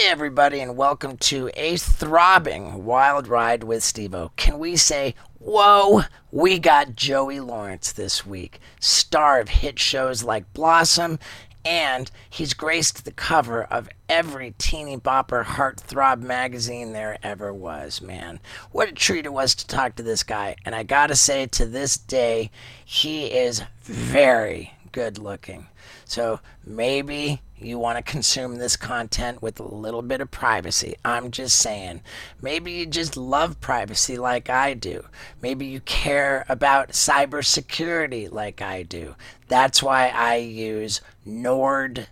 Hey, 0.00 0.08
everybody, 0.08 0.60
and 0.60 0.78
welcome 0.78 1.18
to 1.18 1.50
a 1.52 1.76
throbbing 1.76 2.86
wild 2.86 3.28
ride 3.28 3.64
with 3.64 3.84
Steve-O. 3.84 4.30
Can 4.34 4.58
we 4.58 4.74
say, 4.74 5.14
whoa, 5.38 6.04
we 6.32 6.58
got 6.58 6.96
Joey 6.96 7.38
Lawrence 7.38 7.92
this 7.92 8.24
week, 8.24 8.60
star 8.80 9.40
of 9.40 9.50
hit 9.50 9.78
shows 9.78 10.22
like 10.22 10.54
Blossom, 10.54 11.18
and 11.66 12.10
he's 12.30 12.54
graced 12.54 13.04
the 13.04 13.12
cover 13.12 13.64
of 13.64 13.90
every 14.08 14.54
teeny 14.56 14.96
bopper 14.96 15.44
heartthrob 15.44 16.22
magazine 16.22 16.94
there 16.94 17.18
ever 17.22 17.52
was, 17.52 18.00
man. 18.00 18.40
What 18.72 18.88
a 18.88 18.92
treat 18.92 19.26
it 19.26 19.34
was 19.34 19.54
to 19.54 19.66
talk 19.66 19.96
to 19.96 20.02
this 20.02 20.22
guy, 20.22 20.56
and 20.64 20.74
I 20.74 20.82
gotta 20.82 21.14
say, 21.14 21.44
to 21.44 21.66
this 21.66 21.98
day, 21.98 22.50
he 22.82 23.26
is 23.26 23.62
very 23.82 24.72
good 24.92 25.18
looking. 25.18 25.66
So 26.10 26.40
maybe 26.66 27.40
you 27.56 27.78
want 27.78 27.96
to 27.96 28.02
consume 28.02 28.56
this 28.56 28.76
content 28.76 29.40
with 29.40 29.60
a 29.60 29.74
little 29.74 30.02
bit 30.02 30.20
of 30.20 30.32
privacy. 30.32 30.96
I'm 31.04 31.30
just 31.30 31.56
saying. 31.56 32.02
Maybe 32.42 32.72
you 32.72 32.86
just 32.86 33.16
love 33.16 33.60
privacy 33.60 34.18
like 34.18 34.50
I 34.50 34.74
do. 34.74 35.04
Maybe 35.40 35.66
you 35.66 35.78
care 35.78 36.44
about 36.48 36.88
cybersecurity 36.88 38.32
like 38.32 38.60
I 38.60 38.82
do. 38.82 39.14
That's 39.46 39.84
why 39.84 40.08
I 40.08 40.34
use 40.38 41.00
NordVPN. 41.24 42.06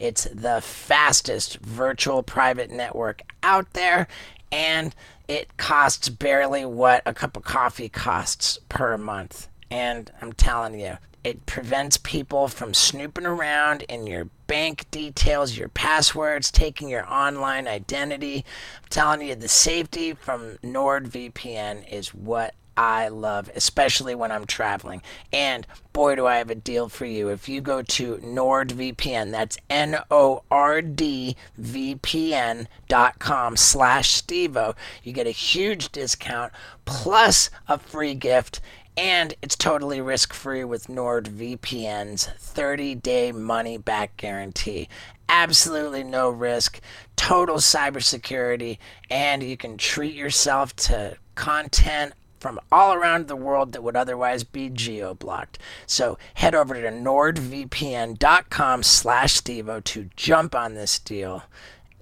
It's 0.00 0.24
the 0.24 0.60
fastest 0.60 1.60
virtual 1.60 2.24
private 2.24 2.72
network 2.72 3.22
out 3.44 3.74
there, 3.74 4.08
and 4.50 4.92
it 5.28 5.56
costs 5.56 6.08
barely 6.08 6.64
what 6.64 7.04
a 7.06 7.14
cup 7.14 7.36
of 7.36 7.44
coffee 7.44 7.88
costs 7.88 8.58
per 8.68 8.98
month. 8.98 9.46
And 9.70 10.10
I'm 10.20 10.32
telling 10.32 10.78
you, 10.80 10.98
it 11.22 11.44
prevents 11.46 11.96
people 11.98 12.48
from 12.48 12.72
snooping 12.72 13.26
around 13.26 13.82
in 13.82 14.06
your 14.06 14.28
bank 14.46 14.90
details, 14.90 15.56
your 15.56 15.68
passwords, 15.68 16.50
taking 16.50 16.88
your 16.88 17.06
online 17.12 17.68
identity. 17.68 18.44
I'm 18.82 18.88
telling 18.88 19.22
you, 19.28 19.34
the 19.34 19.48
safety 19.48 20.14
from 20.14 20.56
NordVPN 20.62 21.92
is 21.92 22.14
what 22.14 22.54
I 22.76 23.08
love, 23.08 23.50
especially 23.54 24.14
when 24.14 24.32
I'm 24.32 24.46
traveling. 24.46 25.02
And 25.32 25.66
boy, 25.92 26.16
do 26.16 26.26
I 26.26 26.36
have 26.36 26.48
a 26.48 26.54
deal 26.54 26.88
for 26.88 27.04
you. 27.04 27.28
If 27.28 27.46
you 27.46 27.60
go 27.60 27.82
to 27.82 28.16
NordVPN, 28.16 29.30
that's 29.30 29.58
N 29.68 29.98
O 30.10 30.42
R 30.50 30.80
D 30.80 31.36
VPN 31.60 32.66
dot 32.88 33.18
com 33.18 33.58
slash 33.58 34.22
Stevo, 34.22 34.74
you 35.02 35.12
get 35.12 35.26
a 35.26 35.30
huge 35.30 35.92
discount 35.92 36.54
plus 36.86 37.50
a 37.68 37.76
free 37.76 38.14
gift 38.14 38.60
and 39.00 39.32
it's 39.40 39.56
totally 39.56 39.98
risk 40.02 40.34
free 40.34 40.62
with 40.62 40.88
NordVPN's 40.88 42.26
30 42.26 42.96
day 42.96 43.32
money 43.32 43.78
back 43.78 44.14
guarantee. 44.18 44.90
Absolutely 45.26 46.04
no 46.04 46.28
risk, 46.28 46.82
total 47.16 47.56
cybersecurity, 47.56 48.76
and 49.08 49.42
you 49.42 49.56
can 49.56 49.78
treat 49.78 50.14
yourself 50.14 50.76
to 50.76 51.16
content 51.34 52.12
from 52.40 52.60
all 52.70 52.92
around 52.92 53.26
the 53.26 53.36
world 53.36 53.72
that 53.72 53.82
would 53.82 53.96
otherwise 53.96 54.44
be 54.44 54.68
geo-blocked. 54.68 55.58
So 55.86 56.18
head 56.34 56.54
over 56.54 56.74
to 56.74 56.88
nordvpn.com 56.90 58.82
slash 58.82 59.40
Stevo 59.40 59.82
to 59.84 60.10
jump 60.14 60.54
on 60.54 60.74
this 60.74 60.98
deal, 60.98 61.44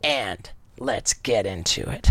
and 0.02 0.50
let's 0.80 1.12
get 1.12 1.46
into 1.46 1.88
it. 1.88 2.10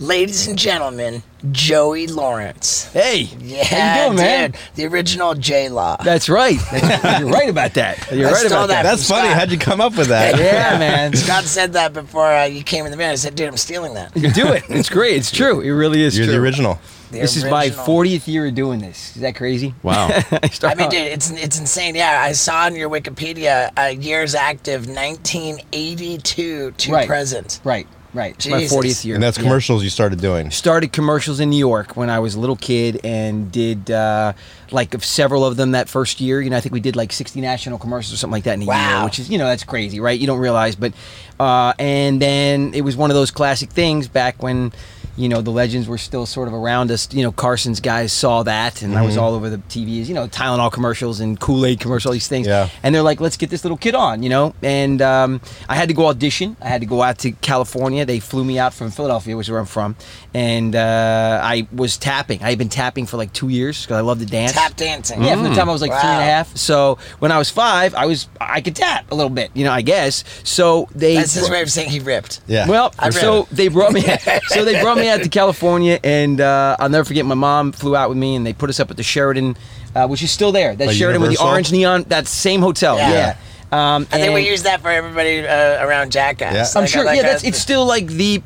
Ladies 0.00 0.46
and 0.46 0.56
gentlemen, 0.56 1.24
Joey 1.50 2.06
Lawrence. 2.06 2.84
Hey, 2.92 3.22
Yeah, 3.40 3.64
how 3.64 4.02
you 4.02 4.06
doing, 4.10 4.16
man? 4.18 4.50
dude. 4.52 4.60
The 4.76 4.86
original 4.86 5.34
J 5.34 5.68
Law. 5.68 5.96
That's 5.96 6.28
right. 6.28 6.56
You're 7.20 7.28
right 7.30 7.48
about 7.48 7.74
that. 7.74 8.08
You're 8.12 8.28
I 8.28 8.32
right 8.32 8.46
about 8.46 8.68
that 8.68 8.84
that. 8.84 8.90
That's 8.90 9.08
funny. 9.08 9.28
How'd 9.34 9.50
you 9.50 9.58
come 9.58 9.80
up 9.80 9.96
with 9.96 10.06
that? 10.08 10.38
Yeah, 10.38 10.78
man. 10.78 11.14
Scott 11.16 11.44
said 11.44 11.72
that 11.72 11.92
before 11.94 12.26
uh, 12.32 12.44
you 12.44 12.62
came 12.62 12.84
in 12.84 12.92
the 12.92 12.96
van. 12.96 13.10
I 13.10 13.14
said, 13.16 13.34
dude, 13.34 13.48
I'm 13.48 13.56
stealing 13.56 13.94
that. 13.94 14.16
You 14.16 14.30
do 14.30 14.46
it. 14.52 14.62
It's 14.68 14.88
great. 14.88 15.16
It's 15.16 15.32
true. 15.32 15.60
It 15.62 15.70
really 15.72 16.02
is 16.02 16.16
You're 16.16 16.26
true. 16.26 16.34
the 16.36 16.40
original. 16.40 16.78
The 17.10 17.18
This 17.20 17.36
is 17.36 17.44
my 17.44 17.68
40th 17.70 18.28
year 18.28 18.46
of 18.46 18.54
doing 18.54 18.78
this. 18.78 19.16
Is 19.16 19.22
that 19.22 19.34
crazy? 19.34 19.74
Wow. 19.82 20.08
I, 20.30 20.50
I 20.62 20.74
mean, 20.76 20.90
dude, 20.90 21.00
it's 21.00 21.30
it's 21.32 21.58
insane. 21.58 21.94
Yeah, 21.96 22.20
I 22.22 22.32
saw 22.32 22.66
on 22.66 22.76
your 22.76 22.88
Wikipedia 22.90 23.72
uh, 23.76 23.86
years 23.98 24.34
active 24.36 24.86
1982 24.86 26.70
to 26.72 26.92
Right. 26.92 27.08
present. 27.08 27.60
Right, 27.64 27.86
right. 28.18 28.34
It's 28.34 28.46
my 28.48 28.58
Jesus. 28.60 28.76
40th 28.76 29.04
year. 29.04 29.14
And 29.14 29.22
that's 29.22 29.38
Yeah. 29.38 29.44
commercials 29.44 29.82
you 29.84 29.90
started 29.90 30.20
doing. 30.20 30.50
started 30.50 30.92
commercials 30.92 31.40
in 31.40 31.48
New 31.50 31.56
York 31.58 31.96
when 31.96 32.10
I 32.10 32.18
was 32.18 32.34
a 32.34 32.40
little 32.40 32.56
kid 32.56 33.00
and 33.04 33.50
did 33.52 33.90
uh, 33.90 34.32
like 34.70 34.92
of 34.94 35.04
several 35.04 35.44
of 35.44 35.56
them 35.56 35.70
that 35.70 35.88
first 35.88 36.20
year. 36.20 36.40
You 36.42 36.50
know, 36.50 36.56
I 36.56 36.60
think 36.60 36.72
we 36.72 36.80
did 36.80 36.96
like 36.96 37.12
60 37.12 37.40
national 37.40 37.78
commercials 37.78 38.12
or 38.12 38.16
something 38.16 38.32
like 38.38 38.44
that 38.44 38.54
in 38.54 38.62
a 38.62 38.66
Wow. 38.66 38.96
year, 38.98 39.04
which 39.04 39.18
is, 39.18 39.30
you 39.30 39.38
know, 39.38 39.46
that's 39.46 39.64
crazy, 39.64 40.00
right? 40.00 40.18
You 40.18 40.26
don't 40.26 40.40
realize. 40.40 40.74
But, 40.74 40.92
uh, 41.40 41.72
and 41.78 42.20
then 42.20 42.72
it 42.74 42.82
was 42.82 42.96
one 42.96 43.10
of 43.10 43.14
those 43.14 43.30
classic 43.30 43.70
things 43.70 44.08
back 44.08 44.42
when, 44.42 44.72
you 45.18 45.28
know, 45.28 45.40
the 45.42 45.50
legends 45.50 45.88
were 45.88 45.98
still 45.98 46.24
sort 46.26 46.48
of 46.48 46.54
around 46.54 46.90
us. 46.90 47.12
You 47.12 47.22
know, 47.24 47.32
Carson's 47.32 47.80
guys 47.80 48.12
saw 48.12 48.44
that 48.44 48.82
and 48.82 48.96
I 48.96 49.04
was 49.04 49.16
all 49.16 49.34
over 49.34 49.50
the 49.50 49.58
TVs, 49.58 50.06
you 50.06 50.14
know, 50.14 50.28
Tylenol 50.28 50.72
commercials 50.72 51.20
and 51.20 51.38
Kool 51.38 51.66
Aid 51.66 51.80
commercials, 51.80 52.06
all 52.06 52.12
these 52.12 52.28
things. 52.28 52.46
Yeah. 52.46 52.68
And 52.82 52.94
they're 52.94 53.02
like, 53.02 53.20
let's 53.20 53.36
get 53.36 53.50
this 53.50 53.64
little 53.64 53.76
kid 53.76 53.94
on, 53.94 54.22
you 54.22 54.28
know? 54.28 54.54
And 54.62 55.02
um, 55.02 55.40
I 55.68 55.74
had 55.74 55.88
to 55.88 55.94
go 55.94 56.06
audition. 56.06 56.56
I 56.60 56.68
had 56.68 56.80
to 56.82 56.86
go 56.86 57.02
out 57.02 57.18
to 57.18 57.32
California. 57.32 58.04
They 58.06 58.20
flew 58.20 58.44
me 58.44 58.58
out 58.58 58.72
from 58.74 58.90
Philadelphia, 58.92 59.36
which 59.36 59.48
is 59.48 59.50
where 59.50 59.60
I'm 59.60 59.66
from. 59.66 59.96
And 60.34 60.76
uh, 60.76 61.40
I 61.42 61.66
was 61.72 61.96
tapping. 61.98 62.42
I 62.42 62.50
had 62.50 62.58
been 62.58 62.68
tapping 62.68 63.06
for 63.06 63.16
like 63.16 63.32
two 63.32 63.48
years 63.48 63.82
because 63.82 63.96
I 63.96 64.02
love 64.02 64.20
to 64.20 64.26
dance. 64.26 64.52
Tap 64.52 64.76
dancing. 64.76 65.22
Yeah, 65.22 65.34
from 65.34 65.44
the 65.44 65.54
time 65.54 65.68
I 65.68 65.72
was 65.72 65.82
like 65.82 65.90
three 65.90 65.98
and 66.00 66.18
a 66.18 66.20
Wow. 66.20 66.24
half. 66.24 66.56
So 66.56 66.98
when 67.18 67.32
I 67.32 67.38
was 67.38 67.50
five, 67.50 67.94
I 67.94 68.06
was 68.06 68.28
I 68.40 68.60
could 68.60 68.76
tap 68.76 69.10
a 69.10 69.14
little 69.14 69.30
bit, 69.30 69.50
you 69.54 69.64
know, 69.64 69.72
I 69.72 69.82
guess. 69.82 70.22
So 70.44 70.88
they 70.94 71.16
That's 71.16 71.32
his 71.34 71.50
way 71.50 71.62
of 71.62 71.70
saying 71.72 71.90
he 71.90 71.98
ripped. 72.00 72.40
Yeah. 72.46 72.68
well, 72.68 72.94
I've 72.98 73.14
so 73.14 73.42
it. 73.42 73.48
they 73.50 73.68
brought 73.68 73.92
me. 73.92 74.02
so 74.48 74.64
they 74.64 74.80
brought 74.80 74.98
me 74.98 75.07
out 75.08 75.22
to 75.22 75.28
California, 75.28 75.98
and 76.04 76.40
uh, 76.40 76.76
I'll 76.78 76.88
never 76.88 77.04
forget. 77.04 77.24
My 77.26 77.34
mom 77.34 77.72
flew 77.72 77.96
out 77.96 78.08
with 78.08 78.18
me, 78.18 78.36
and 78.36 78.46
they 78.46 78.52
put 78.52 78.70
us 78.70 78.80
up 78.80 78.90
at 78.90 78.96
the 78.96 79.02
Sheraton, 79.02 79.56
uh, 79.94 80.06
which 80.06 80.22
is 80.22 80.30
still 80.30 80.52
there. 80.52 80.74
That 80.76 80.94
Sheraton 80.94 81.20
with 81.22 81.30
the 81.36 81.42
orange 81.44 81.72
neon. 81.72 82.04
That 82.04 82.26
same 82.26 82.60
hotel. 82.60 82.96
Yeah. 82.96 83.10
Yeah. 83.10 83.36
Um, 83.70 84.06
I 84.10 84.18
think 84.18 84.34
we 84.34 84.48
use 84.48 84.62
that 84.62 84.80
for 84.80 84.88
everybody 84.88 85.46
uh, 85.46 85.84
around 85.86 86.10
Jackass. 86.10 86.54
Yeah. 86.54 86.78
I'm 86.78 86.84
Like, 86.84 86.90
sure. 86.90 87.04
like, 87.04 87.16
yeah, 87.16 87.22
that's 87.22 87.44
it's 87.44 87.58
still 87.58 87.84
like 87.84 88.06
the 88.06 88.42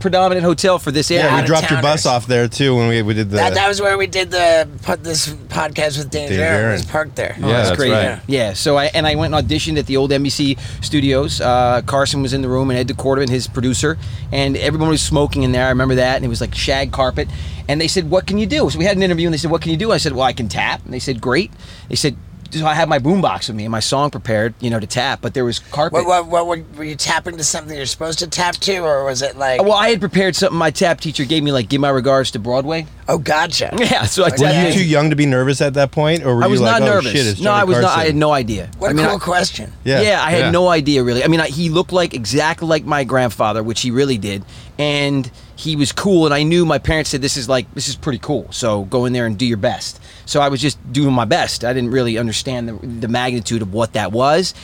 predominant 0.00 0.44
hotel 0.44 0.78
for 0.78 0.90
this 0.90 1.10
area. 1.10 1.24
yeah, 1.24 1.30
out 1.32 1.36
we 1.36 1.40
of 1.40 1.46
dropped 1.46 1.70
your 1.70 1.82
bus 1.82 2.02
towners. 2.04 2.06
off 2.24 2.26
there 2.26 2.46
too 2.46 2.74
when 2.76 2.88
we, 2.88 3.00
we 3.02 3.14
did 3.14 3.30
the. 3.30 3.36
that, 3.38 3.54
that 3.54 3.68
was 3.68 3.80
where 3.80 3.96
we 3.96 4.06
did 4.06 4.30
the 4.30 4.68
put 4.82 5.02
this 5.02 5.28
podcast 5.28 5.96
with 5.98 6.10
Dane 6.10 6.28
Dane 6.28 6.38
Jarrett. 6.38 6.68
It 6.68 6.72
was 6.72 6.80
Jarrett. 6.82 6.92
parked 6.92 7.16
there. 7.16 7.36
Yeah, 7.38 7.46
that's 7.48 7.68
that's 7.70 7.78
great. 7.78 7.90
right. 7.92 8.20
Yeah, 8.26 8.52
so 8.52 8.76
I 8.76 8.86
and 8.86 9.06
I 9.06 9.14
went 9.14 9.34
and 9.34 9.48
auditioned 9.48 9.78
at 9.78 9.86
the 9.86 9.96
old 9.96 10.10
NBC 10.10 10.58
studios. 10.84 11.40
Uh, 11.40 11.80
Carson 11.86 12.20
was 12.22 12.32
in 12.34 12.42
the 12.42 12.48
room 12.48 12.68
and 12.70 12.78
Ed 12.78 12.88
DeCordovan, 12.88 13.28
his 13.30 13.46
producer, 13.48 13.96
and 14.30 14.56
everyone 14.58 14.88
was 14.90 15.00
smoking 15.00 15.42
in 15.42 15.52
there. 15.52 15.64
I 15.66 15.70
remember 15.70 15.94
that, 15.96 16.16
and 16.16 16.24
it 16.24 16.28
was 16.28 16.40
like 16.42 16.54
shag 16.54 16.92
carpet. 16.92 17.28
And 17.68 17.80
they 17.80 17.88
said, 17.88 18.10
"What 18.10 18.26
can 18.26 18.36
you 18.38 18.46
do?" 18.46 18.68
So 18.70 18.78
we 18.78 18.84
had 18.84 18.96
an 18.96 19.02
interview, 19.02 19.26
and 19.26 19.32
they 19.34 19.38
said, 19.38 19.50
"What 19.50 19.62
can 19.62 19.70
you 19.72 19.78
do?" 19.78 19.90
I 19.90 19.96
said, 19.96 20.12
"Well, 20.12 20.22
I 20.24 20.32
can 20.34 20.48
tap." 20.48 20.84
And 20.84 20.92
they 20.92 20.98
said, 21.00 21.20
"Great." 21.20 21.50
They 21.88 21.96
said. 21.96 22.16
So 22.50 22.66
I 22.66 22.74
had 22.74 22.88
my 22.88 22.98
boombox 22.98 23.48
with 23.48 23.56
me 23.56 23.64
and 23.64 23.72
my 23.72 23.80
song 23.80 24.10
prepared, 24.10 24.54
you 24.60 24.70
know, 24.70 24.80
to 24.80 24.86
tap, 24.86 25.20
but 25.20 25.34
there 25.34 25.44
was 25.44 25.58
carpet. 25.58 26.04
What, 26.06 26.26
what, 26.26 26.46
what, 26.46 26.76
were, 26.76 26.84
you 26.84 26.96
tapping 26.96 27.36
to 27.36 27.44
something 27.44 27.76
you're 27.76 27.86
supposed 27.86 28.18
to 28.20 28.28
tap 28.28 28.56
to, 28.56 28.78
or 28.78 29.04
was 29.04 29.22
it 29.22 29.36
like, 29.36 29.62
well, 29.62 29.72
I 29.72 29.88
had 29.88 30.00
prepared 30.00 30.36
something 30.36 30.58
my 30.58 30.70
tap 30.70 31.00
teacher 31.00 31.24
gave 31.24 31.42
me, 31.42 31.52
like 31.52 31.68
"Give 31.68 31.80
my 31.80 31.90
regards 31.90 32.30
to 32.32 32.38
Broadway." 32.38 32.86
oh, 33.08 33.18
gotcha? 33.18 33.70
Yeah, 33.86 34.04
so 34.04 34.24
I 34.24 34.30
Were 34.30 34.46
were 34.46 34.68
you 34.68 34.72
too 34.72 34.84
young 34.84 35.10
to 35.10 35.16
be 35.16 35.26
nervous 35.26 35.60
at 35.60 35.74
that 35.74 35.92
point, 35.92 36.24
or 36.24 36.36
were 36.36 36.44
I 36.44 36.46
was 36.48 36.58
you 36.58 36.66
like, 36.66 36.80
not 36.80 36.88
oh 36.88 36.94
nervous. 36.94 37.12
shit, 37.12 37.26
it's 37.26 37.40
no, 37.40 37.50
Johnny 37.50 37.60
I 37.60 37.64
was 37.64 37.78
not. 37.78 37.96
I 37.98 38.04
had 38.06 38.16
no 38.16 38.32
idea. 38.32 38.70
What 38.78 38.88
I 38.88 38.90
a 38.90 38.94
mean, 38.94 39.06
cool 39.06 39.16
I- 39.16 39.20
question. 39.20 39.72
Yeah, 39.84 40.20
I 40.20 40.30
had 40.30 40.38
yeah. 40.38 40.50
no 40.50 40.68
idea 40.68 41.02
really. 41.04 41.22
I 41.22 41.28
mean, 41.28 41.40
I, 41.40 41.46
he 41.46 41.68
looked 41.68 41.92
like 41.92 42.14
exactly 42.14 42.66
like 42.66 42.84
my 42.84 43.04
grandfather, 43.04 43.62
which 43.62 43.82
he 43.82 43.90
really 43.90 44.18
did, 44.18 44.44
and 44.78 45.30
he 45.56 45.74
was 45.74 45.90
cool. 45.90 46.26
And 46.26 46.34
I 46.34 46.42
knew 46.42 46.64
my 46.64 46.78
parents 46.78 47.10
said 47.10 47.22
this 47.22 47.36
is 47.36 47.48
like 47.48 47.72
this 47.74 47.88
is 47.88 47.96
pretty 47.96 48.18
cool. 48.18 48.46
So 48.52 48.84
go 48.84 49.06
in 49.06 49.12
there 49.12 49.26
and 49.26 49.36
do 49.36 49.46
your 49.46 49.56
best. 49.56 50.00
So 50.26 50.40
I 50.40 50.48
was 50.48 50.60
just 50.60 50.78
doing 50.92 51.14
my 51.14 51.24
best. 51.24 51.64
I 51.64 51.72
didn't 51.72 51.90
really 51.90 52.18
understand 52.18 52.68
the, 52.68 52.74
the 52.86 53.08
magnitude 53.08 53.62
of 53.62 53.72
what 53.72 53.94
that 53.94 54.12
was. 54.12 54.54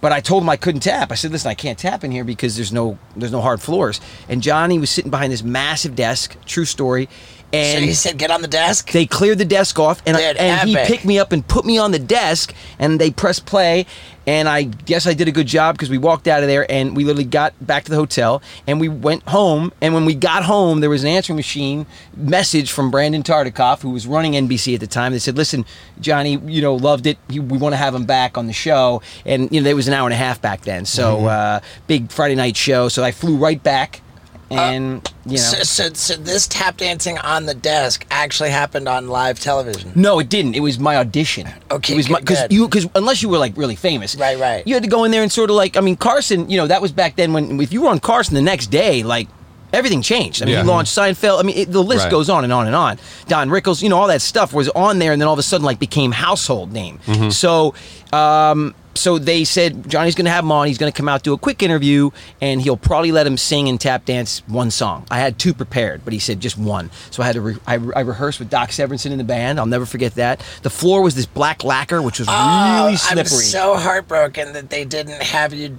But 0.00 0.12
I 0.12 0.20
told 0.20 0.42
him 0.42 0.48
I 0.48 0.56
couldn't 0.56 0.80
tap. 0.80 1.12
I 1.12 1.14
said, 1.14 1.30
"Listen, 1.30 1.50
I 1.50 1.54
can't 1.54 1.78
tap 1.78 2.04
in 2.04 2.10
here 2.10 2.24
because 2.24 2.56
there's 2.56 2.72
no 2.72 2.98
there's 3.16 3.32
no 3.32 3.42
hard 3.42 3.60
floors." 3.60 4.00
And 4.28 4.42
Johnny 4.42 4.78
was 4.78 4.90
sitting 4.90 5.10
behind 5.10 5.32
this 5.32 5.42
massive 5.42 5.94
desk. 5.94 6.36
True 6.46 6.64
story. 6.64 7.08
So 7.52 7.58
And 7.58 7.84
he 7.84 7.94
said, 7.94 8.16
get 8.16 8.30
on 8.30 8.42
the 8.42 8.48
desk? 8.48 8.92
they 8.92 9.06
cleared 9.06 9.38
the 9.38 9.44
desk 9.44 9.78
off, 9.78 10.00
and, 10.06 10.16
I, 10.16 10.20
and 10.20 10.68
he 10.68 10.76
picked 10.76 11.04
me 11.04 11.18
up 11.18 11.32
and 11.32 11.46
put 11.46 11.64
me 11.64 11.78
on 11.78 11.90
the 11.90 11.98
desk, 11.98 12.54
and 12.78 13.00
they 13.00 13.10
pressed 13.10 13.44
play, 13.44 13.86
and 14.24 14.48
I 14.48 14.62
guess 14.62 15.06
I 15.08 15.14
did 15.14 15.26
a 15.26 15.32
good 15.32 15.48
job 15.48 15.74
because 15.74 15.90
we 15.90 15.98
walked 15.98 16.28
out 16.28 16.42
of 16.42 16.48
there, 16.48 16.70
and 16.70 16.94
we 16.96 17.02
literally 17.02 17.24
got 17.24 17.52
back 17.60 17.84
to 17.84 17.90
the 17.90 17.96
hotel, 17.96 18.40
and 18.68 18.78
we 18.78 18.88
went 18.88 19.24
home, 19.24 19.72
and 19.80 19.94
when 19.94 20.04
we 20.04 20.14
got 20.14 20.44
home, 20.44 20.78
there 20.78 20.90
was 20.90 21.02
an 21.02 21.08
answering 21.08 21.36
machine 21.36 21.86
message 22.16 22.70
from 22.70 22.88
Brandon 22.90 23.24
Tartikoff, 23.24 23.80
who 23.82 23.90
was 23.90 24.06
running 24.06 24.34
NBC 24.34 24.74
at 24.74 24.80
the 24.80 24.86
time. 24.86 25.10
They 25.10 25.18
said, 25.18 25.36
"Listen, 25.36 25.64
Johnny, 26.00 26.36
you 26.46 26.62
know, 26.62 26.76
loved 26.76 27.06
it. 27.06 27.18
We 27.28 27.40
want 27.40 27.72
to 27.72 27.76
have 27.78 27.94
him 27.96 28.04
back 28.04 28.38
on 28.38 28.46
the 28.46 28.52
show," 28.52 29.02
and 29.26 29.50
you 29.50 29.60
know, 29.60 29.64
there 29.64 29.74
was 29.76 29.88
an 29.88 29.94
hour 29.94 30.06
and 30.06 30.14
a 30.14 30.16
half 30.18 30.40
back 30.40 30.60
then, 30.62 30.84
so 30.84 31.26
uh, 31.26 31.60
big 31.88 32.12
Friday 32.12 32.36
night 32.36 32.56
show. 32.56 32.88
So 32.88 33.02
I 33.02 33.10
flew 33.10 33.36
right 33.36 33.60
back 33.60 34.02
and 34.50 35.12
you 35.24 35.32
know. 35.32 35.36
So, 35.38 35.62
so, 35.62 35.92
so 35.94 36.16
this 36.16 36.46
tap 36.48 36.76
dancing 36.76 37.18
on 37.18 37.46
the 37.46 37.54
desk 37.54 38.06
actually 38.10 38.50
happened 38.50 38.88
on 38.88 39.08
live 39.08 39.38
television. 39.40 39.92
No, 39.94 40.18
it 40.18 40.28
didn't. 40.28 40.54
It 40.54 40.60
was 40.60 40.78
my 40.78 40.96
audition. 40.96 41.48
Okay, 41.70 41.94
it 41.94 41.96
was 41.96 42.08
good, 42.08 42.20
because 42.20 42.46
you 42.50 42.66
because 42.66 42.88
unless 42.94 43.22
you 43.22 43.28
were 43.28 43.38
like 43.38 43.56
really 43.56 43.76
famous, 43.76 44.16
Right, 44.16 44.38
right. 44.38 44.66
You 44.66 44.74
had 44.74 44.82
to 44.82 44.88
go 44.88 45.04
in 45.04 45.10
there 45.10 45.22
and 45.22 45.30
sort 45.30 45.50
of 45.50 45.56
like 45.56 45.76
I 45.76 45.80
mean 45.80 45.96
Carson. 45.96 46.50
You 46.50 46.56
know 46.58 46.66
that 46.66 46.82
was 46.82 46.92
back 46.92 47.16
then 47.16 47.32
when 47.32 47.60
if 47.60 47.72
you 47.72 47.82
were 47.82 47.88
on 47.88 48.00
Carson 48.00 48.34
the 48.34 48.42
next 48.42 48.66
day, 48.68 49.02
like 49.02 49.28
everything 49.72 50.02
changed. 50.02 50.42
I 50.42 50.46
mean, 50.46 50.54
Yeah. 50.54 50.62
he 50.62 50.68
launched 50.68 50.96
Seinfeld. 50.98 51.38
I 51.38 51.42
mean, 51.44 51.56
it, 51.56 51.70
the 51.70 51.80
list 51.82 52.02
Right. 52.04 52.10
goes 52.10 52.28
on 52.28 52.42
and 52.42 52.52
on 52.52 52.66
and 52.66 52.74
on. 52.74 52.98
Don 53.28 53.48
Rickles, 53.50 53.82
you 53.82 53.88
know, 53.88 53.98
all 53.98 54.08
that 54.08 54.20
stuff 54.20 54.52
was 54.52 54.68
on 54.70 54.98
there, 54.98 55.12
and 55.12 55.20
then 55.22 55.28
all 55.28 55.34
of 55.34 55.38
a 55.38 55.44
sudden 55.44 55.64
like 55.64 55.78
became 55.78 56.10
household 56.12 56.72
name. 56.72 56.98
Mm-hmm. 57.06 57.30
So. 57.30 57.74
Um, 58.12 58.74
so 58.94 59.18
they 59.18 59.44
said 59.44 59.88
Johnny's 59.88 60.14
going 60.14 60.24
to 60.24 60.30
have 60.30 60.44
him 60.44 60.52
on. 60.52 60.66
He's 60.66 60.78
going 60.78 60.92
to 60.92 60.96
come 60.96 61.08
out 61.08 61.22
do 61.22 61.32
a 61.32 61.38
quick 61.38 61.62
interview, 61.62 62.10
and 62.40 62.60
he'll 62.60 62.76
probably 62.76 63.12
let 63.12 63.26
him 63.26 63.36
sing 63.36 63.68
and 63.68 63.80
tap 63.80 64.04
dance 64.04 64.42
one 64.46 64.70
song. 64.70 65.06
I 65.10 65.18
had 65.18 65.38
two 65.38 65.54
prepared, 65.54 66.04
but 66.04 66.12
he 66.12 66.18
said 66.18 66.40
just 66.40 66.58
one. 66.58 66.90
So 67.10 67.22
I 67.22 67.26
had 67.26 67.34
to 67.34 67.40
re- 67.40 67.58
I, 67.66 67.74
I 67.74 68.00
rehearsed 68.00 68.38
with 68.38 68.50
Doc 68.50 68.70
Severinsen 68.70 69.10
in 69.10 69.18
the 69.18 69.24
band. 69.24 69.58
I'll 69.58 69.66
never 69.66 69.86
forget 69.86 70.14
that. 70.14 70.44
The 70.62 70.70
floor 70.70 71.02
was 71.02 71.14
this 71.14 71.26
black 71.26 71.64
lacquer, 71.64 72.02
which 72.02 72.18
was 72.18 72.28
oh, 72.30 72.84
really 72.84 72.96
slippery. 72.96 73.20
I'm 73.20 73.26
so 73.26 73.76
heartbroken 73.76 74.52
that 74.54 74.70
they 74.70 74.84
didn't 74.84 75.22
have 75.22 75.54
you 75.54 75.78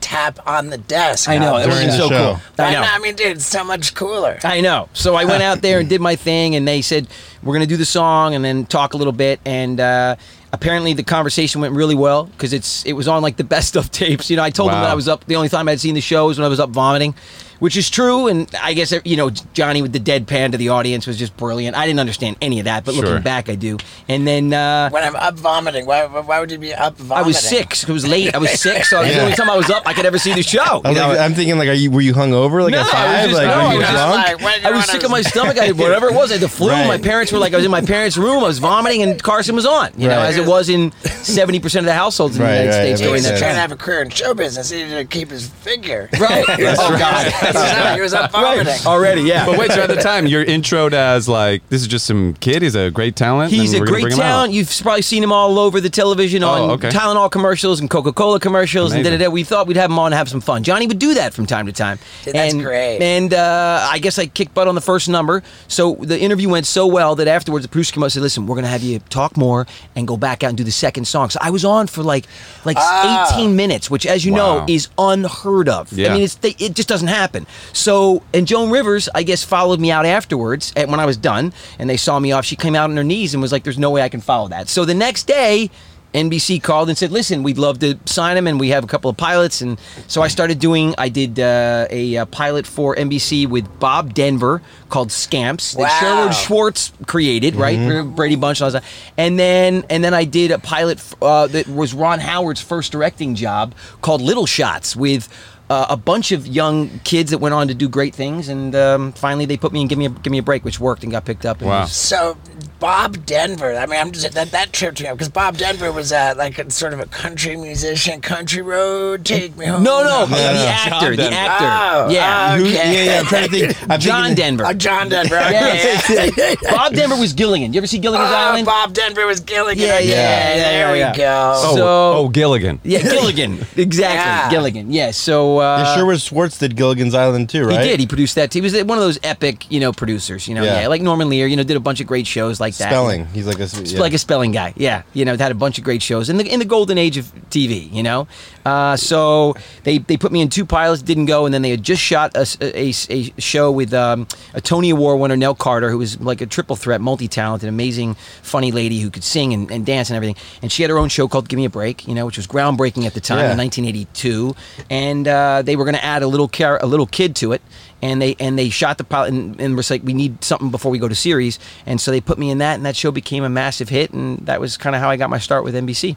tap 0.00 0.38
on 0.46 0.68
the 0.68 0.78
desk. 0.78 1.28
I 1.28 1.38
know 1.38 1.56
it 1.56 1.66
was 1.66 1.76
During 1.76 1.90
so 1.90 2.08
show. 2.08 2.34
cool. 2.34 2.64
I 2.64 2.68
I, 2.68 2.72
know. 2.72 2.80
know. 2.82 2.88
I 2.90 2.98
mean, 2.98 3.14
dude, 3.16 3.36
it's 3.36 3.46
so 3.46 3.64
much 3.64 3.94
cooler. 3.94 4.38
I 4.44 4.60
know. 4.60 4.88
So 4.92 5.14
I 5.14 5.24
went 5.24 5.42
out 5.42 5.62
there 5.62 5.80
and 5.80 5.88
did 5.88 6.00
my 6.00 6.16
thing, 6.16 6.54
and 6.54 6.66
they 6.68 6.82
said 6.82 7.08
we're 7.42 7.54
gonna 7.54 7.66
do 7.66 7.76
the 7.76 7.84
song 7.84 8.34
and 8.34 8.44
then 8.44 8.66
talk 8.66 8.94
a 8.94 8.96
little 8.96 9.12
bit. 9.12 9.40
And 9.44 9.80
uh, 9.80 10.16
apparently 10.52 10.92
the 10.94 11.02
conversation 11.02 11.60
went 11.60 11.74
really 11.74 11.94
well 11.94 12.24
because 12.24 12.52
it's 12.52 12.84
it 12.84 12.92
was 12.92 13.08
on 13.08 13.22
like 13.22 13.36
the 13.36 13.44
best 13.56 13.76
of 13.76 13.90
tapes. 13.90 14.30
You 14.30 14.36
know, 14.36 14.42
I 14.42 14.50
told 14.50 14.70
them 14.70 14.76
Wow. 14.78 14.82
that 14.84 14.90
I 14.90 14.94
was 14.94 15.08
up. 15.08 15.24
The 15.26 15.36
only 15.36 15.48
time 15.48 15.68
I'd 15.68 15.80
seen 15.80 15.94
the 15.94 16.00
show 16.00 16.26
was 16.28 16.38
when 16.38 16.44
I 16.44 16.48
was 16.48 16.60
up 16.60 16.70
vomiting, 16.70 17.14
which 17.58 17.76
is 17.76 17.88
true. 17.90 18.28
And 18.28 18.48
I 18.60 18.74
guess 18.74 18.92
you 19.04 19.16
know 19.16 19.30
Johnny 19.30 19.82
with 19.82 19.92
the 19.92 20.00
deadpan 20.00 20.52
to 20.52 20.56
the 20.58 20.68
audience 20.70 21.06
was 21.06 21.16
just 21.18 21.36
brilliant. 21.36 21.76
I 21.76 21.86
didn't 21.86 22.00
understand 22.00 22.36
any 22.40 22.58
of 22.60 22.64
that, 22.66 22.84
but 22.84 22.94
Sure. 22.94 23.04
looking 23.04 23.22
back, 23.22 23.48
I 23.48 23.54
do. 23.54 23.78
And 24.08 24.26
then. 24.26 24.52
Uh, 24.52 24.90
when 24.90 25.02
I'm 25.04 25.16
up 25.16 25.34
vomiting, 25.34 25.86
why, 25.86 26.04
why 26.06 26.38
would 26.40 26.50
you 26.50 26.58
be 26.58 26.74
up 26.74 26.96
vomiting? 26.96 27.24
I 27.24 27.26
was 27.26 27.38
sick. 27.38 27.70
'cause 27.70 27.84
It 27.88 27.92
was 27.92 28.06
late. 28.06 28.34
I 28.34 28.38
was 28.38 28.50
sick, 28.60 28.84
so 28.84 29.00
it 29.00 29.06
was 29.06 29.14
the 29.16 29.22
only 29.22 29.36
time 29.36 29.50
I 29.50 29.56
was 29.56 29.70
up 29.70 29.82
I 29.86 29.92
could 29.94 30.06
ever 30.06 30.18
see 30.18 30.32
the 30.34 30.42
show. 30.42 30.60
I 30.62 30.74
you 30.74 30.80
was 30.90 30.96
know? 30.96 31.08
like, 31.08 31.18
I'm 31.20 31.34
thinking 31.34 31.58
like, 31.58 31.68
are 31.68 31.72
you 31.72 31.90
were 31.90 32.00
you 32.00 32.14
hungover 32.14 32.62
like 32.62 32.72
No, 32.72 32.80
I 32.82 33.26
was 33.26 33.30
just- 33.30 33.34
like 33.42 33.46
no, 33.48 33.56
were 33.56 33.62
I 33.62 33.72
you 33.72 33.78
was 33.80 33.88
drunk? 33.88 34.42
like, 34.42 34.64
I 34.64 34.68
you're 34.68 34.76
was 34.76 34.84
sick 34.86 35.02
of 35.04 35.10
my 35.10 35.22
stomach. 35.32 35.58
I 35.58 35.72
whatever 35.72 36.08
it 36.08 36.14
was. 36.14 36.30
I 36.30 36.34
had 36.34 36.42
the 36.42 36.48
flu. 36.48 36.68
Right. 36.70 36.86
My 36.86 36.98
parents 36.98 37.31
were 37.32 37.38
like, 37.38 37.52
I 37.52 37.56
was 37.56 37.64
in 37.64 37.70
my 37.70 37.80
parents' 37.80 38.16
room. 38.16 38.42
I 38.44 38.46
was 38.48 38.58
vomiting, 38.58 39.02
and 39.02 39.22
Carson 39.22 39.54
was 39.54 39.66
on. 39.66 39.90
You 39.96 40.08
know, 40.08 40.16
Right. 40.18 40.26
as 40.26 40.36
it 40.36 40.46
was 40.46 40.68
in 40.68 40.92
seventy 41.22 41.60
percent 41.60 41.84
of 41.84 41.86
the 41.86 41.94
households 41.94 42.36
in 42.36 42.42
Right, 42.42 42.48
the 42.52 42.54
United 42.64 42.76
right, 42.76 42.82
States 42.84 43.00
that 43.00 43.04
during 43.06 43.12
makes 43.14 43.24
that 43.24 43.28
sense. 43.30 43.40
trying 43.40 43.50
time. 43.50 43.56
to 43.56 43.60
have 43.60 43.72
a 43.72 43.76
career 43.76 44.02
in 44.02 44.10
show 44.10 44.34
business. 44.34 44.70
He 44.70 44.82
needed 44.82 44.96
to 44.96 45.04
keep 45.04 45.30
his 45.30 45.48
figure. 45.48 46.08
Right. 46.18 46.44
oh 46.48 46.98
God. 46.98 47.32
So 47.52 47.94
he 47.94 48.00
was 48.00 48.14
up 48.14 48.32
vomiting. 48.32 48.74
Already, 48.86 49.22
yeah. 49.22 49.46
But 49.46 49.58
wait, 49.58 49.70
so 49.72 49.82
at 49.82 49.88
the 49.88 49.96
time, 49.96 50.26
you're 50.26 50.44
introed 50.44 50.92
as 50.92 51.28
like 51.28 51.66
this 51.68 51.80
is 51.82 51.88
just 51.88 52.06
some 52.06 52.34
kid. 52.34 52.62
He's 52.62 52.74
a 52.74 52.90
great 52.90 53.16
talent. 53.16 53.50
He's 53.50 53.72
and 53.72 53.78
a 53.78 53.80
we're 53.80 53.86
gonna 53.86 53.92
great 53.92 54.02
bring 54.02 54.14
him 54.16 54.20
out. 54.20 54.28
talent. 54.32 54.52
You've 54.52 54.78
probably 54.82 55.02
seen 55.02 55.22
him 55.22 55.32
all 55.32 55.58
over 55.58 55.80
the 55.80 55.90
television 55.90 56.42
on 56.44 56.52
Oh, 56.62 56.70
okay. 56.74 56.90
Tylenol 56.90 57.30
commercials 57.30 57.80
and 57.80 57.88
Coca 57.90 58.12
Cola 58.12 58.38
commercials 58.40 58.92
and 58.92 59.00
Amazing. 59.00 59.18
da 59.20 59.24
da 59.24 59.30
da. 59.30 59.32
We 59.32 59.44
thought 59.44 59.66
we'd 59.66 59.76
have 59.76 59.90
him 59.90 59.98
on 59.98 60.06
and 60.06 60.14
have 60.14 60.28
some 60.28 60.40
fun. 60.40 60.62
Johnny 60.62 60.86
would 60.86 60.98
do 60.98 61.14
that 61.14 61.32
from 61.34 61.46
time 61.46 61.66
to 61.66 61.72
time. 61.72 61.98
Dude, 62.24 62.34
that's 62.34 62.52
and, 62.54 62.62
great. 62.62 63.00
And 63.00 63.32
uh, 63.34 63.88
I 63.90 63.98
guess 63.98 64.18
I 64.18 64.26
kicked 64.26 64.54
butt 64.54 64.68
on 64.68 64.74
the 64.74 64.80
first 64.80 65.08
number. 65.08 65.42
So 65.68 65.94
the 66.00 66.18
interview 66.20 66.48
went 66.48 66.66
so 66.66 66.86
well 66.86 67.14
that 67.16 67.21
afterwards 67.28 67.64
the 67.64 67.68
producer 67.68 67.92
came 67.94 68.02
up 68.02 68.06
and 68.06 68.12
said, 68.12 68.22
"Listen, 68.22 68.46
we're 68.46 68.54
going 68.56 68.64
to 68.64 68.70
have 68.70 68.82
you 68.82 68.98
talk 69.10 69.36
more 69.36 69.66
and 69.96 70.06
go 70.06 70.16
back 70.16 70.42
out 70.42 70.48
and 70.50 70.56
do 70.58 70.64
the 70.64 70.70
second 70.70 71.06
song." 71.06 71.30
So 71.30 71.38
I 71.42 71.50
was 71.50 71.64
on 71.64 71.86
for 71.86 72.02
like 72.02 72.26
like 72.64 72.76
Ah. 72.78 73.34
18 73.36 73.56
minutes, 73.56 73.90
which, 73.90 74.06
as 74.06 74.24
you 74.24 74.32
Wow. 74.32 74.58
know, 74.58 74.64
is 74.68 74.88
unheard 74.98 75.68
of. 75.68 75.92
I 75.92 75.96
mean, 76.14 76.22
it's 76.22 76.34
they, 76.36 76.54
it 76.58 76.74
just 76.74 76.88
doesn't 76.88 77.08
happen. 77.08 77.46
So, 77.72 78.22
and 78.34 78.46
Joan 78.46 78.70
Rivers, 78.70 79.08
I 79.14 79.22
guess, 79.22 79.42
followed 79.44 79.80
me 79.80 79.90
out 79.90 80.06
afterwards 80.06 80.72
and 80.76 80.90
when 80.90 81.00
I 81.00 81.06
was 81.06 81.16
done, 81.16 81.52
and 81.78 81.88
they 81.90 81.96
saw 81.96 82.18
me 82.18 82.32
off. 82.32 82.44
She 82.44 82.56
came 82.56 82.74
out 82.74 82.90
on 82.90 82.96
her 82.96 83.04
knees 83.04 83.34
and 83.34 83.40
was 83.42 83.52
like, 83.52 83.64
"There's 83.64 83.78
no 83.78 83.90
way 83.90 84.02
I 84.02 84.08
can 84.08 84.20
follow 84.20 84.48
that." 84.48 84.68
So 84.68 84.84
the 84.84 84.94
next 84.94 85.24
day. 85.26 85.70
NBC 86.14 86.62
called 86.62 86.88
and 86.88 86.98
said, 86.98 87.10
"Listen, 87.10 87.42
we'd 87.42 87.58
love 87.58 87.78
to 87.80 87.98
sign 88.04 88.36
him, 88.36 88.46
and 88.46 88.60
we 88.60 88.68
have 88.68 88.84
a 88.84 88.86
couple 88.86 89.10
of 89.10 89.16
pilots." 89.16 89.60
And 89.62 89.78
so 90.08 90.22
I 90.22 90.28
started 90.28 90.58
doing. 90.58 90.94
I 90.98 91.08
did 91.08 91.40
uh, 91.40 91.86
a, 91.90 92.18
uh 92.18 92.24
pilot 92.26 92.66
for 92.66 92.94
NBC 92.94 93.48
with 93.48 93.66
Bob 93.80 94.14
Denver 94.14 94.62
called 94.88 95.10
Scamps 95.10 95.72
that 95.72 95.80
Wow. 95.82 96.00
Sherwood 96.00 96.34
Schwartz 96.34 96.92
created, 97.06 97.54
right? 97.54 98.04
Brady 98.14 98.36
Bunch 98.36 98.60
and 98.60 98.66
all 98.66 98.70
that. 98.72 98.84
And 99.16 99.38
then 99.38 99.84
and 99.88 100.04
then 100.04 100.12
I 100.14 100.24
did 100.24 100.50
a 100.50 100.58
pilot 100.58 101.00
uh, 101.22 101.46
that 101.48 101.66
was 101.68 101.94
Ron 101.94 102.20
Howard's 102.20 102.60
first 102.60 102.92
directing 102.92 103.34
job 103.34 103.74
called 104.02 104.20
Little 104.20 104.46
Shots 104.46 104.94
with. 104.94 105.28
Uh, 105.70 105.86
a 105.88 105.96
bunch 105.96 106.32
of 106.32 106.46
young 106.46 106.98
kids 107.02 107.30
that 107.30 107.38
went 107.38 107.54
on 107.54 107.66
to 107.66 107.72
do 107.74 107.88
great 107.88 108.14
things, 108.14 108.48
and 108.48 108.74
um, 108.76 109.10
finally 109.12 109.46
they 109.46 109.56
put 109.56 109.72
me 109.72 109.80
in 109.80 109.88
"Give 109.88 109.96
Me 109.96 110.04
a 110.04 110.10
Give 110.10 110.30
Me 110.30 110.36
a 110.38 110.42
Break," 110.42 110.66
which 110.66 110.78
worked 110.78 111.02
and 111.02 111.10
got 111.10 111.24
picked 111.24 111.46
up. 111.46 111.62
Wow. 111.62 111.82
was- 111.82 111.92
So 111.92 112.36
Bob 112.78 113.24
Denver. 113.24 113.74
I 113.74 113.86
mean, 113.86 113.98
I'm 113.98 114.10
just 114.12 114.32
that 114.34 114.50
that 114.50 114.72
trip 114.74 114.96
to 114.96 115.04
me 115.04 115.10
because 115.12 115.30
Bob 115.30 115.56
Denver 115.56 115.90
was 115.90 116.12
uh, 116.12 116.34
like 116.36 116.58
a, 116.58 116.70
sort 116.70 116.92
of 116.92 117.00
a 117.00 117.06
country 117.06 117.56
musician. 117.56 118.20
Country 118.20 118.60
road, 118.60 119.24
take 119.24 119.56
me 119.56 119.64
home. 119.64 119.82
No, 119.82 120.02
no, 120.02 120.26
the, 120.26 120.32
no. 120.34 120.52
the 120.52 120.66
actor, 120.66 121.16
the 121.16 121.30
actor. 121.32 121.64
Oh, 121.64 122.10
yeah, 122.12 122.56
okay. 122.60 122.72
yeah, 122.72 123.04
yeah. 123.14 123.20
I'm 123.20 123.26
trying 123.26 123.48
to 123.48 123.50
think. 123.74 123.90
I'm 123.90 124.00
John 124.00 124.34
Denver. 124.34 124.64
Oh, 124.66 124.72
John 124.74 125.08
Denver. 125.08 125.36
Yes. 125.36 126.10
Okay. 126.10 126.56
Bob 126.70 126.92
Denver 126.92 127.16
was 127.16 127.32
Gilligan. 127.32 127.72
You 127.72 127.78
ever 127.78 127.86
see 127.86 127.98
Gilligan's 127.98 128.28
Oh, 128.30 128.34
Island? 128.34 128.66
Bob 128.66 128.92
Denver 128.92 129.26
was 129.26 129.40
Gilligan. 129.40 129.82
Yeah, 129.82 130.00
yeah, 130.00 130.10
yeah, 130.10 130.54
there 130.56 130.96
yeah. 130.96 131.12
we 131.12 131.16
go. 131.16 131.52
Oh, 131.54 131.76
So- 131.76 132.12
oh, 132.18 132.28
Gilligan. 132.28 132.80
Yeah, 132.82 133.02
Gilligan. 133.02 133.64
Exactly, 133.76 133.96
Yeah. 134.02 134.50
Gilligan. 134.50 134.92
Yeah. 134.92 135.12
So 135.12 135.51
uh, 135.58 135.78
Yeah, 135.78 135.94
Sherwood 135.96 136.20
Schwartz 136.20 136.58
did 136.58 136.76
Gilligan's 136.76 137.14
Island 137.14 137.48
too, 137.48 137.64
right? 137.64 137.80
He 137.80 137.88
did. 137.88 138.00
He 138.00 138.06
produced 138.06 138.34
that. 138.36 138.52
He 138.52 138.60
was 138.60 138.72
one 138.84 138.98
of 138.98 139.04
those 139.04 139.18
epic, 139.22 139.70
you 139.70 139.80
know, 139.80 139.92
producers. 139.92 140.48
You 140.48 140.54
know, 140.54 140.62
yeah, 140.62 140.82
Yeah. 140.82 140.88
like 140.88 141.02
Norman 141.02 141.28
Lear. 141.28 141.46
You 141.46 141.56
know, 141.56 141.62
did 141.62 141.76
a 141.76 141.80
bunch 141.80 142.00
of 142.00 142.06
great 142.06 142.26
shows 142.26 142.60
like 142.60 142.74
that. 142.76 142.88
Spelling. 142.90 143.26
He's 143.26 143.46
like 143.46 143.58
a 143.60 143.66
yeah. 143.84 144.00
like 144.00 144.14
a 144.14 144.18
spelling 144.18 144.52
guy. 144.52 144.72
Yeah, 144.76 145.02
you 145.12 145.24
know, 145.24 145.36
had 145.36 145.52
a 145.52 145.54
bunch 145.54 145.78
of 145.78 145.84
great 145.84 146.02
shows 146.02 146.28
in 146.30 146.36
the 146.36 146.44
in 146.46 146.58
the 146.58 146.64
golden 146.64 146.98
age 146.98 147.16
of 147.16 147.32
TV. 147.50 147.92
You 147.92 148.02
know, 148.02 148.28
uh, 148.64 148.96
so 148.96 149.54
they 149.84 149.98
they 149.98 150.16
put 150.16 150.32
me 150.32 150.40
in 150.40 150.48
two 150.48 150.64
pilots, 150.64 151.02
didn't 151.02 151.26
go, 151.26 151.44
and 151.44 151.52
then 151.54 151.62
they 151.62 151.70
had 151.70 151.82
just 151.82 152.02
shot 152.02 152.36
a 152.36 152.46
a 152.62 152.92
show 153.40 153.70
with 153.70 153.92
um, 153.94 154.26
a 154.54 154.60
Tony 154.60 154.90
Award 154.90 155.20
winner, 155.20 155.36
Nell 155.36 155.54
Carter, 155.54 155.90
who 155.90 155.98
was 155.98 156.20
like 156.20 156.40
a 156.40 156.46
triple 156.46 156.76
threat, 156.76 157.00
multi 157.00 157.28
talented, 157.28 157.68
amazing, 157.68 158.14
funny 158.42 158.72
lady 158.72 159.00
who 159.00 159.10
could 159.10 159.24
sing 159.24 159.52
and, 159.52 159.70
and 159.70 159.84
dance 159.86 160.10
and 160.10 160.16
everything. 160.16 160.36
And 160.62 160.70
she 160.70 160.82
had 160.82 160.90
her 160.90 160.98
own 160.98 161.08
show 161.08 161.28
called 161.28 161.48
Give 161.48 161.56
Me 161.58 161.64
a 161.64 161.70
Break, 161.70 162.06
you 162.06 162.14
know, 162.14 162.26
which 162.26 162.36
was 162.36 162.46
groundbreaking 162.46 163.04
at 163.06 163.14
the 163.14 163.20
time 163.20 163.38
Yeah. 163.38 163.52
in 163.52 163.58
1982. 163.58 164.54
And 164.90 165.26
uh, 165.28 165.32
Uh, 165.42 165.62
they 165.62 165.74
were 165.74 165.84
going 165.84 165.94
to 165.94 166.04
add 166.04 166.22
a 166.22 166.26
little 166.26 166.48
car- 166.48 166.78
a 166.80 166.86
little 166.86 167.06
kid 167.06 167.34
to 167.36 167.52
it. 167.52 167.62
And 168.00 168.20
they 168.20 168.36
and 168.38 168.58
they 168.58 168.68
shot 168.68 168.98
the 168.98 169.04
pilot 169.04 169.32
and, 169.32 169.60
and 169.60 169.76
was 169.76 169.90
like, 169.90 170.02
we 170.02 170.12
need 170.12 170.42
something 170.42 170.70
before 170.70 170.90
we 170.90 170.98
go 170.98 171.08
to 171.08 171.14
series. 171.14 171.58
And 171.86 172.00
so 172.00 172.10
they 172.10 172.20
put 172.20 172.38
me 172.38 172.50
in 172.50 172.58
that, 172.58 172.74
and 172.74 172.84
that 172.84 172.96
show 172.96 173.10
became 173.10 173.44
a 173.44 173.48
massive 173.48 173.88
hit. 173.88 174.12
And 174.12 174.38
that 174.46 174.60
was 174.60 174.76
kind 174.76 174.96
of 174.96 175.02
how 175.02 175.08
I 175.10 175.16
got 175.16 175.30
my 175.30 175.38
start 175.38 175.64
with 175.64 175.74
NBC. 175.74 176.16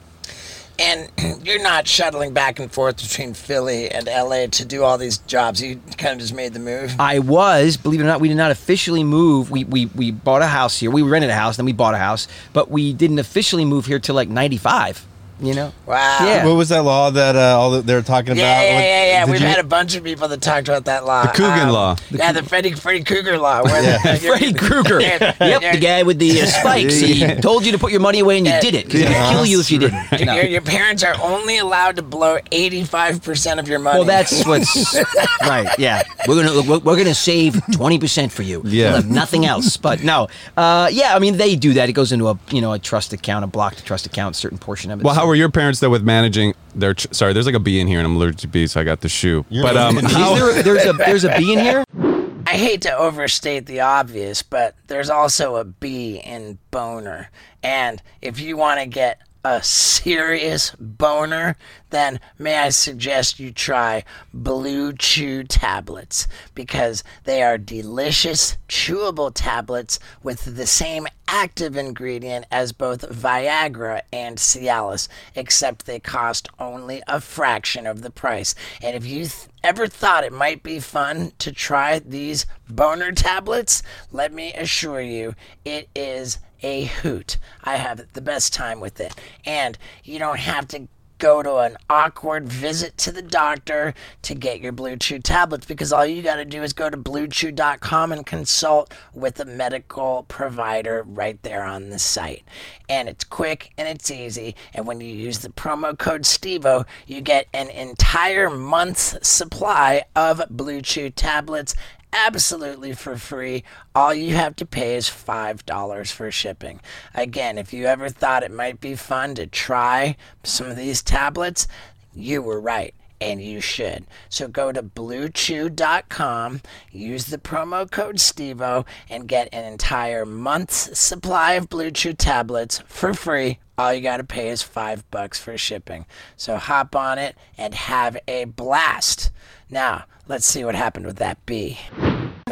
And 0.77 1.09
you're 1.45 1.61
not 1.61 1.87
shuttling 1.87 2.33
back 2.33 2.59
and 2.59 2.71
forth 2.71 2.97
between 2.97 3.33
Philly 3.33 3.89
and 3.89 4.07
LA 4.07 4.47
to 4.47 4.65
do 4.65 4.83
all 4.83 4.97
these 4.97 5.19
jobs. 5.19 5.61
You 5.61 5.79
kind 5.97 6.13
of 6.13 6.19
just 6.19 6.33
made 6.33 6.53
the 6.53 6.59
move. 6.59 6.95
I 6.99 7.19
was, 7.19 7.77
believe 7.77 7.99
it 7.99 8.03
or 8.03 8.07
not, 8.07 8.19
we 8.19 8.27
did 8.27 8.37
not 8.37 8.51
officially 8.51 9.03
move. 9.03 9.51
We, 9.51 9.63
we, 9.63 9.85
we 9.87 10.11
bought 10.11 10.41
a 10.41 10.47
house 10.47 10.79
here. 10.79 10.91
We 10.91 11.01
rented 11.01 11.29
a 11.29 11.35
house, 11.35 11.57
then 11.57 11.65
we 11.65 11.73
bought 11.73 11.93
a 11.93 11.99
house, 11.99 12.27
but 12.53 12.69
we 12.69 12.93
didn't 12.93 13.19
officially 13.19 13.65
move 13.65 13.85
here 13.85 13.99
till 13.99 14.15
like 14.15 14.29
95, 14.29 15.05
you 15.39 15.53
know? 15.53 15.71
Wow. 15.85 16.17
Yeah. 16.21 16.45
What 16.45 16.55
was 16.55 16.69
that 16.69 16.83
law 16.83 17.09
that 17.11 17.35
uh, 17.35 17.59
all 17.59 17.71
that 17.71 17.85
they 17.85 17.93
were 17.93 18.01
talking 18.01 18.35
Yeah, 18.37 18.43
about? 18.59 18.63
yeah, 18.67 18.73
What- 18.75 18.83
yeah, 18.83 19.05
yeah. 19.05 19.25
did 19.25 19.31
We've 19.31 19.41
you- 19.41 19.47
had 19.47 19.59
a 19.59 19.63
bunch 19.63 19.95
of 19.95 20.03
people 20.03 20.27
that 20.29 20.41
talked 20.41 20.67
about 20.67 20.85
that 20.85 21.05
law. 21.05 21.23
The 21.23 21.29
Coogan 21.29 21.69
law. 21.69 21.95
yeah, 22.11 22.31
the 22.31 22.43
Freddy 22.43 22.71
Freddy 22.73 23.03
Cougar 23.03 23.37
law. 23.37 23.63
Where 23.63 23.81
the, 23.81 24.19
Freddy 24.25 24.53
Krueger. 24.53 25.01
Yeah, 25.01 25.33
yep, 25.39 25.73
the 25.73 25.79
guy 25.79 26.03
with 26.03 26.19
the 26.19 26.41
uh, 26.41 26.45
spikes. 26.59 26.99
He 26.99 27.25
told 27.35 27.65
you 27.65 27.71
to 27.73 27.77
put 27.77 27.91
your 27.91 28.01
money 28.01 28.19
away 28.19 28.37
and 28.37 28.45
you 28.47 28.53
Yeah. 28.53 28.61
did 28.61 28.75
it 28.75 28.85
because 28.85 29.01
he 29.01 29.07
would 29.07 29.29
kill 29.31 29.45
you 29.45 29.59
if 29.59 29.71
you 29.71 29.79
didn't. 29.79 30.11
Your, 30.13 30.25
No. 30.25 30.33
your, 30.35 30.45
your 30.45 30.61
parents 30.61 31.03
are 31.03 31.15
only 31.21 31.57
allowed 31.57 31.97
to 31.97 32.01
blow 32.01 32.37
85% 32.51 33.59
of 33.59 33.67
your 33.67 33.79
money. 33.79 33.99
Well, 33.99 34.05
that's 34.07 34.45
what's 34.47 34.95
right. 35.41 35.67
Yeah, 35.77 36.01
we're 36.27 36.43
gonna 36.43 36.61
we're, 36.69 36.79
we're 36.79 36.97
gonna 36.97 37.13
save 37.15 37.61
twenty 37.73 37.99
percent 37.99 38.31
for 38.31 38.43
you. 38.43 38.61
Yeah. 38.65 38.85
We'll 38.85 38.95
have 39.01 39.09
nothing 39.09 39.45
else. 39.45 39.77
But 39.77 40.03
no, 40.03 40.27
uh, 40.57 40.89
yeah. 40.91 41.15
I 41.15 41.19
mean, 41.19 41.37
they 41.37 41.55
do 41.55 41.73
that. 41.73 41.89
It 41.89 41.93
goes 41.93 42.11
into 42.11 42.27
a 42.29 42.39
you 42.49 42.61
know 42.61 42.73
a 42.73 42.79
trust 42.79 43.13
account, 43.13 43.43
a 43.43 43.47
blocked 43.47 43.85
trust 43.85 44.05
account, 44.05 44.35
certain 44.35 44.57
portion 44.57 44.91
of 44.91 44.99
it. 44.99 45.03
Well, 45.03 45.15
So- 45.15 45.24
how 45.25 45.29
were 45.29 45.35
your 45.35 45.49
parents 45.49 45.79
though 45.79 45.89
with 45.89 46.03
managing 46.03 46.53
their? 46.75 46.93
Ch- 46.93 47.07
sorry, 47.11 47.33
there's 47.33 47.47
like 47.47 47.55
a 47.55 47.59
bee 47.59 47.79
in 47.79 47.87
here, 47.87 47.97
and 47.97 48.05
I'm 48.05 48.15
allergic 48.15 48.41
to 48.41 48.47
bees, 48.47 48.73
so 48.73 48.81
I 48.81 48.83
got 48.83 49.01
the 49.01 49.09
shoe. 49.09 49.43
You're 49.49 49.63
but 49.63 49.75
um, 49.75 49.97
allergic 49.97 50.11
to 50.11 50.35
there, 50.35 50.63
there's 50.63 50.85
a 50.85 50.93
there's 50.93 51.23
a 51.23 51.35
bee 51.35 51.53
in 51.53 51.59
here. 51.59 51.83
I 52.47 52.57
hate 52.57 52.83
to 52.83 52.95
overstate 52.95 53.65
the 53.65 53.79
obvious, 53.79 54.43
but 54.43 54.75
there's 54.85 55.09
also 55.09 55.55
a 55.55 55.63
B 55.65 56.21
in 56.23 56.59
boner. 56.69 57.31
And 57.63 58.03
if 58.21 58.39
you 58.39 58.55
want 58.55 58.79
to 58.81 58.85
get 58.85 59.19
a 59.45 59.61
serious 59.61 60.71
boner, 60.79 61.55
then 61.91 62.19
may 62.39 62.57
I 62.57 62.69
suggest 62.69 63.39
you 63.39 63.51
try 63.51 64.03
Blue 64.33 64.91
Chew 64.91 65.43
tablets 65.43 66.27
because 66.55 67.03
they 67.25 67.43
are 67.43 67.59
delicious, 67.59 68.57
chewable 68.67 69.31
tablets 69.31 69.99
with 70.23 70.55
the 70.57 70.65
same 70.65 71.05
active 71.27 71.77
ingredient 71.77 72.47
as 72.51 72.71
both 72.71 73.07
Viagra 73.09 74.01
and 74.11 74.37
Cialis, 74.37 75.07
except 75.35 75.85
they 75.85 75.99
cost 75.99 76.49
only 76.59 77.03
a 77.07 77.21
fraction 77.21 77.85
of 77.85 78.01
the 78.01 78.11
price. 78.11 78.55
And 78.81 78.95
if 78.95 79.05
you 79.05 79.25
th- 79.25 79.47
ever 79.63 79.85
thought 79.85 80.23
it 80.23 80.33
might 80.33 80.63
be 80.63 80.79
fun 80.79 81.33
to 81.37 81.51
try 81.51 81.99
these 81.99 82.47
boner 82.67 83.11
tablets, 83.11 83.83
let 84.11 84.33
me 84.33 84.53
assure 84.53 85.01
you, 85.01 85.35
it 85.63 85.87
is 85.95 86.39
a 86.65 86.85
hoot. 86.85 87.37
I 87.63 87.75
have 87.75 88.11
the 88.13 88.21
best 88.21 88.51
time 88.51 88.79
with 88.79 88.99
it. 88.99 89.13
And 89.45 89.77
you 90.03 90.17
don't 90.17 90.39
have 90.39 90.67
to 90.69 90.87
go 91.19 91.41
to 91.43 91.57
an 91.57 91.77
awkward 91.89 92.49
visit 92.49 92.97
to 92.97 93.11
the 93.11 93.21
doctor 93.21 93.93
to 94.23 94.35
get 94.35 94.59
your 94.59 94.71
Blue 94.71 94.97
Chew 94.97 95.19
tablets 95.19 95.65
because 95.65 95.93
all 95.93 96.05
you 96.05 96.21
got 96.21 96.37
to 96.37 96.43
do 96.43 96.63
is 96.63 96.73
go 96.73 96.89
to 96.89 96.97
bluechew.com 96.97 98.11
and 98.11 98.25
consult 98.25 98.93
with 99.13 99.39
a 99.39 99.45
medical 99.45 100.25
provider 100.27 101.03
right 101.07 101.41
there 101.43 101.63
on 101.63 101.89
the 101.89 101.99
site. 101.99 102.43
And 102.89 103.07
it's 103.07 103.23
quick 103.23 103.71
and 103.77 103.87
it's 103.87 104.09
easy. 104.09 104.55
And 104.73 104.87
when 104.87 104.99
you 104.99 105.13
use 105.13 105.39
the 105.39 105.49
promo 105.49 105.97
code 105.97 106.23
STEVEO, 106.23 106.85
you 107.05 107.21
get 107.21 107.47
an 107.53 107.69
entire 107.69 108.49
month's 108.49 109.15
supply 109.25 110.03
of 110.15 110.41
Blue 110.49 110.81
Chew 110.81 111.11
tablets 111.11 111.75
absolutely 112.15 112.93
for 112.93 113.17
free. 113.17 113.63
All 113.93 114.13
you 114.13 114.35
have 114.35 114.55
to 114.57 114.65
pay 114.65 114.95
is 114.95 115.07
$5 115.09 116.11
for 116.11 116.31
shipping. 116.31 116.79
Again, 117.13 117.57
if 117.57 117.73
you 117.73 117.85
ever 117.85 118.09
thought 118.09 118.43
it 118.43 118.51
might 118.51 118.79
be 118.79 118.95
fun 118.95 119.35
to 119.35 119.45
try 119.45 120.15
some 120.43 120.67
of 120.67 120.77
these 120.77 121.03
tablets, 121.03 121.67
you 122.13 122.41
were 122.41 122.59
right. 122.59 122.95
And 123.21 123.41
you 123.41 123.61
should. 123.61 124.05
So 124.27 124.49
go 124.49 124.73
to 124.73 124.83
bluechew.com, 124.83 126.61
use 126.91 127.25
the 127.25 127.37
promo 127.37 127.89
code 127.89 128.17
STEVEO, 128.17 128.85
and 129.09 129.27
get 129.27 129.47
an 129.53 129.63
entire 129.63 130.25
month's 130.25 130.99
supply 130.99 131.53
of 131.53 131.69
Blue 131.69 131.91
Chew 131.91 132.11
tablets 132.11 132.83
for 132.87 133.13
free. 133.13 133.59
All 133.77 133.93
you 133.93 134.01
got 134.01 134.17
to 134.17 134.25
pay 134.25 134.49
is 134.49 134.61
five 134.61 135.09
bucks 135.11 135.39
for 135.39 135.57
shipping. 135.57 136.05
So 136.35 136.57
hop 136.57 136.93
on 136.93 137.17
it 137.17 137.37
and 137.57 137.73
have 137.73 138.17
a 138.27 138.45
blast. 138.45 139.31
Now, 139.69 140.05
let's 140.27 140.45
see 140.45 140.63
what 140.63 140.75
happened 140.75 141.05
with 141.05 141.17
that 141.17 141.45
bee. 141.45 141.79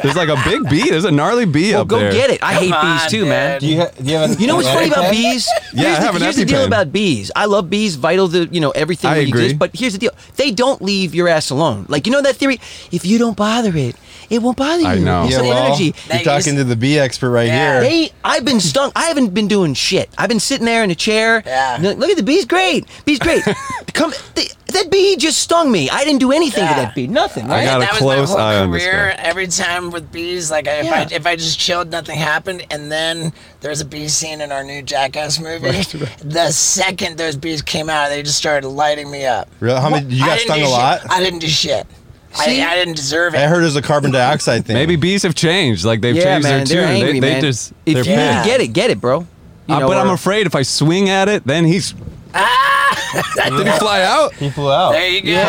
There's 0.02 0.16
like 0.16 0.28
a 0.28 0.34
big 0.44 0.68
bee. 0.68 0.90
There's 0.90 1.04
a 1.04 1.10
gnarly 1.12 1.44
bee 1.46 1.70
Well, 1.70 1.82
up 1.82 1.86
go 1.86 2.00
there. 2.00 2.10
get 2.10 2.28
it. 2.28 2.42
I 2.42 2.54
hate 2.54 2.72
Come 2.72 2.84
bees 2.96 3.02
on, 3.04 3.10
too, 3.10 3.26
man. 3.26 3.60
Do 3.60 3.66
you, 3.68 3.78
ha- 3.78 3.90
do 3.96 4.02
you 4.10 4.16
have? 4.16 4.36
A, 4.36 4.40
You 4.40 4.48
know 4.48 4.56
what's 4.56 4.66
funny 4.68 4.88
about 4.88 5.12
bees? 5.12 5.48
Yeah, 5.72 5.82
here's 5.84 5.98
I 5.98 6.00
have 6.02 6.14
the, 6.14 6.16
an 6.16 6.22
here's 6.24 6.34
the 6.36 6.44
deal 6.44 6.64
about 6.64 6.90
bees. 6.90 7.30
I 7.36 7.44
love 7.44 7.70
bees, 7.70 7.94
vital 7.94 8.28
to 8.30 8.46
you 8.46 8.60
know 8.60 8.72
everything 8.72 9.08
I 9.08 9.14
that 9.20 9.28
agree. 9.28 9.42
exists. 9.42 9.56
But 9.58 9.70
here's 9.72 9.92
the 9.92 10.00
deal: 10.00 10.10
they 10.34 10.50
don't 10.50 10.82
leave 10.82 11.14
your 11.14 11.28
ass 11.28 11.50
alone. 11.50 11.86
Like 11.88 12.08
you 12.08 12.12
know 12.12 12.22
that 12.22 12.34
theory: 12.34 12.56
if 12.90 13.04
you 13.04 13.18
don't 13.18 13.36
bother 13.36 13.70
it, 13.76 13.94
it 14.30 14.42
won't 14.42 14.56
bother 14.56 14.82
you. 14.82 14.88
I 14.88 14.98
know. 14.98 15.26
It's 15.26 15.34
Yeah, 15.34 15.42
well, 15.42 15.66
energy. 15.66 15.84
you're 15.84 15.94
They 16.08 16.24
talking 16.24 16.56
to 16.56 16.64
the 16.64 16.74
bee 16.74 16.98
expert 16.98 17.30
right 17.30 17.46
Yeah. 17.46 17.80
here. 17.80 17.88
They, 17.88 18.10
I've 18.24 18.44
been 18.44 18.58
stung. 18.58 18.90
I 18.96 19.04
haven't 19.04 19.32
been 19.32 19.46
doing 19.46 19.74
shit. 19.74 20.10
I've 20.18 20.28
been 20.28 20.40
sitting 20.40 20.66
there 20.66 20.82
in 20.82 20.90
a 20.90 20.96
chair. 20.96 21.40
Yeah. 21.46 21.78
Look 21.80 21.98
look 21.98 22.10
at 22.10 22.16
the 22.16 22.24
bee's 22.24 22.46
great. 22.46 22.84
Bee's 23.04 23.20
great. 23.20 23.44
Come, 23.94 24.10
the, 24.34 24.50
that 24.74 24.90
bee 24.90 25.16
just 25.16 25.38
stung 25.38 25.72
me. 25.72 25.88
I 25.90 26.04
didn't 26.04 26.20
do 26.20 26.30
anything 26.30 26.62
Yeah. 26.64 26.74
to 26.74 26.80
that 26.82 26.94
bee. 26.94 27.06
Nothing. 27.06 27.46
I 27.50 27.56
Right? 27.56 27.64
got 27.64 27.76
a 27.78 27.80
that 27.80 27.90
was 27.92 27.98
close 28.00 28.28
my 28.30 28.36
whole 28.36 28.40
eye 28.46 28.56
on 28.58 28.70
this 28.70 28.82
career. 28.84 29.14
guy. 29.16 29.22
Every 29.22 29.46
time 29.48 29.90
with 29.90 30.12
bees, 30.12 30.50
like 30.50 30.66
if 30.68 30.84
Yeah. 30.84 31.06
I 31.10 31.14
if 31.14 31.26
I 31.26 31.36
just 31.36 31.58
chilled, 31.58 31.90
nothing 31.90 32.16
happened, 32.18 32.66
and 32.70 32.92
then 32.92 33.32
there's 33.62 33.80
a 33.80 33.84
bee 33.84 34.08
scene 34.08 34.40
in 34.40 34.52
our 34.52 34.62
new 34.62 34.82
Jackass 34.82 35.40
movie. 35.40 35.82
The 36.22 36.50
second 36.52 37.16
those 37.18 37.36
bees 37.36 37.62
came 37.62 37.88
out, 37.90 38.10
they 38.10 38.22
just 38.22 38.36
started 38.38 38.68
lighting 38.68 39.10
me 39.10 39.24
up. 39.26 39.48
Really? 39.60 39.80
How 39.80 39.88
many? 39.90 40.14
You 40.14 40.22
I 40.24 40.26
got 40.26 40.34
didn't 40.38 40.44
stung 40.46 40.58
do 40.58 40.64
a 40.64 40.66
shit. 40.66 40.72
lot. 40.78 41.00
I 41.10 41.20
didn't 41.20 41.38
do 41.40 41.48
shit. 41.48 41.86
See? 42.34 42.60
I, 42.62 42.72
I 42.72 42.74
didn't 42.74 42.96
deserve 42.96 43.34
it. 43.34 43.38
I 43.38 43.46
heard 43.46 43.62
it 43.62 43.66
was 43.66 43.76
a 43.76 43.82
carbon 43.82 44.10
dioxide 44.10 44.66
thing. 44.66 44.74
Maybe 44.74 44.96
bees 44.96 45.22
have 45.22 45.36
changed. 45.36 45.84
Like 45.84 46.00
they've 46.00 46.16
yeah, 46.16 46.24
changed 46.24 46.42
man. 46.48 46.64
their 46.64 46.66
They're 46.66 46.86
tune. 46.86 46.96
angry, 46.96 47.12
they, 47.12 47.20
man. 47.20 47.34
they 47.34 47.40
just 47.46 47.72
if 47.86 47.94
they're 47.94 48.04
you 48.04 48.10
Yeah. 48.10 48.32
can 48.42 48.44
get 48.46 48.60
it, 48.60 48.68
get 48.72 48.90
it, 48.90 49.00
bro. 49.00 49.26
You 49.68 49.74
Uh, 49.76 49.78
know, 49.78 49.86
but 49.88 49.96
I'm 49.98 50.10
or- 50.10 50.14
afraid 50.14 50.46
if 50.46 50.54
I 50.56 50.62
swing 50.62 51.08
at 51.08 51.28
it, 51.28 51.46
then 51.46 51.64
he's. 51.64 51.94
Did 53.56 53.66
he 53.66 53.78
fly 53.78 54.02
out? 54.02 54.34
he 54.34 54.50
flew 54.50 54.70
out. 54.70 54.92
there 54.92 55.08
you 55.08 55.20
go. 55.22 55.30
Yeah. 55.30 55.44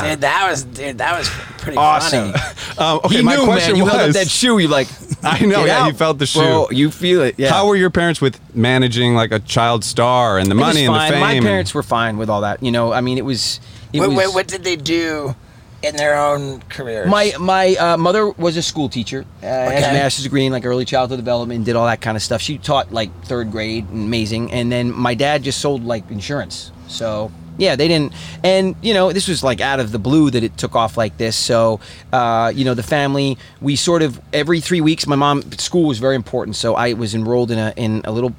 Holy 0.00 0.02
shit, 0.02 0.10
dude, 0.12 0.20
that 0.22 0.50
was 0.50 0.64
dude, 0.64 0.98
that 0.98 1.18
was 1.18 1.28
pretty 1.58 1.76
Awesome. 1.78 2.32
funny. 2.32 2.44
Um, 2.78 3.00
okay, 3.04 3.16
He 3.16 3.22
my 3.22 3.34
knew, 3.34 3.44
question 3.44 3.72
man. 3.72 3.76
You 3.78 3.84
was. 3.84 3.92
held 3.92 4.08
up 4.10 4.14
that 4.14 4.28
shoe. 4.28 4.58
You 4.58 4.68
like. 4.68 4.86
I 5.24 5.44
know. 5.44 5.64
Yeah, 5.64 5.80
out. 5.80 5.86
he 5.90 5.92
felt 5.98 6.18
the 6.20 6.26
shoe. 6.26 6.38
Bro, 6.38 6.68
you 6.70 6.92
feel 6.92 7.22
it. 7.22 7.34
Yeah. 7.36 7.50
How 7.50 7.66
were 7.66 7.74
your 7.74 7.90
parents 7.90 8.20
with 8.20 8.38
managing 8.54 9.16
like 9.16 9.32
a 9.32 9.40
child 9.40 9.82
star 9.82 10.38
and 10.38 10.46
the 10.48 10.54
It 10.54 10.58
was 10.58 10.66
money 10.66 10.86
and 10.86 10.94
the 10.94 11.00
fame? 11.00 11.20
My 11.20 11.40
parents 11.40 11.74
were 11.74 11.82
fine 11.82 12.18
with 12.18 12.30
all 12.30 12.42
that. 12.42 12.62
You 12.62 12.70
know, 12.70 12.92
I 12.92 13.00
mean, 13.00 13.18
it 13.18 13.24
was. 13.24 13.58
It 13.92 13.98
Wait, 14.00 14.08
was 14.10 14.16
wait, 14.16 14.32
what 14.34 14.46
did 14.46 14.62
they 14.62 14.76
do 14.76 15.34
in 15.82 15.96
their 15.96 16.18
own 16.18 16.60
careers? 16.62 17.08
My 17.08 17.32
my 17.38 17.74
uh, 17.76 17.96
mother 17.96 18.28
was 18.30 18.56
a 18.56 18.62
school 18.62 18.88
teacher, 18.88 19.24
uh, 19.42 19.46
has 19.46 19.86
a 19.86 19.92
master's 19.92 20.24
degree 20.24 20.46
in 20.46 20.52
like 20.52 20.64
early 20.64 20.84
childhood 20.84 21.18
development, 21.18 21.64
did 21.64 21.76
all 21.76 21.86
that 21.86 22.00
kind 22.00 22.16
of 22.16 22.22
stuff. 22.22 22.40
She 22.40 22.58
taught 22.58 22.92
like 22.92 23.10
third 23.24 23.50
grade, 23.50 23.86
amazing. 23.90 24.52
And 24.52 24.70
then 24.70 24.92
my 24.92 25.14
dad 25.14 25.42
just 25.42 25.60
sold 25.60 25.84
like 25.84 26.10
insurance. 26.10 26.72
So 26.88 27.30
yeah, 27.58 27.76
they 27.76 27.88
didn't. 27.88 28.12
And 28.42 28.76
you 28.82 28.94
know, 28.94 29.12
this 29.12 29.28
was 29.28 29.42
like 29.42 29.60
out 29.60 29.80
of 29.80 29.92
the 29.92 29.98
blue 29.98 30.30
that 30.30 30.42
it 30.42 30.56
took 30.56 30.74
off 30.74 30.96
like 30.96 31.16
this. 31.18 31.36
So 31.36 31.80
uh, 32.12 32.52
you 32.54 32.64
know, 32.64 32.74
the 32.74 32.82
family, 32.82 33.38
we 33.60 33.76
sort 33.76 34.02
of 34.02 34.20
every 34.32 34.60
three 34.60 34.80
weeks, 34.80 35.06
my 35.06 35.16
mom 35.16 35.42
school 35.52 35.84
was 35.84 35.98
very 35.98 36.16
important. 36.16 36.56
So 36.56 36.74
I 36.74 36.94
was 36.94 37.14
enrolled 37.14 37.50
in 37.50 37.58
a 37.58 37.72
in 37.76 38.02
a 38.04 38.12
little 38.12 38.34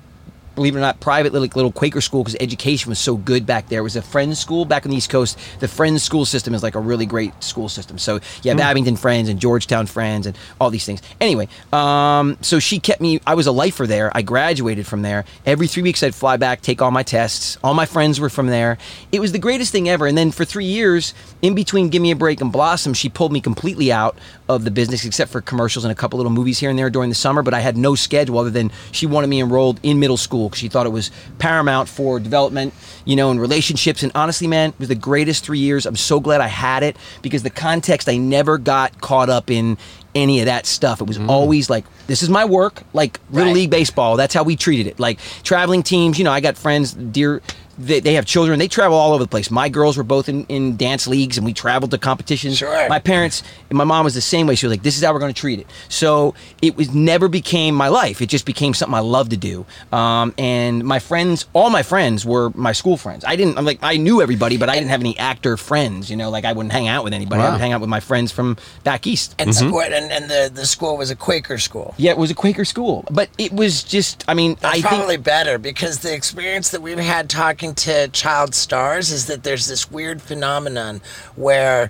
believe 0.59 0.75
it 0.75 0.79
or 0.79 0.81
not, 0.81 0.99
private 0.99 1.31
little, 1.31 1.47
little 1.55 1.71
Quaker 1.71 2.01
school 2.01 2.21
because 2.21 2.35
education 2.41 2.89
was 2.89 2.99
so 2.99 3.15
good 3.15 3.45
back 3.45 3.69
there. 3.69 3.79
It 3.79 3.83
was 3.83 3.95
a 3.95 4.01
Friends 4.01 4.39
school 4.39 4.65
back 4.65 4.85
on 4.85 4.91
the 4.91 4.97
East 4.97 5.09
Coast. 5.09 5.39
The 5.61 5.69
Friends 5.69 6.03
school 6.03 6.25
system 6.25 6.53
is 6.53 6.61
like 6.61 6.75
a 6.75 6.79
really 6.81 7.05
great 7.05 7.41
school 7.41 7.69
system. 7.69 7.97
So 7.97 8.19
you 8.43 8.51
have 8.51 8.59
Abington 8.59 8.97
Friends 8.97 9.29
and 9.29 9.39
Germantown 9.39 9.85
Friends 9.85 10.27
and 10.27 10.37
all 10.59 10.69
these 10.69 10.83
things. 10.83 11.01
Anyway, 11.21 11.47
um, 11.71 12.37
so 12.41 12.59
she 12.59 12.79
kept 12.79 12.99
me. 12.99 13.21
I 13.25 13.35
was 13.35 13.47
a 13.47 13.53
lifer 13.53 13.87
there. 13.87 14.11
I 14.13 14.21
graduated 14.21 14.85
from 14.85 15.01
there. 15.01 15.23
Every 15.45 15.67
three 15.67 15.81
weeks, 15.81 16.03
I'd 16.03 16.13
fly 16.13 16.35
back, 16.35 16.61
take 16.61 16.81
all 16.81 16.91
my 16.91 17.03
tests. 17.03 17.57
All 17.63 17.73
my 17.73 17.85
friends 17.85 18.19
were 18.19 18.29
from 18.29 18.47
there. 18.47 18.77
It 19.13 19.21
was 19.21 19.31
the 19.31 19.39
greatest 19.39 19.71
thing 19.71 19.87
ever. 19.87 20.07
And 20.07 20.17
then 20.17 20.31
for 20.31 20.43
three 20.43 20.65
years, 20.65 21.13
in 21.41 21.55
between 21.55 21.87
Give 21.87 22.01
Me 22.01 22.11
a 22.11 22.17
Break 22.17 22.41
and 22.41 22.51
Blossom, 22.51 22.93
she 22.93 23.07
pulled 23.07 23.31
me 23.31 23.39
completely 23.39 23.93
out 23.93 24.17
of 24.49 24.65
the 24.65 24.71
business, 24.71 25.05
except 25.05 25.31
for 25.31 25.39
commercials 25.39 25.85
and 25.85 25.91
a 25.91 25.95
couple 25.95 26.17
little 26.17 26.31
movies 26.31 26.59
here 26.59 26.69
and 26.69 26.77
there 26.77 26.89
during 26.89 27.07
the 27.07 27.15
summer. 27.15 27.43
But 27.43 27.53
I 27.53 27.61
had 27.61 27.77
no 27.77 27.95
schedule 27.95 28.37
other 28.39 28.49
than 28.49 28.71
she 28.91 29.05
wanted 29.05 29.27
me 29.27 29.39
enrolled 29.39 29.79
in 29.83 29.99
middle 29.99 30.17
school 30.17 30.48
because 30.49 30.59
she 30.59 30.67
thought 30.67 30.85
it 30.85 30.89
was 30.89 31.11
paramount 31.37 31.87
for 31.87 32.19
development, 32.19 32.73
you 33.05 33.15
know, 33.15 33.31
and 33.31 33.39
relationships. 33.39 34.03
And 34.03 34.11
honestly, 34.15 34.47
man, 34.47 34.71
it 34.71 34.79
was 34.79 34.87
the 34.89 34.95
greatest 34.95 35.45
three 35.45 35.59
years. 35.59 35.85
I'm 35.85 35.95
so 35.95 36.19
glad 36.19 36.41
I 36.41 36.47
had 36.47 36.83
it 36.83 36.97
because 37.21 37.43
the 37.43 37.49
context, 37.49 38.09
I 38.09 38.17
never 38.17 38.57
got 38.57 39.01
caught 39.01 39.29
up 39.29 39.49
in 39.49 39.77
any 40.15 40.39
of 40.39 40.45
that 40.45 40.65
stuff. 40.65 41.01
It 41.01 41.07
was 41.07 41.17
mm. 41.17 41.29
always 41.29 41.69
like, 41.69 41.85
this 42.07 42.23
is 42.23 42.29
my 42.29 42.45
work, 42.45 42.83
like 42.93 43.19
Little 43.31 43.49
Right. 43.49 43.55
League 43.55 43.69
Baseball. 43.69 44.17
That's 44.17 44.33
how 44.33 44.43
we 44.43 44.55
treated 44.55 44.87
it. 44.87 44.99
Like 44.99 45.19
traveling 45.43 45.83
teams, 45.83 46.17
you 46.17 46.23
know, 46.23 46.31
I 46.31 46.39
got 46.39 46.57
friends, 46.57 46.93
dear. 46.93 47.41
They, 47.79 47.99
they 48.01 48.13
have 48.15 48.25
children. 48.25 48.59
They 48.59 48.67
travel 48.67 48.97
all 48.97 49.13
over 49.13 49.23
the 49.23 49.29
place. 49.29 49.49
My 49.49 49.69
girls 49.69 49.95
were 49.97 50.03
both 50.03 50.27
in, 50.27 50.45
in 50.45 50.75
dance 50.75 51.07
leagues, 51.07 51.37
and 51.37 51.45
we 51.45 51.53
traveled 51.53 51.91
to 51.91 51.97
competitions. 51.97 52.57
Sure. 52.57 52.89
My 52.89 52.99
parents 52.99 53.41
and 53.69 53.77
my 53.77 53.85
mom 53.85 54.03
was 54.03 54.13
the 54.13 54.21
same 54.21 54.47
way. 54.47 54.55
She 54.55 54.65
was 54.65 54.73
like, 54.73 54.83
"This 54.83 54.97
is 54.97 55.03
how 55.03 55.13
we're 55.13 55.19
going 55.19 55.33
to 55.33 55.39
treat 55.39 55.59
it." 55.59 55.67
So 55.87 56.35
it 56.61 56.75
was 56.75 56.93
never 56.93 57.27
became 57.29 57.75
my 57.75 57.87
life. 57.87 58.21
It 58.21 58.27
just 58.27 58.45
became 58.45 58.73
something 58.73 58.93
I 58.95 58.99
loved 58.99 59.31
to 59.31 59.37
do. 59.37 59.65
Um, 59.91 60.33
and 60.37 60.83
my 60.83 60.99
friends, 60.99 61.45
all 61.53 61.69
my 61.69 61.83
friends 61.83 62.25
were 62.25 62.49
my 62.53 62.73
school 62.73 62.97
friends. 62.97 63.23
I 63.25 63.35
didn't. 63.35 63.57
I'm 63.57 63.65
like, 63.65 63.79
I 63.81 63.97
knew 63.97 64.21
everybody, 64.21 64.57
but 64.57 64.67
I 64.69 64.75
didn't 64.75 64.89
have 64.89 64.99
any 64.99 65.17
actor 65.17 65.55
friends. 65.55 66.09
You 66.11 66.17
know, 66.17 66.29
like 66.29 66.43
I 66.45 66.51
wouldn't 66.53 66.73
hang 66.73 66.87
out 66.87 67.03
with 67.03 67.13
anybody. 67.13 67.41
I 67.41 67.51
would 67.51 67.61
hang 67.61 67.71
out 67.71 67.81
with 67.81 67.89
my 67.89 68.01
friends 68.01 68.31
from 68.31 68.57
back 68.83 69.07
east. 69.07 69.35
and, 69.39 69.55
school, 69.55 69.81
and 69.81 69.93
and 70.11 70.29
the 70.29 70.51
the 70.53 70.65
school 70.65 70.97
was 70.97 71.09
a 71.11 71.15
Quaker 71.15 71.57
school. 71.57 71.93
yeah, 71.97 72.11
it 72.11 72.17
was 72.17 72.29
a 72.29 72.35
Quaker 72.35 72.65
school, 72.65 73.05
but 73.09 73.29
it 73.37 73.53
was 73.53 73.83
just. 73.83 74.25
I 74.27 74.33
mean, 74.33 74.57
That's 74.59 74.79
I 74.79 74.81
probably 74.81 75.15
think. 75.15 75.23
better 75.25 75.57
because 75.57 75.99
the 75.99 76.13
experience 76.13 76.71
that 76.71 76.81
we've 76.81 76.97
had 76.97 77.29
talking 77.29 77.68
to 77.75 78.07
child 78.09 78.55
stars 78.55 79.11
is 79.11 79.27
that 79.27 79.43
there's 79.43 79.67
this 79.67 79.91
weird 79.91 80.21
phenomenon 80.21 81.01
where 81.35 81.89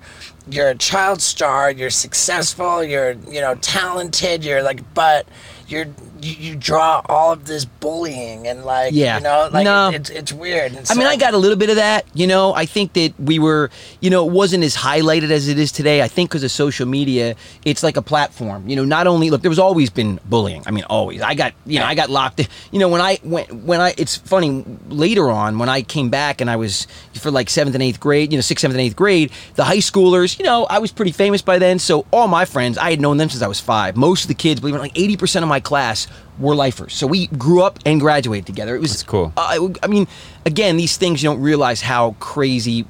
you're 0.49 0.69
a 0.69 0.75
child 0.75 1.21
star, 1.21 1.71
you're 1.71 1.89
successful, 1.89 2.83
you're 2.83 3.11
you 3.29 3.41
know 3.41 3.55
talented, 3.55 4.43
you're 4.43 4.63
like, 4.63 4.81
but 4.93 5.27
you're 5.67 5.87
you, 6.21 6.33
you 6.51 6.55
draw 6.55 7.01
all 7.07 7.31
of 7.33 7.45
this 7.45 7.65
bullying 7.65 8.47
and 8.47 8.65
like 8.65 8.93
Yeah. 8.93 9.17
you 9.17 9.23
know 9.23 9.49
like 9.51 9.63
No. 9.65 9.89
it, 9.89 9.95
it's 9.95 10.09
it's 10.09 10.33
weird. 10.33 10.73
And 10.73 10.85
I 10.89 10.95
mean, 10.95 11.07
I 11.07 11.15
got 11.15 11.33
a 11.33 11.37
little 11.37 11.57
bit 11.57 11.69
of 11.69 11.75
that. 11.77 12.05
You 12.13 12.27
know, 12.27 12.53
I 12.53 12.65
think 12.65 12.93
that 12.93 13.13
we 13.19 13.39
were, 13.39 13.69
you 14.01 14.09
know, 14.09 14.27
it 14.27 14.31
wasn't 14.31 14.63
as 14.63 14.75
highlighted 14.75 15.31
as 15.31 15.47
it 15.47 15.57
is 15.59 15.71
today. 15.71 16.01
I 16.01 16.07
think 16.07 16.29
because 16.29 16.43
of 16.43 16.51
social 16.51 16.85
media, 16.87 17.35
it's 17.65 17.83
like 17.83 17.97
a 17.97 18.01
platform. 18.01 18.67
You 18.67 18.75
know, 18.75 18.85
not 18.85 19.07
only 19.07 19.29
look, 19.29 19.41
there 19.41 19.49
was 19.49 19.59
always 19.59 19.89
been 19.89 20.19
bullying. 20.25 20.63
I 20.65 20.71
mean, 20.71 20.83
always. 20.85 21.21
I 21.21 21.33
got, 21.35 21.53
you 21.65 21.79
know, 21.79 21.85
I 21.85 21.95
got 21.95 22.09
locked. 22.09 22.39
in. 22.39 22.47
You 22.71 22.79
know, 22.79 22.89
when 22.89 23.01
I 23.01 23.17
when 23.23 23.45
when 23.65 23.81
I, 23.81 23.93
it's 23.97 24.15
funny. 24.17 24.65
Later 24.89 25.29
on, 25.29 25.59
when 25.59 25.69
I 25.69 25.81
came 25.81 26.09
back 26.09 26.41
and 26.41 26.49
I 26.49 26.55
was 26.55 26.85
for 27.13 27.31
like 27.31 27.49
seventh 27.49 27.75
and 27.75 27.83
eighth 27.83 27.99
grade, 27.99 28.31
you 28.31 28.37
know, 28.37 28.41
sixth, 28.41 28.61
seventh, 28.61 28.77
and 28.77 28.85
eighth 28.85 28.95
grade, 28.95 29.31
the 29.55 29.63
high 29.63 29.77
schoolers, 29.77 30.37
you 30.39 30.45
know, 30.45 30.65
I 30.65 30.79
was 30.79 30.91
pretty 30.91 31.11
famous 31.11 31.41
by 31.41 31.59
then. 31.59 31.79
So 31.79 32.05
all 32.11 32.27
my 32.27 32.45
friends, 32.45 32.77
I 32.77 32.89
had 32.91 32.99
known 33.01 33.17
them 33.17 33.29
since 33.29 33.41
I 33.41 33.47
was 33.47 33.59
five. 33.59 33.95
Most 33.95 34.23
of 34.23 34.27
the 34.27 34.33
kids, 34.33 34.59
believe 34.59 34.73
it 34.75 34.77
or 34.77 34.79
not, 34.79 34.83
like 34.83 34.97
eighty 34.99 35.15
percent 35.17 35.43
of 35.43 35.49
my 35.49 35.59
class 35.59 36.07
were 36.39 36.55
lifers. 36.55 36.93
So 36.93 37.05
we 37.07 37.27
grew 37.27 37.61
up 37.63 37.79
and 37.85 37.99
graduated 37.99 38.45
together. 38.45 38.75
It 38.75 38.79
was 38.81 38.91
That's 38.91 39.03
cool. 39.03 39.33
Uh, 39.35 39.69
I 39.83 39.87
mean, 39.87 40.07
again, 40.45 40.77
these 40.77 40.97
things 40.97 41.21
you 41.21 41.29
don't 41.29 41.41
realize 41.41 41.81
how 41.81 42.15
crazy 42.19 42.85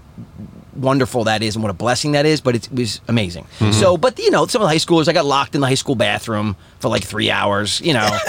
wonderful 0.75 1.25
that 1.25 1.41
is 1.43 1.55
and 1.55 1.63
what 1.63 1.69
a 1.69 1.73
blessing 1.73 2.13
that 2.13 2.25
is, 2.25 2.39
but 2.41 2.55
it 2.55 2.71
was 2.71 3.01
amazing. 3.07 3.43
Mm-hmm. 3.59 3.71
So, 3.73 3.97
but 3.97 4.17
you 4.17 4.31
know, 4.31 4.45
some 4.45 4.61
of 4.61 4.65
the 4.65 4.69
high 4.69 4.77
schoolers, 4.77 5.07
I 5.09 5.13
got 5.13 5.25
locked 5.25 5.55
in 5.55 5.61
the 5.61 5.67
high 5.67 5.73
school 5.73 5.95
bathroom 5.95 6.55
for 6.79 6.88
like 6.88 7.03
three 7.03 7.29
hours, 7.29 7.81
you 7.81 7.93
know. 7.93 8.07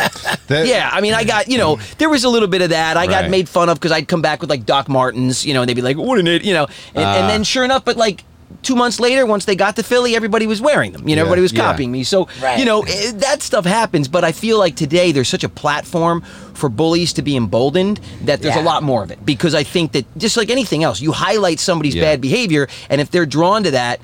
That- 0.48 0.66
yeah, 0.66 0.90
I 0.92 1.00
mean, 1.00 1.14
I 1.14 1.22
got, 1.22 1.46
you 1.46 1.58
know, 1.58 1.76
there 1.98 2.08
was 2.08 2.24
a 2.24 2.28
little 2.28 2.48
bit 2.48 2.60
of 2.60 2.70
that. 2.70 2.96
I 2.96 3.06
got 3.06 3.30
made 3.30 3.48
fun 3.48 3.68
of 3.68 3.78
because 3.78 3.92
I'd 3.92 4.08
come 4.08 4.20
back 4.20 4.40
with 4.40 4.50
like 4.50 4.66
Doc 4.66 4.88
Martens, 4.88 5.46
you 5.46 5.54
know, 5.54 5.62
and 5.62 5.68
they'd 5.68 5.74
be 5.74 5.82
like, 5.82 5.96
what 5.96 6.18
an 6.18 6.26
it, 6.26 6.42
you 6.44 6.52
know. 6.52 6.64
And, 6.94 7.04
Ah. 7.04 7.18
and 7.20 7.30
then 7.30 7.44
sure 7.44 7.62
enough, 7.62 7.84
but 7.84 7.96
like, 7.96 8.24
Two 8.62 8.76
months 8.76 9.00
later, 9.00 9.24
once 9.24 9.44
they 9.46 9.56
got 9.56 9.76
to 9.76 9.82
Philly, 9.82 10.14
everybody 10.14 10.46
was 10.46 10.60
wearing 10.60 10.92
them. 10.92 11.08
You 11.08 11.16
know, 11.16 11.20
Yeah. 11.20 11.26
everybody 11.26 11.42
was 11.42 11.52
Yeah. 11.52 11.62
copying 11.62 11.90
me. 11.90 12.04
So, 12.04 12.28
Right. 12.42 12.58
you 12.58 12.64
know, 12.64 12.82
eh, 12.82 13.12
that 13.14 13.42
stuff 13.42 13.64
happens. 13.64 14.06
But 14.08 14.22
I 14.24 14.32
feel 14.32 14.58
like 14.58 14.76
today 14.76 15.12
there's 15.12 15.28
such 15.28 15.44
a 15.44 15.48
platform 15.48 16.22
for 16.52 16.68
bullies 16.68 17.12
to 17.14 17.22
be 17.22 17.36
emboldened 17.36 18.00
that 18.24 18.42
there's 18.42 18.56
a 18.56 18.60
lot 18.62 18.82
more 18.82 19.02
of 19.02 19.10
it. 19.10 19.24
Because 19.24 19.54
I 19.54 19.62
think 19.62 19.92
that 19.92 20.04
just 20.18 20.36
like 20.36 20.50
anything 20.50 20.84
else, 20.84 21.00
you 21.00 21.12
highlight 21.12 21.58
somebody's 21.58 21.94
Yeah. 21.94 22.02
bad 22.02 22.20
behavior, 22.20 22.68
and 22.90 23.00
if 23.00 23.10
they're 23.10 23.24
drawn 23.26 23.62
to 23.64 23.70
that, 23.70 23.98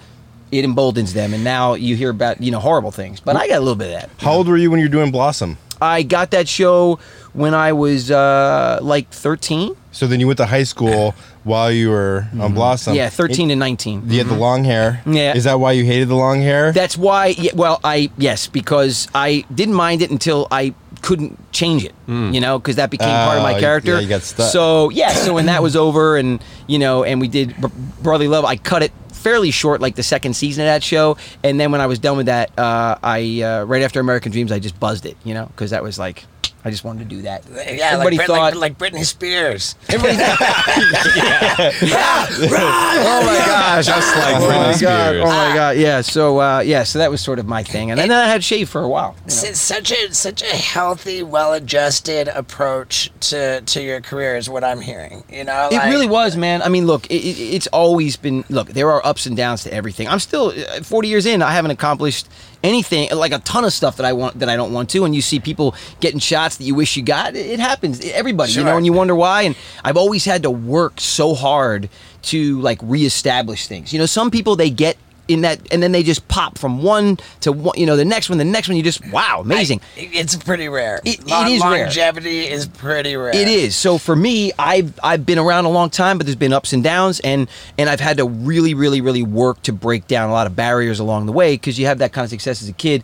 it 0.52 0.64
emboldens 0.64 1.12
them. 1.12 1.34
And 1.34 1.42
now 1.44 1.74
you 1.74 1.96
hear 1.96 2.08
about 2.10 2.40
you 2.42 2.50
know 2.50 2.60
horrible 2.60 2.92
things. 2.92 3.20
But 3.20 3.36
I 3.36 3.48
got 3.48 3.56
a 3.58 3.60
little 3.60 3.74
bit 3.74 3.88
of 3.88 4.00
that. 4.00 4.10
How 4.18 4.32
old 4.32 4.48
were 4.48 4.56
you 4.56 4.70
when 4.70 4.80
you 4.80 4.86
were 4.86 4.90
doing 4.92 5.10
Blossom? 5.10 5.58
I 5.80 6.02
got 6.02 6.30
that 6.30 6.48
show 6.48 6.98
when 7.32 7.54
I 7.54 7.72
was 7.72 8.10
uh, 8.10 8.78
like 8.82 9.10
13. 9.10 9.76
So 9.92 10.06
then 10.06 10.20
you 10.20 10.26
went 10.26 10.38
to 10.38 10.46
high 10.46 10.62
school 10.64 11.14
while 11.44 11.70
you 11.70 11.90
were 11.90 12.26
on 12.40 12.54
Blossom. 12.54 12.92
Mm-hmm. 12.92 12.96
yeah, 12.98 13.08
13 13.08 13.48
to 13.50 13.56
19. 13.56 14.10
You 14.10 14.18
had 14.18 14.26
the 14.28 14.34
long 14.36 14.64
hair. 14.64 15.02
Yeah. 15.06 15.34
Is 15.36 15.44
that 15.44 15.60
why 15.60 15.72
you 15.72 15.84
hated 15.84 16.08
the 16.08 16.14
long 16.16 16.40
hair? 16.40 16.72
That's 16.72 16.96
why. 16.96 17.28
Yeah, 17.38 17.52
well, 17.54 17.80
I 17.84 18.10
yes, 18.18 18.46
because 18.46 19.08
I 19.14 19.44
didn't 19.54 19.74
mind 19.74 20.02
it 20.02 20.10
until 20.10 20.48
I 20.50 20.74
couldn't 21.02 21.38
change 21.52 21.84
it. 21.84 21.94
You 22.08 22.40
know, 22.40 22.58
because 22.58 22.76
that 22.76 22.90
became 22.90 23.08
part 23.08 23.36
of 23.38 23.40
Oh, 23.40 23.52
my 23.52 23.58
character. 23.60 23.94
yeah, 23.94 24.00
you 24.00 24.08
got 24.08 24.22
stuck. 24.22 24.50
So 24.50 24.90
yeah, 24.90 25.10
so 25.12 25.34
when 25.34 25.46
that 25.46 25.62
was 25.62 25.76
over, 25.76 26.16
and 26.16 26.42
you 26.66 26.78
know, 26.78 27.04
and 27.04 27.20
we 27.20 27.28
did 27.28 27.56
Br- 27.60 27.66
Brotherly 28.02 28.28
Love, 28.28 28.44
I 28.44 28.56
cut 28.56 28.82
it 28.82 28.92
fairly 29.16 29.50
short, 29.50 29.80
like 29.80 29.96
the 29.96 30.02
second 30.02 30.34
season 30.34 30.62
of 30.62 30.66
that 30.66 30.82
show. 30.82 31.16
And 31.42 31.58
then 31.58 31.72
when 31.72 31.80
I 31.80 31.86
was 31.86 31.98
done 31.98 32.16
with 32.16 32.26
that, 32.26 32.56
uh, 32.58 32.98
I 33.02 33.42
uh, 33.42 33.64
right 33.64 33.82
after 33.82 34.00
American 34.00 34.32
Dreams, 34.32 34.52
I 34.52 34.58
just 34.58 34.78
buzzed 34.78 35.06
it. 35.06 35.16
You 35.24 35.34
know, 35.34 35.46
because 35.46 35.70
that 35.70 35.82
was 35.82 35.98
like. 35.98 36.24
I 36.66 36.70
just 36.70 36.82
wanted 36.82 37.08
to 37.08 37.14
do 37.16 37.22
that. 37.22 37.44
Yeah, 37.48 37.90
Everybody 37.92 38.16
like, 38.18 38.26
Brit- 38.26 38.36
thought, 38.36 38.56
like, 38.56 38.78
like 38.80 38.92
Britney 38.92 39.04
Spears. 39.04 39.76
everybody 39.88 40.16
oh 42.18 43.22
my 43.24 43.46
gosh. 43.46 43.86
Just 43.86 44.16
like 44.16 44.34
Oh 44.34 44.40
Britney 44.48 44.72
my 44.72 44.78
god! 44.80 45.16
Oh 45.16 45.24
my 45.26 45.54
god! 45.54 45.76
Yeah. 45.76 46.00
So 46.00 46.40
uh, 46.40 46.58
yeah. 46.60 46.82
So 46.82 46.98
that 46.98 47.08
was 47.08 47.20
sort 47.20 47.38
of 47.38 47.46
my 47.46 47.62
thing, 47.62 47.92
and 47.92 48.00
then 48.00 48.10
I 48.10 48.26
had 48.26 48.42
shave 48.42 48.68
for 48.68 48.82
a 48.82 48.88
while. 48.88 49.14
you 49.20 49.26
know. 49.26 49.52
Such 49.52 49.92
a 49.92 50.12
such 50.12 50.42
a 50.42 50.46
healthy, 50.56 51.22
well-adjusted 51.22 52.26
approach 52.28 53.12
to 53.20 53.60
to 53.60 53.80
your 53.80 54.00
career 54.00 54.36
is 54.36 54.48
what 54.50 54.64
I'm 54.64 54.80
hearing. 54.80 55.22
You 55.30 55.44
know, 55.44 55.68
It 55.70 55.78
really 55.88 56.08
was, 56.08 56.36
man. 56.36 56.62
I 56.62 56.68
mean, 56.68 56.86
look, 56.86 57.06
it, 57.06 57.24
it, 57.24 57.38
it's 57.54 57.68
always 57.68 58.16
been. 58.16 58.44
Look, 58.48 58.70
there 58.70 58.90
are 58.90 59.06
ups 59.06 59.26
and 59.26 59.36
downs 59.36 59.62
to 59.62 59.72
everything. 59.72 60.08
I'm 60.08 60.18
still 60.18 60.48
uh, 60.48 60.82
40 60.82 61.06
years 61.06 61.26
in. 61.26 61.42
I 61.42 61.52
haven't 61.52 61.70
accomplished 61.70 62.28
anything, 62.66 63.10
like 63.10 63.32
a 63.32 63.38
ton 63.38 63.64
of 63.64 63.72
stuff 63.72 63.96
that 63.96 64.04
I 64.04 64.12
want 64.12 64.38
that 64.40 64.48
I 64.48 64.56
don't 64.56 64.72
want 64.72 64.90
to. 64.90 65.04
And 65.04 65.14
you 65.14 65.22
see 65.22 65.40
people 65.40 65.74
getting 66.00 66.18
shots 66.18 66.56
that 66.56 66.64
you 66.64 66.74
wish 66.74 66.96
you 66.96 67.02
got. 67.02 67.36
It, 67.36 67.46
it 67.46 67.60
happens. 67.60 68.04
Everybody, 68.04 68.52
you 68.52 68.64
know, 68.64 68.76
and 68.76 68.84
you 68.84 68.92
wonder 68.92 69.14
why. 69.14 69.42
And 69.42 69.56
I've 69.84 69.96
always 69.96 70.24
had 70.24 70.42
to 70.42 70.50
work 70.50 71.00
so 71.00 71.34
hard 71.34 71.88
to 72.22 72.60
like 72.60 72.78
reestablish 72.82 73.66
things. 73.66 73.92
You 73.92 73.98
know, 73.98 74.06
some 74.06 74.30
people 74.30 74.56
they 74.56 74.70
get 74.70 74.96
in 75.28 75.40
that, 75.42 75.58
and 75.72 75.82
then 75.82 75.92
they 75.92 76.02
just 76.02 76.26
pop 76.28 76.56
from 76.58 76.82
one 76.82 77.18
to 77.40 77.52
one. 77.52 77.76
You 77.78 77.86
know, 77.86 77.96
the 77.96 78.04
next 78.04 78.28
one, 78.28 78.38
the 78.38 78.44
next 78.44 78.68
one. 78.68 78.76
You 78.76 78.82
just 78.82 79.04
wow, 79.10 79.40
amazing. 79.40 79.80
I- 79.96 80.10
it's 80.12 80.36
pretty 80.36 80.68
rare. 80.68 81.00
It- 81.04 81.20
it 81.26 81.48
is 81.48 81.62
rare. 81.62 81.84
longevity 81.86 82.40
is 82.46 82.66
pretty 82.66 83.16
rare. 83.16 83.34
It 83.34 83.48
is. 83.48 83.74
So 83.76 83.98
for 83.98 84.14
me, 84.16 84.52
I've 84.58 84.98
I've 85.02 85.26
been 85.26 85.38
around 85.38 85.64
a 85.64 85.70
long 85.70 85.90
time, 85.90 86.18
but 86.18 86.26
there's 86.26 86.36
been 86.36 86.52
ups 86.52 86.72
and 86.72 86.82
downs, 86.84 87.20
and 87.20 87.48
and 87.78 87.88
I've 87.90 88.00
had 88.00 88.18
to 88.18 88.24
really, 88.26 88.74
really, 88.74 89.00
really 89.00 89.22
work 89.22 89.62
to 89.62 89.72
break 89.72 90.06
down 90.06 90.30
a 90.30 90.32
lot 90.32 90.46
of 90.46 90.54
barriers 90.54 90.98
along 91.00 91.26
the 91.26 91.32
way 91.32 91.54
because 91.54 91.78
you 91.78 91.86
have 91.86 91.98
that 91.98 92.12
kind 92.12 92.24
of 92.24 92.30
success 92.30 92.62
as 92.62 92.68
a 92.68 92.72
kid. 92.72 93.02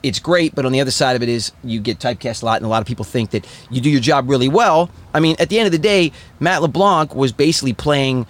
It's 0.00 0.20
great, 0.20 0.54
but 0.54 0.64
on 0.64 0.70
the 0.70 0.80
other 0.80 0.92
side 0.92 1.16
of 1.16 1.24
it 1.24 1.28
is 1.28 1.50
you 1.64 1.80
get 1.80 1.98
typecast 1.98 2.42
a 2.42 2.46
lot, 2.46 2.58
and 2.58 2.64
a 2.64 2.68
lot 2.68 2.80
of 2.80 2.86
people 2.86 3.04
think 3.04 3.30
that 3.30 3.44
you 3.68 3.80
do 3.80 3.90
your 3.90 4.00
job 4.00 4.30
really 4.30 4.48
well. 4.48 4.90
I 5.12 5.18
mean, 5.18 5.34
at 5.40 5.48
the 5.48 5.58
end 5.58 5.66
of 5.66 5.72
the 5.72 5.78
day, 5.78 6.12
Matt 6.38 6.62
LeBlanc 6.62 7.16
was 7.16 7.32
basically 7.32 7.72
playing 7.72 8.24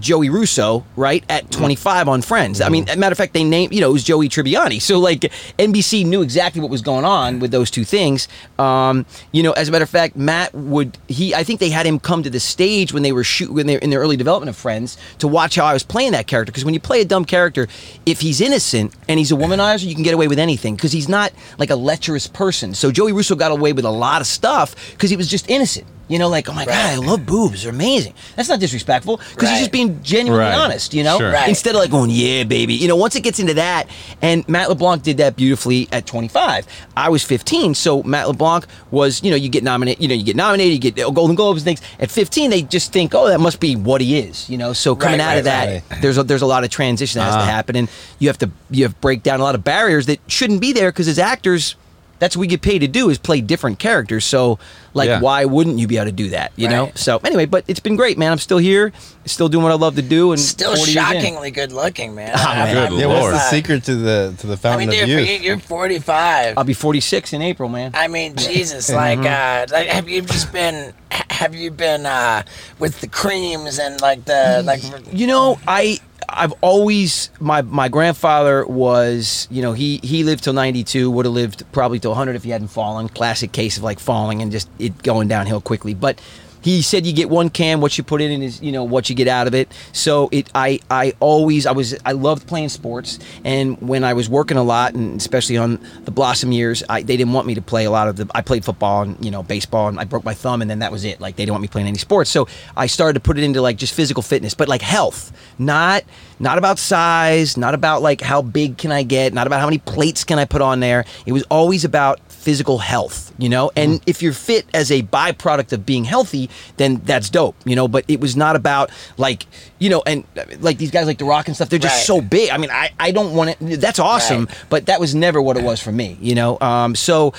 Joey 0.00 0.30
Russo, 0.30 0.84
right, 0.96 1.24
at 1.28 1.50
25 1.50 2.08
on 2.08 2.22
Friends. 2.22 2.60
I 2.60 2.68
mean, 2.68 2.86
matter 2.96 3.12
of 3.12 3.18
fact, 3.18 3.34
they 3.34 3.44
named, 3.44 3.74
you 3.74 3.80
know, 3.80 3.90
it 3.90 3.92
was 3.92 4.04
Joey 4.04 4.28
Tribbiani. 4.28 4.80
So, 4.80 4.98
like, 4.98 5.20
NBC 5.58 6.06
knew 6.06 6.22
exactly 6.22 6.60
what 6.60 6.70
was 6.70 6.82
going 6.82 7.04
on 7.04 7.38
with 7.38 7.50
those 7.50 7.70
two 7.70 7.84
things. 7.84 8.28
Um, 8.58 9.04
you 9.32 9.42
know, 9.42 9.52
as 9.52 9.68
a 9.68 9.72
matter 9.72 9.84
of 9.84 9.90
fact, 9.90 10.16
Matt 10.16 10.54
would, 10.54 10.98
he, 11.08 11.34
I 11.34 11.44
think 11.44 11.60
they 11.60 11.70
had 11.70 11.86
him 11.86 11.98
come 11.98 12.22
to 12.22 12.30
the 12.30 12.40
stage 12.40 12.92
when 12.92 13.02
they 13.02 13.12
were 13.12 13.24
shoot, 13.24 13.52
when 13.52 13.66
they 13.66 13.74
were 13.74 13.80
in 13.80 13.90
their 13.90 14.00
early 14.00 14.16
development 14.16 14.48
of 14.48 14.56
Friends 14.56 14.96
to 15.18 15.28
watch 15.28 15.56
how 15.56 15.66
I 15.66 15.72
was 15.72 15.82
playing 15.82 16.12
that 16.12 16.26
character. 16.26 16.50
Because 16.50 16.64
when 16.64 16.74
you 16.74 16.80
play 16.80 17.00
a 17.00 17.04
dumb 17.04 17.24
character, 17.24 17.68
if 18.06 18.20
he's 18.20 18.40
innocent 18.40 18.94
and 19.08 19.18
he's 19.18 19.32
a 19.32 19.36
womanizer, 19.36 19.84
you 19.84 19.94
can 19.94 20.04
get 20.04 20.14
away 20.14 20.28
with 20.28 20.38
anything 20.38 20.76
because 20.76 20.92
he's 20.92 21.08
not 21.08 21.32
like 21.58 21.70
a 21.70 21.76
lecherous 21.76 22.26
person. 22.26 22.74
So, 22.74 22.90
Joey 22.90 23.12
Russo 23.12 23.34
got 23.34 23.52
away 23.52 23.72
with 23.72 23.84
a 23.84 23.90
lot 23.90 24.20
of 24.20 24.26
stuff 24.26 24.74
because 24.92 25.10
he 25.10 25.16
was 25.16 25.28
just 25.28 25.48
innocent. 25.50 25.86
You 26.08 26.18
know, 26.18 26.28
like, 26.28 26.48
oh 26.48 26.52
my 26.52 26.64
God, 26.66 26.74
I 26.74 26.96
love 26.96 27.24
boobs. 27.24 27.62
They're 27.62 27.72
amazing. 27.72 28.12
That's 28.36 28.48
not 28.48 28.60
disrespectful 28.60 29.16
because 29.16 29.48
he's 29.48 29.50
Right. 29.50 29.58
just 29.60 29.72
being 29.72 30.02
genuinely 30.02 30.44
Right. 30.44 30.54
honest, 30.54 30.92
you 30.92 31.02
know? 31.02 31.18
Sure. 31.18 31.30
Right. 31.32 31.48
Instead 31.48 31.74
of 31.74 31.80
like 31.80 31.90
going, 31.90 32.10
yeah, 32.10 32.44
baby. 32.44 32.74
You 32.74 32.88
know, 32.88 32.96
once 32.96 33.16
it 33.16 33.22
gets 33.22 33.38
into 33.40 33.54
that, 33.54 33.88
and 34.20 34.46
Matt 34.48 34.68
LeBlanc 34.68 35.02
did 35.02 35.16
that 35.16 35.34
beautifully 35.36 35.88
at 35.92 36.04
25. 36.06 36.66
I 36.96 37.08
was 37.08 37.22
15, 37.22 37.74
so 37.74 38.02
Matt 38.02 38.28
LeBlanc 38.28 38.66
was, 38.90 39.22
you 39.22 39.30
know, 39.30 39.36
you 39.36 39.48
get 39.48 39.64
nominated, 39.64 40.02
you 40.02 40.08
know, 40.08 40.14
you 40.14 40.24
get 40.24 40.36
nominated, 40.36 40.72
you 40.84 40.90
get 40.90 41.14
Golden 41.14 41.34
Globes 41.36 41.62
and 41.62 41.64
things. 41.64 41.80
At 41.98 42.10
15, 42.10 42.50
they 42.50 42.62
just 42.62 42.92
think, 42.92 43.14
oh, 43.14 43.28
that 43.28 43.40
must 43.40 43.58
be 43.58 43.74
what 43.74 44.00
he 44.00 44.18
is, 44.18 44.48
you 44.50 44.58
know? 44.58 44.72
So 44.74 44.94
coming 44.94 45.20
Right, 45.20 45.24
out 45.24 45.38
of 45.38 45.46
right, 45.46 45.82
that, 45.88 46.02
there's 46.02 46.18
a, 46.18 46.22
there's 46.22 46.42
a 46.42 46.46
lot 46.46 46.64
of 46.64 46.70
transition 46.70 47.18
that 47.20 47.24
has 47.26 47.34
to 47.34 47.38
uh-huh. 47.40 47.50
happen, 47.50 47.76
and 47.76 47.88
you 48.18 48.28
have 48.28 48.38
to 48.38 48.50
you 48.70 48.82
have 48.84 48.92
to 48.92 49.00
break 49.00 49.22
down 49.22 49.40
a 49.40 49.42
lot 49.42 49.54
of 49.54 49.64
barriers 49.64 50.06
that 50.06 50.18
shouldn't 50.26 50.60
be 50.60 50.72
there 50.72 50.90
because 50.90 51.08
as 51.08 51.18
actors, 51.18 51.76
that's 52.24 52.36
what 52.36 52.40
we 52.40 52.46
get 52.46 52.62
paid 52.62 52.78
to 52.78 52.88
do 52.88 53.10
is 53.10 53.18
play 53.18 53.40
different 53.42 53.78
characters. 53.78 54.24
So, 54.24 54.58
like, 54.94 55.08
Yeah. 55.08 55.20
why 55.20 55.44
wouldn't 55.44 55.78
you 55.78 55.86
be 55.86 55.96
able 55.98 56.06
to 56.06 56.12
do 56.12 56.30
that? 56.30 56.52
You 56.56 56.68
know. 56.68 56.90
So 56.94 57.18
anyway, 57.22 57.44
but 57.44 57.64
it's 57.68 57.80
been 57.80 57.96
great, 57.96 58.16
man. 58.16 58.32
I'm 58.32 58.38
still 58.38 58.58
here, 58.58 58.92
still 59.26 59.48
doing 59.50 59.62
what 59.62 59.72
I 59.72 59.76
love 59.76 59.96
to 59.96 60.02
do, 60.02 60.32
and 60.32 60.40
Still 60.40 60.74
40 60.74 60.80
years 60.92 60.96
in. 60.96 61.02
shockingly 61.20 61.50
good 61.50 61.72
looking, 61.72 62.14
man. 62.14 62.32
Oh, 62.34 62.44
man. 62.44 62.88
Good 62.90 63.00
Yeah, 63.00 63.06
what's 63.08 63.32
the 63.32 63.50
secret 63.50 63.84
to 63.84 63.94
the 63.96 64.34
to 64.38 64.46
the 64.46 64.68
I 64.68 64.76
mean, 64.78 64.88
of 64.88 64.94
dude, 64.94 65.04
for 65.04 65.08
youth? 65.10 65.28
you, 65.28 65.36
you're 65.46 65.58
45. 65.58 66.56
I'll 66.56 66.64
be 66.64 66.72
46 66.74 67.32
in 67.34 67.42
April, 67.42 67.68
man. 67.68 67.90
I 67.94 68.08
mean, 68.08 68.36
Jesus, 68.36 68.90
like, 68.90 69.18
Mm-hmm. 69.18 69.72
uh, 69.74 69.76
like, 69.78 69.88
have 69.88 70.08
you 70.08 70.22
just 70.22 70.50
been, 70.52 70.94
have 71.10 71.54
you 71.54 71.70
been, 71.70 72.06
uh, 72.06 72.42
with 72.78 73.00
the 73.00 73.08
creams 73.08 73.78
and 73.78 74.00
like 74.00 74.24
the, 74.24 74.62
like, 74.64 74.82
You 75.12 75.26
know, 75.26 75.58
I 75.68 75.98
I've 76.28 76.54
always 76.60 77.30
my 77.40 77.62
my 77.62 77.88
grandfather 77.88 78.66
was 78.66 79.48
you 79.50 79.62
know 79.62 79.72
he 79.72 79.98
he 80.02 80.24
lived 80.24 80.44
till 80.44 80.52
92 80.52 81.10
would 81.10 81.24
have 81.24 81.34
lived 81.34 81.64
probably 81.72 81.98
till 81.98 82.10
100 82.12 82.36
if 82.36 82.44
he 82.44 82.50
hadn't 82.50 82.68
fallen. 82.68 83.08
Classic 83.08 83.50
case 83.52 83.76
of 83.76 83.82
like 83.82 83.98
falling 83.98 84.42
and 84.42 84.52
just 84.52 84.68
it 84.78 85.02
going 85.02 85.28
downhill 85.28 85.60
quickly. 85.60 85.94
But 85.94 86.20
he 86.64 86.80
said 86.80 87.04
you 87.04 87.12
get 87.12 87.28
one 87.28 87.50
can 87.50 87.82
what 87.82 87.98
you 87.98 88.02
put 88.02 88.22
in 88.22 88.42
is 88.42 88.62
you 88.62 88.72
know 88.72 88.84
what 88.84 89.10
you 89.10 89.14
get 89.14 89.28
out 89.28 89.46
of 89.46 89.54
it. 89.54 89.70
So 89.92 90.30
it 90.32 90.48
i 90.54 90.80
i 90.90 91.12
always 91.20 91.66
i 91.66 91.72
was 91.72 91.94
i 92.06 92.12
loved 92.12 92.46
playing 92.46 92.70
sports. 92.70 93.18
And 93.44 93.78
when 93.82 94.02
i 94.02 94.14
was 94.14 94.30
working 94.30 94.56
a 94.56 94.62
lot 94.62 94.94
and 94.94 95.20
especially 95.20 95.58
on 95.58 95.78
the 96.04 96.10
blossom 96.10 96.52
years 96.52 96.82
I, 96.88 97.02
they 97.02 97.18
didn't 97.18 97.34
want 97.34 97.46
me 97.46 97.54
to 97.56 97.62
play 97.62 97.84
a 97.84 97.90
lot 97.90 98.08
of 98.08 98.16
the 98.16 98.30
i 98.34 98.40
played 98.40 98.64
football 98.64 99.02
and 99.02 99.22
you 99.22 99.30
know 99.30 99.42
baseball 99.42 99.88
and 99.88 100.00
i 100.00 100.04
broke 100.04 100.24
my 100.24 100.32
thumb 100.32 100.62
and 100.62 100.70
then 100.70 100.78
that 100.78 100.90
was 100.90 101.04
it. 101.04 101.20
Like 101.20 101.36
they 101.36 101.42
didn't 101.42 101.52
want 101.52 101.62
me 101.62 101.68
playing 101.68 101.86
any 101.86 101.98
sports. 101.98 102.30
So 102.30 102.48
i 102.74 102.86
started 102.86 103.14
to 103.14 103.20
put 103.20 103.36
it 103.36 103.44
into 103.44 103.60
like 103.60 103.76
just 103.76 103.92
physical 103.92 104.22
fitness 104.22 104.54
but 104.54 104.66
like 104.66 104.80
health. 104.80 105.32
Not 105.58 106.04
not 106.38 106.56
about 106.56 106.78
size 106.78 107.58
not 107.58 107.74
about 107.74 108.00
like 108.00 108.22
how 108.22 108.40
big 108.40 108.78
can 108.78 108.90
i 108.90 109.02
get 109.02 109.34
not 109.34 109.46
about 109.46 109.60
how 109.60 109.66
many 109.66 109.78
plates 109.78 110.24
can 110.24 110.38
i 110.38 110.46
put 110.46 110.62
on 110.62 110.80
there. 110.80 111.04
It 111.26 111.32
was 111.32 111.42
always 111.50 111.84
about 111.84 112.20
physical 112.44 112.78
health, 112.78 113.32
you 113.38 113.48
know? 113.48 113.70
And 113.74 114.00
if 114.06 114.22
you're 114.22 114.34
fit 114.34 114.66
as 114.74 114.90
a 114.92 115.02
byproduct 115.02 115.72
of 115.72 115.86
being 115.86 116.04
healthy, 116.04 116.50
then 116.76 117.00
that's 117.04 117.30
dope, 117.30 117.56
you 117.64 117.74
know? 117.74 117.88
But 117.88 118.04
it 118.06 118.20
was 118.20 118.36
not 118.36 118.54
about 118.54 118.90
like, 119.16 119.46
you 119.78 119.88
know, 119.88 120.02
and 120.06 120.24
like 120.60 120.76
these 120.78 120.90
guys 120.90 121.06
like 121.06 121.16
The 121.18 121.24
Rock 121.24 121.46
and 121.48 121.56
stuff, 121.56 121.70
they're 121.70 121.78
just 121.78 121.96
Right. 121.96 122.06
so 122.06 122.20
big. 122.20 122.50
I 122.50 122.58
mean, 122.58 122.70
I, 122.70 122.90
I 123.00 123.10
don't 123.12 123.34
want 123.34 123.56
it, 123.60 123.80
that's 123.80 123.98
awesome, 123.98 124.44
Right. 124.44 124.64
but 124.68 124.86
that 124.86 125.00
was 125.00 125.14
never 125.14 125.40
what 125.40 125.56
it 125.56 125.64
was 125.64 125.80
for 125.80 125.90
me, 125.92 126.18
you 126.20 126.34
know? 126.34 126.58
Um, 126.60 126.94
so 126.94 127.32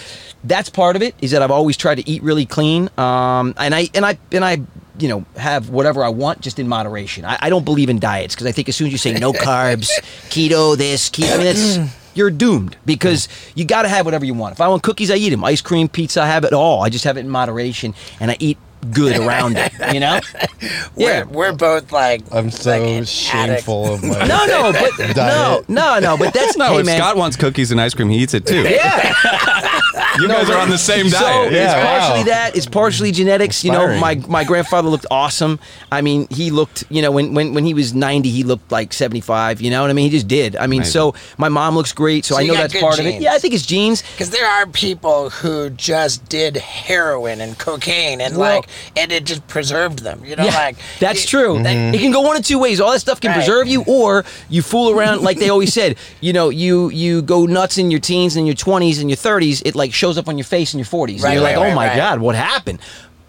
that's 0.44 0.70
part 0.70 0.96
of 0.96 1.02
it 1.04 1.14
is 1.22 1.32
that 1.32 1.42
I've 1.44 1.52
always 1.52 1.78
tried 1.78 1.96
to 1.96 2.10
eat 2.10 2.24
really 2.24 2.46
clean. 2.48 2.90
Um, 2.98 3.54
and 3.58 3.76
I, 3.76 3.90
and 3.94 4.06
I, 4.06 4.18
and 4.32 4.44
I, 4.44 4.58
you 4.98 5.08
know, 5.10 5.26
have 5.38 5.70
whatever 5.70 6.04
I 6.04 6.10
want 6.10 6.42
just 6.42 6.58
in 6.58 6.68
moderation. 6.68 7.26
I, 7.26 7.38
I 7.42 7.50
don't 7.50 7.66
believe 7.66 7.90
in 7.90 8.00
diets 8.00 8.34
because 8.34 8.48
I 8.48 8.52
think 8.54 8.70
as 8.70 8.76
soon 8.76 8.88
as 8.88 8.94
you 8.94 8.98
say 8.98 9.14
no 9.14 9.34
carbs, 9.50 9.90
keto, 10.30 10.76
this, 10.78 11.10
keto, 11.10 11.34
I 11.34 11.38
mean, 11.44 11.90
you're 12.16 12.32
doomed 12.32 12.78
because 12.86 13.28
you 13.54 13.66
got 13.66 13.84
to 13.84 13.90
have 13.90 14.06
whatever 14.06 14.26
you 14.26 14.34
want. 14.34 14.54
If 14.54 14.62
I 14.62 14.68
want 14.68 14.84
cookies, 14.84 15.12
I 15.12 15.16
eat 15.16 15.30
them. 15.30 15.44
Ice 15.44 15.62
cream, 15.62 15.88
pizza, 15.88 16.22
I 16.22 16.28
have 16.28 16.44
it 16.44 16.54
all. 16.54 16.82
I 16.84 16.90
just 16.90 17.04
have 17.04 17.18
it 17.18 17.22
in 17.22 17.30
moderation 17.30 17.94
and 18.20 18.32
I 18.32 18.38
eat 18.40 18.58
good 18.92 19.18
around 19.18 19.58
it, 19.58 19.72
you 19.94 20.00
know? 20.00 20.20
we're, 20.96 21.26
we're 21.26 21.54
both 21.54 21.92
like, 21.92 22.22
I'm 22.32 22.52
so 22.52 22.72
like 22.72 22.82
an 22.88 23.06
shameful 23.06 23.94
of 23.96 24.04
my. 24.04 24.26
No, 24.26 24.46
no, 24.46 24.72
but 24.98 24.98
no, 25.00 25.14
Diet. 25.14 25.70
no, 25.70 26.00
no, 26.00 26.18
but 26.18 26.34
that's 26.34 26.58
No, 26.58 26.74
hey, 26.74 26.80
if 26.80 26.86
man. 26.86 26.98
Scott 26.98 27.18
wants 27.18 27.36
cookies 27.36 27.72
and 27.72 27.80
ice 27.82 27.94
cream, 27.94 28.10
he 28.10 28.18
eats 28.20 28.34
it 28.34 28.46
too. 28.46 28.64
Yeah. 28.64 29.14
You 30.20 30.28
guys 30.30 30.50
are 30.50 30.58
on 30.58 30.70
the 30.70 30.78
same 30.78 31.10
So 31.10 31.20
diet. 31.20 31.52
Yeah, 31.52 31.64
it's 31.66 31.74
partially 31.74 32.20
wow. 32.20 32.26
that. 32.26 32.56
It's 32.56 32.66
partially 32.66 33.12
genetics. 33.12 33.64
You 33.66 33.72
know, 33.72 34.00
my 34.00 34.16
my 34.28 34.44
grandfather 34.46 34.88
looked 34.88 35.06
awesome. 35.12 35.60
I 35.92 36.02
mean, 36.02 36.28
he 36.30 36.52
looked. 36.52 36.86
You 36.90 37.02
know, 37.02 37.12
when 37.12 37.34
when 37.34 37.54
when 37.54 37.66
he 37.66 37.74
was 37.74 37.94
ninety, 37.94 38.30
he 38.30 38.44
looked 38.44 38.72
like 38.72 38.94
seventy 38.94 39.20
five. 39.20 39.62
You 39.62 39.72
know 39.72 39.82
what 39.82 39.90
I 39.90 39.94
mean? 39.94 40.06
He 40.10 40.12
just 40.12 40.28
did. 40.28 40.56
I 40.56 40.68
mean, 40.68 40.82
Amazing. 40.82 40.92
so 40.92 41.16
my 41.38 41.50
mom 41.50 41.76
looks 41.76 41.92
great. 41.92 42.24
So, 42.26 42.36
So 42.36 42.42
I 42.42 42.46
know 42.48 42.54
that's 42.54 42.74
good 42.74 42.82
part 42.82 43.00
of 43.00 43.06
it. 43.06 43.22
Yeah, 43.22 43.34
I 43.34 43.40
think 43.40 43.54
it's 43.54 43.66
genes. 43.66 44.04
Because 44.14 44.30
there 44.30 44.48
are 44.48 44.66
people 44.68 45.30
who 45.32 45.70
just 45.72 46.28
did 46.30 46.58
heroin 46.58 47.42
and 47.42 47.58
cocaine 47.58 48.22
and 48.22 48.38
Well- 48.38 48.58
like, 48.58 48.70
and 48.96 49.12
it 49.12 49.24
just 49.26 49.48
preserved 49.48 50.00
them. 50.00 50.24
You 50.26 50.36
know, 50.36 50.46
Yeah, 50.46 50.54
like 50.56 50.78
that's 51.00 51.24
it- 51.24 51.28
true. 51.28 51.62
that- 51.64 51.96
It 51.96 52.00
can 52.00 52.12
go 52.12 52.22
one 52.22 52.36
of 52.38 52.46
two 52.46 52.60
ways. 52.60 52.80
All 52.82 52.92
that 52.92 53.00
stuff 53.00 53.20
can 53.22 53.32
Right. 53.32 53.38
preserve 53.38 53.68
you, 53.68 53.84
or 53.88 54.26
you 54.50 54.62
fool 54.62 54.92
around 54.92 55.22
like 55.22 55.38
they 55.40 55.50
always 55.50 55.74
said. 55.74 55.96
You 56.22 56.34
know, 56.34 56.50
you 56.50 56.90
you 56.90 57.22
go 57.22 57.46
nuts 57.46 57.78
in 57.78 57.92
your 57.92 58.00
teens 58.00 58.36
and 58.36 58.48
your 58.48 58.56
twenties 58.56 59.00
and 59.00 59.10
your 59.10 59.18
thirties. 59.18 59.62
It 59.66 59.76
like 59.76 59.94
shows 59.94 60.18
up 60.18 60.28
on 60.28 60.38
your 60.38 60.46
face 60.46 60.74
in 60.74 60.80
your 60.80 60.86
forties. 60.86 61.22
Right, 61.22 61.32
and 61.32 61.36
you're 61.40 61.44
right, 61.44 61.58
like, 61.58 61.72
oh 61.72 61.76
my 61.76 61.88
right. 61.88 61.96
god, 61.98 62.20
what 62.20 62.36
happened? 62.36 62.80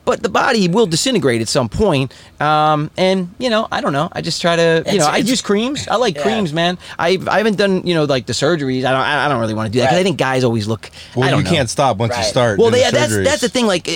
But 0.06 0.22
the 0.22 0.30
body 0.30 0.68
will 0.68 0.86
disintegrate 0.86 1.42
at 1.42 1.48
some 1.48 1.68
point. 1.68 2.14
Um, 2.40 2.90
and 2.96 3.28
you 3.38 3.50
know, 3.50 3.66
I 3.70 3.80
don't 3.82 3.92
know. 3.92 4.08
I 4.12 4.22
just 4.22 4.40
try 4.40 4.56
to, 4.56 4.82
you 4.86 4.92
It's- 4.94 4.98
know, 4.98 5.06
I 5.06 5.18
use 5.18 5.42
creams. 5.42 5.86
I 5.88 5.96
like 5.96 6.16
Yeah. 6.16 6.22
creams, 6.22 6.52
man. 6.54 6.78
I 6.98 7.18
I 7.28 7.38
haven't 7.38 7.56
done, 7.58 7.86
you 7.86 7.94
know, 7.94 8.04
like 8.04 8.24
the 8.26 8.32
surgeries. 8.32 8.84
I 8.84 8.92
don't 8.92 9.00
I 9.02 9.28
don't 9.28 9.40
really 9.40 9.54
want 9.54 9.66
to 9.66 9.72
do 9.72 9.80
that 9.80 9.86
'cause 9.88 9.94
I 9.94 9.98
Right. 9.98 10.04
think 10.04 10.16
guys 10.18 10.44
always 10.44 10.66
look. 10.66 10.88
Well, 11.14 11.26
I 11.26 11.30
don't 11.30 11.40
you 11.40 11.44
know. 11.44 11.50
can't 11.50 11.68
stop 11.68 11.96
once 11.98 12.16
you 12.16 12.22
start. 12.24 12.58
Well, 12.58 12.70
doing 12.70 12.82
yeah, 12.82 12.90
that's 12.92 13.16
that's 13.16 13.40
the 13.42 13.48
thing. 13.48 13.66
Like, 13.66 13.88
uh, 13.88 13.92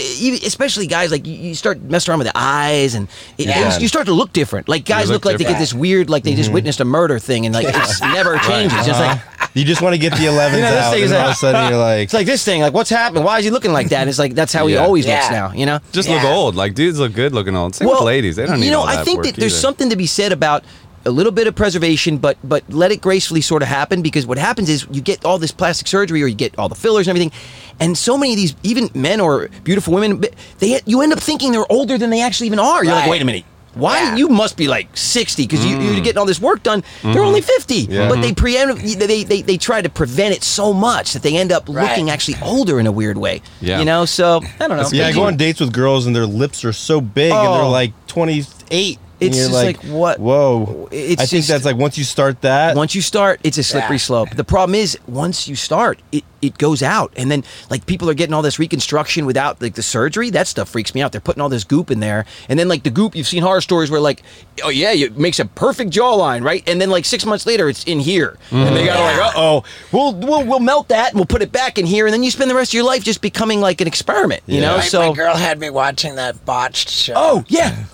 especially 0.46 0.87
guys, 0.88 1.11
like 1.12 1.27
you, 1.27 1.35
you 1.35 1.55
start 1.55 1.81
messing 1.81 2.11
around 2.11 2.18
with 2.18 2.27
the 2.29 2.37
eyes, 2.38 2.94
and 2.94 3.07
it, 3.38 3.46
Yeah. 3.46 3.79
you 3.79 3.88
start 3.88 4.07
to 4.07 4.12
look 4.12 4.33
different. 4.33 4.68
Like 4.68 4.85
guys 4.85 5.09
look 5.09 5.25
look, 5.25 5.33
like 5.33 5.38
they 5.38 5.44
get 5.44 5.59
this 5.61 5.73
weird, 5.73 6.11
like 6.11 6.25
they 6.25 6.35
just 6.35 6.51
witnessed 6.51 6.81
a 6.81 6.85
murder 6.85 7.18
thing, 7.18 7.46
and 7.46 7.55
like 7.55 7.68
it's 7.75 8.01
never 8.01 8.37
changes. 8.38 8.77
It's 8.79 8.87
just 8.88 9.01
like 9.01 9.20
You 9.55 9.64
just 9.64 9.83
want 9.83 9.94
to 9.94 9.99
get 9.99 10.12
the 10.12 10.27
11s 10.33 10.55
You 10.55 10.61
know, 10.62 10.70
this 10.70 10.85
out, 10.85 10.92
thing 10.92 11.03
and 11.03 11.05
is 11.07 11.12
all 11.12 11.18
of 11.18 11.25
a 11.25 11.29
like- 11.29 11.37
sudden 11.38 11.70
you're 11.70 11.79
like, 11.90 12.05
it's 12.05 12.14
like 12.14 12.27
this 12.27 12.44
thing. 12.44 12.61
Like, 12.62 12.73
what's 12.73 12.90
happened? 12.90 13.25
Why 13.25 13.38
is 13.40 13.44
he 13.44 13.51
looking 13.51 13.73
like 13.73 13.88
that? 13.88 14.01
And 14.03 14.09
it's 14.11 14.18
like 14.18 14.35
that's 14.35 14.53
how 14.53 14.66
he 14.68 14.77
always 14.77 15.07
Yeah. 15.07 15.16
looks 15.20 15.31
now. 15.33 15.53
You 15.55 15.66
know. 15.66 15.79
Just 16.06 16.22
look 16.24 16.24
old. 16.24 16.54
Like 16.54 16.74
dudes 16.74 16.98
look 16.98 17.12
good 17.12 17.32
looking 17.32 17.56
old. 17.56 17.74
Same 17.74 17.88
with 17.88 18.00
ladies. 18.00 18.36
They 18.36 18.46
don't 18.46 18.60
need 18.60 18.66
You 18.66 18.72
know, 18.72 18.80
all 18.80 18.88
I 18.88 19.04
think 19.04 19.18
work 19.18 19.26
that 19.26 19.36
there's 19.36 19.52
either. 19.52 19.60
something 19.60 19.90
to 19.90 19.96
be 19.96 20.06
said 20.06 20.32
about 20.32 20.64
a 21.06 21.10
little 21.10 21.32
bit 21.32 21.46
of 21.46 21.54
preservation, 21.54 22.18
but 22.18 22.36
but 22.44 22.62
let 22.70 22.92
it 22.92 23.00
gracefully 23.00 23.40
sort 23.40 23.62
of 23.62 23.68
happen 23.68 24.02
because 24.02 24.26
what 24.26 24.36
happens 24.38 24.68
is 24.68 24.86
you 24.90 25.00
get 25.00 25.24
all 25.24 25.38
this 25.38 25.50
plastic 25.52 25.86
surgery 25.88 26.22
or 26.22 26.26
you 26.26 26.34
get 26.34 26.58
all 26.58 26.68
the 26.68 26.74
fillers 26.74 27.08
and 27.08 27.16
everything, 27.16 27.32
and 27.80 27.96
so 27.96 28.18
many 28.18 28.32
of 28.32 28.36
these 28.36 28.54
even 28.62 28.90
men 28.94 29.20
or 29.20 29.48
beautiful 29.64 29.94
women, 29.94 30.22
they 30.58 30.80
you 30.84 31.00
end 31.00 31.12
up 31.12 31.20
thinking 31.20 31.52
they're 31.52 31.70
older 31.72 31.96
than 31.96 32.10
they 32.10 32.20
actually 32.20 32.48
even 32.48 32.58
are. 32.58 32.84
You're 32.84 32.92
like, 32.94 33.10
wait 33.10 33.22
a 33.22 33.24
minute. 33.24 33.44
Why 33.74 34.02
Yeah. 34.02 34.16
you 34.16 34.28
must 34.28 34.56
be 34.56 34.68
like 34.68 34.96
sixty 34.96 35.46
because 35.46 35.64
you, 35.64 35.78
you're 35.78 35.94
mm. 35.94 36.04
getting 36.04 36.18
all 36.18 36.26
this 36.26 36.40
work 36.40 36.62
done. 36.62 36.83
They're 37.02 37.22
only 37.22 37.40
mm-hmm. 37.40 37.46
fifty, 37.46 37.83
Yeah. 37.92 38.09
but 38.09 38.20
they 38.20 38.33
mm-hmm. 38.33 38.35
preempt 38.35 38.83
they, 38.83 39.24
they 39.24 39.42
they 39.42 39.56
try 39.56 39.80
to 39.80 39.88
prevent 39.88 40.35
it 40.35 40.42
so 40.42 40.72
much 40.72 41.12
that 41.12 41.22
they 41.22 41.37
end 41.37 41.52
up 41.52 41.68
Right. 41.68 41.88
looking 41.88 42.11
actually 42.11 42.37
older 42.42 42.80
in 42.80 42.87
a 42.87 42.92
weird 42.92 43.18
way. 43.18 43.42
Yeah. 43.61 43.78
you 43.78 43.85
know. 43.85 44.04
So 44.04 44.40
I 44.42 44.66
don't 44.66 44.70
know. 44.70 44.76
That's 44.76 44.92
yeah, 44.92 45.06
I 45.06 45.12
go 45.12 45.24
on 45.24 45.37
dates 45.37 45.61
with 45.61 45.72
girls 45.72 46.06
and 46.06 46.14
their 46.14 46.26
lips 46.26 46.64
are 46.64 46.72
so 46.72 47.00
big 47.00 47.33
and 47.33 47.54
they're 47.54 47.62
Oh. 47.62 47.70
like 47.70 47.92
28. 48.06 48.98
and 48.98 48.98
It's 49.20 49.37
just 49.37 49.52
like, 49.52 49.76
what- 49.85 50.18
Whoa. 50.18 50.88
It's 50.90 51.20
I 51.22 51.26
think 51.26 51.40
just- 51.40 51.48
that's 51.48 51.64
like 51.64 51.76
once 51.76 51.98
you 51.98 52.04
start 52.04 52.40
that. 52.42 52.76
once 52.76 52.94
you 52.94 53.02
start, 53.02 53.40
it's 53.44 53.59
a 53.59 53.62
slippery 53.62 53.96
Yeah. 53.96 54.00
slope. 54.00 54.30
The 54.35 54.44
problem 54.44 54.74
is 54.74 54.98
once 55.06 55.46
you 55.46 55.56
start, 55.56 56.00
it, 56.12 56.24
it 56.42 56.56
goes 56.56 56.83
out, 56.83 57.12
and 57.16 57.30
then 57.30 57.44
like 57.68 57.85
people 57.85 58.09
are 58.09 58.14
getting 58.14 58.33
all 58.33 58.40
this 58.40 58.59
reconstruction 58.59 59.26
without 59.26 59.61
like 59.61 59.74
the 59.74 59.83
surgery. 59.83 60.30
That 60.30 60.46
stuff 60.48 60.70
freaks 60.70 60.94
me 60.94 61.02
out. 61.02 61.12
They're 61.12 61.20
putting 61.20 61.42
all 61.42 61.50
this 61.50 61.64
goop 61.64 61.90
in 61.90 62.00
there, 62.00 62.24
and 62.48 62.59
then 62.59 62.66
like 62.66 62.83
the 62.83 62.88
goop, 62.90 63.14
you've 63.14 63.26
seen 63.28 63.42
horror 63.42 63.61
stories 63.61 63.90
where 63.90 64.00
like, 64.00 64.22
oh 64.64 64.70
yeah, 64.70 64.92
it 64.92 65.18
makes 65.18 65.38
a 65.38 65.44
perfect 65.44 65.90
jawline, 65.92 66.42
right? 66.42 66.66
And 66.66 66.80
then 66.80 66.88
like 66.88 67.04
six 67.04 67.26
months 67.26 67.44
later, 67.44 67.68
it's 67.68 67.85
in 67.85 68.00
here, 68.00 68.38
and 68.50 68.74
they 68.74 68.87
got 68.87 68.94
to 68.94 69.00
Yeah. 69.16 69.26
like, 69.26 69.37
uh 69.37 69.38
oh, 69.38 69.64
we'll 69.92 70.14
we'll 70.14 70.44
we'll 70.46 70.61
melt 70.61 70.88
that 70.88 71.11
and 71.11 71.16
we'll 71.16 71.26
put 71.26 71.42
it 71.42 71.52
back 71.52 71.76
in 71.76 71.85
here, 71.85 72.06
and 72.06 72.14
then 72.14 72.22
you 72.22 72.30
spend 72.30 72.50
the 72.50 72.54
rest 72.54 72.70
of 72.70 72.74
your 72.74 72.85
life 72.85 73.04
just 73.04 73.20
becoming 73.20 73.61
like 73.61 73.83
an 73.83 73.87
experiment, 73.87 74.42
you 74.46 74.61
Yeah. 74.62 74.68
know? 74.70 74.76
my, 74.78 74.83
so 74.83 75.09
my 75.11 75.14
girl 75.14 75.37
had 75.37 75.59
me 75.61 75.68
watching 75.68 76.14
that 76.14 76.46
botched 76.46 76.88
show. 76.88 77.12
oh 77.16 77.44
yeah, 77.48 77.85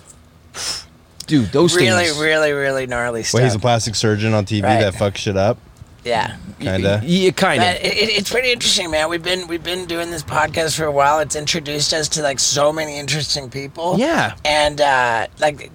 dude, 1.27 1.51
those 1.51 1.75
really, 1.75 2.05
things. 2.05 2.17
really, 2.19 2.51
really 2.53 2.87
gnarly 2.87 3.21
stuff. 3.23 3.35
Well, 3.39 3.43
he's 3.45 3.55
a 3.55 3.59
plastic 3.59 3.93
surgeon 3.95 4.33
on 4.33 4.45
TV 4.45 4.63
Right. 4.63 4.79
that 4.79 4.93
fucks 4.95 5.17
shit 5.17 5.37
up, 5.37 5.57
yeah. 6.03 6.37
kind 6.59 6.85
of. 6.85 7.03
Yeah, 7.03 7.31
kind 7.31 7.61
of. 7.61 7.67
But 7.67 7.81
it, 7.85 7.93
it- 7.97 8.17
it's 8.17 8.31
pretty 8.31 8.51
interesting, 8.51 8.89
man. 8.89 9.09
We've 9.09 9.21
been 9.23 9.47
we've 9.47 9.63
been 9.63 9.85
doing 9.85 10.09
this 10.09 10.23
podcast 10.23 10.75
for 10.77 10.85
a 10.85 10.91
while. 10.91 11.19
It's 11.19 11.35
introduced 11.35 11.93
us 11.93 12.07
to 12.09 12.21
like 12.23 12.39
so 12.39 12.73
many 12.73 12.97
interesting 12.97 13.49
people. 13.49 13.97
Yeah. 13.99 14.35
and 14.45 14.81
uh, 14.81 15.27
like 15.39 15.69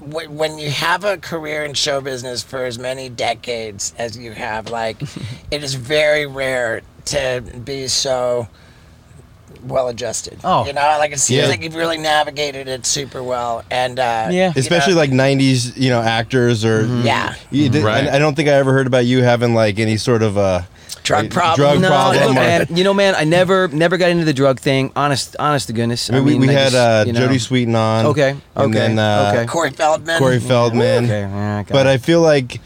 w- 0.00 0.30
when 0.30 0.58
you 0.58 0.70
have 0.70 1.04
a 1.04 1.18
career 1.18 1.64
in 1.64 1.74
show 1.74 2.00
business 2.00 2.42
for 2.42 2.64
as 2.64 2.78
many 2.78 3.08
decades 3.08 3.92
as 3.98 4.16
you 4.16 4.32
have, 4.32 4.70
like 4.70 5.02
it 5.50 5.62
is 5.62 5.74
very 5.74 6.26
rare 6.26 6.82
to 7.06 7.42
be 7.64 7.88
so 7.88 8.46
well 9.64 9.88
adjusted. 9.88 10.38
Oh. 10.44 10.66
you 10.66 10.72
know, 10.72 10.80
like 10.98 11.12
it 11.12 11.18
seems 11.20 11.42
Yeah. 11.42 11.48
like 11.48 11.62
you've 11.62 11.74
really 11.74 11.98
navigated 11.98 12.68
it 12.68 12.84
super 12.86 13.22
well. 13.22 13.64
And 13.70 13.98
uh, 13.98 14.28
Yeah. 14.30 14.52
Especially 14.56 14.92
know, 14.94 14.98
like 15.00 15.10
90s, 15.10 15.76
you 15.76 15.90
know, 15.90 16.00
actors 16.00 16.64
or. 16.64 16.86
Yeah. 17.02 17.34
You 17.50 17.68
did- 17.68 17.84
Right. 17.84 18.06
I, 18.08 18.16
I 18.16 18.18
don't 18.18 18.34
think 18.34 18.48
I 18.48 18.52
ever 18.52 18.72
heard 18.72 18.86
about 18.86 19.06
you 19.06 19.22
having 19.22 19.54
like 19.54 19.78
any 19.78 19.96
sort 19.96 20.22
of 20.22 20.36
uh, 20.38 20.62
Drug 21.04 21.30
problem. 21.30 21.56
Drug 21.56 21.80
no, 21.80 21.88
problem. 21.88 22.26
no, 22.26 22.32
man. 22.34 22.66
You 22.70 22.84
know, 22.84 22.94
man, 22.94 23.14
I 23.16 23.24
never, 23.24 23.66
never 23.68 23.96
got 23.96 24.10
into 24.10 24.24
the 24.24 24.32
drug 24.32 24.60
thing. 24.60 24.92
Honest, 24.94 25.34
honest 25.38 25.66
to 25.66 25.72
goodness. 25.72 26.08
I 26.10 26.14
mean, 26.14 26.24
we, 26.24 26.34
we 26.36 26.48
I 26.48 26.52
had 26.52 26.64
just, 26.70 26.76
uh, 26.76 27.04
you 27.06 27.12
know- 27.12 27.26
Jodie 27.26 27.40
Sweetin 27.66 27.74
on. 27.74 28.06
Okay, 28.06 28.30
And 28.30 28.40
okay, 28.56 28.72
then 28.78 28.98
uh, 29.00 29.32
okay. 29.34 29.46
Corey 29.46 29.70
Feldman. 29.70 30.18
Corey 30.20 30.38
Feldman. 30.38 31.04
Okay, 31.06 31.20
yeah, 31.22 31.64
I 31.68 31.72
But 31.72 31.86
it. 31.86 31.90
I 31.90 31.98
feel 31.98 32.20
like, 32.20 32.60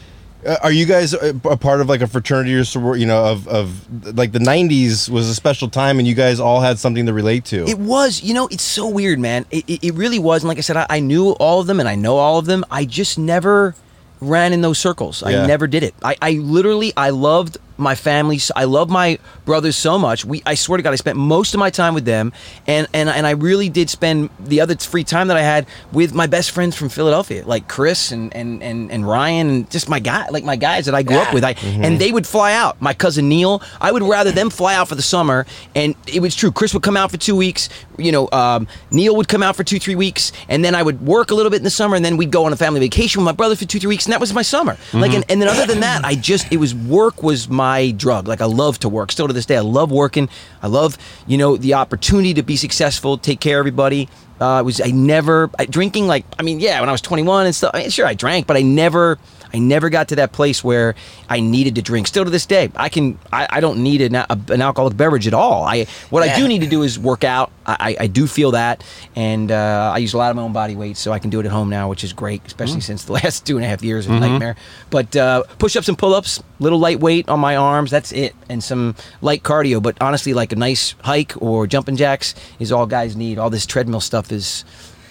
uh, 0.47 0.57
are 0.63 0.71
you 0.71 0.85
guys 0.85 1.13
a, 1.13 1.29
a 1.43 1.57
part 1.57 1.81
of 1.81 1.89
like 1.89 2.01
a 2.01 2.07
fraternity 2.07 2.55
or 2.55 2.61
soror- 2.61 2.97
you 2.99 3.05
know, 3.05 3.25
of, 3.25 3.47
of 3.47 4.15
like 4.17 4.31
the 4.31 4.39
90s 4.39 5.09
was 5.09 5.27
a 5.29 5.35
special 5.35 5.69
time 5.69 5.99
and 5.99 6.07
you 6.07 6.15
guys 6.15 6.39
all 6.39 6.61
had 6.61 6.79
something 6.79 7.05
to 7.05 7.13
relate 7.13 7.45
to? 7.45 7.67
It 7.67 7.77
was, 7.77 8.23
you 8.23 8.33
know, 8.33 8.47
it's 8.47 8.63
so 8.63 8.87
weird, 8.87 9.19
man. 9.19 9.45
It, 9.51 9.69
it, 9.69 9.83
it 9.87 9.93
really 9.95 10.19
was. 10.19 10.43
And 10.43 10.47
like 10.47 10.57
I 10.57 10.61
said, 10.61 10.77
I, 10.77 10.85
I 10.89 10.99
knew 10.99 11.31
all 11.31 11.59
of 11.59 11.67
them 11.67 11.79
and 11.79 11.89
I 11.89 11.95
know 11.95 12.17
all 12.17 12.39
of 12.39 12.45
them. 12.45 12.63
I 12.71 12.85
just 12.85 13.19
never 13.19 13.75
ran 14.21 14.53
in 14.53 14.61
those 14.61 14.79
circles. 14.79 15.21
Yeah. 15.21 15.43
I 15.43 15.47
never 15.47 15.67
did 15.67 15.83
it. 15.83 15.93
I, 16.01 16.15
I 16.21 16.31
literally, 16.33 16.93
I 16.95 17.09
loved 17.11 17.57
my 17.77 17.95
family. 17.95 18.39
I 18.55 18.65
love 18.65 18.89
my 18.89 19.19
brothers 19.45 19.75
so 19.75 19.97
much. 19.97 20.25
We, 20.25 20.41
I 20.45 20.55
swear 20.55 20.77
to 20.77 20.83
God, 20.83 20.93
I 20.93 20.95
spent 20.95 21.17
most 21.17 21.53
of 21.53 21.59
my 21.59 21.69
time 21.69 21.93
with 21.93 22.05
them, 22.05 22.33
and 22.65 22.87
and 22.93 23.09
and 23.09 23.25
I 23.25 23.31
really 23.31 23.69
did 23.69 23.89
spend 23.89 24.29
the 24.39 24.61
other 24.61 24.75
free 24.75 25.03
time 25.03 25.27
that 25.29 25.37
I 25.37 25.41
had 25.41 25.65
with 25.91 26.13
my 26.13 26.27
best 26.27 26.51
friends 26.51 26.75
from 26.75 26.89
Philadelphia, 26.89 27.45
like 27.45 27.67
Chris 27.67 28.11
and 28.11 28.35
and 28.35 28.61
and, 28.63 28.91
and 28.91 29.07
Ryan, 29.07 29.49
and 29.49 29.71
just 29.71 29.89
my 29.89 29.99
guy, 29.99 30.27
like 30.29 30.43
my 30.43 30.55
guys 30.55 30.85
that 30.85 30.95
I 30.95 31.03
grew 31.03 31.17
up 31.17 31.33
with. 31.33 31.43
I 31.43 31.55
and 31.63 31.99
they 31.99 32.11
would 32.11 32.27
fly 32.27 32.53
out. 32.53 32.81
My 32.81 32.93
cousin 32.93 33.29
Neil, 33.29 33.61
I 33.79 33.91
would 33.91 34.03
rather 34.03 34.31
them 34.31 34.49
fly 34.49 34.75
out 34.75 34.87
for 34.87 34.95
the 34.95 35.01
summer, 35.01 35.45
and 35.75 35.95
it 36.07 36.21
was 36.21 36.35
true. 36.35 36.51
Chris 36.51 36.73
would 36.73 36.83
come 36.83 36.97
out 36.97 37.11
for 37.11 37.17
two 37.17 37.35
weeks. 37.35 37.69
You 37.97 38.11
know, 38.11 38.29
um, 38.31 38.67
Neil 38.91 39.15
would 39.15 39.27
come 39.27 39.43
out 39.43 39.55
for 39.55 39.63
two, 39.63 39.79
three 39.79 39.95
weeks, 39.95 40.31
and 40.49 40.63
then 40.63 40.75
I 40.75 40.83
would 40.83 41.01
work 41.01 41.31
a 41.31 41.35
little 41.35 41.49
bit 41.49 41.57
in 41.57 41.63
the 41.63 41.69
summer, 41.69 41.95
and 41.95 42.05
then 42.05 42.17
we'd 42.17 42.31
go 42.31 42.45
on 42.45 42.53
a 42.53 42.57
family 42.57 42.79
vacation 42.79 43.21
with 43.21 43.25
my 43.25 43.31
brother 43.31 43.55
for 43.55 43.65
two, 43.65 43.79
three 43.79 43.89
weeks, 43.89 44.05
and 44.05 44.13
that 44.13 44.19
was 44.19 44.33
my 44.33 44.43
summer. 44.43 44.77
Like, 44.93 45.13
and, 45.13 45.25
and 45.29 45.41
then 45.41 45.49
other 45.49 45.65
than 45.65 45.79
that, 45.81 46.05
I 46.05 46.15
just 46.15 46.51
it 46.51 46.57
was 46.57 46.73
work 46.75 47.23
was 47.23 47.49
my 47.49 47.66
drug. 47.95 48.27
Like 48.27 48.41
I 48.41 48.45
love 48.45 48.79
to 48.79 48.89
work. 48.89 49.11
Still 49.11 49.27
to 49.27 49.33
this 49.33 49.45
day, 49.45 49.57
I 49.57 49.61
love 49.61 49.91
working. 49.91 50.29
I 50.61 50.67
love 50.67 50.97
you 51.27 51.37
know 51.37 51.57
the 51.57 51.73
opportunity 51.75 52.33
to 52.33 52.43
be 52.43 52.55
successful, 52.55 53.17
take 53.17 53.39
care 53.39 53.57
of 53.57 53.61
everybody. 53.61 54.09
Uh, 54.39 54.59
it 54.61 54.65
was 54.65 54.79
I 54.81 54.91
never 54.91 55.49
I, 55.57 55.65
drinking 55.65 56.07
like 56.07 56.25
I 56.37 56.43
mean 56.43 56.59
yeah 56.59 56.79
when 56.79 56.89
I 56.89 56.91
was 56.91 57.01
21 57.01 57.45
and 57.45 57.55
stuff. 57.55 57.71
I 57.73 57.79
mean, 57.79 57.89
sure 57.89 58.05
I 58.05 58.13
drank, 58.13 58.47
but 58.47 58.57
I 58.57 58.61
never 58.61 59.17
I 59.53 59.59
never 59.59 59.89
got 59.89 60.09
to 60.09 60.15
that 60.17 60.31
place 60.31 60.63
where 60.63 60.95
I 61.29 61.39
needed 61.39 61.75
to 61.75 61.81
drink. 61.81 62.07
Still 62.07 62.23
to 62.25 62.29
this 62.29 62.45
day, 62.45 62.71
I 62.75 62.89
can. 62.89 63.17
I, 63.31 63.47
I 63.49 63.59
don't 63.59 63.83
need 63.83 64.01
an, 64.01 64.15
a, 64.15 64.27
an 64.49 64.61
alcoholic 64.61 64.97
beverage 64.97 65.27
at 65.27 65.33
all. 65.33 65.63
I 65.63 65.85
what 66.09 66.23
I 66.23 66.35
do 66.35 66.47
need 66.47 66.59
to 66.59 66.67
do 66.67 66.83
is 66.83 66.97
work 66.99 67.23
out. 67.23 67.51
I, 67.65 67.75
I, 67.79 68.03
I 68.03 68.07
do 68.07 68.27
feel 68.27 68.51
that, 68.51 68.83
and 69.15 69.51
uh, 69.51 69.91
I 69.93 69.97
use 69.99 70.13
a 70.13 70.17
lot 70.17 70.29
of 70.29 70.35
my 70.35 70.41
own 70.41 70.53
body 70.53 70.75
weight, 70.75 70.97
so 70.97 71.11
I 71.11 71.19
can 71.19 71.29
do 71.29 71.39
it 71.39 71.45
at 71.45 71.51
home 71.51 71.69
now, 71.69 71.89
which 71.89 72.03
is 72.03 72.13
great, 72.13 72.41
especially 72.45 72.81
since 72.81 73.05
the 73.05 73.13
last 73.19 73.45
two 73.45 73.57
and 73.57 73.65
a 73.65 73.67
half 73.67 73.83
years 73.83 74.05
of 74.07 74.13
nightmare. 74.13 74.55
But 74.89 75.15
uh, 75.15 75.43
push-ups 75.59 75.89
and 75.89 75.97
pull-ups, 75.97 76.41
little 76.59 76.79
lightweight 76.79 77.27
on 77.29 77.39
my 77.39 77.55
arms. 77.55 77.91
That's 77.91 78.11
it, 78.11 78.35
and 78.49 78.63
some 78.63 78.95
light 79.21 79.43
cardio. 79.43 79.81
But 79.81 79.97
honestly, 80.01 80.33
like 80.33 80.51
a 80.51 80.55
nice 80.55 80.95
hike 81.03 81.33
or 81.41 81.67
jumping 81.67 81.95
jacks 81.97 82.35
is 82.59 82.71
all 82.71 82.85
guys 82.85 83.15
need. 83.15 83.37
All 83.37 83.49
this 83.49 83.65
treadmill 83.65 84.01
stuff 84.01 84.31
is 84.31 84.63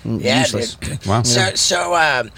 mm, 0.04 0.22
Yeah, 0.22 0.40
useless. 0.40 0.74
dude. 0.76 0.98
Wow. 1.06 1.22
So, 1.22 1.54
so 1.54 1.94
um, 1.94 2.30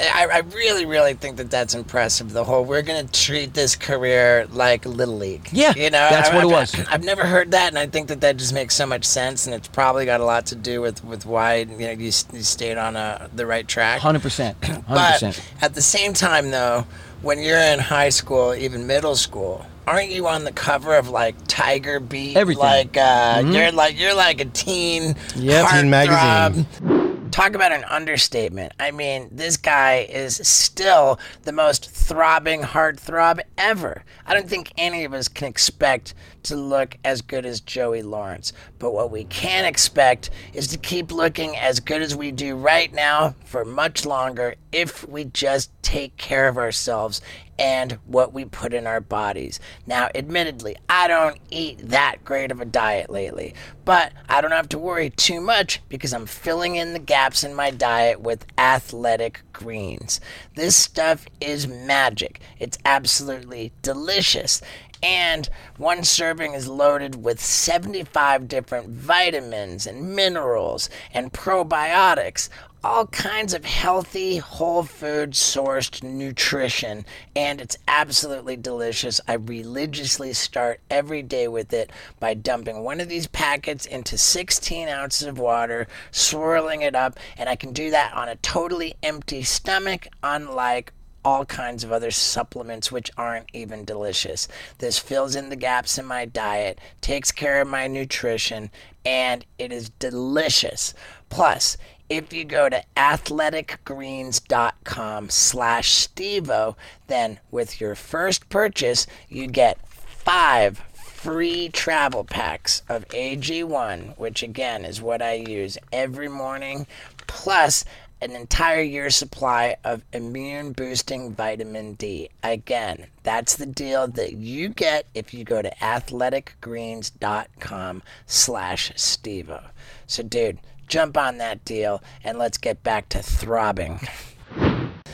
I, 0.00 0.26
I 0.32 0.38
really, 0.54 0.86
really 0.86 1.14
think 1.14 1.36
that 1.38 1.50
that's 1.50 1.74
impressive. 1.74 2.32
The 2.32 2.44
whole 2.44 2.64
we're 2.64 2.82
gonna 2.82 3.04
treat 3.08 3.54
this 3.54 3.74
career 3.76 4.46
like 4.52 4.86
little 4.86 5.16
league. 5.16 5.48
Yeah, 5.52 5.74
you 5.76 5.84
know, 5.90 6.08
that's 6.10 6.30
I- 6.30 6.34
what 6.34 6.44
it 6.44 6.46
I've- 6.46 6.54
was. 6.54 6.86
I've 6.88 7.04
never 7.04 7.24
heard 7.26 7.50
that, 7.50 7.68
and 7.68 7.78
I 7.78 7.86
think 7.86 8.08
that 8.08 8.20
that 8.20 8.36
just 8.36 8.52
makes 8.52 8.74
so 8.74 8.86
much 8.86 9.04
sense, 9.04 9.46
and 9.46 9.54
it's 9.54 9.68
probably 9.68 10.04
got 10.04 10.20
a 10.20 10.24
lot 10.24 10.46
to 10.46 10.54
do 10.54 10.80
with 10.80 11.04
with 11.04 11.26
why 11.26 11.56
you 11.56 11.66
know 11.78 11.90
you, 11.90 12.04
you 12.06 12.10
stayed 12.12 12.78
on 12.78 12.96
a, 12.96 13.28
the 13.34 13.46
right 13.46 13.66
track. 13.66 14.00
Hundred 14.00 14.22
percent, 14.22 14.56
hundred 14.64 14.84
But 14.88 15.12
percent. 15.14 15.42
at 15.62 15.74
the 15.74 15.82
same 15.82 16.12
time, 16.12 16.50
though, 16.50 16.86
when 17.22 17.40
you're 17.40 17.58
in 17.58 17.78
high 17.80 18.10
school, 18.10 18.54
even 18.54 18.86
middle 18.86 19.16
school, 19.16 19.66
aren't 19.86 20.10
you 20.10 20.28
on 20.28 20.44
the 20.44 20.52
cover 20.52 20.94
of 20.96 21.08
like 21.08 21.34
Tiger 21.48 21.98
Beat? 21.98 22.36
Everything. 22.36 22.62
Like 22.62 22.96
uh, 22.96 23.42
you're 23.46 23.72
like 23.72 23.98
you're 23.98 24.14
like 24.14 24.40
a 24.40 24.44
teen 24.44 25.16
Yep. 25.34 25.68
Teen 25.70 25.90
magazine. 25.90 26.64
heartthrob. 26.64 26.97
Talk 27.30 27.54
about 27.54 27.72
an 27.72 27.84
understatement. 27.84 28.72
I 28.80 28.90
mean, 28.90 29.28
this 29.30 29.56
guy 29.56 30.06
is 30.10 30.36
still 30.36 31.20
the 31.42 31.52
most 31.52 31.90
throbbing 31.90 32.62
heartthrob 32.62 33.40
ever. 33.56 34.02
I 34.26 34.34
don't 34.34 34.48
think 34.48 34.72
any 34.76 35.04
of 35.04 35.12
us 35.12 35.28
can 35.28 35.46
expect 35.46 36.14
to 36.44 36.56
look 36.56 36.96
as 37.04 37.20
good 37.20 37.44
as 37.44 37.60
Joey 37.60 38.02
Lawrence. 38.02 38.52
But 38.78 38.92
what 38.92 39.10
we 39.10 39.24
can 39.24 39.64
expect 39.64 40.30
is 40.54 40.68
to 40.68 40.78
keep 40.78 41.12
looking 41.12 41.56
as 41.56 41.80
good 41.80 42.02
as 42.02 42.16
we 42.16 42.32
do 42.32 42.56
right 42.56 42.92
now 42.92 43.34
for 43.44 43.64
much 43.64 44.06
longer 44.06 44.54
if 44.72 45.06
we 45.08 45.24
just 45.24 45.70
take 45.82 46.16
care 46.16 46.48
of 46.48 46.56
ourselves 46.56 47.20
and 47.58 47.92
what 48.06 48.32
we 48.32 48.44
put 48.44 48.72
in 48.72 48.86
our 48.86 49.00
bodies. 49.00 49.58
Now, 49.86 50.08
admittedly, 50.14 50.76
I 50.88 51.08
don't 51.08 51.38
eat 51.50 51.78
that 51.88 52.24
great 52.24 52.50
of 52.50 52.60
a 52.60 52.64
diet 52.64 53.10
lately, 53.10 53.54
but 53.84 54.12
I 54.28 54.40
don't 54.40 54.52
have 54.52 54.68
to 54.70 54.78
worry 54.78 55.10
too 55.10 55.40
much 55.40 55.80
because 55.88 56.12
I'm 56.12 56.26
filling 56.26 56.76
in 56.76 56.92
the 56.92 56.98
gaps 56.98 57.42
in 57.42 57.54
my 57.54 57.70
diet 57.70 58.20
with 58.20 58.46
athletic 58.56 59.42
greens. 59.52 60.20
This 60.54 60.76
stuff 60.76 61.26
is 61.40 61.66
magic. 61.66 62.40
It's 62.58 62.78
absolutely 62.84 63.72
delicious. 63.82 64.62
And 65.02 65.48
one 65.76 66.02
serving 66.02 66.54
is 66.54 66.66
loaded 66.66 67.22
with 67.22 67.40
75 67.40 68.48
different 68.48 68.88
vitamins 68.88 69.86
and 69.86 70.14
minerals 70.16 70.90
and 71.12 71.32
probiotics, 71.32 72.48
all 72.82 73.06
kinds 73.06 73.54
of 73.54 73.64
healthy, 73.64 74.38
whole 74.38 74.82
food 74.82 75.32
sourced 75.32 76.02
nutrition. 76.02 77.04
And 77.36 77.60
it's 77.60 77.78
absolutely 77.86 78.56
delicious. 78.56 79.20
I 79.28 79.34
religiously 79.34 80.32
start 80.32 80.80
every 80.90 81.22
day 81.22 81.48
with 81.48 81.72
it 81.72 81.90
by 82.18 82.34
dumping 82.34 82.82
one 82.82 83.00
of 83.00 83.08
these 83.08 83.26
packets 83.26 83.86
into 83.86 84.18
16 84.18 84.88
ounces 84.88 85.26
of 85.26 85.38
water, 85.38 85.86
swirling 86.10 86.82
it 86.82 86.94
up, 86.94 87.18
and 87.36 87.48
I 87.48 87.56
can 87.56 87.72
do 87.72 87.90
that 87.90 88.12
on 88.14 88.28
a 88.28 88.36
totally 88.36 88.94
empty 89.02 89.42
stomach, 89.42 90.08
unlike 90.22 90.92
all 91.24 91.44
kinds 91.44 91.84
of 91.84 91.92
other 91.92 92.10
supplements 92.10 92.92
which 92.92 93.10
aren't 93.16 93.48
even 93.52 93.84
delicious. 93.84 94.48
This 94.78 94.98
fills 94.98 95.34
in 95.34 95.50
the 95.50 95.56
gaps 95.56 95.98
in 95.98 96.06
my 96.06 96.24
diet, 96.24 96.78
takes 97.00 97.32
care 97.32 97.60
of 97.60 97.68
my 97.68 97.86
nutrition, 97.86 98.70
and 99.04 99.44
it 99.58 99.72
is 99.72 99.90
delicious. 99.90 100.94
Plus, 101.28 101.76
if 102.08 102.32
you 102.32 102.44
go 102.44 102.70
to 102.70 102.82
athleticgreens.com 102.96 105.28
slash 105.28 106.08
stevo 106.08 106.74
then 107.06 107.38
with 107.50 107.78
your 107.80 107.94
first 107.94 108.48
purchase 108.48 109.06
you 109.28 109.46
get 109.46 109.78
five 109.86 110.78
free 110.94 111.68
travel 111.68 112.24
packs 112.24 112.80
of 112.88 113.06
ag1 113.08 114.16
which 114.16 114.42
again 114.42 114.86
is 114.86 115.02
what 115.02 115.20
i 115.20 115.34
use 115.34 115.76
every 115.92 116.28
morning 116.28 116.86
plus 117.26 117.84
an 118.20 118.32
entire 118.32 118.82
year's 118.82 119.16
supply 119.16 119.76
of 119.84 120.02
immune 120.12 120.72
boosting 120.72 121.32
vitamin 121.34 121.94
D. 121.94 122.28
Again, 122.42 123.06
that's 123.22 123.56
the 123.56 123.64
deal 123.66 124.06
that 124.08 124.34
you 124.34 124.68
get 124.70 125.06
if 125.14 125.32
you 125.32 125.44
go 125.44 125.62
to 125.62 125.70
athleticgreens.com 125.76 128.02
slash 128.26 128.92
Stevo. 128.92 129.62
So 130.06 130.22
dude, 130.22 130.58
jump 130.86 131.16
on 131.16 131.38
that 131.38 131.64
deal 131.64 132.02
and 132.24 132.38
let's 132.38 132.58
get 132.58 132.82
back 132.82 133.08
to 133.10 133.22
throbbing. 133.22 134.00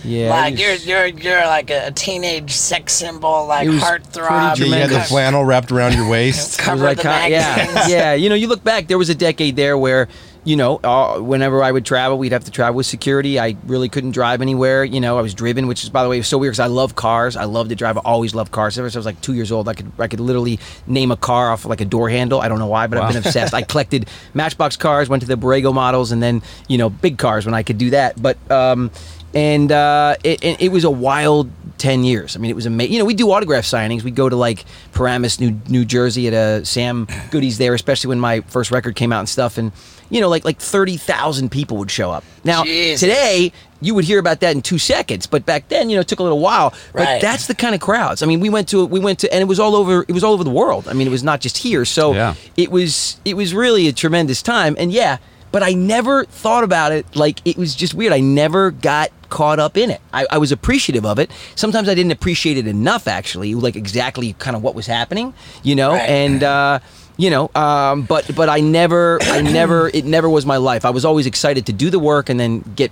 Yeah. 0.06 0.28
like 0.30 0.58
you're 0.58 0.74
you're 0.74 1.06
you're 1.06 1.46
like 1.46 1.70
a 1.70 1.90
teenage 1.90 2.50
sex 2.52 2.92
symbol, 2.92 3.46
like 3.46 3.66
It 3.66 3.70
was 3.70 3.82
heartthrob. 3.82 4.54
pretty 4.56 4.70
Yeah, 4.70 4.76
you 4.76 4.82
had 4.82 4.90
the 4.90 5.00
flannel 5.08 5.44
wrapped 5.44 5.72
around 5.72 5.94
your 5.94 6.06
waist. 6.08 6.58
cover 6.58 6.84
like 6.84 6.98
the 6.98 7.04
kind- 7.04 7.32
yeah, 7.32 7.88
yeah. 7.88 8.12
You 8.12 8.28
know, 8.28 8.34
you 8.34 8.46
look 8.46 8.62
back. 8.62 8.86
There 8.86 8.98
was 8.98 9.08
a 9.08 9.14
decade 9.14 9.56
there 9.56 9.78
where, 9.78 10.08
you 10.44 10.56
know, 10.56 10.78
uh, 10.84 11.18
whenever 11.20 11.62
I 11.62 11.72
would 11.72 11.86
travel, 11.86 12.18
we'd 12.18 12.32
have 12.32 12.44
to 12.44 12.50
travel 12.50 12.76
with 12.76 12.86
security. 12.86 13.40
I 13.40 13.56
really 13.66 13.88
couldn't 13.88 14.10
drive 14.10 14.42
anywhere. 14.42 14.84
You 14.84 15.00
know, 15.00 15.18
I 15.18 15.22
was 15.22 15.32
driven, 15.32 15.66
which 15.66 15.82
is 15.82 15.88
by 15.88 16.02
the 16.02 16.08
way 16.08 16.20
so 16.22 16.36
weird 16.36 16.52
because 16.52 16.60
I 16.60 16.66
love 16.66 16.94
cars. 16.94 17.36
I 17.36 17.44
love 17.44 17.70
to 17.70 17.74
drive. 17.74 17.96
I 17.96 18.02
always 18.04 18.34
loved 18.34 18.52
cars. 18.52 18.78
Ever 18.78 18.88
since 18.88 18.96
I 18.96 18.98
was 18.98 19.06
like 19.06 19.20
two 19.22 19.34
years 19.34 19.50
old, 19.50 19.68
I 19.68 19.74
could 19.74 19.90
I 19.98 20.06
could 20.06 20.20
literally 20.20 20.60
name 20.86 21.10
a 21.10 21.16
car 21.16 21.50
off 21.50 21.64
of 21.64 21.70
like 21.70 21.80
a 21.80 21.86
door 21.86 22.10
handle. 22.10 22.40
I 22.40 22.48
don't 22.48 22.58
know 22.58 22.66
why, 22.66 22.86
but 22.86 22.98
I've 22.98 23.12
been 23.12 23.24
obsessed. 23.24 23.54
I 23.54 23.62
collected 23.74 24.08
Matchbox 24.34 24.76
cars, 24.76 25.08
went 25.08 25.22
to 25.22 25.28
the 25.28 25.36
Bburago 25.36 25.72
models, 25.72 26.12
and 26.12 26.22
then 26.22 26.42
you 26.68 26.76
know 26.76 26.90
big 26.90 27.16
cars 27.16 27.46
when 27.46 27.54
I 27.54 27.62
could 27.62 27.78
do 27.78 27.90
that. 27.90 28.20
But 28.20 28.38
um, 28.50 28.90
and 29.34 29.72
uh, 29.72 30.16
it, 30.22 30.44
it, 30.44 30.60
it 30.60 30.68
was 30.68 30.84
a 30.84 30.90
wild 30.90 31.50
10 31.78 32.04
years. 32.04 32.36
I 32.36 32.38
mean, 32.38 32.50
it 32.50 32.54
was 32.54 32.66
amazing. 32.66 32.92
You 32.92 32.98
know, 33.00 33.04
we 33.04 33.14
do 33.14 33.30
autograph 33.32 33.64
signings. 33.64 34.02
We 34.02 34.12
go 34.12 34.28
to 34.28 34.36
like 34.36 34.64
Paramus, 34.92 35.40
New, 35.40 35.60
New 35.68 35.84
Jersey 35.84 36.28
at 36.28 36.32
a 36.32 36.64
Sam 36.64 37.08
Goody's 37.30 37.58
there, 37.58 37.74
especially 37.74 38.08
when 38.08 38.20
my 38.20 38.42
first 38.42 38.70
record 38.70 38.94
came 38.94 39.12
out 39.12 39.18
and 39.18 39.28
stuff. 39.28 39.58
And, 39.58 39.72
you 40.10 40.20
know, 40.20 40.28
like 40.28 40.44
like 40.44 40.58
30,000 40.58 41.50
people 41.50 41.76
would 41.78 41.90
show 41.90 42.10
up. 42.10 42.24
Now, 42.44 42.64
Jesus. 42.64 43.00
today, 43.00 43.52
you 43.80 43.94
would 43.94 44.04
hear 44.04 44.18
about 44.18 44.40
that 44.40 44.54
in 44.54 44.62
two 44.62 44.78
seconds. 44.78 45.26
But 45.26 45.44
back 45.44 45.68
then, 45.68 45.90
you 45.90 45.96
know, 45.96 46.00
it 46.00 46.08
took 46.08 46.18
a 46.20 46.22
little 46.22 46.40
while. 46.40 46.72
But 46.92 47.00
Right. 47.02 47.20
that's 47.20 47.46
the 47.46 47.54
kind 47.54 47.74
of 47.74 47.80
crowds. 47.80 48.22
I 48.22 48.26
mean, 48.26 48.40
we 48.40 48.48
went 48.48 48.68
to, 48.68 48.84
we 48.86 49.00
went 49.00 49.18
to, 49.20 49.32
and 49.32 49.42
it 49.42 49.46
was 49.46 49.60
all 49.60 49.74
over, 49.76 50.04
it 50.08 50.12
was 50.12 50.24
all 50.24 50.32
over 50.32 50.44
the 50.44 50.50
world. 50.50 50.88
I 50.88 50.92
mean, 50.94 51.06
it 51.06 51.10
was 51.10 51.22
not 51.22 51.40
just 51.40 51.58
here. 51.58 51.84
So 51.84 52.14
Yeah. 52.14 52.34
it 52.56 52.70
was, 52.70 53.18
it 53.24 53.36
was 53.36 53.52
really 53.54 53.86
a 53.88 53.92
tremendous 53.92 54.40
time. 54.42 54.74
And 54.78 54.90
yeah, 54.92 55.18
but 55.52 55.62
I 55.62 55.72
never 55.72 56.24
thought 56.24 56.64
about 56.64 56.92
it 56.92 57.04
like 57.14 57.40
it 57.44 57.56
was 57.56 57.74
just 57.74 57.94
weird. 57.94 58.12
I 58.12 58.20
never 58.20 58.70
got 58.70 59.10
caught 59.28 59.58
up 59.58 59.76
in 59.76 59.90
it. 59.90 60.00
I, 60.12 60.26
I 60.30 60.38
was 60.38 60.50
appreciative 60.50 61.04
of 61.04 61.18
it. 61.18 61.30
Sometimes 61.54 61.88
I 61.88 61.94
didn't 61.94 62.12
appreciate 62.12 62.56
it 62.56 62.66
enough, 62.66 63.06
actually, 63.06 63.54
like 63.54 63.76
exactly 63.76 64.32
kind 64.38 64.56
of 64.56 64.62
what 64.62 64.74
was 64.74 64.86
happening, 64.86 65.34
you 65.62 65.74
know. 65.74 65.92
Right. 65.92 66.08
And 66.08 66.42
uh, 66.42 66.78
you 67.16 67.30
know, 67.30 67.50
um, 67.54 68.02
but 68.02 68.34
but 68.34 68.48
I 68.48 68.60
never, 68.60 69.18
I 69.22 69.40
never, 69.60 69.88
it 69.88 70.04
never 70.04 70.28
was 70.28 70.44
my 70.46 70.56
life. 70.56 70.84
I 70.84 70.90
was 70.90 71.04
always 71.04 71.26
excited 71.26 71.66
to 71.66 71.72
do 71.72 71.90
the 71.90 71.98
work 71.98 72.28
and 72.28 72.38
then 72.38 72.60
get 72.76 72.90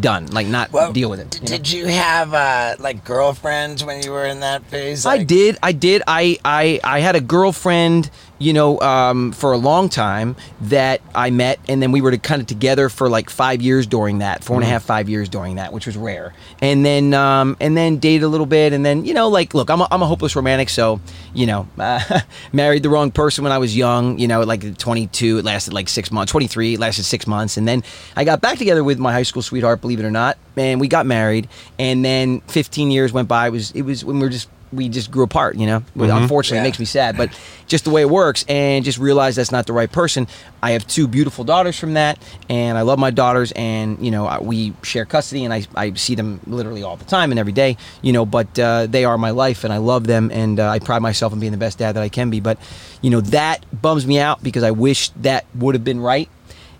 done, 0.00 0.26
like 0.28 0.46
not 0.46 0.72
Well, 0.72 0.92
deal 0.92 1.10
with 1.10 1.20
it. 1.20 1.30
d- 1.30 1.38
you 1.38 1.42
know? 1.42 1.56
Did 1.56 1.70
you 1.70 1.86
have 1.86 2.32
uh, 2.34 2.76
like 2.78 3.04
girlfriends 3.04 3.84
when 3.84 4.02
you 4.02 4.10
were 4.12 4.24
in 4.26 4.40
that 4.40 4.64
phase? 4.66 5.04
I 5.06 5.22
did. 5.22 5.58
I 5.62 5.72
did. 5.72 6.02
I, 6.06 6.38
I 6.44 6.80
I 6.82 7.00
had 7.00 7.16
a 7.16 7.20
girlfriend, 7.20 8.10
you 8.38 8.52
know, 8.52 8.80
um, 8.80 9.32
for 9.32 9.52
a 9.52 9.56
long 9.56 9.88
time 9.88 10.36
that 10.62 11.00
I 11.14 11.30
met, 11.30 11.60
and 11.68 11.80
then 11.80 11.92
we 11.92 12.00
were 12.00 12.10
to 12.10 12.18
kind 12.18 12.40
of 12.40 12.46
together 12.46 12.88
for 12.88 13.08
like 13.08 13.30
five 13.30 13.62
years 13.62 13.86
during 13.86 14.18
that, 14.18 14.42
four 14.42 14.56
and 14.56 14.64
a 14.64 14.66
half, 14.66 14.82
five 14.82 15.08
years 15.08 15.28
during 15.28 15.56
that, 15.56 15.72
which 15.72 15.86
was 15.86 15.96
rare. 15.96 16.34
And 16.60 16.84
then 16.84 17.14
um, 17.14 17.56
and 17.60 17.76
then 17.76 17.98
dated 17.98 18.24
a 18.24 18.28
little 18.28 18.46
bit, 18.46 18.72
and 18.72 18.84
then 18.84 19.04
you 19.04 19.14
know, 19.14 19.28
like, 19.28 19.54
look, 19.54 19.70
I'm 19.70 19.80
a, 19.80 19.88
I'm 19.90 20.02
a 20.02 20.06
hopeless 20.06 20.34
romantic, 20.34 20.68
so 20.68 21.00
you 21.32 21.46
know, 21.46 21.68
uh, 21.78 22.20
married 22.52 22.82
the 22.82 22.90
wrong 22.90 23.10
person 23.10 23.44
when 23.44 23.52
I 23.52 23.58
was 23.58 23.76
young. 23.76 24.18
You 24.18 24.28
know, 24.28 24.42
like 24.42 24.78
22, 24.78 25.38
it 25.38 25.44
lasted 25.44 25.72
like 25.72 25.88
six 25.88 26.10
months. 26.10 26.32
23, 26.32 26.74
it 26.74 26.80
lasted 26.80 27.04
six 27.04 27.26
months, 27.26 27.56
and 27.56 27.68
then 27.68 27.84
I 28.16 28.24
got 28.24 28.40
back 28.40 28.58
together 28.58 28.82
with 28.82 28.98
my 28.98 29.12
high 29.12 29.22
school 29.22 29.42
sweetheart, 29.42 29.80
believe 29.80 30.00
it 30.00 30.04
or 30.04 30.10
not, 30.10 30.38
and 30.56 30.80
we 30.80 30.88
got 30.88 31.06
married, 31.06 31.48
and 31.78 32.04
then 32.04 32.40
15 32.42 32.90
years 32.90 33.12
went 33.12 33.28
by. 33.28 33.46
It 33.46 33.50
was 33.50 33.70
it 33.72 33.82
was 33.82 34.04
when 34.04 34.18
we 34.18 34.22
were 34.22 34.30
just 34.30 34.48
we 34.72 34.88
just 34.88 35.10
grew 35.10 35.22
apart, 35.24 35.56
you 35.56 35.66
know. 35.66 35.82
Well, 35.94 36.16
Unfortunately, 36.16 36.56
Yeah. 36.58 36.62
it 36.62 36.66
makes 36.66 36.78
me 36.78 36.84
sad, 36.84 37.16
but 37.16 37.30
just 37.66 37.84
the 37.84 37.90
way 37.90 38.02
it 38.02 38.10
works, 38.10 38.44
and 38.48 38.84
just 38.84 38.98
realize 38.98 39.36
that's 39.36 39.52
not 39.52 39.66
the 39.66 39.72
right 39.72 39.90
person. 39.90 40.26
I 40.62 40.72
have 40.72 40.86
two 40.86 41.06
beautiful 41.06 41.44
daughters 41.44 41.78
from 41.78 41.94
that, 41.94 42.18
and 42.48 42.76
I 42.76 42.82
love 42.82 42.98
my 42.98 43.10
daughters, 43.10 43.52
and 43.52 43.98
you 44.00 44.10
know 44.10 44.26
I- 44.26 44.40
we 44.40 44.72
share 44.82 45.04
custody, 45.04 45.44
and 45.44 45.52
I, 45.54 45.64
I 45.76 45.92
see 45.94 46.14
them 46.14 46.40
literally 46.46 46.82
all 46.82 46.96
the 46.96 47.04
time 47.04 47.30
and 47.30 47.38
every 47.38 47.52
day, 47.52 47.76
you 48.02 48.12
know. 48.12 48.26
But 48.26 48.58
uh, 48.58 48.86
they 48.86 49.04
are 49.04 49.16
my 49.18 49.30
life, 49.30 49.64
and 49.64 49.72
I 49.72 49.76
love 49.78 50.06
them, 50.06 50.30
and 50.32 50.58
uh, 50.58 50.68
I 50.68 50.78
pride 50.78 51.02
myself 51.02 51.32
on 51.32 51.40
being 51.40 51.52
the 51.52 51.58
best 51.58 51.78
dad 51.78 51.92
that 51.92 52.02
I 52.02 52.08
can 52.08 52.30
be. 52.30 52.40
But 52.40 52.58
you 53.02 53.10
know 53.10 53.20
that 53.20 53.64
bums 53.80 54.06
me 54.06 54.18
out 54.18 54.42
because 54.42 54.62
I 54.62 54.70
wish 54.72 55.10
that 55.22 55.44
would 55.54 55.74
have 55.74 55.84
been 55.84 56.00
right. 56.00 56.28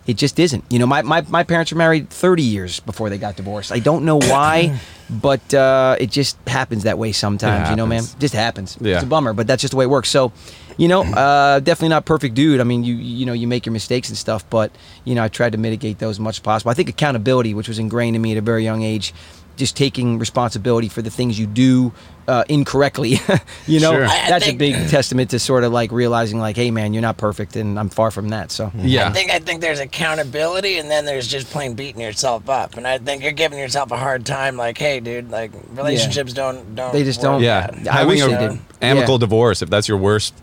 It 0.07 0.19
just 0.19 0.39
isn't. 0.39 0.65
You 0.69 0.79
know, 0.79 0.87
my, 0.87 1.01
my, 1.01 1.23
my 1.31 1.45
parents 1.45 1.73
were 1.73 1.79
married 1.79 2.11
30 2.11 2.43
years 2.43 2.79
before 2.81 3.09
they 3.09 3.17
got 3.17 3.37
divorced. 3.37 3.73
I 3.73 3.79
don't 3.79 4.05
know 4.05 4.19
why, 4.19 4.79
but 5.21 5.55
uh, 5.55 5.97
it 5.99 6.11
just 6.11 6.37
happens 6.47 6.85
that 6.85 6.99
way 6.99 7.13
sometimes. 7.13 7.71
You 7.71 7.77
know, 7.77 7.87
man, 7.87 8.05
it 8.05 8.17
just 8.19 8.35
happens. 8.35 8.77
Yeah. 8.81 8.97
It's 8.97 9.05
a 9.05 9.07
bummer, 9.07 9.33
but 9.33 9.47
that's 9.47 9.61
just 9.61 9.73
the 9.73 9.77
way 9.77 9.85
it 9.85 9.91
works. 9.91 10.09
So, 10.09 10.33
you 10.77 10.89
know, 10.89 11.03
uh, 11.03 11.61
definitely 11.61 11.91
not 11.91 12.05
perfect 12.05 12.35
dude. 12.35 12.61
I 12.61 12.65
mean, 12.65 12.85
you 12.85 12.95
you 12.95 13.27
know, 13.27 13.33
you 13.33 13.47
make 13.47 13.67
your 13.67 13.73
mistakes 13.73 14.09
and 14.09 14.19
stuff, 14.19 14.49
but 14.51 14.71
you 15.05 15.15
know, 15.15 15.23
I 15.23 15.29
tried 15.29 15.53
to 15.53 15.59
mitigate 15.59 15.99
those 15.99 16.17
as 16.17 16.21
much 16.21 16.37
as 16.37 16.41
possible. 16.41 16.71
I 16.71 16.75
think 16.75 16.89
accountability, 16.89 17.55
which 17.55 17.69
was 17.69 17.79
ingrained 17.79 18.17
in 18.17 18.23
me 18.23 18.33
at 18.33 18.39
a 18.39 18.43
very 18.43 18.65
young 18.65 18.83
age, 18.83 19.15
just 19.57 19.77
taking 19.77 20.19
responsibility 20.19 20.89
for 20.89 21.03
the 21.03 21.11
things 21.11 21.39
you 21.39 21.47
do 21.47 21.93
uh, 22.27 22.43
incorrectly. 22.49 23.19
you 23.67 23.81
know, 23.81 23.93
Sure. 23.93 24.05
I- 24.07 24.25
I 24.27 24.29
that's 24.31 24.49
a 24.49 24.57
big 24.57 24.75
testament 24.89 25.31
to 25.31 25.39
sort 25.39 25.63
of 25.65 25.73
like 25.73 25.93
realizing, 25.93 26.39
like, 26.39 26.57
hey, 26.57 26.71
man, 26.71 26.95
you're 26.95 27.03
not 27.03 27.17
perfect, 27.19 27.55
and 27.57 27.79
I'm 27.79 27.89
far 27.91 28.11
from 28.11 28.31
that. 28.31 28.51
So, 28.51 28.73
Yeah. 28.77 29.09
I 29.09 29.13
think 29.13 29.31
I 29.31 29.39
think 29.39 29.61
there's 29.61 29.79
accountability, 29.81 30.79
and 30.79 30.91
then 30.91 31.05
there's 31.05 31.27
just 31.29 31.49
plain 31.51 31.75
beating 31.75 32.01
yourself 32.01 32.49
up. 32.49 32.77
And 32.77 32.87
I 32.87 32.99
think 32.99 33.23
you're 33.23 33.33
giving 33.33 33.59
yourself 33.59 33.91
a 33.91 33.97
hard 33.97 34.25
time. 34.25 34.57
Like, 34.57 34.79
hey, 34.79 35.01
dude, 35.01 35.31
like 35.31 35.51
relationships 35.75 36.33
don't 36.33 36.75
don't. 36.75 36.93
They 36.93 37.05
just 37.05 37.19
work 37.21 37.25
don't- 37.25 37.43
Yeah, 37.43 37.65
out. 37.71 37.89
I 37.89 37.93
having 37.93 38.09
wish 38.09 38.23
a 38.23 38.27
they 38.29 38.49
did. 38.49 38.59
amicable 38.81 39.15
Yeah. 39.15 39.19
divorce 39.19 39.63
if 39.63 39.69
that's 39.71 39.89
your 39.89 39.99
worst 39.99 40.35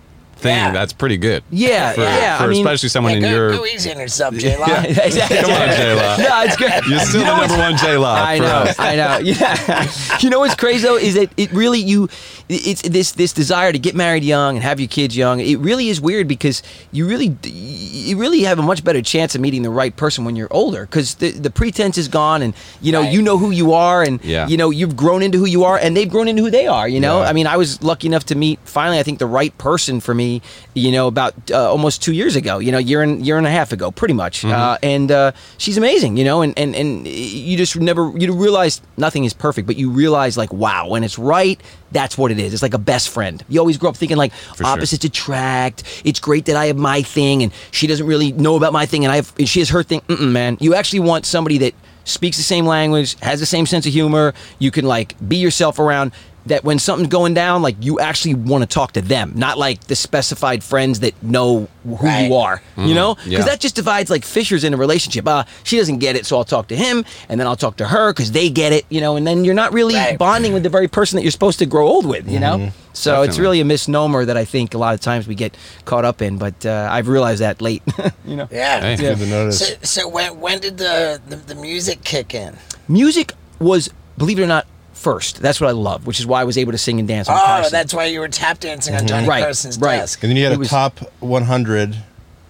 thing, 0.42 0.56
Yeah. 0.58 0.72
that's 0.72 0.94
pretty 0.94 1.18
good. 1.18 1.44
Yeah, 1.52 1.94
for, 1.94 2.02
yeah, 2.02 2.38
for 2.38 2.44
I 2.44 2.48
mean- 2.48 2.66
especially 2.66 2.90
someone 2.90 3.12
Yeah, 3.14 3.18
in 3.18 3.24
go, 3.24 3.30
your. 3.30 3.52
go 3.52 3.66
easy 3.66 3.92
on 3.92 4.00
yourself, 4.00 4.36
J 4.36 4.58
Law. 4.58 4.68
Yeah, 4.68 4.84
exactly. 5.06 5.38
Come 5.38 5.52
on, 5.52 5.70
J-Law. 5.70 6.18
No, 6.30 6.44
it's 6.44 6.56
good. 6.58 6.86
You're 6.88 7.00
still 7.00 7.22
You 7.22 7.26
know 7.28 7.36
the 7.42 7.48
number 7.48 7.58
one 7.64 7.78
J 7.78 7.98
Law. 7.98 8.16
I 8.34 8.40
know, 8.40 8.66
I 8.80 8.96
know. 8.96 9.18
Yeah. 9.24 9.92
you 10.20 10.30
know 10.30 10.40
what's 10.40 10.56
crazy 10.56 10.88
though 10.88 10.98
is 10.98 11.14
that 11.16 11.30
it 11.38 11.52
really 11.52 11.80
you, 11.80 12.10
it's 12.50 12.82
this 12.82 13.12
this 13.14 13.34
desire 13.34 13.72
to 13.72 13.80
get 13.80 13.96
married 13.96 14.24
young 14.24 14.56
and 14.58 14.64
have 14.64 14.80
your 14.80 14.88
kids 14.90 15.16
young. 15.16 15.40
It 15.40 15.58
really 15.60 15.90
is 15.90 16.02
weird 16.02 16.28
because 16.28 16.64
you 16.92 17.08
really 17.08 17.36
you 17.44 18.18
really 18.18 18.42
have 18.44 18.60
a 18.60 18.62
much 18.64 18.84
better 18.84 19.02
chance 19.02 19.36
of 19.36 19.42
meeting 19.42 19.62
the 19.64 19.70
right 19.70 19.96
person 19.96 20.26
when 20.26 20.36
you're 20.36 20.52
older 20.52 20.86
because 20.86 21.16
the 21.16 21.32
the 21.32 21.50
pretense 21.50 21.98
is 21.98 22.08
gone 22.08 22.42
and 22.42 22.54
you 22.82 22.92
know 22.92 23.02
Right. 23.02 23.14
you 23.14 23.22
know 23.22 23.38
who 23.38 23.52
you 23.52 23.74
are 23.74 24.04
and 24.04 24.24
Yeah. 24.24 24.48
you 24.48 24.58
know 24.58 24.70
you've 24.70 24.96
grown 24.96 25.22
into 25.24 25.38
who 25.38 25.46
you 25.46 25.64
are 25.64 25.78
and 25.78 25.96
they've 25.98 26.10
grown 26.10 26.28
into 26.28 26.42
who 26.44 26.52
they 26.52 26.68
are. 26.68 26.88
You 26.88 27.00
know, 27.00 27.22
Yeah. 27.22 27.30
I 27.30 27.34
mean, 27.34 27.48
I 27.48 27.58
was 27.58 27.82
lucky 27.82 28.08
enough 28.08 28.26
to 28.28 28.36
meet 28.36 28.60
finally 28.66 29.00
I 29.00 29.04
think 29.04 29.20
the 29.20 29.26
right 29.40 29.56
person 29.58 30.00
for 30.00 30.14
me. 30.14 30.31
You 30.74 30.92
know, 30.92 31.08
about 31.08 31.34
uh, 31.52 31.70
almost 31.70 32.02
two 32.02 32.14
years 32.14 32.36
ago. 32.36 32.60
You 32.60 32.72
know, 32.72 32.78
year 32.78 33.02
and 33.02 33.26
year 33.26 33.38
and 33.38 33.48
a 33.48 33.50
half 33.50 33.72
ago, 33.72 33.92
pretty 33.92 34.14
much. 34.14 34.46
Uh, 34.46 34.78
and 34.84 35.12
uh, 35.12 35.32
she's 35.58 35.78
amazing. 35.78 36.18
You 36.18 36.24
know, 36.24 36.42
and 36.42 36.58
and 36.58 36.76
and 36.76 37.08
you 37.08 37.58
just 37.58 37.76
never 37.76 38.12
you 38.18 38.34
realize 38.34 38.82
nothing 38.98 39.26
is 39.26 39.34
perfect, 39.34 39.68
but 39.68 39.76
you 39.76 39.90
realize 39.90 40.38
like 40.38 40.54
wow, 40.54 40.88
when 40.88 41.04
it's 41.04 41.18
right, 41.18 41.60
that's 41.92 42.18
what 42.18 42.32
it 42.32 42.40
is. 42.40 42.54
It's 42.54 42.62
like 42.62 42.74
a 42.74 42.80
best 42.94 43.10
friend. 43.10 43.44
You 43.50 43.60
always 43.60 43.78
grow 43.78 43.90
up 43.90 43.98
thinking 43.98 44.18
like 44.18 44.34
sure. 44.56 44.66
opposites 44.66 45.04
attract. 45.04 45.84
It's 46.06 46.20
great 46.20 46.46
that 46.46 46.56
I 46.56 46.68
have 46.68 46.78
my 46.78 47.02
thing 47.02 47.44
and 47.44 47.52
she 47.72 47.88
doesn't 47.88 48.06
really 48.06 48.32
know 48.32 48.56
about 48.56 48.74
my 48.74 48.86
thing, 48.86 49.04
and 49.06 49.12
I 49.12 49.18
have 49.18 49.34
and 49.38 49.50
she 49.50 49.60
has 49.60 49.70
her 49.70 49.84
thing. 49.84 50.02
Mm-mm, 50.02 50.32
man, 50.32 50.58
you 50.60 50.76
actually 50.76 51.02
want 51.02 51.26
somebody 51.26 51.58
that 51.60 51.74
speaks 52.04 52.38
the 52.38 52.44
same 52.44 52.66
language, 52.66 53.20
has 53.20 53.40
the 53.40 53.46
same 53.46 53.66
sense 53.66 53.86
of 53.86 53.94
humor. 53.94 54.34
You 54.60 54.72
can 54.72 54.86
like 54.86 55.16
be 55.28 55.38
yourself 55.38 55.80
around. 55.80 56.12
That 56.48 56.64
when 56.64 56.80
something's 56.80 57.10
going 57.10 57.36
down, 57.36 57.62
like 57.62 57.76
you 57.82 58.00
actually 58.00 58.34
want 58.34 58.64
to 58.64 58.68
talk 58.68 58.94
to 58.94 59.02
them, 59.02 59.34
not 59.36 59.60
like 59.60 59.82
the 59.86 59.96
specified 59.96 60.64
friends 60.64 61.02
that 61.02 61.14
know 61.22 61.68
who 61.84 61.96
Right. 61.98 62.28
you 62.28 62.36
are. 62.36 62.64
You 62.78 62.96
know, 62.96 63.14
because 63.14 63.28
yeah. 63.32 63.44
that 63.44 63.60
just 63.60 63.76
divides 63.76 64.10
like 64.10 64.26
fissures 64.26 64.64
in 64.64 64.74
a 64.74 64.78
relationship. 64.78 65.28
Uh, 65.28 65.44
she 65.64 65.78
doesn't 65.78 66.00
get 66.00 66.16
it, 66.16 66.26
so 66.26 66.38
I'll 66.38 66.44
talk 66.44 66.68
to 66.70 66.76
him, 66.76 67.06
and 67.30 67.40
then 67.40 67.46
I'll 67.46 67.56
talk 67.56 67.78
to 67.78 67.86
her 67.86 68.12
because 68.12 68.32
they 68.32 68.50
get 68.50 68.74
it. 68.74 68.86
You 68.90 69.02
know, 69.02 69.18
and 69.18 69.28
then 69.28 69.46
you're 69.46 69.54
not 69.54 69.72
really 69.72 69.94
Right. 69.94 70.18
bonding 70.18 70.52
with 70.54 70.64
the 70.64 70.70
very 70.70 70.88
person 70.88 71.18
that 71.18 71.22
you're 71.22 71.32
supposed 71.32 71.60
to 71.60 71.68
grow 71.68 71.86
old 71.88 72.08
with. 72.08 72.28
You 72.28 72.40
know, 72.40 72.72
so 72.94 73.22
it's 73.22 73.38
really 73.38 73.60
a 73.62 73.66
misnomer 73.66 74.26
that 74.26 74.36
I 74.36 74.46
think 74.46 74.74
a 74.74 74.80
lot 74.80 74.96
of 74.96 75.00
times 75.00 75.28
we 75.28 75.36
get 75.36 75.56
caught 75.86 76.06
up 76.06 76.24
in. 76.24 76.38
But 76.40 76.66
uh, 76.66 76.88
I've 76.92 77.08
realized 77.08 77.42
that 77.42 77.62
late. 77.62 77.84
you 78.26 78.36
know, 78.36 78.48
Yeah. 78.52 78.82
Hey. 78.82 78.96
Good 78.96 79.20
to 79.20 79.26
notice. 79.28 79.60
So, 79.60 79.74
so 79.84 80.08
when 80.08 80.40
when 80.40 80.60
did 80.60 80.80
the, 80.80 81.22
the 81.28 81.36
the 81.36 81.56
music 81.56 82.04
kick 82.04 82.34
in? 82.34 82.58
music 82.88 83.34
was, 83.60 83.90
believe 84.18 84.40
it 84.40 84.44
or 84.44 84.48
not, 84.48 84.66
first. 85.02 85.42
That's 85.42 85.60
what 85.60 85.68
I 85.68 85.74
love, 85.74 86.08
which 86.08 86.20
is 86.20 86.26
why 86.26 86.42
I 86.42 86.44
was 86.46 86.58
able 86.58 86.72
to 86.72 86.78
sing 86.78 87.00
and 87.00 87.08
dance. 87.08 87.28
On 87.28 87.36
Oh, 87.36 87.40
Carson. 87.44 87.72
that's 87.72 87.94
why 87.94 88.06
you 88.06 88.20
were 88.20 88.28
tap 88.30 88.60
dancing 88.60 88.96
on 88.96 89.06
Johnny 89.08 89.28
Right, 89.28 89.44
Carson's 89.44 89.78
right. 89.80 89.98
desk. 89.98 90.24
and 90.24 90.30
then 90.30 90.38
you 90.38 90.44
had 90.44 90.54
It 90.54 90.56
a 90.56 90.60
was- 90.60 90.70
top 90.70 91.00
100 91.20 91.98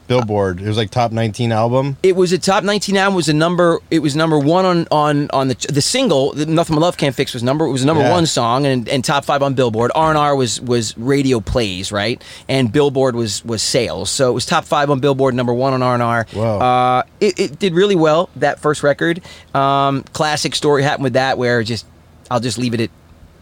Billboard. 0.07 0.59
It 0.61 0.67
was 0.67 0.75
like 0.75 0.89
top 0.89 1.13
19 1.13 1.53
album. 1.53 1.95
It 2.03 2.17
was 2.17 2.33
a 2.33 2.37
top 2.37 2.65
19 2.65 2.97
album. 2.97 3.15
Was 3.15 3.29
a 3.29 3.33
number. 3.33 3.79
It 3.89 3.99
was 3.99 4.13
number 4.13 4.37
one 4.37 4.65
on 4.65 4.85
on 4.91 5.29
on 5.31 5.47
the 5.47 5.55
the 5.71 5.81
single. 5.81 6.33
The 6.33 6.45
Nothing 6.45 6.75
My 6.75 6.81
Love 6.81 6.97
Can't 6.97 7.15
Fix 7.15 7.33
was 7.33 7.43
number. 7.43 7.65
It 7.65 7.71
was 7.71 7.83
a 7.83 7.85
number 7.85 8.03
Yeah. 8.03 8.11
one 8.11 8.25
song 8.25 8.65
and, 8.65 8.89
and 8.89 9.05
top 9.05 9.23
five 9.23 9.41
on 9.41 9.53
Billboard. 9.53 9.89
R 9.95 10.09
and 10.09 10.17
R 10.17 10.35
was 10.35 10.59
was 10.59 10.97
radio 10.97 11.39
plays 11.39 11.93
right, 11.93 12.21
and 12.49 12.73
Billboard 12.73 13.15
was 13.15 13.45
was 13.45 13.61
sales. 13.61 14.09
So 14.09 14.29
it 14.29 14.33
was 14.33 14.45
top 14.45 14.65
five 14.65 14.89
on 14.89 14.99
Billboard, 14.99 15.33
number 15.33 15.53
one 15.53 15.71
on 15.73 15.81
R 15.81 15.93
and 15.93 16.03
R. 16.03 16.27
Wow. 16.35 16.59
Uh, 16.59 17.03
it, 17.21 17.39
it 17.39 17.59
did 17.59 17.73
really 17.73 17.95
well 17.95 18.29
that 18.35 18.59
first 18.59 18.83
record. 18.83 19.21
Um, 19.55 20.03
classic 20.11 20.55
story 20.55 20.83
happened 20.83 21.05
with 21.05 21.13
that 21.13 21.37
where 21.37 21.63
just 21.63 21.85
I'll 22.31 22.39
just 22.39 22.57
leave 22.57 22.73
it 22.73 22.79
at 22.79 22.89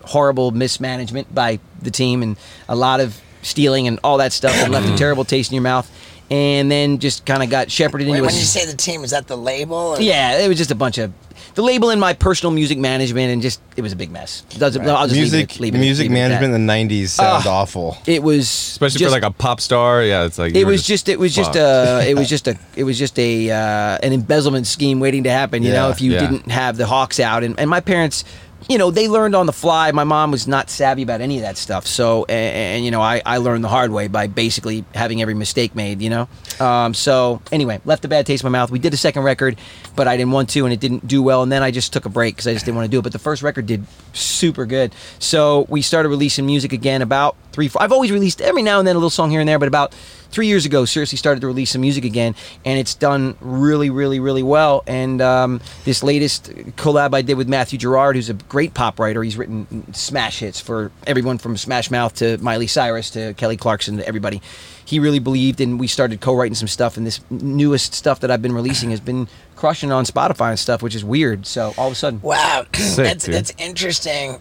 horrible 0.03 0.51
mismanagement 0.51 1.33
by 1.33 1.59
the 1.81 1.91
team 1.91 2.23
and 2.23 2.37
a 2.67 2.75
lot 2.75 2.99
of 2.99 3.21
stealing 3.43 3.87
and 3.87 3.99
all 4.03 4.17
that 4.17 4.33
stuff 4.33 4.55
and 4.55 4.71
left 4.71 4.89
a 4.89 4.97
terrible 4.97 5.23
taste 5.23 5.51
in 5.51 5.55
your 5.55 5.61
mouth. 5.63 5.89
And 6.31 6.69
then 6.69 6.99
just 6.99 7.25
kind 7.25 7.41
of 7.41 7.49
got 7.49 7.71
shepherded 7.71 8.07
Wait, 8.07 8.17
into 8.17 8.25
when 8.27 8.35
a 8.35 8.37
you 8.37 8.43
say 8.43 8.65
the 8.65 8.77
team, 8.77 9.03
is 9.03 9.11
that 9.11 9.27
the 9.27 9.37
label? 9.37 9.75
Or? 9.75 10.01
yeah, 10.01 10.39
it 10.39 10.47
was 10.47 10.57
just 10.57 10.69
a 10.69 10.75
bunch 10.75 10.97
of 10.99 11.11
the 11.55 11.63
label 11.63 11.89
and 11.89 11.99
my 11.99 12.13
personal 12.13 12.51
music 12.51 12.77
management, 12.77 13.31
and 13.31 13.41
just 13.41 13.59
it 13.75 13.81
was 13.81 13.91
a 13.91 13.95
big 13.95 14.11
mess. 14.11 14.41
Doesn't 14.57 14.87
I'll 14.87 15.07
just 15.07 15.13
leave 15.13 15.21
music 15.31 15.55
it, 15.55 15.59
leave 15.59 15.75
it, 15.75 15.79
music 15.79 16.03
leave 16.03 16.11
it 16.11 16.13
management 16.13 16.53
in 16.53 16.67
the 16.67 16.73
90s 16.73 17.07
sounds 17.09 17.45
Ah. 17.47 17.61
awful. 17.61 17.97
It 18.05 18.21
was 18.21 18.43
Especially 18.43 18.99
just, 18.99 19.13
for 19.13 19.19
like 19.21 19.29
a 19.29 19.33
pop 19.33 19.59
star. 19.59 20.03
Yeah, 20.03 20.25
it's 20.25 20.37
like. 20.37 20.55
It 20.55 20.65
was 20.65 20.83
just. 20.83 21.09
It 21.09 21.19
was 21.19 21.33
just 21.33 21.55
a. 21.55 22.05
It 22.07 22.15
was 22.15 22.29
just 22.35 22.47
a. 22.47 22.57
It 22.75 22.83
was 22.83 22.97
just 22.99 23.17
a 23.17 23.51
uh, 23.51 23.97
an 24.03 24.13
embezzlement 24.13 24.67
scheme 24.67 24.99
waiting 24.99 25.23
to 25.23 25.31
happen. 25.31 25.63
You 25.63 25.73
know, 25.73 25.89
if 25.89 26.01
you 26.01 26.13
yeah. 26.13 26.19
didn't 26.19 26.51
have 26.51 26.77
the 26.77 26.85
hawks 26.85 27.19
out, 27.19 27.43
and, 27.43 27.59
and 27.59 27.69
my 27.69 27.79
parents. 27.79 28.23
You 28.67 28.77
know, 28.77 28.91
they 28.91 29.07
learned 29.07 29.35
on 29.35 29.45
the 29.45 29.53
fly. 29.53 29.91
My 29.91 30.03
mom 30.03 30.31
was 30.31 30.47
not 30.47 30.69
savvy 30.69 31.01
about 31.01 31.21
any 31.21 31.37
of 31.37 31.43
that 31.43 31.57
stuff. 31.57 31.87
So, 31.87 32.25
and, 32.25 32.55
and 32.55 32.85
you 32.85 32.91
know, 32.91 33.01
I, 33.01 33.21
I 33.25 33.37
learned 33.37 33.63
the 33.63 33.69
hard 33.69 33.91
way 33.91 34.07
by 34.07 34.27
basically 34.27 34.85
having 34.93 35.21
every 35.21 35.33
mistake 35.33 35.75
made, 35.75 36.01
you 36.01 36.09
know? 36.09 36.27
Um, 36.59 36.93
so, 36.93 37.41
anyway, 37.51 37.79
left 37.85 38.05
a 38.05 38.07
bad 38.07 38.25
taste 38.25 38.43
in 38.43 38.51
my 38.51 38.57
mouth. 38.57 38.69
We 38.69 38.79
did 38.79 38.93
a 38.93 38.97
second 38.97 39.23
record, 39.23 39.57
but 39.95 40.07
I 40.07 40.17
didn't 40.17 40.33
want 40.33 40.49
to, 40.51 40.65
and 40.65 40.73
it 40.73 40.79
didn't 40.79 41.07
do 41.07 41.23
well. 41.23 41.41
And 41.41 41.51
then 41.51 41.63
I 41.63 41.71
just 41.71 41.93
took 41.93 42.05
a 42.05 42.09
break 42.09 42.35
because 42.35 42.47
I 42.47 42.53
just 42.53 42.65
didn't 42.65 42.75
want 42.75 42.85
to 42.85 42.91
do 42.91 42.99
it. 42.99 43.03
But 43.03 43.13
the 43.13 43.19
first 43.19 43.41
record 43.41 43.65
did 43.65 43.85
super 44.13 44.65
good. 44.65 44.93
So, 45.19 45.65
we 45.69 45.81
started 45.81 46.09
releasing 46.09 46.45
music 46.45 46.73
again 46.73 47.01
about 47.01 47.37
three, 47.53 47.69
four. 47.69 47.81
I've 47.81 47.91
always 47.91 48.11
released 48.11 48.41
every 48.41 48.61
now 48.61 48.79
and 48.79 48.87
then 48.87 48.95
a 48.95 48.99
little 48.99 49.09
song 49.09 49.31
here 49.31 49.39
and 49.39 49.47
there, 49.47 49.59
but 49.59 49.67
about 49.67 49.95
three 50.31 50.47
years 50.47 50.65
ago, 50.65 50.85
seriously 50.85 51.17
started 51.17 51.41
to 51.41 51.47
release 51.47 51.71
some 51.71 51.81
music 51.81 52.05
again, 52.05 52.35
and 52.65 52.79
it's 52.79 52.93
done 52.95 53.35
really, 53.41 53.89
really, 53.89 54.19
really 54.19 54.43
well. 54.43 54.83
And 54.87 55.21
um, 55.21 55.61
this 55.85 56.03
latest 56.03 56.51
collab 56.77 57.13
I 57.13 57.21
did 57.21 57.35
with 57.35 57.47
Matthew 57.49 57.79
Gerard, 57.79 58.15
who's 58.15 58.29
a 58.29 58.33
great 58.33 58.73
pop 58.73 58.99
writer, 58.99 59.23
he's 59.23 59.37
written 59.37 59.91
smash 59.93 60.39
hits 60.39 60.59
for 60.59 60.91
everyone 61.07 61.37
from 61.37 61.57
Smash 61.57 61.89
Mouth 61.91 62.15
to 62.15 62.37
Miley 62.39 62.67
Cyrus 62.67 63.09
to 63.11 63.33
Kelly 63.35 63.57
Clarkson 63.57 63.97
to 63.97 64.07
everybody. 64.07 64.41
He 64.85 64.99
really 64.99 65.19
believed, 65.19 65.61
and 65.61 65.79
we 65.79 65.85
started 65.87 66.19
co-writing 66.19 66.55
some 66.55 66.67
stuff. 66.67 66.97
And 66.97 67.05
this 67.05 67.19
newest 67.29 67.93
stuff 67.93 68.21
that 68.21 68.31
I've 68.31 68.41
been 68.41 68.53
releasing 68.53 68.89
has 68.89 68.99
been 68.99 69.27
crushing 69.55 69.91
on 69.91 70.03
Spotify 70.05 70.49
and 70.49 70.57
stuff, 70.59 70.81
which 70.81 70.95
is 70.95 71.03
weird. 71.05 71.45
So 71.45 71.73
all 71.77 71.87
of 71.87 71.93
a 71.93 71.95
sudden, 71.95 72.21
Wow, 72.21 72.65
that's 72.71 73.25
dude. 73.25 73.35
that's 73.35 73.53
interesting. 73.59 74.37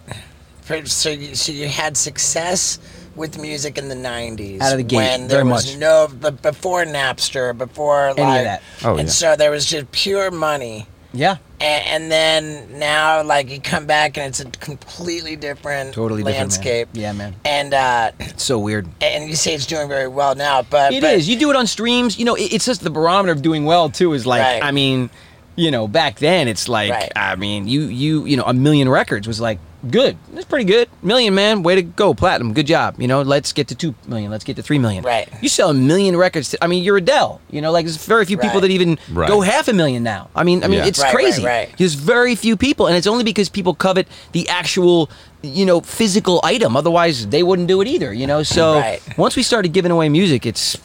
So 0.85 1.09
you, 1.11 1.35
so 1.35 1.51
you 1.53 1.67
had 1.69 1.97
success 1.97 2.79
with 3.19 3.39
music 3.39 3.77
in 3.79 3.89
the 3.89 3.95
'90s 3.95 4.61
Out 4.61 4.73
of 4.73 4.79
the 4.79 4.85
gate, 4.85 4.97
when 4.97 5.21
there 5.29 5.39
very 5.43 5.51
was 5.53 5.67
much. 5.67 5.79
no 5.79 6.09
but 6.21 6.41
before 6.43 6.85
Napster, 6.85 7.57
before 7.57 8.09
Any 8.11 8.21
of 8.39 8.45
that. 8.45 8.63
Oh, 8.85 8.97
and 8.97 9.09
yeah. 9.09 9.13
so 9.13 9.37
there 9.37 9.51
was 9.51 9.67
just 9.67 9.91
pure 9.93 10.31
money. 10.31 10.87
yeah, 11.13 11.37
And, 11.61 11.87
and 12.05 12.13
then 12.13 12.79
now, 12.79 13.23
like 13.23 13.51
you 13.51 13.61
come 13.61 13.87
back 13.87 14.17
and 14.19 14.27
it's 14.29 14.41
a 14.41 14.45
completely 14.61 15.37
different 15.37 15.95
totally 15.95 16.21
different, 16.23 16.37
man. 16.37 16.43
landscape. 16.49 16.89
Yeah, 16.93 17.13
man, 17.13 17.35
And 17.45 17.73
uh, 17.75 18.13
it's 18.21 18.45
so 18.45 18.59
weird. 18.59 18.87
and 19.01 19.29
you 19.29 19.35
say 19.37 19.55
it's 19.55 19.67
doing 19.67 19.89
very 19.89 20.09
well 20.09 20.35
now, 20.35 20.63
but 20.63 20.93
It 20.93 21.01
but, 21.03 21.15
is. 21.15 21.29
You 21.29 21.39
do 21.39 21.51
it 21.51 21.57
on 21.57 21.67
streams. 21.67 22.19
You 22.19 22.25
know, 22.27 22.35
it- 22.35 22.53
it's 22.53 22.65
just 22.67 22.83
the 22.83 22.91
barometer 22.91 23.33
of 23.33 23.43
doing 23.43 23.65
well 23.65 23.89
too. 23.91 24.13
Is 24.13 24.27
like, 24.27 24.43
Right. 24.43 24.63
I 24.63 24.71
mean, 24.71 25.09
you 25.57 25.71
know, 25.73 25.89
back 25.89 26.19
then 26.19 26.47
it's 26.47 26.69
like, 26.69 26.91
Right. 26.93 27.13
I 27.17 27.35
mean, 27.37 27.67
you 27.67 27.83
you 27.85 28.25
you 28.27 28.37
know, 28.37 28.45
a 28.45 28.53
million 28.55 28.89
records 28.89 29.27
was 29.27 29.41
like 29.41 29.59
good. 29.91 30.17
It's 30.35 30.45
pretty 30.45 30.65
good. 30.65 30.89
Million 31.03 31.35
man, 31.35 31.63
way 31.63 31.75
to 31.77 31.83
go, 31.83 32.15
platinum. 32.15 32.53
Good 32.53 32.67
job. 32.67 33.01
You 33.01 33.07
know, 33.09 33.23
let's 33.23 33.53
get 33.53 33.69
to 33.69 33.75
two 33.75 33.95
million. 34.07 34.31
Let's 34.31 34.45
get 34.45 34.57
to 34.57 34.63
three 34.63 34.79
million. 34.79 35.05
Right. 35.05 35.29
You 35.41 35.49
sell 35.49 35.71
a 35.71 35.75
million 35.75 36.17
records. 36.17 36.51
To, 36.51 36.65
I 36.65 36.67
mean, 36.67 36.83
you're 36.85 36.97
Adele. 36.97 37.41
You 37.51 37.61
know, 37.61 37.71
like 37.73 37.85
there's 37.87 37.97
very 38.05 38.25
few 38.25 38.39
people 38.39 38.61
that 38.63 38.71
even 38.71 38.99
Right. 39.13 39.29
go 39.29 39.41
half 39.41 39.69
a 39.69 39.73
million 39.73 40.03
now. 40.03 40.29
I 40.35 40.45
mean, 40.45 40.65
I 40.65 40.69
mean, 40.69 40.81
Yeah. 40.81 40.87
it's 40.87 40.99
Right, 41.01 41.07
right, 41.07 41.15
crazy. 41.15 41.45
right. 41.45 41.69
There's 41.79 41.95
very 41.95 42.35
few 42.35 42.57
people, 42.57 42.87
and 42.87 42.97
it's 42.97 43.07
only 43.07 43.25
because 43.25 43.49
people 43.49 43.75
covet 43.75 44.09
the 44.33 44.49
actual. 44.49 45.11
You 45.41 45.65
know, 45.67 45.81
physical 45.83 46.41
item. 46.43 46.77
Otherwise, 46.77 47.29
they 47.29 47.45
wouldn't 47.45 47.69
do 47.69 47.81
it 47.81 47.87
either. 47.87 48.13
You 48.13 48.27
know, 48.27 48.43
so 48.43 48.81
Right. 48.81 49.01
once 49.17 49.37
we 49.37 49.45
started 49.45 49.73
giving 49.73 49.93
away 49.93 50.09
music, 50.09 50.45
it's 50.45 50.77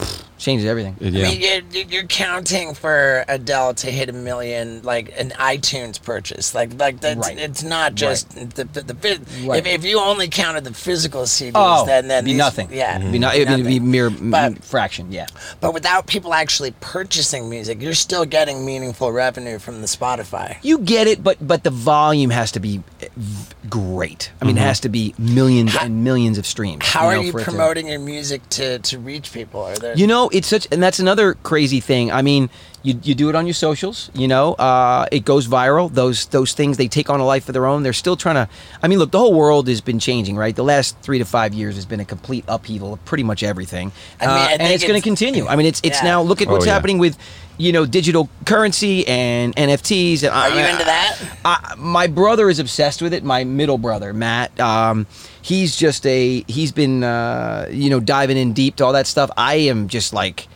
changes 0.44 0.68
everything. 0.68 0.96
Yeah. 1.00 1.28
I 1.28 1.32
mean, 1.32 1.42
you're, 1.72 1.84
you're 1.86 2.04
counting 2.08 2.74
for 2.74 3.24
Adele 3.28 3.74
to 3.76 3.90
hit 3.90 4.10
a 4.10 4.14
million, 4.14 4.82
like 4.84 5.14
an 5.18 5.30
iTunes 5.32 6.02
purchase, 6.02 6.54
like 6.54 6.78
like 6.80 7.00
that's 7.00 7.18
Right. 7.30 7.38
it's 7.38 7.64
not 7.64 7.96
just 7.96 8.30
the 8.56 8.66
the, 8.66 8.82
the 8.82 8.94
phys- 8.94 9.48
Right. 9.48 9.60
if, 9.66 9.66
if 9.80 9.86
you 9.86 10.00
only 10.00 10.28
counted 10.28 10.64
the 10.66 10.74
physical 10.74 11.24
CDs, 11.24 11.52
Oh, 11.56 11.86
then 11.86 12.08
then 12.08 12.26
be 12.26 12.32
these- 12.32 12.38
nothing. 12.38 12.70
Yeah, 12.72 12.94
mm-hmm. 13.00 13.02
It'd 13.02 13.12
be, 13.14 13.20
not, 13.20 13.36
it'd 13.36 13.48
be 13.66 13.80
nothing. 13.80 13.92
mere 13.92 14.10
But- 14.10 14.44
m- 14.44 14.56
fraction. 14.56 15.12
Yeah. 15.12 15.28
But 15.62 15.74
without 15.74 16.08
people 16.08 16.34
actually 16.34 16.72
purchasing 16.82 17.50
music, 17.50 17.82
you're 17.82 17.94
still 17.94 18.26
getting 18.26 18.66
meaningful 18.66 19.12
revenue 19.12 19.60
from 19.60 19.82
the 19.82 19.88
Spotify. 19.88 20.58
You 20.62 20.80
get 20.80 21.08
it, 21.08 21.24
but 21.24 21.38
but 21.46 21.64
the 21.64 21.70
volume 21.72 22.30
has 22.32 22.52
to 22.54 22.60
be 22.60 22.82
v- 23.00 23.53
great. 23.70 24.32
I 24.42 24.46
mean, 24.46 24.58
it 24.58 24.62
has 24.62 24.80
to 24.82 24.90
be 24.90 25.14
millions 25.18 25.76
and 25.80 26.04
millions 26.04 26.38
of 26.38 26.46
streams. 26.46 26.86
How 26.86 27.02
know, 27.10 27.18
are 27.20 27.24
you 27.24 27.32
for 27.32 27.40
it 27.40 27.46
to- 27.46 27.50
promoting 27.52 27.88
your 27.88 28.00
music 28.00 28.48
to 28.52 28.80
to 28.80 29.00
reach 29.00 29.32
people? 29.32 29.62
Are 29.64 29.76
there 29.76 29.96
You 29.98 30.08
know, 30.08 30.30
it's 30.30 30.48
such, 30.48 30.68
and 30.72 30.82
that's 30.82 31.00
another 31.00 31.36
crazy 31.44 31.80
thing. 31.80 32.12
I 32.12 32.22
mean, 32.22 32.50
you, 32.84 33.00
you 33.02 33.16
do 33.16 33.30
it 33.30 33.36
on 33.36 33.48
your 33.48 33.54
socials. 33.54 34.12
You 34.14 34.28
know, 34.28 34.54
uh, 34.56 35.06
it 35.12 35.24
goes 35.24 35.48
viral. 35.48 35.92
Those 35.94 36.26
those 36.28 36.54
things 36.54 36.76
they 36.78 36.88
take 36.90 37.10
on 37.10 37.20
a 37.22 37.26
life 37.26 37.48
of 37.48 37.54
their 37.54 37.66
own. 37.66 37.84
They're 37.84 37.94
still 37.94 38.18
trying 38.18 38.36
to. 38.36 38.50
I 38.82 38.88
mean, 38.90 39.00
look, 39.00 39.12
the 39.12 39.20
whole 39.20 39.34
world 39.34 39.68
has 39.70 39.80
been 39.82 40.00
changing, 40.00 40.36
right? 40.36 40.56
The 40.56 40.64
last 40.66 40.98
three 41.02 41.20
to 41.20 41.26
five 41.26 41.54
years 41.54 41.76
has 41.76 41.86
been 41.86 42.02
a 42.02 42.06
complete 42.06 42.44
upheaval 42.48 42.94
of 42.94 43.06
pretty 43.06 43.24
much 43.24 43.42
everything, 43.44 43.92
I 44.20 44.28
mean, 44.28 44.36
I 44.36 44.46
Uh, 44.46 44.48
and 44.50 44.62
think 44.62 44.76
it's 44.76 44.84
going 44.84 45.00
to 45.00 45.04
continue. 45.04 45.48
I 45.48 45.56
mean, 45.56 45.66
it's 45.68 45.80
it's 45.84 46.00
Yeah. 46.00 46.10
now 46.10 46.22
look 46.22 46.42
at 46.42 46.48
Oh, 46.50 46.52
what's 46.52 46.66
yeah. 46.66 46.74
happening 46.74 46.98
with, 46.98 47.18
you 47.58 47.72
know, 47.72 47.86
digital 47.86 48.30
currency 48.46 49.08
and 49.08 49.56
NFTs. 49.56 50.24
And 50.24 50.34
Are 50.34 50.50
you 50.50 50.66
into 50.66 50.86
that? 50.86 51.20
I, 51.46 51.76
my 51.78 52.08
brother 52.08 52.50
is 52.50 52.60
obsessed 52.60 53.02
with 53.02 53.14
it. 53.14 53.24
My 53.24 53.44
middle 53.44 53.78
brother, 53.78 54.14
Matt, 54.14 54.58
um, 54.60 55.08
he's 55.42 55.76
just 55.76 56.06
a 56.06 56.44
he's 56.48 56.72
been 56.72 57.04
uh, 57.04 57.68
you 57.72 57.90
know 57.90 58.00
diving 58.00 58.38
in 58.38 58.54
deep 58.54 58.78
to 58.78 58.86
all 58.86 58.94
that 58.94 59.08
stuff. 59.08 59.30
I 59.38 59.56
am 59.56 59.88
just 59.88 60.14
like, 60.14 60.48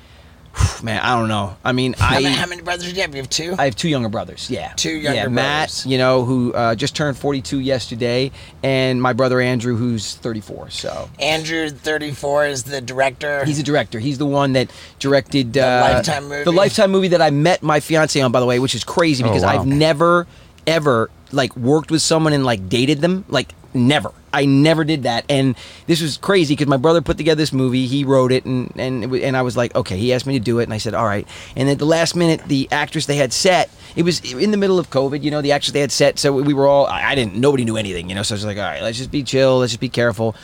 man, 0.83 1.01
I 1.01 1.15
don't 1.19 1.27
know. 1.27 1.55
I 1.63 1.71
mean, 1.71 1.93
How, 1.93 2.17
I 2.17 2.21
many, 2.21 2.35
how 2.35 2.45
many 2.47 2.61
brothers 2.61 2.89
do 2.89 2.95
you 2.95 3.01
have? 3.01 3.13
You 3.15 3.21
have 3.21 3.29
two? 3.29 3.55
I 3.57 3.65
have 3.65 3.75
two 3.75 3.89
younger 3.89 4.09
brothers. 4.09 4.49
Yeah, 4.49 4.73
Two 4.75 4.91
younger 4.91 5.15
yeah, 5.21 5.27
Matt, 5.27 5.69
brothers. 5.69 5.85
you 5.85 5.97
know, 5.97 6.23
who 6.25 6.53
uh, 6.53 6.75
just 6.75 6.95
turned 6.95 7.17
42 7.17 7.59
yesterday, 7.59 8.31
and 8.63 9.01
my 9.01 9.13
brother 9.13 9.39
Andrew, 9.41 9.75
who's 9.75 10.15
34. 10.15 10.69
So 10.69 11.09
Andrew, 11.19 11.69
34, 11.69 12.45
is 12.47 12.63
the 12.63 12.81
director. 12.81 13.45
he's 13.45 13.59
a 13.59 13.63
director. 13.63 13.99
He's 13.99 14.17
the 14.17 14.25
one 14.25 14.53
that 14.53 14.71
directed 14.99 15.57
uh, 15.57 15.89
Lifetime 15.93 16.27
movie? 16.29 16.43
The 16.43 16.51
Lifetime 16.51 16.91
movie 16.91 17.07
that 17.09 17.21
I 17.21 17.29
met 17.29 17.63
my 17.63 17.79
fiance 17.79 18.19
on, 18.21 18.31
by 18.31 18.39
the 18.39 18.45
way, 18.45 18.59
which 18.59 18.75
is 18.75 18.83
crazy 18.83 19.23
Oh, 19.23 19.27
because 19.27 19.43
wow. 19.43 19.59
I've 19.59 19.65
never 19.67 20.27
ever 20.65 21.09
like 21.31 21.55
worked 21.55 21.91
with 21.91 22.01
someone 22.01 22.33
and 22.33 22.45
like 22.45 22.67
dated 22.69 22.99
them, 22.99 23.25
like 23.29 23.53
never. 23.73 24.11
I 24.37 24.45
never 24.45 24.83
did 24.83 25.03
that, 25.03 25.25
and 25.29 25.55
this 25.87 25.99
was 25.99 26.17
crazy 26.17 26.53
because 26.53 26.67
my 26.67 26.77
brother 26.77 27.01
put 27.01 27.17
together 27.17 27.39
this 27.39 27.51
movie. 27.51 27.87
He 27.87 28.03
wrote 28.03 28.31
it, 28.31 28.45
and 28.45 28.71
and 28.77 29.11
and 29.11 29.35
I 29.35 29.41
was 29.41 29.57
like, 29.57 29.73
okay. 29.75 29.97
He 29.97 30.13
asked 30.13 30.27
me 30.27 30.37
to 30.37 30.43
do 30.43 30.59
it, 30.59 30.63
and 30.65 30.73
I 30.73 30.77
said, 30.77 30.93
all 30.93 31.07
right. 31.07 31.27
And 31.55 31.67
at 31.67 31.79
the 31.79 31.85
last 31.85 32.15
minute, 32.15 32.43
the 32.47 32.67
actress 32.71 33.07
they 33.07 33.15
had 33.15 33.33
set, 33.33 33.71
it 33.95 34.03
was 34.03 34.21
in 34.33 34.51
the 34.51 34.57
middle 34.57 34.77
of 34.77 34.91
COVID. 34.91 35.23
You 35.23 35.31
know, 35.31 35.41
the 35.41 35.53
actress 35.53 35.71
they 35.73 35.79
had 35.79 35.91
set, 35.91 36.19
so 36.19 36.31
we 36.31 36.53
were 36.53 36.67
all. 36.67 36.85
I 36.85 37.03
I 37.03 37.15
didn't. 37.15 37.33
Nobody 37.33 37.65
knew 37.65 37.77
anything. 37.77 38.09
You 38.09 38.15
know, 38.15 38.21
so 38.21 38.35
I 38.35 38.37
was 38.37 38.45
like, 38.45 38.57
all 38.57 38.63
right, 38.63 38.83
let's 38.83 38.99
just 38.99 39.09
be 39.09 39.23
chill. 39.23 39.57
Let's 39.57 39.71
just 39.71 39.81
be 39.81 39.89
careful. 39.89 40.35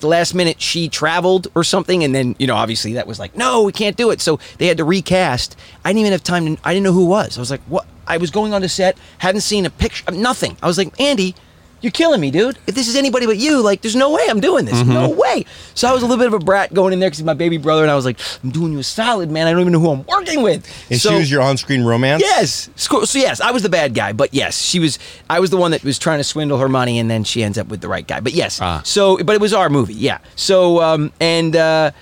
The 0.00 0.08
last 0.08 0.34
minute, 0.34 0.60
she 0.60 0.90
traveled 0.90 1.48
or 1.54 1.64
something, 1.64 2.04
and 2.04 2.14
then 2.14 2.36
you 2.38 2.46
know, 2.46 2.54
obviously 2.54 2.92
that 2.92 3.06
was 3.06 3.18
like, 3.18 3.34
no, 3.34 3.62
we 3.62 3.72
can't 3.72 3.96
do 3.96 4.10
it. 4.10 4.20
So 4.20 4.38
they 4.58 4.66
had 4.66 4.76
to 4.76 4.84
recast. 4.84 5.56
I 5.86 5.88
didn't 5.88 6.00
even 6.00 6.12
have 6.12 6.22
time 6.22 6.56
to. 6.56 6.62
I 6.68 6.74
didn't 6.74 6.84
know 6.84 6.92
who 6.92 7.06
it 7.06 7.08
was. 7.08 7.38
I 7.38 7.40
was 7.40 7.50
like, 7.50 7.62
what? 7.62 7.86
I 8.06 8.18
was 8.18 8.30
going 8.30 8.52
on 8.52 8.60
the 8.60 8.68
set, 8.68 8.98
hadn't 9.18 9.40
seen 9.40 9.64
a 9.64 9.70
picture, 9.70 10.10
nothing. 10.12 10.58
I 10.62 10.66
was 10.66 10.76
like, 10.76 11.00
Andy. 11.00 11.34
You're 11.80 11.92
killing 11.92 12.20
me, 12.20 12.30
dude. 12.30 12.58
If 12.66 12.74
this 12.74 12.88
is 12.88 12.96
anybody 12.96 13.26
but 13.26 13.36
you, 13.36 13.60
like, 13.62 13.82
there's 13.82 13.94
no 13.94 14.10
way 14.12 14.22
I'm 14.28 14.40
doing 14.40 14.64
this. 14.64 14.82
No 14.84 15.10
way. 15.10 15.44
So 15.74 15.88
I 15.88 15.92
was 15.92 16.02
a 16.02 16.06
little 16.06 16.18
bit 16.18 16.26
of 16.26 16.34
a 16.34 16.44
brat 16.44 16.74
going 16.74 16.92
in 16.92 16.98
there 16.98 17.08
because 17.08 17.18
he's 17.18 17.24
my 17.24 17.34
baby 17.34 17.56
brother, 17.56 17.82
and 17.82 17.90
I 17.90 17.94
was 17.94 18.04
like, 18.04 18.18
I'm 18.42 18.50
doing 18.50 18.72
you 18.72 18.80
a 18.80 18.82
solid, 18.82 19.30
man. 19.30 19.46
I 19.46 19.52
don't 19.52 19.60
even 19.60 19.72
know 19.72 19.80
who 19.80 19.90
I'm 19.90 20.04
working 20.06 20.42
with. 20.42 20.66
And 20.90 21.00
so, 21.00 21.10
she 21.10 21.16
was 21.16 21.30
your 21.30 21.42
on-screen 21.42 21.84
romance. 21.84 22.22
Yes. 22.22 22.68
So 22.74 23.04
so 23.04 23.18
yes, 23.18 23.40
I 23.40 23.52
was 23.52 23.62
the 23.62 23.68
bad 23.68 23.94
guy, 23.94 24.12
but 24.12 24.34
yes, 24.34 24.60
she 24.60 24.80
was. 24.80 24.98
I 25.30 25.38
was 25.40 25.50
the 25.50 25.56
one 25.56 25.70
that 25.70 25.84
was 25.84 25.98
trying 25.98 26.18
to 26.18 26.24
swindle 26.24 26.58
her 26.58 26.68
money, 26.68 26.98
and 26.98 27.08
then 27.10 27.22
she 27.22 27.42
ends 27.44 27.58
up 27.58 27.68
with 27.68 27.80
the 27.80 27.88
right 27.88 28.06
guy. 28.06 28.20
But 28.20 28.32
yes. 28.32 28.60
Ah. 28.60 28.82
So, 28.84 29.22
but 29.22 29.34
it 29.34 29.40
was 29.40 29.52
our 29.52 29.70
movie, 29.70 29.94
yeah. 29.94 30.18
So, 30.34 30.82
um, 30.82 31.12
and 31.20 31.54
uh, 31.54 31.92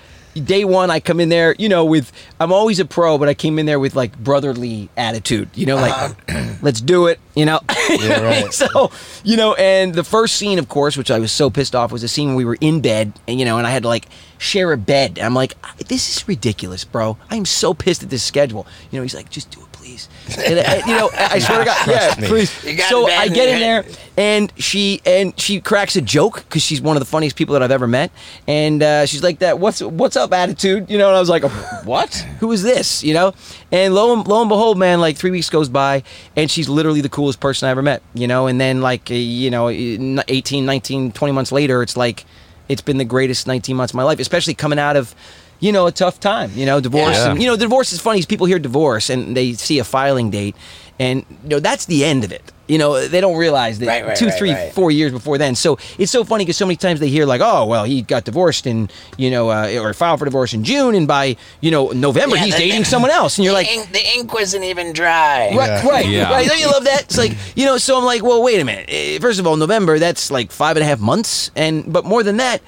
day 0.45 0.65
one, 0.65 0.89
I 0.89 0.99
come 0.99 1.19
in 1.19 1.29
there, 1.29 1.55
you 1.57 1.69
know, 1.69 1.85
with 1.85 2.11
I'm 2.39 2.51
always 2.51 2.79
a 2.79 2.85
pro, 2.85 3.17
but 3.17 3.27
I 3.27 3.33
came 3.33 3.59
in 3.59 3.65
there 3.65 3.79
with 3.79 3.95
like 3.95 4.17
brotherly 4.17 4.89
attitude, 4.97 5.49
you 5.55 5.65
know, 5.65 5.75
like 5.75 5.93
uh-huh. 5.93 6.55
let's 6.61 6.81
do 6.81 7.07
it, 7.07 7.19
you 7.35 7.45
know. 7.45 7.59
Yeah, 7.89 8.21
right. 8.21 8.53
so, 8.53 8.91
you 9.23 9.37
know, 9.37 9.53
and 9.55 9.93
the 9.93 10.03
first 10.03 10.35
scene, 10.35 10.59
of 10.59 10.69
course, 10.69 10.97
which 10.97 11.11
I 11.11 11.19
was 11.19 11.31
so 11.31 11.49
pissed 11.49 11.75
off, 11.75 11.91
was 11.91 12.03
a 12.03 12.07
scene 12.07 12.29
where 12.29 12.37
we 12.37 12.45
were 12.45 12.57
in 12.61 12.81
bed, 12.81 13.13
and 13.27 13.39
you 13.39 13.45
know, 13.45 13.57
and 13.57 13.67
I 13.67 13.71
had 13.71 13.83
to 13.83 13.89
like 13.89 14.07
share 14.37 14.71
a 14.71 14.77
bed. 14.77 15.19
I'm 15.19 15.33
like, 15.33 15.55
this 15.87 16.15
is 16.15 16.27
ridiculous, 16.27 16.83
bro. 16.83 17.17
I 17.29 17.35
am 17.35 17.45
so 17.45 17.73
pissed 17.73 18.03
at 18.03 18.09
this 18.09 18.23
schedule. 18.23 18.67
You 18.91 18.99
know, 18.99 19.03
he's 19.03 19.15
like, 19.15 19.29
just 19.29 19.51
do 19.51 19.61
it, 19.61 19.66
please. 19.87 20.09
And, 20.45 20.59
uh, 20.59 20.81
you 20.85 20.93
know, 20.97 21.09
I 21.13 21.39
swear 21.39 21.59
to 21.59 21.65
God, 21.65 21.87
yeah, 21.87 22.15
me. 22.19 22.27
please. 22.27 22.77
Got 22.77 22.89
So 22.89 23.07
I 23.07 23.27
get 23.27 23.49
in 23.49 23.59
there, 23.59 23.85
and 24.17 24.51
she 24.57 25.01
and 25.05 25.37
she 25.39 25.61
cracks 25.61 25.95
a 25.95 26.01
joke 26.01 26.43
because 26.43 26.61
she's 26.61 26.81
one 26.81 26.95
of 26.95 27.01
the 27.01 27.05
funniest 27.05 27.35
people 27.35 27.53
that 27.53 27.63
I've 27.63 27.71
ever 27.71 27.87
met, 27.87 28.11
and 28.47 28.83
uh, 28.83 29.05
she's 29.05 29.23
like 29.23 29.39
that. 29.39 29.59
What's 29.59 29.81
what's 29.81 30.15
up, 30.15 30.33
attitude? 30.33 30.89
You 30.89 30.97
know, 30.97 31.07
and 31.07 31.15
I 31.15 31.19
was 31.19 31.29
like, 31.29 31.43
what? 31.85 32.13
Who 32.39 32.51
is 32.51 32.63
this? 32.63 33.03
You 33.03 33.13
know, 33.13 33.33
and 33.71 33.93
lo 33.93 34.13
and, 34.13 34.27
lo 34.27 34.41
and 34.41 34.49
behold, 34.49 34.77
man, 34.77 34.99
like 34.99 35.17
three 35.17 35.31
weeks 35.31 35.49
goes 35.49 35.69
by, 35.69 36.03
and 36.35 36.49
she's 36.51 36.69
literally 36.69 37.01
the 37.01 37.09
coolest 37.09 37.39
person 37.39 37.67
I 37.67 37.71
ever 37.71 37.81
met. 37.81 38.01
You 38.13 38.27
know, 38.27 38.47
and 38.47 38.59
then 38.59 38.81
like 38.81 39.09
uh, 39.09 39.15
you 39.15 39.49
know, 39.49 39.69
18, 39.69 40.65
19, 40.65 41.11
20 41.11 41.33
months 41.33 41.51
later, 41.51 41.81
it's 41.81 41.97
like 41.97 42.25
it's 42.69 42.81
been 42.81 42.97
the 42.97 43.05
greatest 43.05 43.47
19 43.47 43.75
months 43.75 43.91
of 43.93 43.95
my 43.95 44.03
life, 44.03 44.19
especially 44.19 44.53
coming 44.53 44.79
out 44.79 44.95
of. 44.95 45.15
You 45.59 45.71
know, 45.71 45.87
a 45.87 45.91
tough 45.91 46.19
time. 46.19 46.51
You 46.55 46.65
know, 46.65 46.79
divorce. 46.79 47.15
Yeah. 47.17 47.31
And, 47.31 47.41
you 47.41 47.47
know, 47.47 47.57
divorce 47.57 47.91
is 47.93 47.99
funny. 47.99 48.19
Is 48.19 48.25
people 48.25 48.45
hear 48.47 48.59
divorce 48.59 49.09
and 49.09 49.35
they 49.35 49.53
see 49.53 49.79
a 49.79 49.83
filing 49.83 50.29
date, 50.29 50.55
and 50.99 51.25
you 51.43 51.49
know 51.49 51.59
that's 51.59 51.85
the 51.85 52.05
end 52.05 52.23
of 52.23 52.31
it. 52.31 52.51
You 52.67 52.77
know, 52.77 53.07
they 53.07 53.21
don't 53.21 53.37
realize 53.37 53.79
that 53.79 53.87
Right, 53.87 54.05
right, 54.05 54.17
two, 54.17 54.25
right, 54.25 54.37
three, 54.37 54.51
right. 54.51 54.73
four 54.73 54.91
years 54.91 55.13
before 55.13 55.37
then. 55.37 55.55
So 55.55 55.79
it's 55.97 56.11
so 56.11 56.25
funny 56.25 56.43
because 56.43 56.57
so 56.57 56.65
many 56.65 56.75
times 56.75 56.99
they 56.99 57.07
hear 57.07 57.25
like, 57.25 57.39
oh, 57.41 57.65
well, 57.65 57.85
he 57.85 58.01
got 58.01 58.25
divorced 58.25 58.67
in, 58.67 58.89
you 59.17 59.31
know, 59.31 59.49
uh, 59.49 59.79
or 59.81 59.93
filed 59.93 60.19
for 60.19 60.25
divorce 60.25 60.53
in 60.53 60.65
June, 60.65 60.93
and 60.93 61.07
by, 61.07 61.37
you 61.61 61.71
know, 61.71 61.87
November 61.91 62.35
Yeah, 62.35 62.43
he's 62.43 62.55
the- 62.55 62.59
dating 62.67 62.83
someone 62.93 63.09
else, 63.09 63.37
and 63.37 63.45
you're 63.45 63.53
the, 63.53 63.59
like, 63.61 63.71
ink, 63.71 63.91
the 63.93 64.05
ink 64.15 64.33
wasn't 64.33 64.65
even 64.65 64.91
dry. 64.91 65.53
Right, 65.55 65.67
Yeah. 65.83 65.87
right, 65.89 66.05
Yeah. 66.07 66.29
right. 66.31 66.45
Don't 66.47 66.59
you 66.59 66.67
love 66.69 66.83
that? 66.83 67.03
It's 67.03 67.17
like 67.17 67.31
you 67.55 67.65
know. 67.65 67.77
So 67.77 67.97
I'm 67.97 68.03
like, 68.03 68.21
well, 68.21 68.43
wait 68.43 68.59
a 68.59 68.65
minute. 68.65 68.85
Eh, 68.89 69.17
First 69.19 69.39
of 69.39 69.47
all, 69.47 69.55
November 69.55 69.97
that's 69.97 70.29
like 70.29 70.51
five 70.51 70.75
and 70.75 70.83
a 70.83 70.87
half 70.87 70.99
months, 70.99 71.49
and 71.55 71.91
but 71.91 72.03
more 72.05 72.21
than 72.21 72.35
that, 72.37 72.61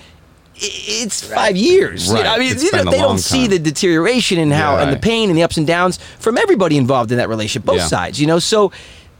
i- 0.61 1.03
it's 1.03 1.21
five 1.23 1.55
years. 1.57 2.07
You 2.07 2.15
know, 2.15 2.21
I 2.33 2.37
mean, 2.39 2.51
It's 2.51 2.63
you 2.63 2.71
know, 2.71 2.79
been 2.79 2.87
a 2.87 2.91
they 2.91 2.97
long 2.99 3.07
don't 3.09 3.17
see 3.19 3.47
the 3.47 3.59
deterioration 3.59 4.39
and 4.39 4.51
how 4.53 4.75
Yeah. 4.75 4.83
and 4.83 4.93
the 4.93 4.99
pain 4.99 5.29
and 5.29 5.37
the 5.37 5.43
ups 5.43 5.57
and 5.57 5.65
downs 5.67 5.99
from 6.19 6.37
everybody 6.37 6.77
involved 6.77 7.11
in 7.11 7.17
that 7.17 7.29
relationship, 7.29 7.65
both 7.65 7.77
Yeah. 7.77 7.87
sides. 7.87 8.19
You 8.19 8.27
know, 8.27 8.39
so. 8.39 8.71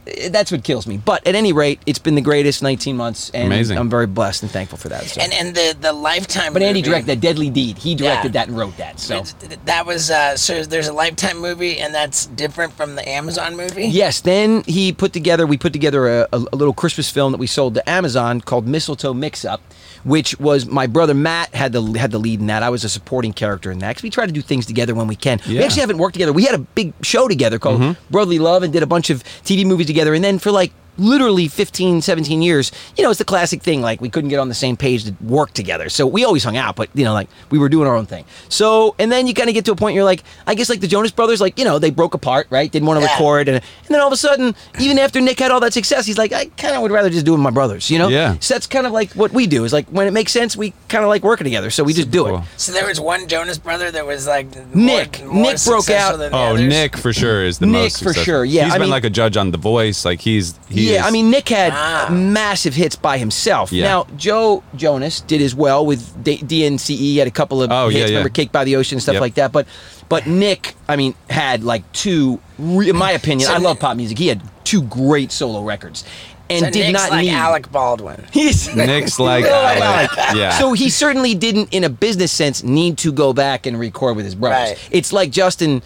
eh, 0.06 0.28
That's 0.30 0.50
what 0.50 0.64
kills 0.64 0.86
me. 0.86 0.96
But 0.96 1.24
at 1.26 1.34
any 1.34 1.52
rate, 1.52 1.78
it's 1.86 1.98
been 1.98 2.14
the 2.14 2.22
greatest 2.22 2.62
19 2.62 2.96
months, 2.96 3.30
and 3.34 3.44
Amazing. 3.46 3.76
I'm 3.78 3.90
very 3.90 4.06
blessed 4.06 4.42
and 4.42 4.50
thankful 4.50 4.78
for 4.78 4.88
that. 4.88 5.04
So. 5.04 5.20
And 5.20 5.32
and 5.32 5.54
the 5.54 5.76
the 5.78 5.92
lifetime. 5.92 6.52
but 6.54 6.62
Andy 6.62 6.80
movie, 6.80 6.90
directed 6.90 7.06
that 7.08 7.20
Deadly 7.20 7.50
Deed. 7.50 7.76
He 7.78 7.94
directed 7.94 8.28
Yeah. 8.34 8.40
that 8.40 8.48
and 8.48 8.56
wrote 8.56 8.76
that. 8.78 8.98
So 8.98 9.16
it's- 9.18 9.34
That 9.66 9.86
was 9.86 10.10
uh, 10.10 10.36
so. 10.38 10.64
There's 10.64 10.88
a 10.88 10.92
lifetime 10.94 11.38
movie, 11.38 11.78
and 11.78 11.94
that's 11.94 12.26
different 12.26 12.76
from 12.78 12.96
the 12.96 13.06
Amazon 13.08 13.56
movie. 13.58 13.86
Yes, 13.88 14.20
then 14.20 14.64
he 14.66 14.90
put 14.90 15.12
together. 15.12 15.46
We 15.46 15.58
put 15.58 15.72
together 15.74 16.08
a, 16.08 16.28
a, 16.32 16.38
a 16.54 16.56
little 16.56 16.74
Christmas 16.74 17.10
film 17.10 17.32
that 17.32 17.38
we 17.38 17.46
sold 17.46 17.74
to 17.74 17.88
Amazon 17.88 18.40
called 18.40 18.66
Mistletoe 18.66 19.12
Mix 19.14 19.44
Up, 19.44 19.60
which 20.04 20.38
was 20.38 20.66
my 20.66 20.86
brother 20.86 21.14
Matt 21.14 21.54
had 21.54 21.72
the 21.72 21.82
had 21.98 22.10
the 22.10 22.18
lead 22.18 22.40
in 22.40 22.46
that. 22.46 22.62
I 22.62 22.70
was 22.70 22.84
a 22.84 22.88
supporting 22.88 23.32
character 23.32 23.70
in 23.70 23.78
that 23.80 23.90
because 23.90 24.02
we 24.02 24.10
try 24.10 24.26
to 24.26 24.32
do 24.32 24.42
things 24.42 24.66
together 24.66 24.94
when 24.94 25.06
we 25.06 25.16
can. 25.16 25.40
We 25.48 25.62
actually 25.62 25.80
haven't 25.80 25.98
worked 25.98 26.14
together. 26.14 26.32
We 26.32 26.44
had 26.44 26.54
a 26.54 26.58
big 26.58 26.92
show 27.02 27.28
together 27.28 27.58
called 27.58 27.80
mm-hmm. 27.80 28.12
Brotherly 28.12 28.38
Love 28.38 28.62
and 28.62 28.72
did 28.72 28.82
a 28.82 28.86
bunch 28.86 29.10
of 29.10 29.22
TV 29.44 29.64
movies 29.64 29.86
together, 29.86 30.14
and 30.14 30.24
then 30.24 30.38
for 30.38 30.50
like 30.50 30.72
literally 31.00 31.48
15 31.48 32.02
17 32.02 32.42
years 32.42 32.70
you 32.96 33.02
know 33.02 33.10
it's 33.10 33.18
the 33.18 33.24
classic 33.24 33.62
thing 33.62 33.80
like 33.80 34.00
we 34.00 34.08
couldn't 34.10 34.28
get 34.30 34.38
on 34.38 34.48
the 34.48 34.54
same 34.54 34.76
page 34.76 35.04
to 35.04 35.14
work 35.22 35.52
together 35.52 35.88
so 35.88 36.06
we 36.06 36.24
always 36.24 36.44
hung 36.44 36.56
out 36.56 36.76
but 36.76 36.88
you 36.94 37.04
know 37.04 37.12
like 37.14 37.28
we 37.50 37.58
were 37.58 37.68
doing 37.68 37.86
our 37.88 37.96
own 37.96 38.06
thing 38.06 38.24
so 38.48 38.94
and 38.98 39.10
then 39.10 39.26
you 39.26 39.32
kind 39.34 39.48
of 39.48 39.54
get 39.54 39.64
to 39.64 39.72
a 39.72 39.76
point 39.76 39.94
you're 39.94 40.04
like 40.04 40.22
i 40.46 40.54
guess 40.54 40.68
like 40.68 40.80
the 40.80 40.86
jonas 40.86 41.10
brothers 41.10 41.40
like 41.40 41.58
you 41.58 41.64
know 41.64 41.78
they 41.78 41.90
broke 41.90 42.14
apart 42.14 42.46
right 42.50 42.70
didn't 42.70 42.86
want 42.86 43.00
to 43.00 43.06
Yeah. 43.06 43.12
record 43.14 43.48
and, 43.48 43.56
and 43.56 43.88
then 43.88 44.00
all 44.00 44.08
of 44.08 44.12
a 44.12 44.16
sudden 44.18 44.54
even 44.78 44.98
after 44.98 45.20
nick 45.20 45.38
had 45.38 45.50
all 45.50 45.60
that 45.60 45.72
success 45.72 46.04
he's 46.06 46.18
like 46.18 46.32
i 46.32 46.44
kind 46.56 46.74
of 46.76 46.82
would 46.82 46.90
rather 46.92 47.08
just 47.10 47.24
do 47.24 47.32
it 47.32 47.36
with 47.36 47.42
my 47.42 47.50
brothers 47.50 47.90
you 47.90 47.98
know 47.98 48.08
Yeah. 48.08 48.36
so 48.40 48.54
that's 48.54 48.66
kind 48.66 48.86
of 48.86 48.92
like 48.92 49.12
what 49.14 49.32
we 49.32 49.46
do 49.46 49.64
is 49.64 49.72
like 49.72 49.86
when 49.88 50.06
it 50.06 50.12
makes 50.12 50.32
sense 50.32 50.56
we 50.56 50.74
kind 50.88 51.02
of 51.02 51.08
like 51.08 51.22
working 51.22 51.44
together 51.44 51.70
so 51.70 51.82
we 51.82 51.94
just 51.94 52.10
do 52.10 52.26
it 52.34 52.42
So 52.58 52.72
there 52.72 52.86
was 52.86 53.00
one 53.00 53.26
Jonas 53.26 53.58
brother 53.58 53.90
that 53.90 54.06
was 54.06 54.26
like 54.26 54.46
Nick. 54.74 55.22
More, 55.24 55.32
more 55.34 55.42
Nick 55.52 55.64
broke 55.64 55.88
out. 55.90 56.20
Oh, 56.20 56.26
others. 56.54 56.60
Nick 56.68 56.96
for 56.96 57.12
sure 57.12 57.44
is 57.44 57.58
the 57.58 57.66
Nick 57.66 57.82
most 57.92 58.02
for 58.02 58.12
sure, 58.12 58.44
yeah, 58.44 58.64
He's 58.64 58.72
I 58.74 58.76
been 58.76 58.82
mean- 58.82 58.90
like 58.90 59.04
a 59.04 59.10
judge 59.10 59.36
on 59.36 59.50
The 59.50 59.58
Voice. 59.58 60.04
Like 60.04 60.20
he's 60.20 60.58
he 60.68 60.89
yeah, 60.94 61.06
I 61.06 61.10
mean 61.10 61.30
Nick 61.30 61.48
had 61.48 61.72
Ah. 61.74 62.08
massive 62.10 62.74
hits 62.74 62.96
by 62.96 63.18
himself. 63.18 63.72
Yeah. 63.72 63.84
Now 63.84 64.06
Joe 64.16 64.62
Jonas 64.76 65.20
did 65.20 65.40
as 65.42 65.54
well 65.54 65.84
with 65.86 66.22
D- 66.24 66.38
DNCE. 66.38 66.96
He 66.96 67.18
had 67.18 67.28
a 67.28 67.30
couple 67.30 67.62
of 67.62 67.70
Oh, 67.72 67.88
hits. 67.88 67.98
yeah. 68.00 68.06
Remember 68.16 68.28
Cake 68.28 68.52
by 68.52 68.64
the 68.64 68.76
Ocean 68.76 68.96
and 68.96 69.02
stuff 69.02 69.14
Yep. 69.14 69.20
like 69.20 69.34
that. 69.34 69.52
But 69.52 69.66
but 70.08 70.26
Nick, 70.26 70.74
I 70.88 70.96
mean, 70.96 71.14
had 71.28 71.62
like 71.64 71.90
two. 71.92 72.40
In 72.58 72.96
my 72.96 73.12
opinion, 73.12 73.48
So 73.48 73.54
I 73.54 73.58
love 73.58 73.78
pop 73.80 73.96
music. 73.96 74.18
He 74.18 74.26
had 74.28 74.42
two 74.64 74.82
great 74.82 75.32
solo 75.32 75.62
records, 75.62 76.04
and 76.50 76.64
So 76.66 76.70
did 76.70 76.86
Nick's 76.88 76.92
not 76.92 77.10
like 77.10 77.24
need. 77.24 77.30
Alec 77.32 77.72
Baldwin. 77.72 78.24
He's 78.32 78.74
Nick's 78.76 79.18
like 79.18 79.44
Alec. 79.48 80.10
yeah. 80.34 80.50
So 80.58 80.72
he 80.72 80.90
certainly 80.90 81.34
didn't, 81.34 81.72
in 81.72 81.84
a 81.84 81.88
business 81.88 82.32
sense, 82.32 82.62
need 82.62 82.98
to 82.98 83.12
go 83.12 83.32
back 83.32 83.66
and 83.66 83.78
record 83.78 84.16
with 84.16 84.24
his 84.24 84.34
brothers. 84.34 84.70
Right. 84.76 84.88
It's 84.90 85.12
like 85.12 85.30
Justin. 85.30 85.82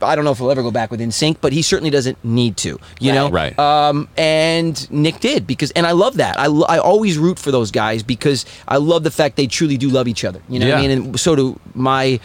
I 0.00 0.14
don't 0.14 0.24
know 0.24 0.30
if 0.30 0.38
he'll 0.38 0.52
ever 0.52 0.62
go 0.62 0.70
back 0.70 0.92
with 0.92 1.00
NSYNC, 1.00 1.38
but 1.40 1.52
he 1.52 1.60
certainly 1.60 1.90
doesn't 1.90 2.24
need 2.24 2.56
to. 2.58 2.78
You 3.00 3.12
know, 3.12 3.28
Right. 3.28 3.58
Um, 3.58 4.08
and 4.16 4.88
Nick 4.88 5.18
did 5.18 5.48
because, 5.48 5.72
and 5.72 5.84
I 5.84 5.90
love 5.90 6.18
that. 6.18 6.38
I, 6.38 6.44
I 6.46 6.78
always 6.78 7.18
root 7.18 7.40
for 7.40 7.50
those 7.50 7.72
guys 7.72 8.04
because 8.04 8.46
I 8.68 8.76
love 8.76 9.02
the 9.02 9.10
fact 9.10 9.34
they 9.34 9.48
truly 9.48 9.76
do 9.76 9.88
love 9.90 10.06
each 10.06 10.24
other. 10.24 10.40
You 10.48 10.60
know 10.60 10.68
what 10.68 10.78
I 10.78 10.80
mean? 10.80 10.90
And 10.92 11.18
so 11.18 11.34
do 11.34 11.58
my 11.74 12.20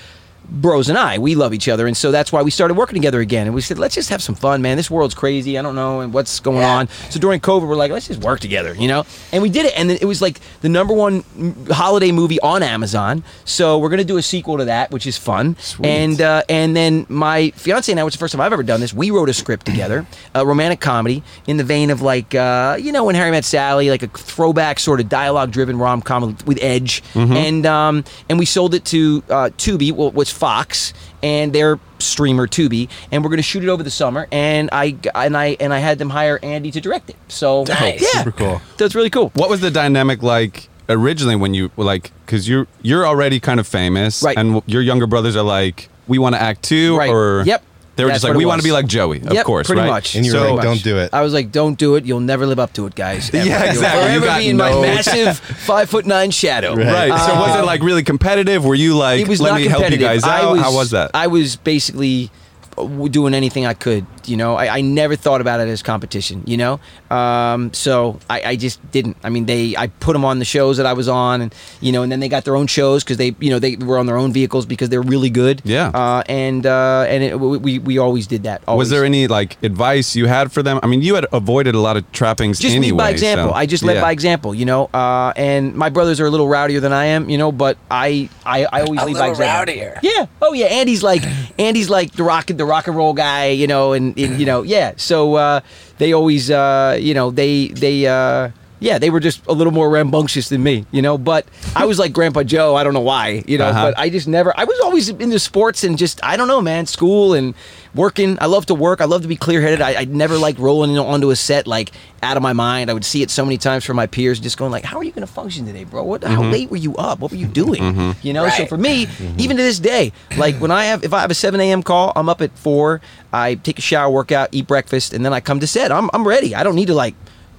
bros 0.52 0.90
and 0.90 0.98
I. 0.98 1.18
We 1.18 1.36
love 1.36 1.54
each 1.54 1.68
other, 1.68 1.88
and 1.88 1.96
so 1.96 2.12
that's 2.12 2.32
why 2.32 2.42
we 2.42 2.52
started 2.52 2.76
working 2.76 2.96
together 2.96 3.20
again. 3.20 3.46
And 3.48 3.56
we 3.56 3.62
said, 3.62 3.78
let's 3.80 3.96
just 3.96 4.10
have 4.10 4.22
some 4.22 4.36
fun, 4.36 4.62
man. 4.62 4.78
This 4.78 4.90
world's 4.92 5.14
crazy. 5.16 5.58
I 5.58 5.62
don't 5.62 5.76
know 5.76 6.02
and 6.02 6.14
what's 6.14 6.40
going 6.40 6.58
Yeah. 6.60 6.78
on. 6.78 6.88
So 7.10 7.20
during 7.20 7.40
COVID, 7.40 7.68
we're 7.68 7.76
like, 7.76 7.92
let's 7.92 8.08
just 8.08 8.22
work 8.22 8.40
together, 8.40 8.74
you 8.76 8.88
know? 8.88 9.06
And 9.32 9.42
we 9.44 9.50
did 9.50 9.66
it. 9.66 9.74
And 9.78 9.90
then 9.90 9.98
it 10.02 10.06
was 10.06 10.22
like 10.22 10.40
the 10.62 10.70
number 10.70 10.94
one 10.94 11.24
holiday 11.72 12.12
movie 12.12 12.40
on 12.42 12.64
Amazon. 12.64 13.24
So 13.46 13.78
we're 13.78 13.90
going 13.90 14.00
to 14.00 14.04
do 14.06 14.18
a 14.18 14.22
sequel 14.22 14.58
to 14.58 14.66
that, 14.66 14.92
which 14.92 15.06
is 15.08 15.18
fun. 15.18 15.56
Sweet. 15.60 15.88
And 15.88 16.22
uh, 16.22 16.44
and 16.50 16.76
then 16.76 17.06
my 17.10 17.52
fiance 17.52 17.92
and 17.92 18.00
I, 18.00 18.04
which 18.04 18.14
is 18.14 18.18
the 18.18 18.24
first 18.24 18.32
time 18.34 18.42
I've 18.42 18.54
ever 18.54 18.64
done 18.64 18.80
this, 18.80 18.94
we 18.94 19.12
wrote 19.12 19.30
a 19.30 19.34
script 19.34 19.66
together, 19.66 20.06
a 20.36 20.46
romantic 20.46 20.80
comedy 20.80 21.24
in 21.48 21.58
the 21.58 21.64
vein 21.64 21.90
of 21.90 22.02
like, 22.02 22.34
uh, 22.36 22.78
you 22.80 22.92
know, 22.92 23.04
when 23.06 23.16
Harry 23.16 23.32
Met 23.32 23.46
Sally, 23.46 23.90
like 23.90 24.04
a 24.04 24.08
throwback 24.08 24.80
sort 24.80 25.00
of 25.00 25.10
dialogue 25.10 25.52
driven 25.52 25.78
rom 25.78 26.02
com 26.02 26.36
with 26.46 26.58
edge. 26.62 27.04
And 27.16 27.66
um, 27.66 28.04
and 28.30 28.40
we 28.40 28.46
sold 28.46 28.74
it 28.74 28.86
to 28.86 29.24
uh, 29.30 29.50
Tubi, 29.58 29.92
well, 29.92 30.12
was 30.12 30.30
Fox. 30.40 30.94
And 31.22 31.52
they're 31.54 31.80
streamer 32.00 32.48
Tubi, 32.48 32.88
and 33.12 33.24
we're 33.24 33.30
going 33.30 33.38
to 33.38 33.44
shoot 33.44 33.62
it 33.62 33.68
over 33.70 33.84
the 33.84 33.92
summer. 33.92 34.28
And 34.32 34.70
I 34.72 34.96
and 35.14 35.36
I 35.36 35.58
and 35.60 35.74
I 35.74 35.80
had 35.80 36.00
them 36.00 36.10
hire 36.10 36.40
Andy 36.42 36.72
to 36.72 36.80
direct 36.80 37.10
it. 37.10 37.18
So 37.28 37.66
Nice. 37.68 38.02
yeah, 38.02 38.24
Super 38.24 38.32
cool. 38.32 38.62
That's 38.78 38.96
really 38.96 39.10
cool. 39.10 39.32
What 39.36 39.50
was 39.50 39.60
the 39.60 39.70
dynamic 39.70 40.24
like 40.24 40.70
originally 40.88 41.36
when 41.36 41.54
you 41.54 41.72
like 41.76 42.12
because 42.26 42.48
you're 42.48 42.68
you're 42.82 43.06
already 43.06 43.40
kind 43.42 43.60
of 43.60 43.68
famous, 43.68 44.24
Right. 44.24 44.38
And 44.38 44.64
your 44.66 44.82
younger 44.82 45.08
brothers 45.08 45.36
are 45.36 45.44
like, 45.44 45.90
we 46.08 46.18
want 46.20 46.36
to 46.36 46.42
act 46.42 46.64
too, 46.64 46.98
Right. 46.98 47.10
or 47.10 47.44
Yep. 47.46 47.64
They 48.00 48.04
were 48.06 48.10
That's 48.10 48.16
just 48.16 48.24
like, 48.24 48.30
what 48.32 48.36
it 48.36 48.38
we 48.40 48.46
want 48.46 48.62
to 48.62 48.68
was. 48.68 48.70
be 48.70 48.72
like 48.72 48.88
Joey, 48.88 49.22
of 49.22 49.34
Yep, 49.34 49.46
course, 49.46 49.68
pretty 49.68 49.82
right? 49.82 49.88
much. 49.90 50.16
And 50.16 50.26
you 50.26 50.32
So 50.32 50.56
like, 50.56 50.64
don't 50.64 50.82
do 50.82 50.98
it. 50.98 51.10
I 51.14 51.22
was 51.22 51.34
like, 51.34 51.52
"Don't 51.52 51.78
do 51.78 51.96
it. 51.96 52.06
You'll 52.06 52.20
never 52.22 52.48
live 52.48 52.58
up 52.60 52.74
to 52.74 52.86
it, 52.88 52.96
guys." 52.96 53.30
Ever. 53.34 53.46
Yeah, 53.46 53.60
You'll 53.66 53.70
exactly. 53.74 54.02
You 54.14 54.20
forever 54.22 54.26
got 54.26 54.40
be 54.40 54.50
in 54.50 54.58
my 54.58 54.72
massive 54.82 55.38
five 55.38 55.90
foot 55.90 56.06
nine 56.06 56.32
shadow. 56.32 56.76
Right. 56.76 57.10
Right. 57.12 57.22
so 57.28 57.36
was 57.36 57.60
it 57.60 57.66
like 57.66 57.82
really 57.84 58.04
competitive? 58.04 58.66
Were 58.66 58.74
you 58.76 58.96
like, 58.96 59.22
it 59.22 59.28
was 59.28 59.40
let 59.42 59.52
not 59.52 59.62
me 59.62 59.68
help 59.68 59.82
you 59.82 59.98
competitive. 59.98 60.08
guys 60.08 60.24
out? 60.24 60.44
I 60.46 60.52
was, 60.52 60.62
How 60.62 60.74
was 60.74 60.92
that? 60.92 61.12
I 61.14 61.28
was 61.28 61.56
basically 61.58 62.32
uh, 62.78 62.84
w- 62.84 63.10
doing 63.10 63.34
anything 63.34 63.66
I 63.66 63.74
could. 63.74 64.06
You 64.30 64.38
know, 64.38 64.56
I, 64.56 64.78
I 64.78 64.82
never 64.82 65.16
thought 65.16 65.42
about 65.42 65.60
it 65.60 65.68
as 65.68 65.82
competition. 65.84 66.44
You 66.46 66.58
know, 66.58 66.80
um, 67.10 67.74
so 67.74 68.20
I, 68.30 68.42
I 68.52 68.56
just 68.56 68.80
didn't. 68.92 69.18
I 69.24 69.30
mean, 69.30 69.46
they 69.46 69.76
I 69.76 69.88
put 69.88 70.14
them 70.14 70.24
on 70.26 70.40
the 70.40 70.46
shows 70.46 70.78
that 70.78 70.86
I 70.86 70.94
was 70.94 71.08
on, 71.08 71.42
and 71.42 71.56
you 71.82 71.92
know, 71.92 72.04
and 72.04 72.12
then 72.12 72.20
they 72.20 72.30
got 72.30 72.46
their 72.46 72.56
own 72.56 72.68
shows 72.68 73.04
because 73.04 73.18
they 73.18 73.36
you 73.40 73.50
know 73.50 73.60
they 73.60 73.76
were 73.76 73.98
on 73.98 74.06
their 74.06 74.18
own 74.18 74.32
vehicles 74.32 74.66
because 74.66 74.90
they're 74.90 75.02
really 75.02 75.30
good. 75.30 75.62
Yeah. 75.66 75.88
Uh, 75.90 76.24
and 76.30 76.66
uh, 76.66 77.06
and 77.08 77.24
it, 77.24 77.40
we 77.40 77.58
we- 77.58 77.80
we 77.80 77.98
always 77.98 78.28
did 78.28 78.44
that. 78.44 78.66
was 78.68 78.90
there 78.90 79.04
any 79.06 79.28
like 79.28 79.58
advice 79.64 80.16
you 80.16 80.28
had 80.28 80.52
for 80.52 80.62
them? 80.62 80.80
I 80.84 80.88
mean, 80.88 81.02
you 81.02 81.16
had 81.16 81.26
avoided 81.32 81.76
a 81.76 81.80
lot 81.80 81.98
of 81.98 82.10
trappings 82.12 82.60
just 82.60 82.76
anyway. 82.76 82.92
lead 82.92 82.98
by 82.98 83.10
example. 83.10 83.50
so- 83.50 83.54
I 83.56 83.66
just 83.66 83.84
led 83.84 83.96
yeah. 83.96 84.02
by 84.02 84.12
example, 84.12 84.54
you 84.54 84.66
know. 84.66 84.86
Uh, 84.94 85.34
and 85.36 85.74
my 85.76 85.90
brothers 85.90 86.20
are 86.20 86.26
a 86.26 86.30
little 86.30 86.48
rowdier 86.48 86.82
than 86.82 86.92
I 86.94 87.06
am, 87.06 87.30
you 87.30 87.38
know. 87.38 87.52
But 87.52 87.78
I, 87.90 88.30
I, 88.46 88.66
I 88.66 88.82
always 88.82 89.02
A 89.02 89.06
lead 89.06 89.14
by 89.16 89.30
little 89.30 89.32
example. 89.32 89.74
rowdier. 89.74 90.00
Yeah. 90.04 90.26
Oh 90.42 90.54
yeah. 90.54 90.66
Andy's 90.68 91.02
like, 91.04 91.24
Andy's 91.58 91.90
like 91.90 92.12
the 92.12 92.24
rock, 92.24 92.48
the 92.48 92.66
rock 92.66 92.88
and 92.88 92.96
roll 92.98 93.14
guy, 93.14 93.48
you 93.48 93.66
know. 93.68 93.94
And, 93.94 94.19
and 94.24 94.40
you 94.40 94.46
know, 94.46 94.64
yeah. 94.64 94.94
So 94.98 95.36
uh, 95.36 95.62
they 95.98 96.14
always, 96.14 96.52
uh, 96.52 96.98
you 97.00 97.14
know, 97.14 97.32
they, 97.32 97.68
they. 97.70 98.08
Uh, 98.08 98.52
yeah, 98.80 98.98
they 98.98 99.10
were 99.10 99.20
just 99.20 99.46
a 99.48 99.54
little 99.54 99.74
more 99.74 99.90
rambunctious 99.90 100.50
than 100.50 100.64
me, 100.64 100.86
you 100.92 101.02
know. 101.02 101.18
But 101.18 101.46
I 101.76 101.86
was 101.86 102.00
like 102.00 102.14
Grandpa 102.14 102.44
Joe. 102.44 102.76
I 102.76 102.84
don't 102.84 102.94
know 102.94 103.02
why, 103.02 103.44
you 103.46 103.58
know. 103.58 103.68
Uh-huh. 103.68 103.92
But 103.92 104.00
I 104.00 104.10
just 104.10 104.28
never. 104.28 104.54
I 104.58 104.64
was 104.64 104.80
always 104.80 105.10
into 105.10 105.40
sports 105.40 105.84
and 105.84 105.98
just 105.98 106.24
I 106.24 106.38
don't 106.38 106.48
know, 106.48 106.62
man. 106.62 106.86
School 106.86 107.34
and 107.34 107.54
working. 107.94 108.38
I 108.40 108.46
love 108.46 108.68
to 108.68 108.76
work. 108.76 109.02
I 109.02 109.06
love 109.06 109.22
to 109.24 109.28
be 109.28 109.36
clear 109.36 109.62
headed. 109.62 109.82
I, 109.82 110.02
I 110.02 110.06
never 110.06 110.38
like 110.38 110.58
rolling 110.60 110.98
onto 110.98 111.30
a 111.30 111.36
set 111.36 111.68
like 111.68 111.92
out 112.24 112.38
of 112.38 112.44
my 112.44 112.54
mind. 112.54 112.90
I 112.90 112.94
would 112.94 113.06
see 113.06 113.22
it 113.22 113.30
so 113.30 113.44
many 113.46 113.58
times 113.58 113.86
from 113.86 113.96
my 113.96 114.08
peers, 114.08 114.40
just 114.40 114.58
going 114.58 114.72
like, 114.72 114.86
"How 114.86 114.98
are 114.98 115.04
you 115.04 115.12
going 115.12 115.28
to 115.28 115.32
function 115.32 115.66
today, 115.66 115.84
bro? 115.84 116.04
What? 116.04 116.24
How 116.24 116.42
mm-hmm. 116.42 116.52
late 116.52 116.70
were 116.70 116.78
you 116.78 116.96
up? 116.96 117.20
What 117.20 117.32
were 117.32 117.38
you 117.38 117.48
doing? 117.48 117.82
Mm-hmm. 117.82 118.26
You 118.26 118.34
know." 118.34 118.48
So 118.50 118.66
for 118.66 118.78
me, 118.78 119.06
mm-hmm. 119.06 119.40
even 119.40 119.58
to 119.58 119.64
this 119.64 119.80
day, 119.80 120.14
like 120.38 120.56
when 120.56 120.72
I 120.72 120.86
have, 120.86 121.04
if 121.04 121.14
I 121.14 121.20
have 121.22 121.32
a 121.32 121.36
seven 121.36 121.60
a.m. 121.60 121.84
call, 121.84 122.14
I'm 122.16 122.30
up 122.30 122.42
at 122.42 122.58
four. 122.58 123.02
I 123.32 123.56
take 123.56 123.78
a 123.78 123.82
shower, 123.82 124.10
workout, 124.10 124.50
eat 124.52 124.68
breakfast, 124.68 125.14
and 125.14 125.26
then 125.26 125.34
I 125.34 125.40
come 125.42 125.60
to 125.60 125.68
set. 125.68 125.92
I'm 125.92 126.10
I'm 126.14 126.28
ready. 126.28 126.56
I 126.56 126.64
don't 126.64 126.76
need 126.76 126.88
to 126.88 126.96
like. 126.96 127.16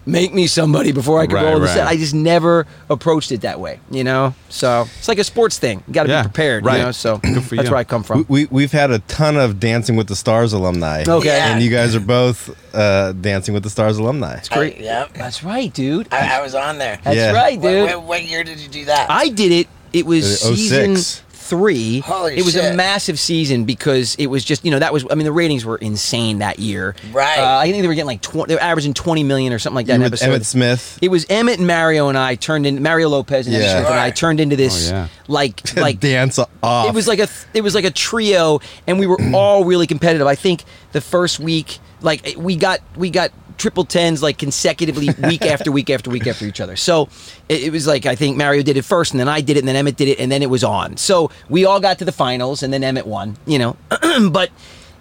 Make 0.06 0.32
me 0.32 0.46
somebody 0.46 0.92
before 0.92 1.20
I 1.20 1.26
can 1.26 1.36
Right, 1.36 1.44
roll 1.44 1.60
the 1.60 1.66
right. 1.66 1.74
set. 1.74 1.86
I 1.86 1.96
just 1.96 2.14
never 2.14 2.66
approached 2.88 3.32
it 3.32 3.42
that 3.42 3.60
way, 3.60 3.80
you 3.90 4.02
know. 4.02 4.34
So 4.48 4.86
it's 4.98 5.08
like 5.08 5.18
a 5.18 5.24
sports 5.24 5.58
thing. 5.58 5.82
You 5.86 5.92
got 5.92 6.04
to 6.04 6.08
Yeah, 6.08 6.22
be 6.22 6.28
prepared, 6.28 6.64
right. 6.64 6.78
you 6.78 6.82
know. 6.84 6.92
So 6.92 7.18
Good 7.18 7.42
for 7.44 7.54
that's 7.56 7.66
you. 7.68 7.70
where 7.72 7.80
I 7.80 7.84
come 7.84 8.02
from. 8.02 8.24
We, 8.28 8.46
we 8.46 8.48
we've 8.50 8.72
had 8.72 8.90
a 8.90 9.00
ton 9.00 9.36
of 9.36 9.60
Dancing 9.60 9.96
with 9.96 10.06
the 10.08 10.16
Stars 10.16 10.52
alumni. 10.54 11.04
Okay. 11.06 11.26
Yeah. 11.28 11.52
And 11.52 11.62
you 11.62 11.70
guys 11.70 11.94
are 11.94 12.00
both 12.00 12.48
uh, 12.74 13.12
Dancing 13.12 13.52
with 13.52 13.62
the 13.62 13.70
Stars 13.70 13.98
alumni. 13.98 14.36
It's 14.38 14.48
great. 14.48 14.78
I, 14.78 14.80
yep. 14.80 15.12
That's 15.12 15.44
right, 15.44 15.72
dude. 15.72 16.08
I, 16.12 16.38
I 16.38 16.42
was 16.42 16.54
on 16.54 16.78
there. 16.78 16.98
That's 17.04 17.16
Yeah. 17.16 17.32
right, 17.32 17.60
dude. 17.60 17.88
what, 17.90 18.02
what 18.02 18.24
year 18.24 18.42
did 18.42 18.58
you 18.58 18.68
do 18.68 18.86
that? 18.86 19.10
I 19.10 19.28
did 19.28 19.52
it. 19.52 19.68
It 19.92 20.06
was 20.06 20.42
Uh, 20.42 20.54
season 20.54 20.96
06. 20.96 21.22
Three. 21.50 22.00
Holy 22.00 22.36
it 22.38 22.44
was 22.44 22.54
a 22.56 22.72
massive 22.74 23.18
season 23.18 23.64
because 23.64 24.14
it 24.14 24.26
was 24.28 24.44
just 24.44 24.64
you 24.64 24.70
know 24.70 24.78
that 24.78 24.92
was 24.92 25.04
I 25.10 25.14
mean 25.16 25.24
the 25.24 25.32
ratings 25.32 25.64
were 25.64 25.76
insane 25.76 26.38
that 26.38 26.58
year. 26.60 26.94
Right. 27.12 27.38
Uh, 27.38 27.58
I 27.58 27.70
think 27.70 27.82
they 27.82 27.88
were 27.88 27.94
getting 27.94 28.06
like 28.06 28.22
twenty. 28.22 28.48
They 28.48 28.54
were 28.54 28.62
averaging 28.62 28.94
twenty 28.94 29.24
million 29.24 29.52
or 29.52 29.58
something 29.58 29.74
like 29.74 29.86
that. 29.86 29.94
You 29.98 30.04
an 30.04 30.10
with 30.10 30.22
episode. 30.22 30.40
Emmitt 30.40 30.44
Smith. 30.46 30.98
It 31.02 31.08
was 31.10 31.26
Emmitt 31.26 31.58
and 31.58 31.66
Mario 31.66 32.08
and 32.08 32.16
I 32.16 32.36
turned 32.36 32.66
in 32.66 32.82
Mario 32.82 33.08
Lopez 33.08 33.46
and 33.46 33.56
Emmitt 33.56 33.60
Yeah. 33.62 33.76
Smith 33.80 33.90
and 33.90 34.00
I 34.00 34.10
turned 34.10 34.40
into 34.40 34.56
this 34.56 34.90
Oh, 34.90 34.94
yeah. 34.94 35.08
like 35.28 35.76
like 35.76 36.00
Dance 36.00 36.38
off. 36.62 36.86
it 36.88 36.94
was 36.94 37.08
like 37.08 37.18
a 37.18 37.28
it 37.52 37.62
was 37.62 37.74
like 37.74 37.84
a 37.84 37.90
trio 37.90 38.60
and 38.86 38.98
we 38.98 39.06
were 39.06 39.18
all 39.34 39.64
really 39.64 39.86
competitive 39.86 40.26
i 40.26 40.34
think 40.34 40.62
the 40.92 41.00
first 41.00 41.40
week 41.40 41.78
like 42.00 42.34
we 42.36 42.56
got 42.56 42.80
we 42.96 43.10
got 43.10 43.30
triple 43.60 43.84
tens 43.84 44.22
like 44.22 44.38
consecutively 44.38 45.10
week 45.18 45.44
after 45.44 45.70
week 45.70 45.90
after 45.90 46.08
week 46.10 46.26
after 46.26 46.46
each 46.46 46.60
other 46.60 46.76
so 46.76 47.08
it, 47.48 47.64
it 47.64 47.70
was 47.70 47.86
like 47.86 48.06
i 48.06 48.14
think 48.16 48.36
mario 48.36 48.62
did 48.62 48.76
it 48.78 48.84
first 48.86 49.12
and 49.12 49.20
then 49.20 49.28
i 49.28 49.40
did 49.42 49.56
it 49.56 49.60
and 49.60 49.68
then 49.68 49.76
emmitt 49.84 49.96
did 49.96 50.08
it 50.08 50.18
and 50.18 50.32
then 50.32 50.42
it 50.42 50.48
was 50.48 50.64
on 50.64 50.96
so 50.96 51.30
we 51.50 51.66
all 51.66 51.78
got 51.78 51.98
to 51.98 52.04
the 52.06 52.12
finals 52.12 52.62
and 52.62 52.72
then 52.72 52.80
emmitt 52.82 53.04
won 53.04 53.36
you 53.46 53.58
know 53.58 53.76
but 54.30 54.50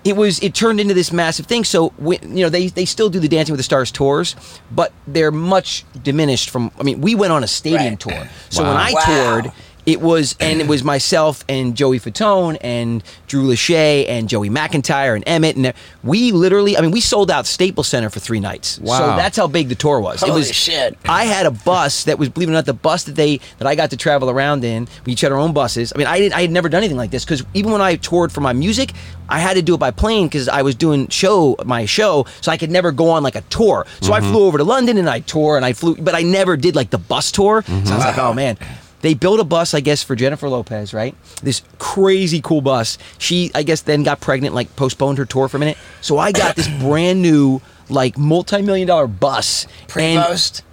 it 0.04 0.16
was 0.16 0.40
it 0.42 0.54
turned 0.54 0.80
into 0.80 0.94
this 0.94 1.12
massive 1.12 1.46
thing 1.46 1.64
so 1.64 1.94
we, 1.98 2.18
you 2.20 2.44
know 2.44 2.50
they 2.50 2.68
they 2.68 2.86
still 2.86 3.10
do 3.10 3.20
the 3.20 3.28
dancing 3.30 3.54
with 3.54 3.60
the 3.60 3.64
stars 3.64 3.92
tours 3.92 4.36
but 4.72 4.92
they're 5.08 5.32
much 5.32 5.86
diminished 6.04 6.50
from 6.50 6.70
i 6.80 6.84
mean 6.84 7.00
we 7.02 7.16
went 7.16 7.32
on 7.34 7.44
a 7.44 7.48
stadium 7.48 7.94
Right. 7.94 8.00
tour 8.00 8.28
so 8.50 8.64
Wow. 8.64 8.70
when 8.70 8.78
i 8.78 8.92
Wow. 8.94 9.00
toured 9.06 9.52
it 9.90 10.02
was, 10.02 10.36
and 10.40 10.62
it 10.62 10.68
was 10.68 10.84
myself 10.84 11.44
and 11.50 11.76
Joey 11.76 12.00
Fatone 12.00 12.58
and 12.62 13.04
Drew 13.28 13.48
Lachey 13.48 14.08
and 14.08 14.30
Joey 14.30 14.50
McIntyre 14.50 15.16
and 15.16 15.26
Emmitt, 15.26 15.56
and 15.56 15.74
we 16.04 16.32
literally, 16.32 16.78
I 16.78 16.82
mean, 16.82 16.92
we 16.92 17.02
sold 17.02 17.32
out 17.32 17.48
Staples 17.48 17.88
Center 17.88 18.12
for 18.12 18.20
three 18.20 18.40
nights. 18.40 18.80
Wow. 18.80 19.00
So 19.00 19.06
that's 19.16 19.36
how 19.36 19.48
big 19.48 19.68
the 19.70 19.76
tour 19.76 20.00
was. 20.00 20.22
it 20.22 20.28
Holy 20.28 20.42
was 20.42 20.54
shit. 20.54 20.96
I 21.06 21.26
had 21.26 21.48
a 21.48 21.52
bus 21.52 22.04
that 22.04 22.20
was, 22.20 22.30
believe 22.30 22.50
it 22.50 22.52
or 22.52 22.54
not, 22.54 22.66
the 22.66 22.74
bus 22.74 23.06
that 23.06 23.16
they 23.16 23.40
that 23.58 23.68
I 23.68 23.74
got 23.74 23.90
to 23.90 23.98
travel 23.98 24.30
around 24.30 24.64
in. 24.64 24.88
We 25.06 25.14
each 25.14 25.22
had 25.22 25.32
our 25.32 25.40
own 25.40 25.54
buses. 25.54 25.92
I 25.96 25.98
mean, 25.98 26.08
I 26.08 26.20
didn't, 26.20 26.36
I 26.36 26.42
had 26.42 26.52
never 26.52 26.70
done 26.70 26.80
anything 26.80 26.98
like 26.98 27.12
this 27.12 27.26
because 27.26 27.44
even 27.56 27.72
when 27.72 27.82
I 27.82 27.96
toured 27.96 28.32
for 28.32 28.42
my 28.42 28.54
music, 28.54 28.94
I 29.28 29.40
had 29.40 29.56
to 29.56 29.62
do 29.64 29.74
it 29.74 29.80
by 29.80 29.92
plane 29.92 30.28
because 30.28 30.48
I 30.48 30.62
was 30.62 30.76
doing 30.76 31.08
show 31.08 31.56
my 31.66 31.86
show, 31.86 32.26
so 32.42 32.52
I 32.52 32.58
could 32.58 32.72
never 32.72 32.92
go 32.92 33.10
on 33.10 33.24
like 33.24 33.36
a 33.36 33.42
tour. 33.42 33.88
So 34.02 34.14
I 34.14 34.20
mm-hmm. 34.20 34.32
flew 34.32 34.46
over 34.46 34.60
to 34.60 34.64
London 34.64 34.98
and 34.98 35.10
I 35.10 35.20
tour 35.22 35.56
and 35.56 35.66
I 35.66 35.74
flew, 35.74 35.96
but 35.96 36.14
I 36.14 36.22
never 36.22 36.58
did 36.58 36.76
like 36.76 36.92
the 36.92 36.98
bus 36.98 37.32
tour. 37.32 37.64
So 37.64 37.74
I 37.74 37.80
was 37.80 37.90
mm-hmm. 37.90 38.00
like, 38.00 38.18
oh 38.20 38.34
man. 38.34 38.58
They 39.02 39.14
built 39.14 39.40
a 39.40 39.44
bus, 39.44 39.74
I 39.74 39.80
guess, 39.80 40.04
for 40.04 40.16
Jennifer 40.16 40.50
Lopez, 40.50 40.94
right? 40.94 41.16
This 41.42 41.62
crazy 41.78 42.42
cool 42.42 42.62
bus. 42.62 42.98
She, 43.18 43.50
I 43.56 43.64
guess, 43.64 43.82
then 43.82 44.04
got 44.04 44.20
pregnant, 44.20 44.54
like 44.54 44.76
postponed 44.76 45.18
her 45.20 45.26
tour 45.26 45.48
for 45.48 45.58
a 45.58 45.60
minute. 45.60 45.78
So 46.02 46.18
I 46.18 46.32
got 46.32 46.56
this 46.56 46.68
brand 46.80 47.22
new, 47.22 47.62
like, 47.90 48.18
multi-million 48.18 48.88
dollar 48.88 49.08
bus. 49.08 49.66
and- 49.66 50.22
Pre-post? 50.22 50.64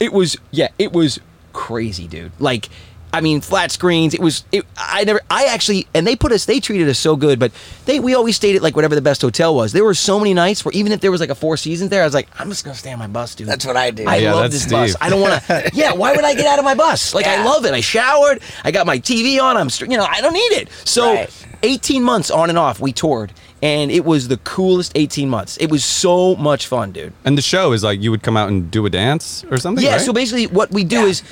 it 0.00 0.12
was 0.12 0.36
yeah, 0.50 0.68
it 0.78 0.92
was 0.92 1.20
crazy, 1.52 2.06
dude. 2.06 2.32
Like 2.38 2.68
I 3.12 3.20
mean, 3.20 3.40
flat 3.40 3.70
screens. 3.70 4.12
It 4.14 4.20
was. 4.20 4.44
It, 4.52 4.66
I 4.76 5.04
never. 5.04 5.20
I 5.30 5.46
actually, 5.46 5.86
and 5.94 6.06
they 6.06 6.16
put 6.16 6.32
us. 6.32 6.44
They 6.44 6.60
treated 6.60 6.88
us 6.88 6.98
so 6.98 7.16
good. 7.16 7.38
But 7.38 7.52
they, 7.86 7.98
we 8.00 8.14
always 8.14 8.36
stayed 8.36 8.56
at 8.56 8.62
like 8.62 8.76
whatever 8.76 8.94
the 8.94 9.00
best 9.00 9.22
hotel 9.22 9.54
was. 9.54 9.72
There 9.72 9.84
were 9.84 9.94
so 9.94 10.18
many 10.18 10.34
nights 10.34 10.64
where 10.64 10.72
even 10.72 10.92
if 10.92 11.00
there 11.00 11.10
was 11.10 11.20
like 11.20 11.30
a 11.30 11.34
Four 11.34 11.56
Seasons 11.56 11.88
there, 11.90 12.02
I 12.02 12.04
was 12.04 12.14
like, 12.14 12.28
I'm 12.38 12.48
just 12.48 12.64
gonna 12.64 12.74
stay 12.76 12.92
on 12.92 12.98
my 12.98 13.06
bus, 13.06 13.34
dude. 13.34 13.48
That's 13.48 13.64
what 13.64 13.76
I 13.76 13.90
do. 13.90 14.06
I 14.06 14.16
Yeah, 14.16 14.34
love 14.34 14.50
that's 14.50 14.64
this 14.64 14.70
bus. 14.72 14.90
Steve. 14.90 14.96
I 15.00 15.08
don't 15.10 15.20
want 15.20 15.42
to. 15.44 15.70
Yeah, 15.74 15.92
why 15.92 16.12
would 16.14 16.24
I 16.24 16.34
get 16.34 16.46
out 16.46 16.58
of 16.58 16.64
my 16.64 16.74
bus? 16.74 17.14
Like 17.14 17.26
I 17.26 17.36
Yeah. 17.36 17.44
love 17.44 17.64
it. 17.64 17.72
I 17.72 17.80
showered. 17.80 18.40
I 18.64 18.70
got 18.70 18.86
my 18.86 18.98
TV 18.98 19.40
on. 19.40 19.56
I'm, 19.56 19.70
str- 19.70 19.86
you 19.86 19.96
know, 19.96 20.04
I 20.08 20.20
don't 20.20 20.34
need 20.34 20.52
it. 20.52 20.68
So, 20.84 21.14
Right. 21.14 21.46
18 21.62 22.02
months 22.02 22.30
on 22.30 22.50
and 22.50 22.58
off, 22.58 22.80
we 22.80 22.92
toured, 22.92 23.32
and 23.62 23.90
it 23.90 24.04
was 24.04 24.28
the 24.28 24.36
coolest 24.38 24.92
18 24.94 25.28
months. 25.28 25.56
It 25.56 25.70
was 25.70 25.84
so 25.84 26.36
much 26.36 26.66
fun, 26.66 26.92
dude. 26.92 27.12
And 27.24 27.36
the 27.38 27.42
show 27.42 27.72
is 27.72 27.82
like 27.82 28.00
you 28.02 28.10
would 28.10 28.22
come 28.22 28.36
out 28.36 28.48
and 28.50 28.70
do 28.70 28.84
a 28.84 28.90
dance 28.90 29.42
or 29.50 29.56
something. 29.58 29.82
Yeah, 29.84 29.92
right? 29.92 30.00
so 30.00 30.12
basically 30.12 30.46
what 30.48 30.70
we 30.70 30.84
do 30.84 30.96
Yeah. 31.00 31.06
is 31.06 31.22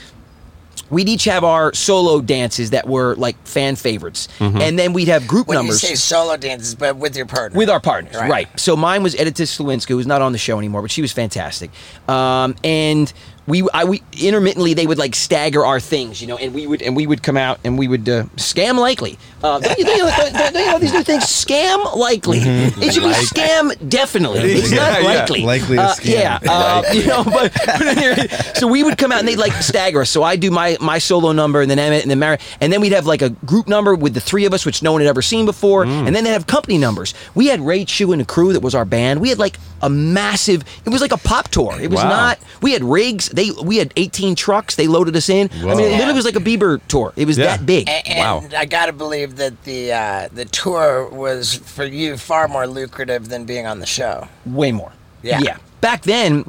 we'd 0.90 1.08
each 1.08 1.24
have 1.24 1.44
our 1.44 1.72
solo 1.74 2.20
dances 2.20 2.70
that 2.70 2.86
were 2.86 3.14
like 3.16 3.36
fan 3.46 3.76
favorites. 3.76 4.28
And 4.40 4.78
then 4.78 4.92
we'd 4.92 5.08
have 5.08 5.26
group 5.26 5.48
when 5.48 5.56
numbers 5.56 5.82
you 5.82 5.88
say 5.90 5.94
solo 5.94 6.36
dances, 6.36 6.74
but 6.74 6.96
with 6.96 7.16
your 7.16 7.26
partner. 7.26 7.58
with 7.58 7.70
our 7.70 7.80
partners. 7.80 8.14
Right. 8.14 8.30
Right. 8.30 8.60
So 8.60 8.76
mine 8.76 9.02
was 9.02 9.14
Edyta 9.14 9.42
Śliwińska, 9.44 9.88
who's 9.88 10.06
not 10.06 10.22
on 10.22 10.32
the 10.32 10.38
show 10.38 10.58
anymore, 10.58 10.82
but 10.82 10.90
she 10.90 11.02
was 11.02 11.12
fantastic. 11.12 11.70
Um, 12.08 12.54
and 12.64 13.12
we, 13.46 13.68
I, 13.74 13.84
we 13.84 14.02
intermittently 14.20 14.72
they 14.74 14.86
would 14.86 14.98
like 14.98 15.14
stagger 15.14 15.64
our 15.64 15.78
things, 15.80 16.20
you 16.22 16.26
know, 16.28 16.36
and 16.38 16.54
we 16.54 16.66
would 16.66 16.80
and 16.82 16.96
we 16.96 17.06
would 17.06 17.22
come 17.22 17.36
out 17.36 17.60
and 17.64 17.78
we 17.78 17.88
would 17.88 18.08
uh, 18.08 18.24
scam 18.36 18.78
likely. 18.78 19.18
Uh, 19.42 19.58
don't, 19.60 19.78
you, 19.78 19.84
don't, 19.84 19.96
you, 19.98 20.04
don't, 20.32 20.32
don't 20.54 20.54
you 20.54 20.66
know 20.72 20.78
these 20.78 20.92
new 20.94 21.02
things? 21.02 21.24
Scam 21.24 21.94
likely. 21.96 22.38
It 22.38 22.94
should 22.94 23.02
be 23.02 23.10
scam 23.12 23.88
definitely. 23.90 24.40
It's 24.40 24.72
Yeah, 24.72 24.78
not 24.78 25.02
yeah. 25.02 25.08
likely. 25.08 25.42
Likely 25.42 25.76
to 25.76 25.82
Uh, 25.82 25.94
scam. 25.94 26.04
Yeah. 26.14 26.38
Uh, 26.48 26.82
you 26.94 27.06
know, 27.06 27.22
but, 27.24 27.52
but 27.54 28.56
so 28.56 28.66
we 28.66 28.82
would 28.82 28.96
come 28.96 29.12
out 29.12 29.18
and 29.18 29.28
they'd 29.28 29.36
like 29.36 29.52
stagger 29.62 30.00
us. 30.00 30.10
So 30.10 30.22
I 30.22 30.36
do 30.36 30.50
my 30.50 30.76
my 30.80 30.98
solo 30.98 31.32
number 31.32 31.60
and 31.60 31.70
then 31.70 31.76
Emmitt 31.78 32.02
and 32.02 32.10
then 32.10 32.18
Mary, 32.18 32.38
and 32.60 32.72
then 32.72 32.80
we'd 32.80 32.92
have 32.92 33.06
like 33.06 33.20
a 33.22 33.30
group 33.44 33.68
number 33.68 33.94
with 33.94 34.14
the 34.14 34.20
three 34.20 34.46
of 34.46 34.54
us, 34.54 34.64
which 34.64 34.82
no 34.82 34.92
one 34.92 35.00
had 35.02 35.08
ever 35.08 35.22
seen 35.22 35.44
before, 35.44 35.84
Mm. 35.84 36.06
and 36.06 36.16
then 36.16 36.24
they'd 36.24 36.30
have 36.30 36.46
company 36.46 36.78
numbers. 36.78 37.12
We 37.34 37.48
had 37.48 37.60
Ray 37.60 37.84
Chu 37.84 38.12
and 38.12 38.22
a 38.22 38.24
crew 38.24 38.52
that 38.54 38.60
was 38.60 38.74
our 38.74 38.84
band. 38.86 39.20
We 39.20 39.28
had 39.28 39.38
like 39.38 39.58
a 39.82 39.90
massive. 39.90 40.64
It 40.86 40.88
was 40.90 41.02
like 41.02 41.12
a 41.12 41.18
pop 41.18 41.48
tour. 41.48 41.78
It 41.80 41.90
was 41.90 42.02
Wow. 42.02 42.08
not. 42.08 42.38
We 42.62 42.72
had 42.72 42.82
rigs. 42.82 43.28
They 43.34 43.50
we 43.50 43.76
had 43.78 43.92
18 43.96 44.34
trucks. 44.36 44.76
They 44.76 44.86
loaded 44.86 45.14
us 45.16 45.28
in. 45.28 45.50
I 45.52 45.56
mean, 45.56 45.80
it 45.80 45.90
Yeah. 45.90 45.96
literally 45.98 46.14
was 46.14 46.24
like 46.24 46.36
a 46.36 46.40
Bieber 46.40 46.80
tour. 46.88 47.12
It 47.16 47.26
was 47.26 47.36
Yeah. 47.36 47.46
that 47.56 47.66
big. 47.66 47.88
A- 47.88 48.08
And, 48.08 48.18
Wow. 48.18 48.58
I 48.58 48.64
gotta 48.64 48.92
believe 48.92 49.36
that 49.36 49.64
the 49.64 49.92
uh, 49.92 50.28
the 50.32 50.44
tour 50.44 51.08
was 51.08 51.54
for 51.54 51.84
you 51.84 52.16
far 52.16 52.46
more 52.48 52.66
lucrative 52.66 53.28
than 53.28 53.44
being 53.44 53.66
on 53.66 53.80
the 53.80 53.86
show. 53.86 54.28
way 54.46 54.70
more. 54.72 54.92
Yeah. 55.22 55.40
Yeah. 55.42 55.56
Back 55.80 56.02
then, 56.02 56.48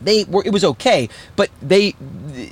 they 0.00 0.24
were. 0.24 0.42
It 0.46 0.52
was 0.52 0.64
okay, 0.64 1.08
but 1.36 1.50
they 1.60 1.92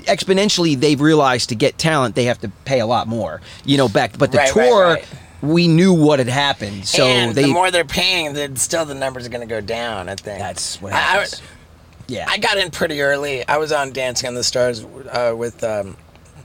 exponentially 0.06 0.78
they've 0.78 1.00
realized 1.00 1.48
to 1.50 1.54
get 1.54 1.78
talent 1.78 2.14
they 2.14 2.24
have 2.24 2.40
to 2.40 2.48
pay 2.64 2.80
a 2.80 2.86
lot 2.86 3.06
more. 3.08 3.40
You 3.64 3.76
know, 3.76 3.88
back 3.88 4.18
but 4.18 4.32
the 4.32 4.38
Right, 4.38 4.54
right, 4.56 4.68
tour. 4.68 4.84
right. 4.94 5.04
we 5.42 5.68
knew 5.68 5.92
what 5.92 6.18
had 6.18 6.28
happened. 6.28 6.86
So 6.86 7.04
and 7.06 7.34
they 7.34 7.42
the 7.42 7.48
more 7.48 7.70
they're 7.70 7.84
paying, 7.84 8.34
then 8.34 8.56
still 8.56 8.84
the 8.84 8.94
numbers 8.94 9.26
are 9.26 9.30
going 9.30 9.46
to 9.46 9.54
go 9.54 9.60
down. 9.60 10.08
I 10.08 10.14
think 10.16 10.38
That's 10.38 10.80
what 10.82 10.92
I- 10.92 10.96
I- 10.96 11.00
happens. 11.00 11.42
Yeah. 12.10 12.26
I, 12.28 12.38
got 12.38 12.58
in 12.58 12.70
pretty 12.70 13.00
early. 13.00 13.46
I 13.48 13.56
was 13.58 13.72
on 13.72 13.92
Dancing 13.92 14.28
on 14.28 14.34
the 14.34 14.44
Stars 14.44 14.84
uh, 14.84 15.34
with. 15.36 15.62
Um, 15.64 15.96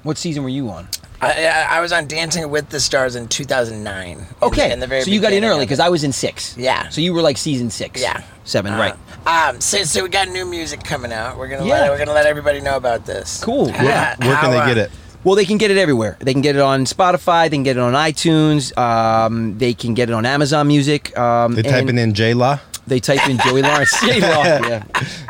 what 0.04 0.18
season 0.18 0.44
were 0.44 0.50
you 0.50 0.70
on? 0.70 0.88
I, 1.22 1.46
I 1.48 1.78
I 1.78 1.80
was 1.82 1.92
on 1.92 2.08
Dancing 2.08 2.48
with 2.52 2.70
the 2.70 2.80
Stars 2.80 3.16
in 3.16 3.28
2009. 3.28 4.10
in 4.12 4.18
the- 4.20 4.46
Okay, 4.46 4.72
in 4.72 4.80
the 4.80 4.88
very 4.88 5.02
so 5.02 5.10
you 5.12 5.20
got 5.20 5.34
in 5.34 5.44
early 5.44 5.66
because. 5.66 5.80
I 5.80 5.90
was 5.90 6.04
in 6.04 6.12
six. 6.12 6.56
Yeah. 6.58 6.90
So 6.90 7.02
you 7.02 7.14
were 7.14 7.22
like 7.22 7.38
season 7.38 7.70
six. 7.70 8.02
Yeah. 8.02 8.22
Seven, 8.44 8.74
Uh, 8.74 8.78
right? 8.78 9.50
Um, 9.50 9.60
so, 9.60 9.84
so 9.84 10.04
we 10.04 10.10
got 10.10 10.28
new 10.30 10.46
music 10.46 10.84
coming 10.84 11.12
out. 11.12 11.38
We're 11.38 11.48
gonna 11.48 11.66
Yeah. 11.66 11.82
let 11.82 11.90
we're 11.92 11.98
gonna 11.98 12.14
let 12.14 12.28
everybody 12.28 12.62
know 12.62 12.78
about 12.78 13.06
this. 13.06 13.44
Cool. 13.44 13.72
How- 13.72 13.84
Yeah. 13.84 14.10
Where 14.18 14.36
can 14.36 14.36
how, 14.36 14.52
they 14.52 14.60
uh, 14.60 14.66
get 14.68 14.78
it? 14.78 14.92
Well, 15.24 15.34
they 15.36 15.46
can 15.46 15.58
get 15.58 15.72
it 15.72 15.78
everywhere. 15.78 16.18
They 16.20 16.34
can 16.34 16.44
get 16.44 16.56
it 16.56 16.62
on 16.62 16.86
Spotify. 16.86 17.46
They 17.50 17.56
can 17.56 17.64
get 17.64 17.78
it 17.78 17.80
on 17.80 17.94
iTunes. 17.94 18.78
Um, 18.78 19.58
they 19.58 19.74
can 19.74 19.96
get 19.96 20.10
it 20.10 20.14
on 20.14 20.24
Amazon 20.24 20.68
Music. 20.68 21.18
Um, 21.18 21.56
They 21.56 21.62
and 21.62 21.70
typing 21.70 21.98
in 21.98 22.14
J 22.14 22.36
Law. 22.36 22.60
They 22.88 23.00
type 23.00 23.28
in 23.28 23.38
Joey 23.40 23.62
Lawrence. 23.64 24.00
J 24.06 24.22
Law. 24.22 24.44
Yeah. 24.44 24.84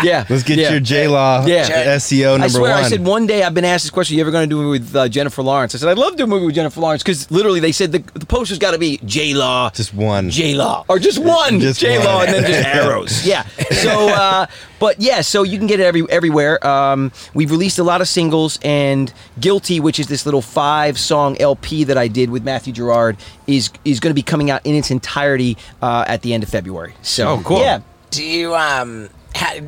Yeah. 0.04 0.26
Let's 0.30 0.44
get 0.44 0.58
yeah. 0.58 0.72
your 0.72 0.80
J 0.82 1.08
Law 1.08 1.46
Yeah. 1.46 1.96
SEO 1.96 2.32
number 2.34 2.46
I 2.46 2.48
swear, 2.50 2.72
one. 2.76 2.84
I 2.84 2.88
said 2.90 3.06
one 3.06 3.28
day 3.28 3.44
I've 3.44 3.54
been 3.54 3.64
asked 3.66 3.86
this 3.86 3.92
question. 3.92 4.16
"Are 4.16 4.18
You 4.18 4.22
ever 4.24 4.32
going 4.32 4.50
to 4.50 4.54
do 4.54 4.60
a 4.60 4.64
movie 4.64 4.80
with 4.80 4.96
uh, 4.96 5.08
Jennifer 5.08 5.42
Lawrence? 5.42 5.74
I 5.74 5.78
said 5.78 5.90
I'd 5.90 5.98
love 5.98 6.12
to 6.12 6.18
do 6.18 6.24
a 6.26 6.28
movie 6.28 6.46
with 6.48 6.56
Jennifer 6.56 6.82
Lawrence 6.82 7.02
because 7.02 7.30
literally 7.32 7.60
they 7.62 7.72
said 7.72 7.92
the, 7.92 8.00
the 8.20 8.26
poster's 8.26 8.60
got 8.60 8.72
to 8.72 8.78
be 8.78 8.98
J 9.06 9.34
Law, 9.34 9.70
Just 9.72 9.94
one. 9.94 10.30
J 10.30 10.54
Law, 10.56 10.84
or 10.90 11.00
just 11.00 11.20
one 11.20 11.60
Just 11.60 11.80
J 11.80 11.98
Law, 12.04 12.22
and 12.24 12.34
then 12.34 12.44
just 12.46 12.66
arrows. 12.76 13.26
Yeah. 13.26 13.44
So, 13.72 14.10
uh, 14.10 14.48
but 14.80 15.00
yeah, 15.00 15.22
so 15.22 15.44
you 15.44 15.58
can 15.58 15.68
get 15.68 15.80
it 15.80 15.84
every 15.84 16.04
everywhere. 16.10 16.66
Um, 16.68 17.12
we've 17.34 17.52
released 17.52 17.80
a 17.80 17.84
lot 17.84 18.02
of 18.02 18.08
singles, 18.10 18.60
and 18.64 19.14
Guilty, 19.40 19.80
which 19.80 20.00
is 20.00 20.08
this 20.08 20.26
little 20.26 20.42
five 20.42 21.00
song 21.00 21.38
LP 21.40 21.86
that 21.86 21.98
I 21.98 22.08
did 22.10 22.30
with 22.30 22.44
Matthew 22.44 22.74
Gerard, 22.74 23.18
is 23.48 23.70
is 23.86 24.00
going 24.02 24.12
to 24.12 24.16
be 24.16 24.22
coming 24.24 24.52
out 24.52 24.66
in 24.66 24.76
its 24.76 24.92
entirety 24.92 25.58
uh, 25.82 26.04
at 26.08 26.22
the 26.22 26.34
end 26.34 26.44
of 26.44 26.50
February. 26.50 26.94
So, 27.02 27.28
Oh, 27.30 27.38
cool. 27.46 27.60
Yeah. 27.60 27.82
Do 28.12 28.24
you 28.24 28.56
um? 28.56 29.10
Ha, 29.36 29.60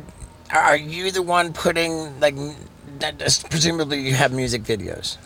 are 0.52 0.76
you 0.76 1.10
the 1.10 1.22
one 1.22 1.52
putting 1.52 2.18
like? 2.20 2.36
that- 2.98 3.18
just 3.18 3.48
Presumably, 3.50 4.00
you 4.00 4.14
have 4.14 4.32
music 4.32 4.62
videos. 4.64 5.16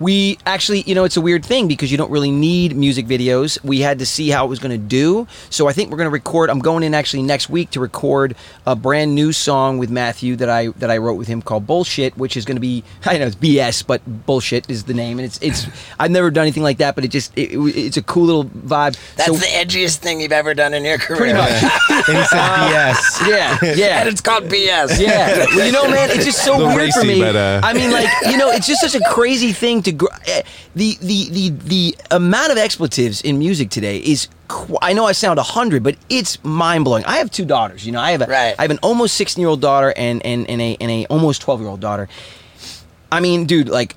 We 0.00 0.38
actually, 0.46 0.80
you 0.82 0.94
know, 0.94 1.04
it's 1.04 1.16
a 1.18 1.20
weird 1.20 1.44
thing 1.44 1.68
because 1.68 1.92
you 1.92 1.98
don't 1.98 2.10
really 2.10 2.30
need 2.30 2.74
music 2.74 3.06
videos. 3.06 3.62
We 3.62 3.80
had 3.80 3.98
to 3.98 4.06
see 4.06 4.30
how 4.30 4.46
it 4.46 4.48
was 4.48 4.58
going 4.58 4.72
to 4.72 4.78
do. 4.78 5.26
So 5.50 5.68
I 5.68 5.72
think 5.74 5.90
we're 5.90 5.98
going 5.98 6.06
to 6.08 6.10
record. 6.12 6.48
I'm 6.48 6.58
going 6.58 6.82
in 6.82 6.94
actually 6.94 7.22
next 7.22 7.50
week 7.50 7.70
to 7.72 7.80
record 7.80 8.34
a 8.66 8.74
brand 8.74 9.14
new 9.14 9.30
song 9.32 9.76
with 9.76 9.90
Matthew 9.90 10.36
that 10.36 10.48
I 10.48 10.68
that 10.78 10.90
I 10.90 10.96
wrote 10.96 11.14
with 11.14 11.28
him 11.28 11.42
called 11.42 11.66
Bullshit, 11.66 12.16
which 12.16 12.34
is 12.36 12.46
going 12.46 12.56
to 12.56 12.60
be 12.60 12.82
I 13.04 13.18
know 13.18 13.26
it's 13.26 13.36
BS, 13.36 13.86
but 13.86 14.00
Bullshit 14.26 14.70
is 14.70 14.84
the 14.84 14.94
name, 14.94 15.18
and 15.18 15.26
it's 15.26 15.38
it's 15.42 15.66
I've 15.98 16.10
never 16.10 16.30
done 16.30 16.42
anything 16.42 16.62
like 16.62 16.78
that, 16.78 16.94
but 16.94 17.04
it 17.04 17.08
just 17.08 17.36
it, 17.36 17.52
it- 17.52 17.76
it's 17.90 17.96
a 17.98 18.02
cool 18.02 18.24
little 18.24 18.44
vibe. 18.46 18.96
That's 19.16 19.26
so, 19.26 19.34
the 19.34 19.46
edgiest 19.46 19.96
thing 19.98 20.20
you've 20.22 20.32
ever 20.32 20.54
done 20.54 20.72
in 20.72 20.82
your 20.84 20.96
career. 20.96 21.18
pretty 21.18 21.34
much. 21.34 21.50
and 21.52 22.16
he 22.16 22.24
said 22.24 22.40
BS. 22.40 23.28
yeah, 23.28 23.58
yeah. 23.74 24.00
and 24.00 24.08
it's 24.08 24.22
called 24.22 24.44
BS. 24.44 24.98
Yeah, 24.98 25.44
well, 25.54 25.66
you 25.66 25.72
know, 25.72 25.90
man, 25.90 26.08
it's 26.10 26.24
just 26.24 26.42
so 26.42 26.56
A 26.56 26.58
little 26.58 26.74
weird 26.74 26.92
for 26.92 27.04
me. 27.04 27.20
but, 27.20 27.36
uh, 27.36 27.60
I 27.62 27.74
mean, 27.74 27.90
like, 27.90 28.08
you 28.30 28.38
know, 28.38 28.50
it's 28.50 28.66
just 28.66 28.80
such 28.80 28.94
a 28.94 29.04
crazy 29.10 29.52
thing 29.52 29.82
to. 29.82 29.89
Eh, 30.26 30.42
the 30.74 30.96
the 31.00 31.28
the 31.30 31.48
the 31.50 31.96
amount 32.10 32.52
of 32.52 32.58
expletives 32.58 33.20
in 33.22 33.38
music 33.38 33.70
today 33.70 33.98
is. 33.98 34.28
Qu- 34.48 34.78
I 34.82 34.92
know 34.94 35.06
I 35.06 35.12
sound 35.12 35.38
a 35.38 35.44
hundred, 35.44 35.84
but 35.84 35.94
it's 36.08 36.42
mind 36.42 36.84
blowing. 36.84 37.04
I 37.04 37.18
have 37.18 37.30
two 37.30 37.44
daughters. 37.44 37.86
You 37.86 37.92
know, 37.92 38.00
I 38.00 38.10
have 38.10 38.20
a 38.22 38.26
Right. 38.26 38.54
I 38.58 38.62
have 38.62 38.70
an 38.72 38.80
almost 38.82 39.14
sixteen 39.14 39.42
year 39.42 39.48
old 39.48 39.60
daughter 39.60 39.92
and 39.96 40.24
and 40.26 40.48
and 40.50 40.60
a 40.60 40.76
and 40.80 40.90
a 40.90 41.06
almost 41.06 41.40
twelve 41.40 41.60
year 41.60 41.68
old 41.68 41.78
daughter. 41.80 42.08
I 43.12 43.20
mean, 43.20 43.46
dude, 43.46 43.68
like. 43.68 43.94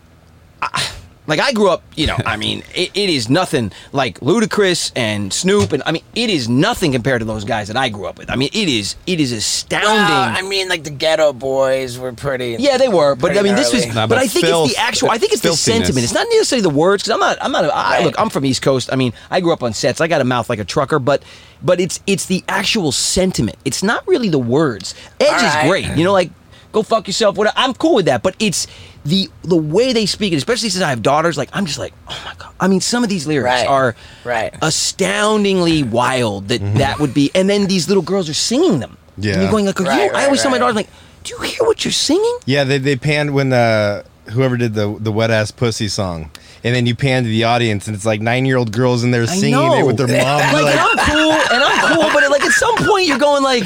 I, 0.61 0.91
like 1.25 1.39
I 1.39 1.53
grew 1.53 1.69
up, 1.69 1.83
you 1.95 2.07
know. 2.07 2.17
I 2.25 2.37
mean, 2.43 2.63
it, 2.75 2.91
it 2.93 3.09
is 3.09 3.29
nothing 3.29 3.71
like 3.91 4.19
Ludacris 4.19 4.91
and 4.95 5.31
Snoop, 5.31 5.71
and 5.71 5.83
I 5.85 5.91
mean, 5.91 6.03
it 6.15 6.29
is 6.29 6.49
nothing 6.49 6.91
compared 6.91 7.21
to 7.21 7.25
those 7.25 7.43
guys 7.43 7.67
that 7.69 7.77
I 7.77 7.89
grew 7.89 8.05
up 8.05 8.17
with. 8.17 8.29
I 8.29 8.35
mean, 8.35 8.49
it 8.53 8.67
is 8.67 8.95
it 9.07 9.19
is 9.19 9.31
astounding. 9.31 9.89
Well, 9.89 10.33
I 10.37 10.41
mean, 10.41 10.69
like 10.69 10.83
the 10.83 10.91
Geto 10.91 11.37
Boys 11.37 11.97
were 11.97 12.13
pretty. 12.13 12.57
Yeah, 12.59 12.77
they 12.77 12.89
were, 12.89 13.15
but 13.15 13.37
I 13.37 13.41
mean, 13.41 13.55
this 13.55 13.73
was. 13.73 13.87
Nah, 13.87 14.07
but, 14.07 14.15
but 14.15 14.17
I 14.17 14.27
think 14.27 14.45
filth- 14.45 14.69
it's 14.69 14.77
the 14.77 14.81
actual. 14.81 15.09
I 15.11 15.17
think 15.17 15.33
it's 15.33 15.41
the 15.41 15.53
sentiment. 15.53 16.03
It's 16.03 16.13
not 16.13 16.27
necessarily 16.29 16.63
the 16.63 16.69
words 16.69 17.03
because 17.03 17.13
I'm 17.13 17.19
not. 17.19 17.37
I'm 17.41 17.51
not. 17.51 17.65
A, 17.65 17.75
I, 17.75 17.93
Right. 17.93 18.05
Look, 18.05 18.19
I'm 18.19 18.29
from 18.29 18.45
East 18.45 18.61
Coast. 18.61 18.91
I 18.91 18.95
mean, 18.95 19.13
I 19.29 19.39
grew 19.39 19.53
up 19.53 19.63
on 19.63 19.73
sets. 19.73 20.01
I 20.01 20.07
got 20.07 20.19
a 20.19 20.25
mouth 20.25 20.49
like 20.49 20.59
a 20.59 20.65
trucker, 20.65 20.99
but 20.99 21.23
but 21.61 21.79
it's 21.79 21.99
it's 22.07 22.25
the 22.25 22.43
actual 22.47 22.91
sentiment. 22.91 23.57
It's 23.65 23.83
not 23.83 24.05
really 24.07 24.29
the 24.29 24.39
words. 24.39 24.93
Edge 25.19 25.29
All 25.31 25.39
is 25.39 25.69
great. 25.69 25.97
You 25.97 26.03
know, 26.03 26.11
like 26.11 26.31
go 26.71 26.83
fuck 26.83 27.07
yourself. 27.07 27.37
Whatever. 27.37 27.55
I'm 27.57 27.73
cool 27.73 27.95
with 27.95 28.05
that, 28.05 28.23
but 28.23 28.35
it's 28.39 28.67
the 29.05 29.29
the 29.43 29.57
way 29.57 29.91
they 29.93 30.05
speak 30.05 30.31
it, 30.33 30.37
especially 30.37 30.69
since 30.69 30.83
I 30.83 30.89
have 30.89 31.01
daughters. 31.01 31.37
Like 31.37 31.49
I'm 31.53 31.65
just 31.65 31.79
like, 31.79 31.93
oh 32.07 32.21
my 32.25 32.33
god. 32.37 32.53
I 32.59 32.67
mean, 32.67 32.79
some 32.81 33.03
of 33.03 33.09
these 33.09 33.27
lyrics 33.27 33.45
Right. 33.61 33.67
are 33.67 33.95
Right. 34.23 34.53
astoundingly 34.61 35.83
wild. 35.83 36.47
That 36.49 36.61
that 36.77 36.99
would 36.99 37.13
be, 37.13 37.31
and 37.35 37.49
then 37.49 37.67
these 37.67 37.87
little 37.87 38.03
girls 38.03 38.29
are 38.29 38.33
singing 38.33 38.79
them. 38.79 38.97
Yeah, 39.17 39.33
And 39.33 39.35
Yeah. 39.35 39.41
you're 39.43 39.51
going 39.51 39.65
like, 39.65 39.79
are 39.81 39.83
Right, 39.83 40.03
you, 40.05 40.09
I 40.09 40.13
right, 40.13 40.25
always 40.25 40.41
tell 40.41 40.51
my 40.51 40.55
right. 40.57 40.59
daughters 40.61 40.75
like, 40.75 40.89
do 41.23 41.33
you 41.35 41.41
hear 41.41 41.65
what 41.67 41.83
you're 41.85 41.91
singing? 41.91 42.37
Yeah, 42.45 42.63
they 42.63 42.77
they 42.77 42.95
panned 42.95 43.33
when 43.33 43.53
uh, 43.53 44.03
whoever 44.31 44.57
did 44.57 44.73
the 44.73 44.95
the 44.99 45.11
wet 45.11 45.31
ass 45.31 45.51
pussy 45.51 45.87
song, 45.87 46.31
and 46.63 46.75
then 46.75 46.85
you 46.85 46.95
pan 46.95 47.23
to 47.23 47.29
the 47.29 47.43
audience, 47.45 47.87
and 47.87 47.95
it's 47.95 48.05
like 48.05 48.21
nine 48.21 48.45
year 48.45 48.57
old 48.57 48.71
girls 48.71 49.03
in 49.03 49.11
there 49.11 49.27
singing 49.27 49.73
it 49.73 49.85
with 49.85 49.97
their 49.97 50.07
mom. 50.07 50.39
like, 50.53 50.63
like, 50.63 50.79
I'm 50.79 50.97
cool, 51.11 51.31
and 51.53 51.63
I'm 51.63 51.95
cool, 51.95 52.09
but 52.13 52.29
like 52.31 52.43
at 52.43 52.51
some 52.53 52.75
point 52.77 53.07
you're 53.07 53.17
going 53.19 53.43
like, 53.43 53.63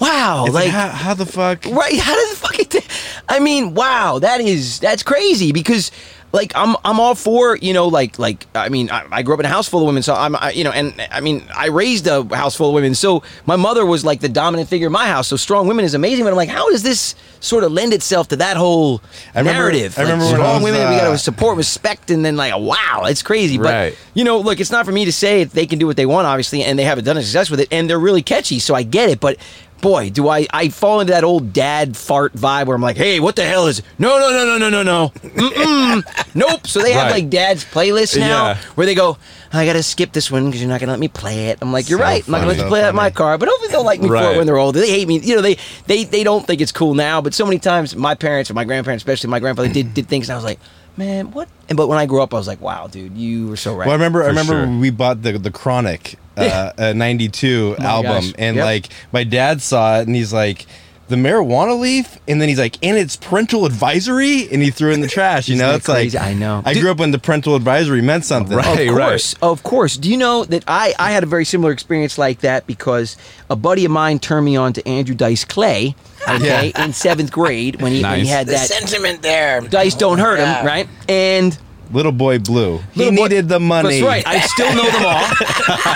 wow, 0.00 0.44
it's 0.46 0.54
like, 0.54 0.64
like 0.66 0.72
how, 0.72 0.88
how 0.88 1.14
the 1.14 1.26
fuck? 1.26 1.64
right? 1.66 1.98
How 1.98 2.14
does 2.14 2.30
the 2.30 2.36
fucking? 2.36 2.64
Thing? 2.66 2.82
I 3.28 3.40
mean, 3.40 3.74
wow, 3.74 4.18
that 4.18 4.40
is 4.40 4.80
that's 4.80 5.02
crazy 5.02 5.52
because. 5.52 5.90
Like 6.32 6.50
I'm, 6.56 6.74
I'm 6.84 6.98
all 6.98 7.14
for 7.14 7.56
you 7.58 7.72
know, 7.72 7.86
like, 7.86 8.18
like 8.18 8.44
I 8.56 8.68
mean, 8.68 8.90
I, 8.90 9.06
I 9.12 9.22
grew 9.22 9.34
up 9.34 9.38
in 9.38 9.46
a 9.46 9.48
house 9.48 9.68
full 9.68 9.82
of 9.82 9.86
women, 9.86 10.02
so 10.02 10.14
I'm, 10.14 10.34
I, 10.34 10.50
you 10.50 10.64
know, 10.64 10.72
and 10.72 10.92
I 11.12 11.20
mean, 11.20 11.44
I 11.56 11.66
raised 11.68 12.08
a 12.08 12.24
house 12.34 12.56
full 12.56 12.70
of 12.70 12.74
women, 12.74 12.96
so 12.96 13.22
my 13.46 13.54
mother 13.54 13.86
was 13.86 14.04
like 14.04 14.18
the 14.18 14.28
dominant 14.28 14.68
figure 14.68 14.88
in 14.88 14.92
my 14.92 15.06
house. 15.06 15.28
So 15.28 15.36
strong 15.36 15.68
women 15.68 15.84
is 15.84 15.94
amazing, 15.94 16.24
but 16.24 16.30
I'm 16.30 16.36
like, 16.36 16.48
how 16.48 16.68
does 16.70 16.82
this 16.82 17.14
sort 17.38 17.62
of 17.62 17.70
lend 17.70 17.92
itself 17.92 18.26
to 18.28 18.36
that 18.38 18.56
whole 18.56 19.00
I 19.32 19.38
remember- 19.38 19.60
narrative? 19.60 19.96
I 19.96 20.02
remember 20.02 20.24
like, 20.24 20.32
when 20.32 20.40
I 20.40 20.44
strong 20.44 20.62
was, 20.64 20.72
women, 20.72 20.90
we 20.90 20.96
got 20.96 21.06
uh, 21.06 21.12
to 21.12 21.18
support, 21.18 21.56
respect, 21.56 22.10
and 22.10 22.24
then 22.24 22.36
like, 22.36 22.52
wow, 22.58 23.04
it's 23.04 23.22
crazy. 23.22 23.56
But 23.56 23.94
you 24.14 24.24
know, 24.24 24.40
look, 24.40 24.58
it's 24.58 24.72
not 24.72 24.86
for 24.86 24.92
me 24.92 25.04
to 25.04 25.12
say 25.12 25.44
they 25.44 25.66
can 25.68 25.78
do 25.78 25.86
what 25.86 25.96
they 25.96 26.06
want, 26.06 26.26
obviously, 26.26 26.64
and 26.64 26.76
they 26.76 26.82
haven't 26.82 27.04
done 27.04 27.16
a 27.16 27.22
success 27.22 27.48
with 27.48 27.60
it, 27.60 27.68
and 27.70 27.88
they're 27.88 28.00
really 28.00 28.22
catchy, 28.22 28.58
so 28.58 28.74
I 28.74 28.82
get 28.82 29.08
it. 29.08 29.20
But 29.20 29.36
boy, 29.84 30.10
do 30.10 30.28
I 30.28 30.46
I 30.52 30.70
fall 30.70 31.00
into 31.00 31.12
that 31.12 31.22
old 31.22 31.52
dad 31.52 31.96
fart 31.96 32.32
vibe 32.32 32.66
where 32.66 32.74
I'm 32.74 32.82
like, 32.82 32.96
hey, 32.96 33.20
what 33.20 33.36
the 33.36 33.44
hell 33.44 33.66
is? 33.68 33.82
No, 33.98 34.18
no, 34.18 34.30
no, 34.32 34.58
no, 34.58 34.58
no, 34.58 34.70
no, 34.70 34.82
no, 34.82 35.12
Mm-mm. 35.30 36.34
nope. 36.34 36.66
So 36.66 36.80
they 36.80 36.92
have 36.92 37.04
Right. 37.04 37.12
like 37.22 37.30
dad's 37.30 37.64
playlists 37.64 38.18
now 38.18 38.46
Yeah. 38.48 38.56
where 38.74 38.86
they 38.86 38.94
go. 38.94 39.18
I 39.52 39.66
gotta 39.66 39.84
skip 39.84 40.10
this 40.12 40.30
one 40.32 40.46
because 40.46 40.60
you're 40.60 40.68
not 40.70 40.80
gonna 40.80 40.90
let 40.92 40.98
me 40.98 41.06
play 41.06 41.48
it. 41.50 41.58
I'm 41.62 41.72
like, 41.72 41.88
you're 41.88 41.98
So 42.00 42.04
right. 42.04 42.26
I'm 42.26 42.32
not 42.32 42.38
gonna 42.38 42.48
let 42.52 42.58
you 42.58 42.64
play 42.64 42.80
that 42.80 42.90
in 42.90 42.96
my 42.96 43.10
car, 43.10 43.38
but 43.38 43.48
hopefully 43.48 43.70
they'll 43.70 43.84
like 43.84 44.00
me 44.00 44.08
for 44.08 44.16
it 44.16 44.36
when 44.36 44.46
they're 44.46 44.58
older. 44.58 44.80
They 44.80 44.90
hate 44.90 45.06
me. 45.06 45.20
You 45.20 45.36
know, 45.36 45.42
they 45.42 45.58
they 45.86 46.02
they 46.04 46.24
don't 46.24 46.44
think 46.44 46.60
it's 46.60 46.72
cool 46.72 46.94
now. 46.94 47.20
But 47.20 47.34
so 47.34 47.44
many 47.44 47.60
times, 47.60 47.94
my 47.94 48.16
parents 48.16 48.50
or 48.50 48.54
my 48.54 48.64
grandparents, 48.64 49.02
especially 49.04 49.30
my 49.30 49.38
grandfather, 49.38 49.68
did 49.68 49.94
did 49.94 50.08
things, 50.08 50.28
and 50.28 50.32
I 50.34 50.36
was 50.36 50.44
like, 50.44 50.58
man, 50.96 51.30
what? 51.30 51.48
And 51.68 51.76
but 51.76 51.86
when 51.88 51.98
I 51.98 52.06
grew 52.06 52.20
up, 52.22 52.34
I 52.34 52.36
was 52.36 52.48
like, 52.48 52.60
wow, 52.60 52.88
dude, 52.88 53.16
you 53.16 53.46
were 53.48 53.56
so 53.56 53.74
right. 53.76 53.86
Well, 53.86 53.90
I 53.92 53.94
remember. 53.94 54.24
I 54.24 54.28
remember 54.28 54.66
sure. 54.66 54.78
we 54.80 54.90
bought 54.90 55.22
the 55.22 55.38
the 55.38 55.52
Chronic 55.52 56.16
uh, 56.36 56.72
uh, 56.78 56.92
'92 56.94 57.76
Oh 57.78 57.82
album, 57.82 58.12
gosh. 58.12 58.32
and 58.38 58.56
Yep. 58.56 58.64
like 58.64 58.88
my 59.12 59.24
dad 59.24 59.62
saw 59.62 59.98
it, 60.00 60.06
and 60.06 60.14
he's 60.16 60.32
like. 60.32 60.66
The 61.06 61.16
marijuana 61.16 61.78
leaf, 61.78 62.16
and 62.26 62.40
then 62.40 62.48
he's 62.48 62.58
like, 62.58 62.78
and 62.82 62.96
it's 62.96 63.14
parental 63.14 63.66
advisory, 63.66 64.48
and 64.50 64.62
he 64.62 64.70
threw 64.70 64.90
it 64.90 64.94
in 64.94 65.00
the 65.02 65.06
trash. 65.16 65.48
You 65.50 65.56
know, 65.56 65.74
it's 65.74 65.84
crazy? 65.84 66.16
like 66.16 66.26
I 66.28 66.32
know. 66.32 66.62
I 66.64 66.72
Dude- 66.72 66.80
grew 66.82 66.90
up 66.92 66.96
when 66.98 67.10
the 67.10 67.18
parental 67.18 67.54
advisory 67.56 68.00
meant 68.00 68.24
something. 68.24 68.56
Right. 68.56 68.66
Of 68.66 68.76
Hey, 68.78 68.88
course, 68.88 69.34
of 69.42 69.62
course. 69.62 69.98
Do 69.98 70.10
you 70.10 70.16
know 70.16 70.46
that 70.46 70.64
I, 70.66 70.94
I 70.98 71.10
had 71.12 71.22
a 71.22 71.26
very 71.26 71.44
similar 71.44 71.72
experience 71.72 72.16
like 72.16 72.40
that 72.40 72.66
because 72.66 73.18
a 73.50 73.54
buddy 73.54 73.84
of 73.84 73.90
mine 73.90 74.18
turned 74.18 74.46
me 74.46 74.56
on 74.56 74.72
to 74.72 74.88
Andrew 74.88 75.14
Dice 75.14 75.44
Clay, 75.44 75.94
okay, 76.28 76.72
in 76.74 76.94
seventh 76.94 77.30
grade 77.30 77.82
when 77.82 77.92
he, 77.92 78.02
when 78.02 78.20
he 78.20 78.22
Nice. 78.24 78.30
had 78.30 78.46
The 78.46 78.52
that 78.52 78.68
sentiment 78.68 79.20
there. 79.20 79.60
Dice 79.60 79.94
Don't 79.96 80.18
Hurt 80.18 80.38
Him, 80.38 80.64
right? 80.66 80.88
And 81.06 81.56
Little 81.92 82.12
boy 82.12 82.38
blue. 82.38 82.78
He 82.92 83.00
Little 83.00 83.16
boy- 83.16 83.22
needed 83.24 83.48
the 83.48 83.60
money. 83.60 84.00
That's 84.00 84.06
right. 84.06 84.26
I 84.26 84.40
still 84.40 84.74
know 84.74 84.84
them 84.90 85.04
all. 85.04 85.24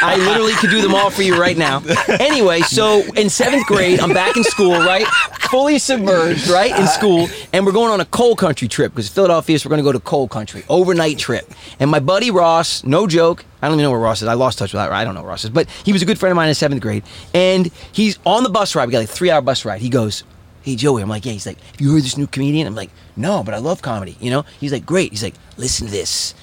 I 0.01 0.17
literally 0.19 0.53
could 0.55 0.71
do 0.71 0.81
them 0.83 0.95
all 0.95 1.11
for 1.11 1.23
you 1.23 1.41
right 1.41 1.57
now. 1.57 1.83
Anyway, 2.09 2.61
so 2.61 3.03
in 3.17 3.29
seventh 3.31 3.67
grade, 3.67 4.01
I'm 4.01 4.13
back 4.13 4.37
in 4.37 4.45
school, 4.45 4.73
right? 4.79 5.07
Fully 5.51 5.79
submerged, 5.79 6.49
right? 6.49 6.79
In 6.79 6.87
school. 6.87 7.29
And 7.53 7.65
we're 7.67 7.73
going 7.73 7.91
on 7.91 8.01
a 8.01 8.05
coal 8.05 8.37
country 8.37 8.69
trip 8.69 8.93
because 8.93 9.09
Philadelphia, 9.09 9.59
so 9.59 9.69
we're 9.69 9.77
going 9.77 9.85
to 9.85 9.89
go 9.89 9.93
to 9.93 10.01
coal 10.01 10.29
country. 10.29 10.63
Overnight 10.69 11.19
trip. 11.19 11.51
And 11.81 11.91
my 11.91 12.01
buddy 12.01 12.31
Ross, 12.31 12.85
no 12.85 13.07
joke, 13.07 13.45
I 13.63 13.67
don't 13.67 13.75
even 13.77 13.85
know 13.85 13.91
where 13.91 13.99
Ross 14.01 14.23
is. 14.23 14.29
I 14.29 14.35
lost 14.35 14.59
touch 14.59 14.73
with 14.73 14.79
that. 14.81 14.93
I 14.93 15.03
don't 15.05 15.15
know 15.15 15.23
where 15.23 15.31
Ross 15.31 15.45
is. 15.45 15.51
But 15.51 15.69
he 15.85 15.93
was 15.93 16.03
a 16.03 16.07
good 16.07 16.19
friend 16.19 16.31
of 16.31 16.37
mine 16.37 16.49
in 16.49 16.55
seventh 16.55 16.81
grade. 16.83 17.03
And 17.35 17.71
he's 17.93 18.19
on 18.25 18.43
the 18.45 18.51
bus 18.51 18.75
ride. 18.77 18.87
We 18.87 18.93
got 18.93 18.99
like 19.01 19.09
a 19.09 19.13
three 19.13 19.31
hour 19.31 19.41
bus 19.41 19.65
ride. 19.65 19.81
He 19.81 19.89
goes, 19.89 20.23
hey 20.69 20.77
Joey, 20.77 21.01
I'm 21.01 21.09
like, 21.09 21.25
yeah. 21.25 21.33
He's 21.33 21.47
like, 21.47 21.59
have 21.59 21.81
you 21.81 21.93
heard 21.93 22.03
this 22.03 22.19
new 22.19 22.27
comedian? 22.27 22.67
I'm 22.67 22.75
like, 22.75 22.91
no, 23.17 23.43
but 23.43 23.55
I 23.55 23.59
love 23.59 23.81
comedy. 23.81 24.19
You 24.21 24.31
know? 24.31 24.45
He's 24.61 24.71
like, 24.71 24.85
great. 24.85 25.13
He's 25.13 25.23
like, 25.23 25.35
listen 25.57 25.87
to 25.87 25.93
this. 25.93 26.35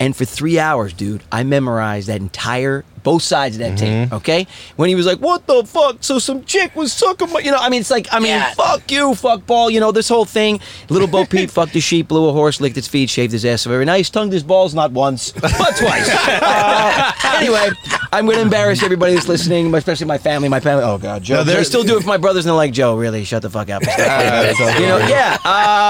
And 0.00 0.16
for 0.16 0.24
three 0.24 0.58
hours, 0.58 0.92
dude, 0.92 1.22
I 1.30 1.44
memorized 1.44 2.08
that 2.08 2.20
entire 2.20 2.84
both 3.02 3.22
sides 3.22 3.56
of 3.56 3.60
that 3.60 3.68
Mm-hmm. 3.78 4.04
tape. 4.10 4.12
Okay, 4.14 4.46
when 4.76 4.88
he 4.88 4.94
was 4.94 5.06
like, 5.06 5.18
"What 5.18 5.46
the 5.46 5.64
fuck?" 5.64 5.98
So 6.00 6.18
some 6.18 6.44
chick 6.44 6.74
was 6.74 6.92
sucking 6.92 7.30
my, 7.32 7.40
you 7.40 7.50
know. 7.50 7.58
I 7.58 7.68
mean, 7.68 7.80
it's 7.80 7.90
like, 7.90 8.06
I 8.12 8.18
mean, 8.18 8.28
Yeah. 8.28 8.54
fuck 8.54 8.90
you, 8.90 9.14
fuck 9.14 9.46
ball. 9.46 9.70
You 9.70 9.80
know, 9.80 9.92
this 9.92 10.08
whole 10.08 10.24
thing. 10.24 10.60
Little 10.88 11.08
Bo 11.08 11.24
Peep 11.32 11.50
fucked 11.50 11.76
a 11.76 11.80
sheep, 11.80 12.08
blew 12.08 12.28
a 12.28 12.32
horse, 12.32 12.60
licked 12.60 12.76
its 12.76 12.88
feet, 12.88 13.10
shaved 13.10 13.32
his 13.32 13.44
ass 13.44 13.64
very 13.64 13.84
nice, 13.84 14.08
tongued 14.10 14.32
his 14.32 14.42
balls 14.42 14.74
not 14.74 14.92
once 14.92 15.32
but 15.32 15.50
twice. 15.76 16.08
Uh, 16.48 17.12
anyway, 17.36 17.68
I'm 18.12 18.24
going 18.24 18.36
to 18.36 18.42
embarrass 18.42 18.82
everybody 18.82 19.14
that's 19.14 19.28
listening, 19.28 19.72
especially 19.74 20.06
my 20.06 20.18
family. 20.18 20.48
My 20.48 20.60
family. 20.60 20.82
Oh 20.84 20.96
God, 20.98 21.22
Joe. 21.22 21.34
No, 21.36 21.40
No, 21.40 21.44
there- 21.44 21.60
I 21.60 21.62
still 21.62 21.84
do 21.84 21.96
it 21.98 22.02
for 22.02 22.08
my 22.08 22.16
brothers, 22.16 22.44
and 22.44 22.50
they're 22.50 22.56
like, 22.56 22.72
Joe, 22.72 22.96
really, 22.96 23.24
shut 23.24 23.42
the 23.42 23.50
fuck 23.50 23.68
up. 23.70 23.82
That's 23.96 24.58
you 24.58 24.86
know, 24.86 24.98
yeah. 24.98 25.36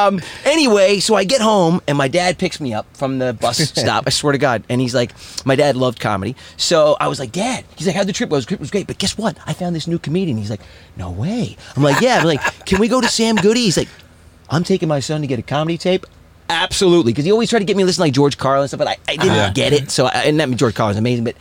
Um, 0.07 0.21
anyway, 0.45 1.01
so 1.01 1.15
I 1.15 1.25
get 1.25 1.41
home 1.41 1.81
and 1.87 1.97
my 1.97 2.09
dad 2.09 2.39
picks 2.39 2.61
me 2.61 2.75
up 2.75 2.87
from 2.97 3.19
the 3.19 3.33
bus 3.33 3.59
stop. 3.59 4.05
I 4.07 4.11
swear 4.11 4.33
to 4.33 4.39
God. 4.39 4.63
And 4.69 4.81
he's 4.81 4.95
like, 4.95 5.13
my 5.45 5.55
dad 5.57 5.77
loved 5.77 6.01
comedy. 6.01 6.37
So 6.57 6.97
I 6.99 7.09
was 7.09 7.19
like, 7.19 7.33
Dad, 7.33 7.65
he's 7.77 7.87
like, 7.87 7.97
how'd 7.97 8.07
the 8.07 8.13
trip 8.13 8.29
go? 8.29 8.41
The 8.41 8.47
trip 8.47 8.61
was 8.61 8.71
great. 8.71 8.87
But 8.87 8.99
guess 8.99 9.17
what? 9.17 9.39
I 9.47 9.53
found 9.53 9.75
this 9.75 9.87
new 9.87 9.99
comedian. 9.99 10.37
He's 10.37 10.51
like, 10.51 10.61
no 10.97 11.11
way. 11.11 11.57
I'm 11.77 11.83
like, 11.83 12.01
yeah. 12.01 12.19
I'm 12.19 12.27
like, 12.27 12.41
can 12.67 12.81
we 12.81 12.89
go 12.89 13.01
to 13.01 13.09
Sam 13.09 13.37
Goody? 13.37 13.63
He's 13.63 13.77
like, 13.77 13.89
I'm 14.51 14.65
taking 14.65 14.89
my 14.89 15.01
son 15.01 15.21
to 15.21 15.27
get 15.27 15.39
a 15.39 15.43
comedy 15.43 15.79
tape. 15.79 16.07
Absolutely, 16.51 17.13
because 17.13 17.27
he 17.27 17.31
always 17.31 17.51
tried 17.51 17.59
to 17.59 17.67
get 17.67 17.77
me 17.77 17.83
to 17.83 17.87
listen 17.87 18.01
to 18.01 18.07
like 18.07 18.15
George 18.15 18.39
Carlin 18.39 18.63
and 18.63 18.71
stuff, 18.71 18.79
but 18.79 18.89
I, 18.89 18.97
I 19.07 19.17
didn't 19.17 19.55
get 19.55 19.75
it. 19.75 19.91
So, 19.91 20.07
I, 20.07 20.23
and 20.23 20.41
that 20.41 20.51
George 20.53 20.75
Carlin's 20.75 20.99
amazing, 20.99 21.25
but 21.25 21.37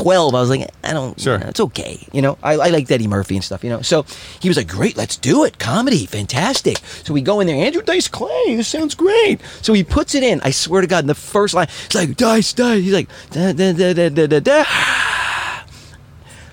12, 0.00 0.34
I 0.34 0.40
was 0.40 0.48
like, 0.48 0.70
I 0.82 0.92
don't, 0.94 1.20
Sure. 1.20 1.36
it's 1.36 1.60
okay. 1.60 1.98
You 2.10 2.22
know, 2.22 2.38
I, 2.42 2.54
I 2.54 2.68
like 2.68 2.90
Eddie 2.90 3.06
Murphy 3.06 3.36
and 3.36 3.44
stuff, 3.44 3.62
you 3.62 3.68
know. 3.68 3.82
So 3.82 4.04
he 4.40 4.48
was 4.48 4.56
like, 4.56 4.66
great, 4.68 4.96
let's 4.96 5.16
do 5.16 5.44
it. 5.44 5.58
Comedy, 5.58 6.06
fantastic. 6.06 6.78
So 7.04 7.12
we 7.12 7.20
go 7.20 7.40
in 7.40 7.46
there, 7.46 7.56
Andrew 7.56 7.82
Dice 7.82 8.08
Clay, 8.08 8.56
this 8.56 8.68
sounds 8.68 8.94
great. 8.94 9.40
So 9.60 9.74
he 9.74 9.84
puts 9.84 10.14
it 10.14 10.22
in. 10.22 10.40
I 10.40 10.52
swear 10.52 10.80
to 10.80 10.86
God, 10.86 11.04
in 11.04 11.08
the 11.08 11.14
first 11.14 11.52
line, 11.52 11.68
it's 11.84 11.94
like, 11.94 12.16
Dice, 12.16 12.52
Dice. 12.54 12.82
He's 12.82 12.94
like, 12.94 13.08
da, 13.30 13.52
da, 13.52 13.72
da, 13.72 13.92
da, 13.92 14.08
da, 14.08 14.26
da, 14.26 14.40
da. 14.40 14.64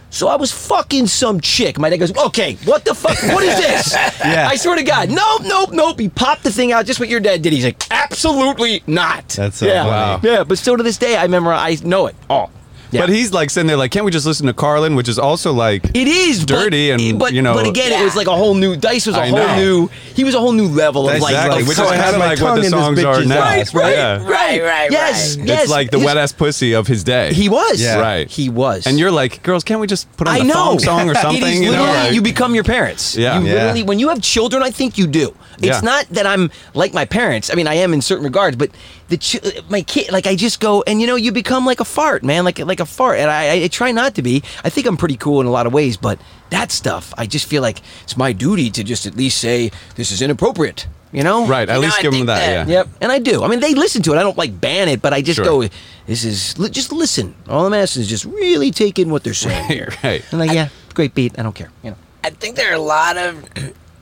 So 0.09 0.27
I 0.27 0.35
was 0.35 0.51
fucking 0.51 1.07
some 1.07 1.39
chick. 1.41 1.77
My 1.77 1.89
dad 1.89 1.97
goes, 1.97 2.15
okay, 2.17 2.55
what 2.65 2.83
the 2.83 2.95
fuck? 2.95 3.21
What 3.33 3.43
is 3.43 3.55
this? 3.57 3.95
Yeah. 4.27 4.47
I 4.49 4.55
swear 4.57 4.75
to 4.75 4.83
God, 4.83 5.09
nope, 5.09 5.43
nope, 5.45 5.69
nope. 5.71 5.99
He 5.99 6.09
popped 6.09 6.43
the 6.43 6.51
thing 6.51 6.71
out, 6.73 6.85
just 6.85 6.99
what 6.99 7.07
your 7.07 7.19
dad 7.21 7.41
did. 7.43 7.53
He's 7.53 7.63
like, 7.63 7.81
absolutely 7.91 8.83
not. 8.87 9.29
That's 9.29 9.57
so 9.57 9.67
yeah. 9.67 10.17
funny. 10.17 10.33
Yeah, 10.33 10.43
but 10.43 10.57
still 10.57 10.75
to 10.75 10.83
this 10.83 10.97
day, 10.97 11.15
I 11.15 11.23
remember, 11.23 11.53
I 11.53 11.77
know 11.83 12.07
it 12.07 12.15
all. 12.29 12.51
Yeah. 12.91 13.01
But 13.01 13.09
he's 13.09 13.33
like 13.33 13.49
sitting 13.49 13.67
there 13.67 13.75
like, 13.77 13.91
can't 13.91 14.05
we 14.05 14.11
just 14.11 14.25
listen 14.25 14.47
to 14.47 14.53
Carlin, 14.53 14.95
which 14.95 15.09
is 15.09 15.19
also 15.19 15.51
like 15.53 15.83
It 15.93 16.07
is 16.07 16.39
but- 16.39 16.47
dirty 16.47 16.91
and, 16.91 17.19
but, 17.19 17.33
you 17.33 17.41
know- 17.41 17.53
But 17.53 17.67
again, 17.67 17.91
it 17.91 18.03
was 18.03 18.15
like 18.15 18.27
a 18.27 18.35
whole 18.35 18.53
new. 18.55 18.75
Dice 18.77 19.05
was 19.07 19.15
a 19.15 19.19
I 19.21 19.27
whole 19.29 19.39
know. 19.39 19.55
new. 19.57 19.89
He 20.15 20.23
was 20.23 20.35
a 20.35 20.39
whole 20.39 20.53
new 20.53 20.67
level 20.67 21.05
of 21.07 21.11
That's 21.13 21.21
like. 21.23 21.33
exactly, 21.33 21.63
which 21.63 21.71
is 21.71 21.77
so 21.77 21.87
I 21.87 21.97
kind 21.97 22.15
of 22.15 22.19
like 22.19 22.39
what 22.39 22.47
tongue 22.47 22.61
the 22.61 22.69
songs 22.69 23.03
are 23.03 23.23
now. 23.25 23.43
ass, 23.43 23.73
right, 23.73 23.93
Yeah. 23.95 24.23
Right, 24.27 24.61
right, 24.63 24.91
Yes, 24.91 25.37
right. 25.37 25.47
yes. 25.47 25.61
It's 25.63 25.71
like 25.71 25.91
the 25.91 25.99
wet 25.99 26.17
ass 26.17 26.31
pussy 26.31 26.73
of 26.73 26.87
his 26.87 27.03
day. 27.03 27.33
He 27.33 27.49
was. 27.49 27.81
Yeah. 27.81 27.99
Right. 27.99 28.29
He 28.29 28.49
was. 28.49 28.87
And 28.87 28.97
you're 28.97 29.11
like, 29.11 29.43
girls, 29.43 29.63
can't 29.63 29.79
we 29.81 29.87
just 29.87 30.11
put 30.17 30.27
on 30.27 30.35
I 30.35 30.37
a 30.39 30.43
know. 30.43 30.77
song 30.77 31.09
or 31.09 31.15
something? 31.15 31.43
It 31.43 31.53
is 31.55 31.59
you 31.61 31.71
know, 31.71 31.83
like- 31.83 32.13
you 32.13 32.21
become 32.21 32.55
your 32.55 32.63
parents. 32.63 33.15
Yeah. 33.17 33.39
You 33.39 33.47
Yeah. 33.47 33.53
literally, 33.55 33.83
when 33.83 33.99
you 33.99 34.09
have 34.09 34.21
children, 34.21 34.63
I 34.63 34.71
think 34.71 34.97
you 34.97 35.07
do. 35.07 35.35
It's 35.57 35.65
Yeah. 35.67 35.79
not 35.81 36.07
that 36.09 36.25
I'm 36.27 36.51
like 36.73 36.93
my 36.93 37.05
parents. 37.05 37.49
I 37.51 37.55
mean, 37.55 37.67
I 37.67 37.75
am 37.75 37.93
in 37.93 38.01
certain 38.01 38.23
regards, 38.25 38.55
but 38.55 38.69
the 39.09 39.17
ch- 39.17 39.39
my 39.69 39.81
kid, 39.81 40.11
like 40.11 40.27
I 40.27 40.35
just 40.35 40.59
go 40.59 40.83
and 40.85 41.01
you 41.01 41.07
know, 41.07 41.15
you 41.15 41.31
become 41.31 41.65
like 41.65 41.79
a 41.79 41.85
fart, 41.85 42.23
man, 42.23 42.45
like 42.45 42.59
like 42.59 42.79
a 42.79 42.85
fart. 42.85 43.19
And 43.19 43.29
I, 43.29 43.63
I 43.63 43.67
try 43.67 43.91
not 43.91 44.15
to 44.15 44.21
be. 44.21 44.43
I 44.63 44.69
think 44.69 44.85
I'm 44.87 44.97
pretty 44.97 45.17
cool 45.17 45.41
in 45.41 45.47
a 45.47 45.51
lot 45.51 45.65
of 45.65 45.73
ways, 45.73 45.97
but 45.97 46.19
that 46.51 46.71
stuff, 46.71 47.13
I 47.17 47.25
just 47.25 47.45
feel 47.47 47.61
like 47.61 47.81
it's 48.03 48.15
my 48.17 48.33
duty 48.33 48.69
to 48.71 48.83
just 48.83 49.05
at 49.05 49.15
least 49.15 49.39
say 49.39 49.71
this 49.95 50.11
is 50.11 50.21
inappropriate. 50.21 50.87
You 51.13 51.23
know? 51.23 51.47
right. 51.47 51.67
At 51.69 51.75
You 51.75 51.81
least 51.83 51.99
I 51.99 52.01
give 52.01 52.11
them 52.11 52.25
that. 52.27 52.39
that- 52.39 52.67
Yeah. 52.67 52.79
Yep, 52.79 52.87
and 53.01 53.11
I 53.13 53.19
do. 53.19 53.41
I 53.43 53.47
mean, 53.47 53.61
they 53.61 53.73
listen 53.73 54.01
to 54.03 54.13
it. 54.13 54.17
I 54.17 54.23
don't 54.23 54.37
like 54.37 54.59
ban 54.59 54.89
it, 54.89 55.01
but 55.01 55.13
I 55.13 55.21
just 55.21 55.37
Sure. 55.37 55.45
go, 55.63 55.69
"This 56.05 56.25
is 56.25 56.59
li- 56.59 56.69
just 56.69 56.91
listen." 56.91 57.33
All 57.49 57.65
I'm 57.65 57.73
asking 57.73 58.01
is 58.03 58.09
just 58.09 58.25
really 58.25 58.71
take 58.71 58.99
in 58.99 59.09
what 59.09 59.23
they're 59.23 59.33
saying 59.33 59.65
here. 59.69 59.93
Right. 60.03 60.21
And 60.31 60.39
like, 60.39 60.51
yeah, 60.51 60.67
great 60.93 61.15
beat. 61.15 61.39
I 61.39 61.43
don't 61.43 61.55
care. 61.55 61.71
You 61.81 61.91
know. 61.91 61.97
I 62.25 62.29
think 62.31 62.57
there 62.57 62.69
are 62.71 62.75
a 62.75 62.79
lot 62.79 63.15
of 63.15 63.41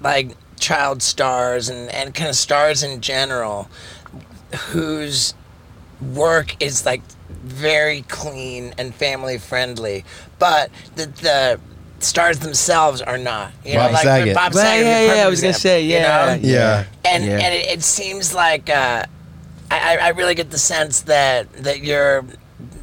like 0.01 0.31
child 0.59 1.01
stars 1.01 1.69
and, 1.69 1.89
and 1.91 2.13
kind 2.13 2.29
of 2.29 2.35
stars 2.35 2.83
in 2.83 3.01
general 3.01 3.69
whose 4.69 5.33
work 6.13 6.55
is 6.61 6.85
like 6.85 7.01
very 7.29 8.01
clean 8.03 8.73
and 8.77 8.93
family 8.93 9.37
friendly, 9.37 10.03
but 10.39 10.69
the, 10.95 11.05
the 11.07 11.59
stars 11.99 12.39
themselves 12.39 13.01
are 13.01 13.17
not. 13.17 13.51
You 13.65 13.75
Bob 13.75 13.87
know, 13.87 13.93
like 13.93 14.03
Saget. 14.03 14.35
Bob 14.35 14.53
Right, 14.53 14.61
Saget. 14.61 14.83
would 14.83 14.89
yeah, 14.89 14.99
yeah, 14.99 15.05
I 15.05 15.07
perfect 15.07 15.29
was 15.29 15.41
gonna 15.41 15.49
example, 15.49 15.59
say, 15.59 15.83
you 15.83 15.89
yeah, 15.93 16.25
know? 16.25 16.39
Yeah. 16.41 16.85
and 17.05 17.25
Yeah. 17.25 17.31
and 17.39 17.53
it, 17.55 17.65
it 17.67 17.83
seems 17.83 18.33
like 18.33 18.69
uh, 18.69 19.05
I, 19.71 19.97
I 19.97 19.97
I 19.97 20.07
really 20.09 20.35
get 20.35 20.51
the 20.51 20.57
sense 20.57 21.01
that 21.01 21.51
that 21.53 21.79
your 21.81 22.25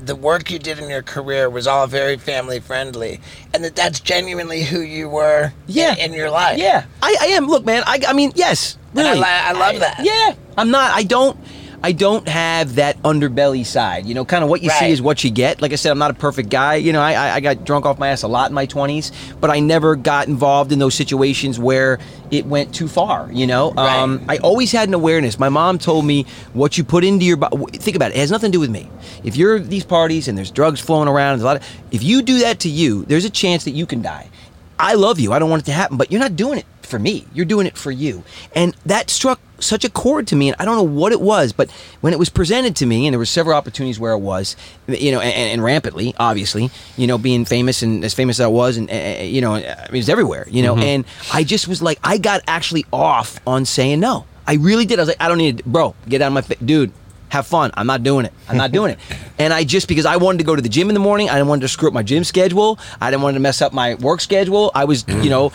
the 0.05 0.17
work 0.17 0.51
you 0.51 0.59
did 0.59 0.79
in 0.79 0.89
your 0.91 1.03
career 1.03 1.49
was 1.49 1.67
all 1.67 1.87
very 1.87 2.17
family 2.17 2.61
friendly, 2.61 3.21
and 3.55 3.63
that 3.65 3.77
that's 3.77 4.01
genuinely 4.01 4.63
who 4.63 4.81
you 4.81 5.09
were 5.09 5.53
Yeah. 5.67 5.93
in, 5.95 6.11
in 6.11 6.13
your 6.13 6.31
life. 6.31 6.59
Yeah, 6.59 6.85
I, 7.03 7.17
I 7.21 7.25
am. 7.27 7.47
Look, 7.47 7.65
man. 7.65 7.83
I, 7.87 8.01
I 8.09 8.13
mean, 8.13 8.33
yes, 8.35 8.79
I 8.97 9.03
really. 9.03 9.19
li- 9.19 9.25
I 9.25 9.53
love 9.53 9.79
that. 9.81 10.01
Yeah, 10.03 10.35
I'm 10.59 10.71
not. 10.71 10.93
I 10.95 11.03
don't. 11.05 11.39
I 11.85 11.93
don't 11.93 12.29
have 12.29 12.77
that 12.77 13.03
underbelly 13.03 13.67
side. 13.67 14.07
You 14.07 14.15
know, 14.15 14.25
kind 14.25 14.45
of 14.45 14.51
what 14.51 14.63
you 14.63 14.71
see 14.71 14.91
is 14.93 15.03
what 15.03 15.25
you 15.25 15.31
get. 15.31 15.61
Like 15.61 15.73
I 15.73 15.75
said, 15.77 15.91
I'm 15.91 15.99
not 15.99 16.11
a 16.13 16.15
perfect 16.15 16.49
guy. 16.49 16.77
You 16.77 16.93
know, 16.93 17.01
I, 17.01 17.13
I, 17.15 17.35
I 17.37 17.41
got 17.41 17.65
drunk 17.65 17.87
off 17.87 17.99
my 17.99 18.09
ass 18.09 18.23
a 18.23 18.29
lot 18.29 18.51
in 18.51 18.55
my 18.55 18.67
20s, 18.67 19.11
but 19.41 19.51
I 19.51 19.59
never 19.61 19.97
got 19.97 20.29
involved 20.29 20.71
in 20.71 20.79
those 20.79 20.95
situations 20.95 21.59
where 21.59 21.99
it 22.31 22.47
went 22.47 22.73
too 22.75 22.87
far. 22.89 23.29
You 23.33 23.47
know, 23.49 23.73
Right. 23.73 23.99
um, 23.99 24.25
I 24.29 24.39
always 24.39 24.71
had 24.71 24.87
an 24.89 24.95
awareness. 24.95 25.39
My 25.39 25.49
mom 25.49 25.79
told 25.79 26.05
me 26.05 26.25
what 26.53 26.79
you 26.79 26.85
put 26.85 27.03
into 27.05 27.25
your 27.25 27.37
body. 27.37 27.57
Think 27.79 27.97
about 27.97 28.13
it. 28.13 28.17
It 28.17 28.21
has 28.21 28.31
nothing 28.31 28.53
to 28.53 28.57
do 28.57 28.61
with 28.61 28.71
me. 28.71 28.89
If 29.25 29.37
you're 29.37 29.57
at 29.57 29.69
these 29.69 29.85
parties 29.85 30.29
and 30.29 30.39
there's 30.39 30.51
drugs 30.53 30.81
flowing 30.81 31.09
around, 31.09 31.39
there's 31.39 31.43
a 31.43 31.47
lot 31.47 31.57
of. 31.57 31.67
If 31.91 32.03
you 32.05 32.23
do 32.23 32.39
that 32.41 32.61
to 32.61 32.69
you, 32.69 33.05
there's 33.07 33.25
a 33.25 33.31
chance 33.31 33.65
that 33.65 33.73
you 33.73 33.87
can 33.87 34.03
die. 34.03 34.31
I 34.79 34.95
love 34.95 35.21
you. 35.21 35.33
I 35.33 35.39
don't 35.39 35.51
want 35.51 35.63
it 35.63 35.67
to 35.67 35.73
happen, 35.73 35.97
but 35.97 36.11
you're 36.11 36.21
not 36.21 36.35
doing 36.37 36.59
it 36.59 36.67
for 36.83 36.99
me. 36.99 37.25
You're 37.35 37.45
doing 37.45 37.67
it 37.67 37.77
for 37.77 37.91
you. 37.93 38.25
And 38.55 38.75
that 38.87 39.11
struck 39.11 39.41
such 39.63 39.85
a 39.85 39.91
chord 39.91 40.27
to 40.29 40.37
me, 40.37 40.49
and 40.49 40.57
I 40.59 40.65
don't 40.65 40.77
know 40.77 40.83
what 40.83 41.13
it 41.13 41.21
was, 41.21 41.53
but 41.53 41.71
when 42.01 42.13
it 42.13 42.19
was 42.19 42.29
presented 42.29 42.77
to 42.77 42.87
me, 42.87 43.07
and 43.07 43.15
there 43.15 43.19
were 43.19 43.27
several 43.27 43.57
opportunities 43.57 43.99
where 43.99 44.13
it 44.13 44.19
was, 44.19 44.57
you 44.87 45.13
know, 45.13 45.21
and, 45.21 45.35
and 45.35 45.65
rampantly, 45.65 46.15
obviously, 46.19 46.71
you 46.97 47.07
know, 47.07 47.19
being 47.19 47.45
famous 47.45 47.83
and 47.83 48.05
as 48.05 48.15
famous 48.15 48.37
as 48.37 48.45
I 48.45 48.49
was, 48.49 48.77
and 48.77 48.91
uh, 48.91 49.23
you 49.23 49.41
know, 49.41 49.55
it 49.55 49.91
was 49.91 50.09
everywhere, 50.09 50.47
you 50.51 50.63
know, 50.63 50.77
and 50.77 51.05
I 51.33 51.45
just 51.45 51.69
was 51.69 51.83
like, 51.83 51.99
I 52.03 52.19
got 52.19 52.43
actually 52.47 52.87
off 52.93 53.39
on 53.47 53.65
saying 53.65 54.01
no. 54.01 54.27
I 54.45 54.55
really 54.55 54.87
did. 54.87 54.99
I 54.99 55.03
was 55.03 55.09
like, 55.09 55.21
I 55.21 55.29
don't 55.29 55.39
need 55.39 55.61
it, 55.61 55.67
bro. 55.67 55.95
Get 56.09 56.21
out 56.21 56.27
of 56.27 56.33
my 56.33 56.41
face, 56.43 56.59
dude 56.59 56.93
have 57.33 57.47
fun. 57.47 57.71
I'm 57.75 57.87
not 57.87 58.03
doing 58.03 58.27
it. 58.27 58.33
I'm 58.47 58.59
not 58.59 58.73
doing 58.73 58.93
it. 58.93 58.99
And 59.39 59.53
I 59.53 59.65
just 59.65 59.89
because 59.89 60.07
I 60.07 60.19
wanted 60.19 60.39
to 60.39 60.45
go 60.45 60.55
to 60.55 60.63
the 60.63 60.69
gym 60.69 60.89
in 60.89 60.95
the 60.95 61.01
morning, 61.01 61.29
I 61.29 61.33
didn't 61.35 61.49
want 61.49 61.63
to 61.63 61.69
screw 61.69 61.89
up 61.89 61.95
my 61.95 62.05
gym 62.05 62.23
schedule. 62.23 62.79
I 63.01 63.11
didn't 63.11 63.23
want 63.23 63.35
to 63.35 63.41
mess 63.41 63.61
up 63.61 63.73
my 63.73 63.95
work 63.97 64.21
schedule. 64.21 64.71
I 64.73 64.85
was, 64.85 65.05
you 65.09 65.31
know, 65.31 65.51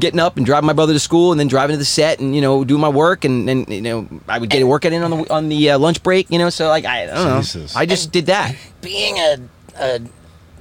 getting 0.00 0.18
up 0.18 0.36
and 0.36 0.44
driving 0.44 0.66
my 0.66 0.72
brother 0.72 0.94
to 0.94 0.98
school 0.98 1.30
and 1.30 1.38
then 1.38 1.46
driving 1.46 1.74
to 1.74 1.78
the 1.78 1.84
set 1.84 2.18
and 2.18 2.34
you 2.34 2.40
know 2.40 2.64
doing 2.64 2.80
my 2.80 2.88
work 2.88 3.24
and 3.24 3.46
then 3.46 3.66
you 3.68 3.82
know 3.82 4.08
I 4.26 4.38
would 4.38 4.50
get 4.50 4.62
a 4.62 4.66
workout 4.66 4.92
in 4.92 5.02
on 5.04 5.10
the 5.10 5.32
on 5.32 5.48
the 5.48 5.70
uh, 5.70 5.78
lunch 5.78 6.02
break. 6.02 6.28
You 6.30 6.38
know, 6.38 6.50
so 6.50 6.66
like 6.68 6.84
I, 6.86 7.02
I 7.02 7.06
don't 7.06 7.42
Jesus. 7.42 7.74
know. 7.74 7.80
I 7.80 7.86
just 7.86 8.10
did 8.10 8.26
that. 8.26 8.56
being 8.80 9.18
a, 9.18 9.36
a 9.78 10.00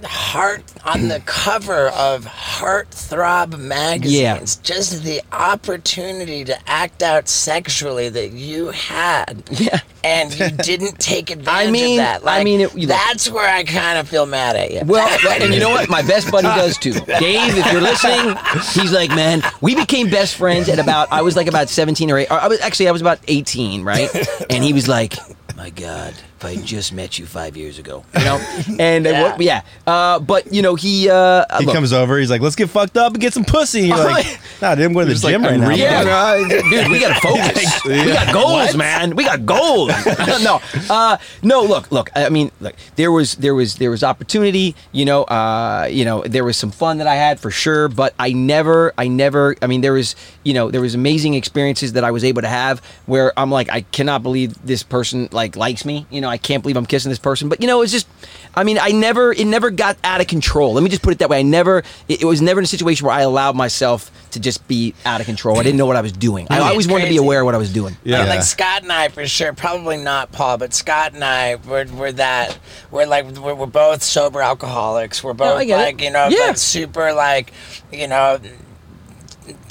heart 0.04 0.64
on 0.86 1.08
the 1.10 1.22
cover 1.26 1.90
of 1.90 2.26
Heartthrob 2.26 3.58
magazines, 3.60 4.20
Yeah. 4.20 4.40
just 4.64 5.04
the 5.04 5.22
opportunity 5.32 6.44
to 6.46 6.70
act 6.70 7.02
out 7.04 7.28
sexually 7.28 8.10
that 8.10 8.32
you 8.32 8.68
had. 8.70 9.44
Yeah. 9.52 9.80
And 10.04 10.34
you 10.38 10.50
didn't 10.64 11.00
take 11.00 11.30
advantage 11.32 11.68
I 11.68 11.72
mean- 11.72 12.00
of 12.00 12.06
that. 12.06 12.22
I 12.26 12.44
mean, 12.44 12.62
it- 12.62 12.88
that's 12.88 13.30
where 13.30 13.48
I 13.48 13.64
kind 13.64 13.98
of 13.98 14.08
feel 14.08 14.26
mad 14.26 14.56
at 14.56 14.72
you. 14.72 14.82
Well, 14.86 15.08
and 15.42 15.54
you 15.54 15.60
know 15.60 15.70
what? 15.72 15.90
My 15.90 16.02
best 16.02 16.32
buddy 16.32 16.48
does 16.48 16.78
too. 16.78 16.94
Dave, 16.94 17.58
if 17.58 17.72
you're 17.72 17.82
listening, 17.82 18.36
he's 18.74 18.92
like, 18.92 19.10
man, 19.10 19.42
we 19.62 19.76
became 19.76 20.10
best 20.10 20.36
friends 20.36 20.70
at 20.70 20.80
about, 20.80 21.12
I 21.12 21.22
was 21.22 21.36
like 21.36 21.48
about 21.48 21.70
17 21.70 22.10
or 22.12 22.18
8. 22.20 22.32
Or 22.32 22.40
I 22.40 22.48
was 22.48 22.60
actually, 22.62 22.88
I 22.88 22.92
was 22.92 23.02
about 23.02 23.20
18, 23.28 23.84
right? 23.84 24.10
And 24.50 24.64
he 24.64 24.74
was 24.74 24.88
like, 24.88 25.16
my 25.58 25.70
God, 25.72 26.14
if 26.40 26.46
I 26.46 26.56
just 26.56 26.94
met 26.94 27.20
you 27.20 27.26
five 27.26 27.58
years 27.58 27.80
ago, 27.80 28.06
you 28.18 28.24
know? 28.24 28.38
And 28.80 29.06
uh, 29.06 29.10
Yeah. 29.10 29.24
what, 29.24 29.42
yeah. 29.42 29.62
Uh, 29.86 30.20
but, 30.20 30.54
you 30.54 30.62
know, 30.62 30.76
he, 30.76 31.10
uh, 31.10 31.44
He 31.60 31.66
look, 31.66 31.76
comes 31.76 31.92
over. 31.92 32.18
He's 32.18 32.30
like, 32.30 32.42
"Let's 32.42 32.56
get 32.56 32.70
fucked 32.70 32.96
up 32.96 33.14
and 33.14 33.22
get 33.22 33.34
some 33.34 33.44
pussy." 33.44 33.80
And 33.80 33.90
you're 33.90 33.98
like, 34.06 34.40
"Nah, 34.62 34.76
dude, 34.76 34.86
I'm 34.86 34.94
going 34.94 35.08
to 35.08 35.10
the 35.10 35.14
Just 35.16 35.24
like, 35.26 35.34
gym 35.34 35.44
right 35.44 35.60
now." 35.60 35.70
Yeah, 35.72 36.04
bro." 36.04 36.48
dude, 36.70 36.92
we 36.92 37.00
gotta 37.00 37.20
focus. 37.20 37.84
We 37.86 38.06
got 38.06 38.34
goals, 38.34 38.76
man. 38.78 39.16
We 39.16 39.26
got 39.26 39.46
goals. 39.46 39.90
no, 40.44 40.62
uh, 40.90 41.18
no. 41.44 41.64
Look, 41.64 41.92
look. 41.92 42.10
I 42.16 42.30
mean, 42.30 42.52
look. 42.62 42.76
There 42.96 43.12
was, 43.12 43.36
there 43.36 43.54
was, 43.56 43.76
there 43.76 43.92
was 43.92 44.04
opportunity. 44.04 44.76
You 44.94 45.06
know, 45.06 45.24
uh, 45.24 45.88
you 45.92 46.06
know, 46.06 46.22
there 46.22 46.46
was 46.46 46.56
some 46.56 46.72
fun 46.72 47.00
that 47.00 47.08
I 47.08 47.16
had 47.16 47.40
for 47.40 47.52
sure. 47.52 47.90
But 47.90 48.14
I 48.18 48.32
never, 48.32 48.94
I 48.98 49.08
never. 49.10 49.56
I 49.62 49.68
mean, 49.68 49.82
there 49.82 49.94
was, 49.94 50.16
you 50.44 50.54
know, 50.54 50.72
there 50.72 50.82
was 50.82 50.96
amazing 50.96 51.34
experiences 51.34 51.94
that 51.94 52.04
I 52.06 52.12
was 52.12 52.24
able 52.24 52.42
to 52.44 52.48
have 52.48 52.80
where 53.08 53.38
I'm 53.38 53.52
like, 53.52 53.70
I 53.70 53.82
cannot 53.82 54.24
believe 54.24 54.54
this 54.66 54.84
person 54.84 55.28
like 55.32 55.56
likes 55.56 55.84
me. 55.84 56.06
You 56.10 56.22
know, 56.22 56.29
know, 56.30 56.34
I 56.34 56.38
can't 56.38 56.64
believe 56.64 56.78
I'm 56.78 56.86
kissing 56.86 57.10
this 57.10 57.20
person. 57.20 57.50
But 57.50 57.62
you 57.62 57.68
know, 57.68 57.82
it's 57.82 57.92
just, 57.92 58.08
I 58.56 58.64
mean, 58.64 58.78
I 58.80 58.90
never, 58.90 59.32
it 59.34 59.46
never 59.46 59.70
got 59.70 59.98
out 60.04 60.22
of 60.22 60.28
control. 60.28 60.74
Let 60.74 60.84
me 60.84 60.90
just 60.90 61.02
put 61.02 61.12
it 61.14 61.20
that 61.20 61.30
way. 61.30 61.40
I 61.40 61.42
never, 61.44 61.80
it, 62.08 62.22
it 62.22 62.26
was 62.26 62.42
never 62.42 62.60
in 62.60 62.64
a 62.64 62.68
situation 62.68 63.06
where 63.06 63.16
I 63.16 63.22
allowed 63.22 63.56
myself 63.56 64.12
to 64.32 64.40
just 64.40 64.68
be 64.68 64.94
out 65.06 65.20
of 65.22 65.26
control. 65.26 65.60
I 65.60 65.64
didn't 65.64 65.78
know 65.78 65.86
what 65.88 65.96
I 65.96 66.02
was 66.02 66.12
doing. 66.12 66.48
I 66.50 66.60
always 66.60 66.88
wanted 66.88 67.06
to 67.06 67.10
be 67.10 67.16
crazy. 67.16 67.26
aware 67.26 67.42
of 67.42 67.46
what 67.46 67.56
I 67.56 67.58
was 67.58 67.74
doing. 67.74 67.98
Yeah. 68.04 68.20
Like, 68.20 68.30
like 68.30 68.42
Scott 68.44 68.84
and 68.84 68.92
I, 68.92 69.08
for 69.10 69.26
sure, 69.28 69.54
probably 69.54 69.98
not 69.98 70.32
Paul, 70.32 70.58
but 70.60 70.74
Scott 70.74 71.14
and 71.14 71.24
I, 71.24 71.56
we're, 71.56 71.86
we're 71.88 72.12
that. 72.14 72.58
We're 72.92 73.06
like, 73.08 73.26
we're, 73.32 73.56
we're 73.56 73.66
both 73.66 74.04
sober 74.04 74.42
alcoholics. 74.42 75.24
We're 75.24 75.34
both 75.34 75.58
I 75.58 75.66
get 75.66 75.80
it. 75.80 75.84
like, 75.84 76.02
you 76.02 76.12
know, 76.12 76.28
Yeah. 76.28 76.48
like 76.48 76.58
super 76.58 77.12
like, 77.14 77.52
you 77.92 78.08
know, 78.08 78.40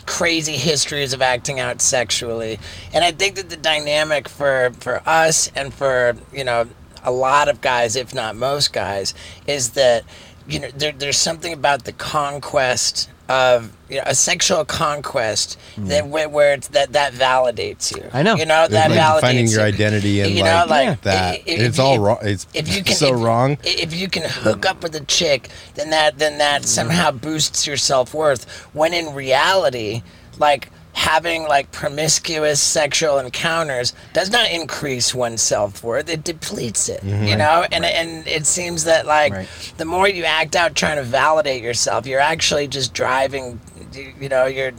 crazy 0.08 0.56
histories 0.56 1.12
of 1.12 1.20
acting 1.20 1.60
out 1.60 1.82
sexually. 1.82 2.58
And 2.94 3.04
I 3.04 3.12
think 3.12 3.36
that 3.36 3.50
the 3.50 3.56
dynamic 3.56 4.26
for 4.28 4.72
for 4.80 5.02
us 5.06 5.52
and 5.54 5.72
for, 5.72 6.16
you 6.32 6.44
know, 6.44 6.66
a 7.04 7.12
lot 7.12 7.48
of 7.48 7.60
guys, 7.60 7.94
if 7.94 8.14
not 8.14 8.34
most 8.34 8.72
guys, 8.72 9.12
is 9.46 9.70
that 9.70 10.04
you 10.46 10.60
know, 10.60 10.70
there, 10.70 10.92
there's 10.92 11.18
something 11.18 11.52
about 11.52 11.84
the 11.84 11.92
conquest 11.92 13.10
of 13.28 13.72
you 13.90 13.96
know, 13.96 14.02
a 14.06 14.14
sexual 14.14 14.64
conquest 14.64 15.58
that 15.76 16.06
where, 16.08 16.28
where 16.28 16.54
it's 16.54 16.68
that 16.68 16.92
that 16.94 17.12
validates 17.12 17.94
you. 17.94 18.02
Mm. 18.02 18.14
I 18.14 18.22
know. 18.22 18.36
You 18.36 18.46
know 18.46 18.66
that 18.68 18.90
Like 18.90 18.98
validates 18.98 19.20
finding 19.20 19.46
your 19.48 19.60
identity 19.62 20.20
and 20.20 20.30
You 20.32 20.44
know, 20.44 20.64
like, 20.68 20.88
like, 20.88 21.00
that. 21.02 21.34
if 21.46 21.60
it's 21.60 21.78
you- 21.78 21.84
all 21.84 21.98
wrong. 21.98 22.18
It's 22.22 22.46
if 22.54 22.74
you 22.74 22.82
can 22.84 22.94
so 22.94 23.14
if, 23.14 23.20
wrong. 23.22 23.58
if 23.64 23.94
you 23.94 24.08
can 24.08 24.22
hook 24.28 24.64
up 24.66 24.82
with 24.82 24.94
a 24.94 25.04
chick 25.04 25.48
then 25.74 25.90
that 25.90 26.18
then 26.18 26.38
that 26.38 26.64
somehow 26.64 27.10
boosts 27.10 27.66
your 27.66 27.76
self-worth 27.76 28.44
when 28.72 28.94
in 28.94 29.14
reality 29.14 30.02
like 30.38 30.70
having 30.94 31.44
like 31.44 31.70
promiscuous 31.72 32.60
sexual 32.60 33.18
encounters 33.18 33.94
does 34.12 34.30
not 34.30 34.50
increase 34.50 35.14
one's 35.14 35.42
self-worth. 35.42 36.08
It 36.08 36.24
depletes 36.24 36.88
it 36.88 37.00
mm-hmm. 37.02 37.24
you 37.24 37.36
know? 37.36 37.66
And 37.70 37.84
and 37.84 38.26
it 38.26 38.46
seems 38.46 38.84
that 38.84 39.06
like 39.06 39.32
Right. 39.32 39.72
the 39.76 39.84
more 39.84 40.08
you 40.08 40.24
act 40.24 40.56
out 40.56 40.74
trying 40.74 40.96
to 40.96 41.02
validate 41.04 41.62
yourself 41.62 42.06
you're 42.06 42.20
actually 42.20 42.68
just 42.68 42.92
driving 42.94 43.60
you 43.92 44.28
know 44.28 44.46
you're 44.46 44.72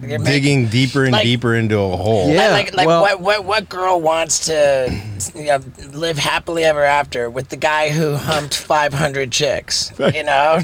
you're 0.00 0.18
making- 0.18 0.24
Digging 0.24 0.66
deeper 0.68 1.04
and 1.04 1.12
like- 1.12 1.24
deeper 1.24 1.54
into 1.54 1.78
a 1.78 1.96
hole. 1.96 2.30
Yeah. 2.30 2.50
like, 2.50 2.74
like 2.74 2.86
well- 2.86 3.02
what, 3.02 3.20
what 3.20 3.44
what 3.44 3.68
girl 3.68 4.00
wants 4.00 4.46
to 4.46 5.00
you 5.34 5.44
know, 5.44 5.60
live 5.92 6.18
happily 6.18 6.64
ever 6.64 6.84
after 6.84 7.28
with 7.28 7.48
the 7.48 7.56
guy 7.56 7.90
who 7.90 8.14
humped 8.16 8.56
500 8.56 9.32
chicks 9.32 9.92
you 9.98 10.22
know 10.22 10.60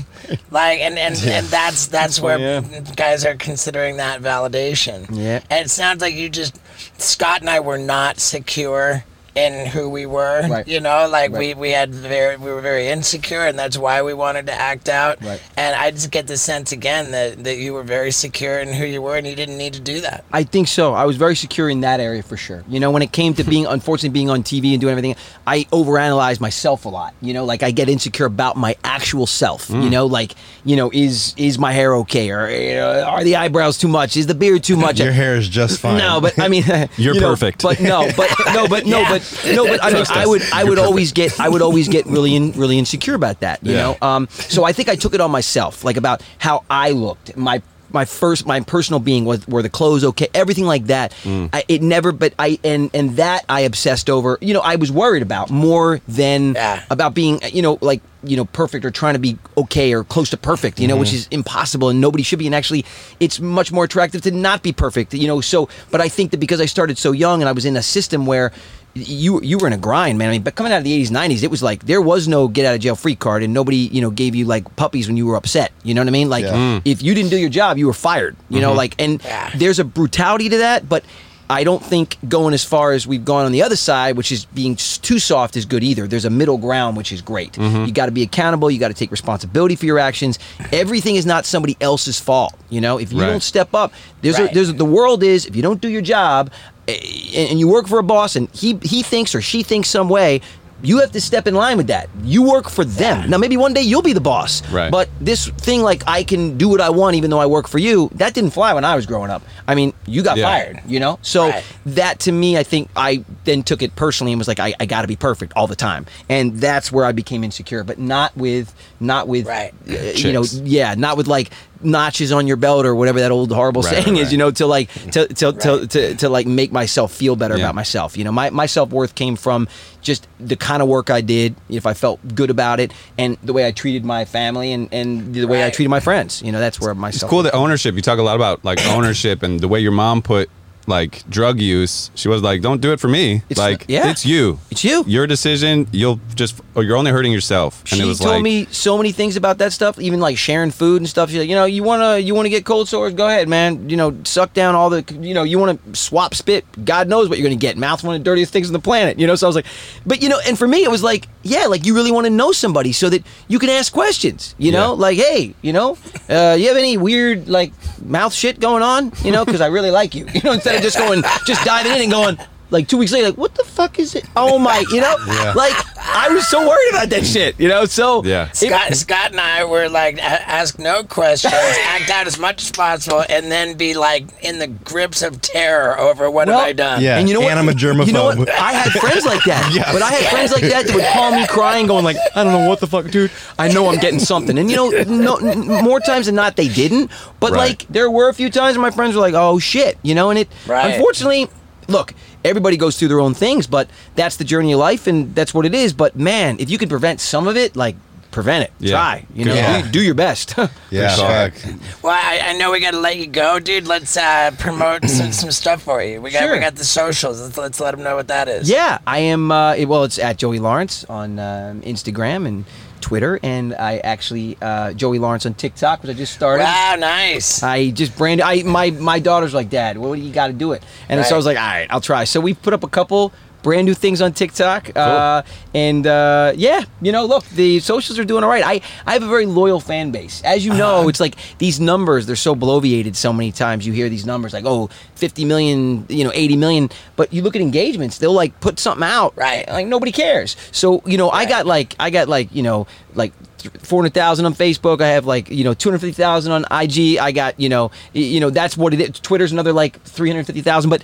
like 0.50 0.78
and 0.80 0.98
and, 0.98 1.16
and 1.24 1.46
that's 1.46 1.86
that's 1.88 2.20
where 2.20 2.38
yeah. 2.38 2.60
guys 2.96 3.24
are 3.24 3.34
considering 3.36 3.96
that 3.96 4.20
validation 4.22 5.06
Yeah. 5.10 5.40
and 5.50 5.66
it 5.66 5.70
sounds 5.70 6.00
like 6.00 6.14
you 6.14 6.28
just 6.28 6.56
Scott 6.98 7.40
and 7.40 7.50
I 7.50 7.60
were 7.60 7.78
not 7.78 8.18
secure 8.20 9.04
in 9.34 9.66
who 9.66 9.88
we 9.88 10.06
were 10.06 10.46
Right. 10.48 10.66
you 10.68 10.80
know 10.80 11.08
like 11.08 11.32
Right. 11.32 11.38
we 11.38 11.54
we 11.54 11.70
had 11.70 11.94
very 11.94 12.36
we 12.36 12.50
were 12.52 12.60
very 12.60 12.88
insecure 12.88 13.44
and 13.46 13.58
that's 13.58 13.76
why 13.76 14.02
we 14.02 14.14
wanted 14.14 14.46
to 14.46 14.52
act 14.52 14.88
out 14.88 15.22
Right. 15.22 15.40
and 15.56 15.74
I 15.74 15.90
just 15.90 16.10
get 16.10 16.26
the 16.26 16.36
sense 16.36 16.72
again 16.72 17.10
that 17.12 17.42
that 17.44 17.56
you 17.56 17.72
were 17.74 17.82
very 17.82 18.10
secure 18.12 18.58
in 18.60 18.72
who 18.72 18.84
you 18.84 19.02
were 19.02 19.16
and 19.16 19.26
you 19.26 19.34
didn't 19.34 19.58
need 19.58 19.72
to 19.74 19.80
do 19.80 20.00
that 20.02 20.24
I 20.32 20.44
think 20.44 20.68
so. 20.68 20.94
I 20.94 21.04
was 21.04 21.16
very 21.16 21.36
secure 21.36 21.68
in 21.70 21.80
that 21.82 22.00
area 22.00 22.22
for 22.22 22.36
sure. 22.36 22.64
You 22.68 22.80
know, 22.80 22.90
when 22.90 23.02
it 23.02 23.12
came 23.12 23.34
to 23.34 23.44
being, 23.44 23.66
unfortunately, 23.76 24.10
being 24.10 24.30
on 24.30 24.42
TV 24.42 24.72
and 24.72 24.80
doing 24.80 24.92
everything, 24.92 25.16
I 25.46 25.64
overanalyze 25.64 26.40
myself 26.40 26.84
a 26.84 26.88
lot. 26.88 27.14
You 27.20 27.34
know, 27.34 27.44
like 27.44 27.62
I 27.62 27.70
get 27.70 27.88
insecure 27.88 28.26
about 28.26 28.56
my 28.56 28.76
actual 28.84 29.26
self. 29.26 29.70
You 29.70 29.76
mm. 29.76 29.90
know, 29.90 30.06
like 30.06 30.34
you 30.64 30.76
know, 30.76 30.90
is 30.92 31.34
is 31.36 31.58
my 31.58 31.72
hair 31.72 31.94
okay, 31.96 32.30
or 32.30 32.48
you 32.50 32.74
know, 32.74 33.02
are 33.04 33.22
the 33.24 33.36
eyebrows 33.36 33.78
too 33.78 33.88
much? 33.88 34.16
Is 34.16 34.26
the 34.26 34.34
beard 34.34 34.64
too 34.64 34.76
much? 34.76 34.98
Your 35.04 35.12
hair 35.12 35.36
is 35.36 35.48
just 35.48 35.80
fine. 35.80 35.98
No, 35.98 36.20
but 36.20 36.38
I 36.38 36.48
mean, 36.48 36.64
You're 36.96 37.14
you 37.14 37.20
know, 37.20 37.28
perfect. 37.30 37.62
But 37.62 37.80
no, 37.80 38.10
but 38.16 38.30
no, 38.52 38.66
but 38.68 38.86
no, 38.86 39.00
Yeah. 39.00 39.10
but 39.10 39.23
no, 39.46 39.66
but 39.66 39.82
I 39.82 39.90
mean, 39.92 40.04
I 40.10 40.26
would, 40.26 40.42
I 40.52 40.64
would 40.64 40.78
always 40.78 41.12
get, 41.12 41.38
I 41.40 41.48
would 41.48 41.62
always 41.62 41.88
get 41.88 42.06
really, 42.06 42.34
in, 42.34 42.52
really 42.52 42.78
insecure 42.82 43.14
about 43.14 43.40
that. 43.40 43.60
You 43.62 43.72
Yeah. 43.72 43.78
know, 43.82 43.98
um, 44.02 44.28
so 44.30 44.64
I 44.64 44.72
think 44.72 44.88
I 44.88 44.96
took 44.96 45.14
it 45.14 45.20
on 45.20 45.30
myself, 45.30 45.84
like 45.84 45.96
about 45.96 46.22
how 46.38 46.64
I 46.70 46.90
looked, 46.90 47.36
my. 47.36 47.62
My 47.92 48.06
first, 48.06 48.44
my 48.44 48.58
personal 48.58 48.98
being 48.98 49.24
was 49.24 49.46
were 49.46 49.62
the 49.62 49.68
clothes 49.68 50.02
okay, 50.02 50.26
everything 50.34 50.64
like 50.64 50.86
that. 50.86 51.12
Mm. 51.22 51.50
I, 51.52 51.62
it 51.68 51.80
never, 51.80 52.10
but 52.10 52.34
I 52.40 52.58
and 52.64 52.90
and 52.92 53.16
that 53.18 53.44
I 53.48 53.60
obsessed 53.60 54.10
over. 54.10 54.36
You 54.40 54.52
know, 54.52 54.62
I 54.62 54.74
was 54.74 54.90
worried 54.90 55.22
about 55.22 55.48
more 55.48 56.00
than 56.08 56.54
Yeah. 56.54 56.82
about 56.90 57.14
being, 57.14 57.38
you 57.52 57.62
know, 57.62 57.78
like 57.82 58.00
you 58.24 58.36
know, 58.36 58.46
perfect 58.46 58.84
or 58.84 58.90
trying 58.90 59.12
to 59.14 59.20
be 59.20 59.38
okay 59.56 59.92
or 59.94 60.02
close 60.02 60.30
to 60.30 60.36
perfect. 60.36 60.80
You 60.80 60.88
know, 60.88 60.96
which 60.96 61.12
is 61.12 61.28
impossible 61.30 61.88
and 61.88 62.00
nobody 62.00 62.24
should 62.24 62.40
be. 62.40 62.46
And 62.46 62.54
actually, 62.54 62.84
it's 63.20 63.38
much 63.38 63.70
more 63.70 63.84
attractive 63.84 64.22
to 64.22 64.32
not 64.32 64.64
be 64.64 64.72
perfect. 64.72 65.14
You 65.14 65.28
know, 65.28 65.40
so 65.40 65.68
but 65.92 66.00
I 66.00 66.08
think 66.08 66.32
that 66.32 66.38
because 66.38 66.60
I 66.60 66.66
started 66.66 66.98
so 66.98 67.12
young 67.12 67.42
and 67.42 67.48
I 67.48 67.52
was 67.52 67.64
in 67.64 67.76
a 67.76 67.82
system 67.82 68.26
where 68.26 68.50
you 68.94 69.40
you 69.42 69.58
were 69.58 69.66
in 69.66 69.72
a 69.72 69.78
grind, 69.78 70.18
man. 70.18 70.28
I 70.28 70.32
mean, 70.32 70.42
but 70.42 70.54
coming 70.54 70.72
out 70.72 70.78
of 70.78 70.84
the 70.84 71.02
'80s, 71.04 71.10
'90s, 71.10 71.42
it 71.42 71.50
was 71.50 71.62
like 71.62 71.84
there 71.86 72.00
was 72.00 72.28
no 72.28 72.48
get 72.48 72.64
out 72.64 72.74
of 72.74 72.80
jail 72.80 72.94
free 72.96 73.16
card, 73.16 73.42
and 73.42 73.52
nobody 73.52 73.76
you 73.76 74.00
know 74.00 74.10
gave 74.10 74.34
you 74.34 74.44
like 74.44 74.76
puppies 74.76 75.08
when 75.08 75.16
you 75.16 75.26
were 75.26 75.36
upset. 75.36 75.72
You 75.82 75.94
know 75.94 76.00
what 76.00 76.08
I 76.08 76.12
mean? 76.12 76.28
Like 76.28 76.44
Yeah. 76.44 76.52
Mm. 76.54 76.82
if 76.84 77.02
you 77.02 77.14
didn't 77.14 77.30
do 77.30 77.36
your 77.38 77.50
job, 77.50 77.76
you 77.78 77.86
were 77.86 77.92
fired. 77.92 78.36
You 78.48 78.60
know, 78.60 78.68
mm-hmm. 78.70 78.76
like 78.78 78.94
and 79.00 79.20
Yeah. 79.24 79.50
there's 79.56 79.78
a 79.78 79.84
brutality 79.84 80.48
to 80.48 80.58
that, 80.58 80.88
but. 80.88 81.04
I 81.50 81.62
don't 81.62 81.84
think 81.84 82.16
going 82.26 82.54
as 82.54 82.64
far 82.64 82.92
as 82.92 83.06
we've 83.06 83.22
gone 83.22 83.44
on 83.44 83.52
the 83.52 83.62
other 83.62 83.76
side, 83.76 84.16
which 84.16 84.32
is 84.32 84.46
being 84.46 84.72
s- 84.72 84.96
too 84.96 85.18
soft, 85.18 85.58
is 85.58 85.66
good 85.66 85.84
either. 85.84 86.06
There's 86.08 86.24
a 86.24 86.30
middle 86.30 86.56
ground, 86.56 86.96
which 86.96 87.12
is 87.12 87.20
great. 87.20 87.52
Mm-hmm. 87.52 87.84
You 87.84 87.92
got 87.92 88.06
to 88.06 88.12
be 88.12 88.22
accountable. 88.22 88.70
You 88.70 88.80
got 88.80 88.88
to 88.88 88.94
take 88.94 89.10
responsibility 89.10 89.76
for 89.76 89.84
your 89.84 89.98
actions. 89.98 90.38
Everything 90.72 91.16
is 91.16 91.26
not 91.26 91.44
somebody 91.44 91.76
else's 91.82 92.18
fault. 92.18 92.54
You 92.70 92.80
know, 92.80 92.96
if 92.96 93.12
you 93.12 93.20
Right. 93.20 93.26
don't 93.26 93.42
step 93.42 93.74
up, 93.74 93.92
there's 94.22 94.38
Right. 94.38 94.50
a, 94.50 94.54
there's 94.54 94.72
the 94.72 94.86
world 94.86 95.22
is 95.22 95.44
if 95.44 95.54
you 95.54 95.60
don't 95.60 95.82
do 95.82 95.88
your 95.90 96.00
job, 96.00 96.50
and 96.88 97.58
you 97.58 97.68
work 97.68 97.88
for 97.88 97.98
a 97.98 98.02
boss, 98.04 98.36
and 98.36 98.48
he 98.50 98.78
he 98.82 99.02
thinks 99.02 99.34
or 99.34 99.40
she 99.40 99.62
thinks 99.62 99.88
some 99.88 100.08
way. 100.08 100.40
You 100.82 100.98
have 101.00 101.12
to 101.12 101.20
step 101.20 101.46
in 101.46 101.54
line 101.54 101.78
with 101.78 101.86
that. 101.86 102.10
You 102.24 102.42
work 102.42 102.68
for 102.68 102.84
them. 102.84 103.30
Now, 103.30 103.38
maybe 103.38 103.56
one 103.56 103.72
day 103.72 103.80
you'll 103.80 104.02
be 104.02 104.12
the 104.12 104.20
boss. 104.20 104.60
Right. 104.68 104.90
But 104.92 105.08
this 105.18 105.48
thing, 105.48 105.80
like 105.82 106.02
I 106.06 106.24
can 106.24 106.58
do 106.58 106.68
what 106.68 106.82
I 106.82 106.90
want, 106.90 107.16
even 107.16 107.30
though 107.30 107.38
I 107.40 107.46
work 107.46 107.68
for 107.68 107.78
you, 107.78 108.10
that 108.16 108.34
didn't 108.34 108.50
fly 108.50 108.74
when 108.74 108.84
I 108.84 108.94
was 108.94 109.06
growing 109.06 109.30
up. 109.30 109.40
I 109.66 109.74
mean, 109.76 109.94
you 110.04 110.22
got 110.22 110.36
Yeah. 110.36 110.44
fired, 110.44 110.80
you 110.86 111.00
know. 111.00 111.18
So 111.22 111.48
Right. 111.48 111.64
that 111.86 112.18
to 112.20 112.32
me, 112.32 112.58
I 112.58 112.64
think 112.64 112.90
I 112.96 113.24
then 113.44 113.62
took 113.62 113.80
it 113.80 113.96
personally 113.96 114.32
and 114.34 114.38
was 114.38 114.48
like, 114.48 114.60
I, 114.60 114.74
I 114.78 114.84
got 114.84 115.02
to 115.02 115.08
be 115.08 115.16
perfect 115.16 115.54
all 115.56 115.66
the 115.66 115.76
time, 115.76 116.04
and 116.28 116.60
that's 116.60 116.92
where 116.92 117.06
I 117.06 117.12
became 117.12 117.44
insecure. 117.44 117.82
But 117.82 117.98
not 117.98 118.36
with, 118.36 118.74
not 119.00 119.26
with, 119.26 119.46
Right. 119.46 119.72
uh, 119.88 119.92
you 120.16 120.34
know, 120.34 120.44
yeah, 120.64 120.94
not 120.98 121.16
with 121.16 121.28
like 121.28 121.50
notches 121.84 122.32
on 122.32 122.46
your 122.46 122.56
belt 122.56 122.86
or 122.86 122.94
whatever 122.94 123.20
that 123.20 123.30
old 123.30 123.52
horrible 123.52 123.82
Right, 123.82 124.02
saying 124.02 124.14
right, 124.14 124.22
is, 124.22 124.26
right. 124.26 124.32
you 124.32 124.38
know, 124.38 124.50
to 124.52 124.66
like 124.66 124.90
to 125.12 125.26
to, 125.28 125.52
to, 125.52 125.86
to 125.86 126.14
to 126.16 126.28
like 126.28 126.46
make 126.46 126.72
myself 126.72 127.12
feel 127.12 127.36
better 127.36 127.56
Yeah. 127.56 127.64
about 127.64 127.74
myself. 127.74 128.16
You 128.16 128.24
know, 128.24 128.32
my 128.32 128.50
my 128.50 128.66
self 128.66 128.90
worth 128.90 129.14
came 129.14 129.36
from 129.36 129.68
just 130.00 130.26
the 130.40 130.56
kind 130.56 130.82
of 130.82 130.88
work 130.88 131.10
I 131.10 131.20
did, 131.20 131.54
if 131.68 131.86
I 131.86 131.94
felt 131.94 132.20
good 132.34 132.50
about 132.50 132.80
it, 132.80 132.92
and 133.18 133.36
the 133.42 133.52
way 133.52 133.66
I 133.66 133.70
treated 133.72 134.04
my 134.04 134.24
family 134.24 134.72
and 134.72 134.88
and 134.92 135.34
the 135.34 135.46
way 135.46 135.64
I 135.66 135.70
treated 135.70 135.90
my 135.90 136.00
friends. 136.00 136.42
You 136.42 136.52
know, 136.52 136.60
that's 136.60 136.80
where 136.80 136.94
my 136.94 137.08
It's 137.10 137.22
cool 137.22 137.42
The 137.42 137.52
ownership. 137.54 137.94
You 137.94 138.02
talk 138.02 138.18
a 138.18 138.22
lot 138.22 138.36
about 138.36 138.64
like 138.64 138.84
ownership 138.86 139.42
and 139.42 139.60
the 139.60 139.68
way 139.68 139.80
your 139.80 139.92
mom 139.92 140.22
put 140.22 140.48
like 140.88 141.28
drug 141.28 141.60
use. 141.60 142.10
She 142.14 142.28
was 142.28 142.42
like, 142.42 142.60
"Don't 142.62 142.80
do 142.80 142.92
it 142.92 143.00
for 143.00 143.08
me. 143.08 143.42
It's 143.48 143.58
like, 143.58 143.80
not- 143.80 143.90
yeah. 143.90 144.10
it's 144.10 144.24
you. 144.26 144.58
It's 144.70 144.84
you. 144.84 145.04
Your 145.06 145.26
decision. 145.26 145.86
You'll 145.92 146.20
just, 146.34 146.60
or 146.74 146.82
you're 146.82 146.96
only 146.96 147.10
hurting 147.10 147.32
yourself." 147.32 147.80
And 147.82 147.88
she 147.88 148.02
it 148.02 148.06
was 148.06 148.18
told 148.18 148.34
like, 148.34 148.42
me 148.42 148.66
so 148.70 148.96
many 148.96 149.12
things 149.12 149.36
about 149.36 149.58
that 149.58 149.72
stuff, 149.72 149.98
even 149.98 150.20
like 150.20 150.38
sharing 150.38 150.70
food 150.70 151.00
and 151.00 151.08
stuff. 151.08 151.30
She's 151.30 151.38
like, 151.38 151.48
you 151.48 151.54
know, 151.54 151.64
you 151.64 151.82
wanna 151.82 152.18
you 152.18 152.34
wanna 152.34 152.48
get 152.48 152.64
cold 152.64 152.88
sores, 152.88 153.14
go 153.14 153.26
ahead, 153.26 153.48
man. 153.48 153.88
You 153.88 153.96
know, 153.96 154.16
suck 154.24 154.52
down 154.52 154.74
all 154.74 154.90
the, 154.90 155.04
you 155.20 155.34
know, 155.34 155.42
you 155.42 155.58
wanna 155.58 155.78
swap 155.92 156.34
spit. 156.34 156.64
God 156.84 157.08
knows 157.08 157.28
what 157.28 157.38
you're 157.38 157.46
gonna 157.48 157.56
get. 157.56 157.76
Mouth's 157.76 158.02
one 158.02 158.14
of 158.16 158.20
the 158.20 158.24
dirtiest 158.24 158.52
things 158.52 158.68
on 158.68 158.72
the 158.72 158.78
planet. 158.78 159.18
You 159.18 159.26
know, 159.26 159.34
so 159.34 159.46
I 159.46 159.48
was 159.48 159.56
like, 159.56 159.66
but 160.06 160.22
you 160.22 160.28
know, 160.28 160.40
and 160.46 160.58
for 160.58 160.68
me, 160.68 160.84
it 160.84 160.90
was 160.90 161.02
like, 161.02 161.28
yeah, 161.44 161.66
like 161.66 161.84
you 161.86 161.94
really 161.94 162.10
want 162.10 162.24
to 162.26 162.30
know 162.30 162.52
somebody 162.52 162.92
so 162.92 163.08
that 163.10 163.22
you 163.48 163.58
can 163.58 163.68
ask 163.70 163.92
questions. 163.92 164.54
You 164.58 164.72
know, 164.72 164.92
Yeah. 164.94 165.00
like, 165.06 165.18
hey, 165.18 165.54
you 165.62 165.72
know, 165.72 165.96
uh, 166.28 166.56
you 166.58 166.68
have 166.68 166.76
any 166.76 166.96
weird 166.96 167.48
like 167.48 167.72
mouth 168.02 168.32
shit 168.34 168.58
going 168.60 168.82
on? 168.82 169.12
You 169.22 169.30
know, 169.32 169.44
because 169.44 169.60
I 169.60 169.66
really 169.68 169.90
like 169.90 170.14
you. 170.14 170.26
You 170.34 170.40
know, 170.42 170.52
instead 170.52 170.74
of 170.76 170.82
just 170.82 170.98
going, 170.98 171.22
just 171.46 171.64
diving 171.64 171.92
in 171.92 172.02
and 172.02 172.10
going. 172.10 172.38
Like 172.70 172.88
two 172.88 172.96
weeks 172.96 173.12
later, 173.12 173.28
like 173.28 173.38
what 173.38 173.54
the 173.54 173.62
fuck 173.64 173.98
is 173.98 174.14
it? 174.14 174.24
Oh 174.34 174.58
my, 174.58 174.84
you 174.90 175.00
know, 175.00 175.14
Yeah. 175.26 175.52
like 175.54 175.74
I 175.98 176.28
was 176.30 176.48
so 176.48 176.66
worried 176.66 176.90
about 176.90 177.08
that 177.10 177.24
shit, 177.24 177.58
you 177.60 177.68
know. 177.68 177.84
So 177.84 178.24
Yeah. 178.24 178.48
it- 178.48 178.56
Scott, 178.56 178.94
Scott 178.94 179.30
and 179.32 179.40
I 179.40 179.64
were 179.64 179.88
like, 179.88 180.18
ask 180.18 180.78
no 180.78 181.04
questions, 181.04 181.52
act 181.86 182.10
out 182.10 182.26
as 182.26 182.38
much 182.38 182.62
as 182.62 182.70
possible, 182.72 183.22
and 183.28 183.52
then 183.52 183.76
be 183.76 183.94
like 183.94 184.24
in 184.42 184.58
the 184.58 184.66
grips 184.66 185.22
of 185.22 185.40
terror 185.40 185.98
over 186.00 186.30
what 186.30 186.48
Well, 186.48 186.58
have 186.58 186.68
I 186.68 186.72
done. 186.72 187.02
Yeah. 187.02 187.18
And 187.18 187.28
you 187.28 187.34
know 187.34 187.40
what? 187.40 187.50
And 187.50 187.58
I'm 187.60 187.68
a 187.68 187.72
germaphobe. 187.72 188.06
You 188.08 188.12
know 188.14 188.24
what? 188.34 188.48
I 188.50 188.72
had 188.72 188.92
friends 188.92 189.24
like 189.24 189.44
that. 189.44 189.70
Yes. 189.74 189.92
But 189.92 190.02
I 190.02 190.10
had 190.12 190.30
friends 190.30 190.52
like 190.52 190.62
that 190.62 190.86
that 190.86 190.94
would 190.94 191.04
call 191.12 191.32
me 191.32 191.46
crying, 191.46 191.86
going 191.86 192.04
like, 192.04 192.16
"I 192.34 192.44
don't 192.44 192.52
know 192.52 192.68
what 192.68 192.80
the 192.80 192.86
fuck, 192.86 193.06
dude. 193.10 193.30
I 193.58 193.68
know 193.68 193.88
I'm 193.88 193.98
getting 193.98 194.18
something." 194.20 194.56
And 194.58 194.70
you 194.70 194.76
know, 194.76 194.88
no, 194.90 195.36
n- 195.36 195.66
more 195.84 196.00
times 196.00 196.26
than 196.26 196.34
not, 196.34 196.56
they 196.56 196.68
didn't. 196.68 197.10
But 197.40 197.52
Right. 197.52 197.58
like, 197.70 197.86
there 197.88 198.10
were 198.10 198.28
a 198.28 198.34
few 198.34 198.50
times 198.50 198.76
where 198.76 198.82
my 198.82 198.90
friends 198.94 199.14
were 199.14 199.20
like, 199.20 199.34
"Oh 199.34 199.58
shit," 199.58 199.98
you 200.02 200.14
know. 200.14 200.30
And 200.30 200.38
it, 200.40 200.48
Right. 200.66 200.94
unfortunately, 200.94 201.48
look, 201.88 202.12
everybody 202.44 202.76
goes 202.76 202.98
through 202.98 203.08
their 203.08 203.20
own 203.20 203.34
things, 203.34 203.66
but 203.66 203.88
that's 204.14 204.36
the 204.36 204.44
journey 204.44 204.72
of 204.72 204.78
life, 204.80 205.06
and 205.06 205.34
that's 205.34 205.52
what 205.54 205.66
it 205.66 205.74
is. 205.74 205.92
But 205.92 206.16
man, 206.16 206.56
if 206.58 206.70
you 206.70 206.78
can 206.78 206.88
prevent 206.88 207.20
some 207.20 207.46
of 207.48 207.56
it, 207.56 207.76
like. 207.76 207.96
prevent 208.30 208.64
it. 208.64 208.72
Yeah. 208.80 208.90
Try. 208.96 209.26
You 209.32 209.44
know, 209.44 209.54
Yeah. 209.54 209.82
do, 209.82 209.90
do 209.90 210.02
your 210.02 210.14
best. 210.16 210.54
Yeah, 210.90 211.08
sure. 211.14 211.26
fuck. 211.50 212.02
Well, 212.02 212.12
I, 212.14 212.50
I 212.50 212.52
know 212.58 212.70
we 212.72 212.80
gotta 212.80 212.98
let 212.98 213.16
you 213.16 213.26
go, 213.28 213.60
dude. 213.60 213.86
Let's 213.86 214.16
uh, 214.16 214.50
promote 214.58 215.08
some, 215.08 215.30
some 215.32 215.50
stuff 215.52 215.82
for 215.82 216.02
you. 216.02 216.20
We 216.20 216.30
got 216.32 216.42
Sure. 216.42 216.52
we 216.54 216.58
got 216.58 216.74
the 216.74 216.84
socials. 216.84 217.40
Let's 217.40 217.56
let's 217.56 217.78
let 217.80 217.92
them 217.94 218.02
know 218.02 218.16
what 218.16 218.26
that 218.28 218.48
is. 218.48 218.68
Yeah, 218.68 218.98
I 219.06 219.18
am. 219.20 219.52
Uh, 219.52 219.76
well, 219.86 220.02
it's 220.04 220.18
at 220.18 220.36
Joey 220.38 220.58
Lawrence 220.58 221.04
on 221.08 221.38
um, 221.38 221.80
Instagram 221.82 222.46
and 222.46 222.64
Twitter, 223.04 223.38
and 223.42 223.74
I 223.74 223.98
actually 223.98 224.56
uh, 224.62 224.94
Joey 224.94 225.18
Lawrence 225.18 225.44
on 225.44 225.52
TikTok, 225.52 226.02
which 226.02 226.10
I 226.10 226.14
just 226.14 226.32
started. 226.32 226.64
Wow, 226.64 226.96
nice. 226.98 227.62
I 227.62 227.90
just 227.90 228.16
branded. 228.16 228.46
I 228.46 228.62
my 228.62 228.92
my 228.92 229.18
daughter's 229.18 229.52
like, 229.52 229.68
Dad, 229.68 229.98
what 229.98 230.16
do 230.16 230.22
you 230.22 230.32
got 230.32 230.46
to 230.46 230.54
do 230.54 230.72
it? 230.72 230.82
And 231.10 231.22
so 231.26 231.34
I 231.34 231.36
was 231.36 231.44
like, 231.44 231.58
all 231.58 231.66
right, 231.66 231.86
I'll 231.90 232.00
try. 232.00 232.24
So 232.24 232.40
we 232.40 232.54
put 232.54 232.72
up 232.72 232.82
a 232.82 232.88
couple 232.88 233.30
brand 233.64 233.86
new 233.86 233.94
things 233.94 234.22
on 234.22 234.32
TikTok, 234.32 234.94
uh, 234.96 235.42
and 235.74 236.06
uh, 236.06 236.52
yeah, 236.54 236.84
you 237.02 237.10
know, 237.10 237.24
look, 237.24 237.44
the 237.46 237.80
socials 237.80 238.16
are 238.20 238.24
doing 238.24 238.44
all 238.44 238.50
right. 238.50 238.62
I 238.64 238.80
I 239.06 239.14
have 239.14 239.24
a 239.24 239.26
very 239.28 239.46
loyal 239.46 239.80
fan 239.80 240.12
base, 240.12 240.40
as 240.44 240.64
you 240.64 240.70
Uh-huh. 240.70 240.78
know. 241.02 241.08
It's 241.08 241.18
like 241.18 241.34
these 241.58 241.80
numbers; 241.80 242.26
they're 242.26 242.36
so 242.36 242.54
bloviated. 242.54 243.16
So 243.16 243.32
many 243.32 243.50
times 243.50 243.84
you 243.86 243.92
hear 243.92 244.08
these 244.08 244.24
numbers 244.26 244.52
like, 244.52 244.66
oh, 244.66 244.88
50 245.16 245.44
million, 245.46 246.06
you 246.08 246.22
know, 246.22 246.30
80 246.32 246.56
million, 246.56 246.90
but 247.16 247.32
you 247.32 247.42
look 247.42 247.56
at 247.56 247.62
engagements, 247.62 248.18
they'll 248.18 248.32
like 248.32 248.60
put 248.60 248.78
something 248.78 249.04
out, 249.08 249.32
Right. 249.36 249.66
Like 249.68 249.86
nobody 249.88 250.12
cares. 250.12 250.56
So 250.70 251.02
you 251.06 251.16
know, 251.18 251.30
I 251.30 251.46
got 251.46 251.66
like 251.66 251.96
I 251.98 252.10
got 252.10 252.28
like 252.28 252.54
you 252.54 252.62
know 252.62 252.86
like. 253.14 253.32
400,000 253.80 254.44
on 254.44 254.54
Facebook. 254.54 255.00
I 255.00 255.08
have 255.16 255.24
like, 255.24 255.48
you 255.48 255.64
know, 255.64 255.72
250,000 255.72 256.52
on 256.52 256.66
IG. 256.70 257.16
I 257.16 257.32
got, 257.32 257.58
you 257.58 257.70
know, 257.70 257.90
you 258.12 258.38
know, 258.38 258.50
that's 258.50 258.76
what 258.76 258.92
it 258.92 259.00
is. 259.00 259.18
Twitter's 259.20 259.52
another 259.52 259.72
like 259.72 260.02
350,000, 260.02 260.90
but 260.90 261.02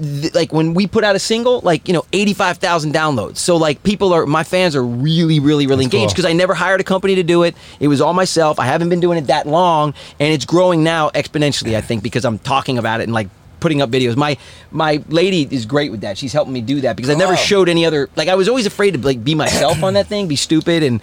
th- 0.00 0.34
like 0.34 0.52
when 0.52 0.74
we 0.74 0.86
put 0.86 1.04
out 1.04 1.16
a 1.16 1.18
single, 1.18 1.60
like, 1.60 1.86
you 1.88 1.94
know, 1.94 2.04
85,000 2.12 2.92
downloads. 2.94 3.38
So 3.38 3.56
like 3.56 3.82
people 3.82 4.12
are 4.12 4.26
my 4.26 4.44
fans 4.44 4.74
are 4.76 4.84
really 4.84 5.40
really 5.40 5.66
really 5.66 5.84
That's 5.84 5.94
engaged 5.94 6.10
cool. 6.10 6.22
because 6.22 6.24
I 6.24 6.32
never 6.32 6.54
hired 6.54 6.80
a 6.80 6.84
company 6.84 7.14
to 7.16 7.22
do 7.22 7.42
it. 7.42 7.54
It 7.80 7.88
was 7.88 8.00
all 8.00 8.14
myself. 8.14 8.58
I 8.60 8.66
haven't 8.66 8.88
been 8.88 9.00
doing 9.00 9.18
it 9.18 9.26
that 9.28 9.46
long 9.46 9.94
and 10.20 10.32
it's 10.32 10.44
growing 10.44 10.82
now 10.84 11.10
exponentially, 11.10 11.76
I 11.76 11.80
think, 11.80 12.02
because 12.02 12.24
I'm 12.24 12.38
talking 12.38 12.78
about 12.78 13.00
it 13.00 13.04
and 13.04 13.12
like 13.12 13.28
putting 13.60 13.82
up 13.82 13.90
videos. 13.90 14.16
My 14.16 14.36
my 14.70 15.02
lady 15.08 15.48
is 15.50 15.66
great 15.66 15.90
with 15.90 16.02
that. 16.02 16.16
She's 16.16 16.32
helping 16.32 16.52
me 16.52 16.60
do 16.60 16.80
that 16.82 16.94
because 16.96 17.10
I 17.10 17.14
never 17.14 17.34
Cool. 17.34 17.42
showed 17.44 17.68
any 17.68 17.84
other 17.84 18.08
like 18.14 18.28
I 18.28 18.36
was 18.36 18.48
always 18.48 18.66
afraid 18.66 18.92
to 18.94 19.00
like 19.00 19.24
be 19.24 19.34
myself 19.34 19.82
on 19.82 19.94
that 19.94 20.06
thing, 20.06 20.28
be 20.28 20.36
stupid 20.36 20.82
and 20.84 21.00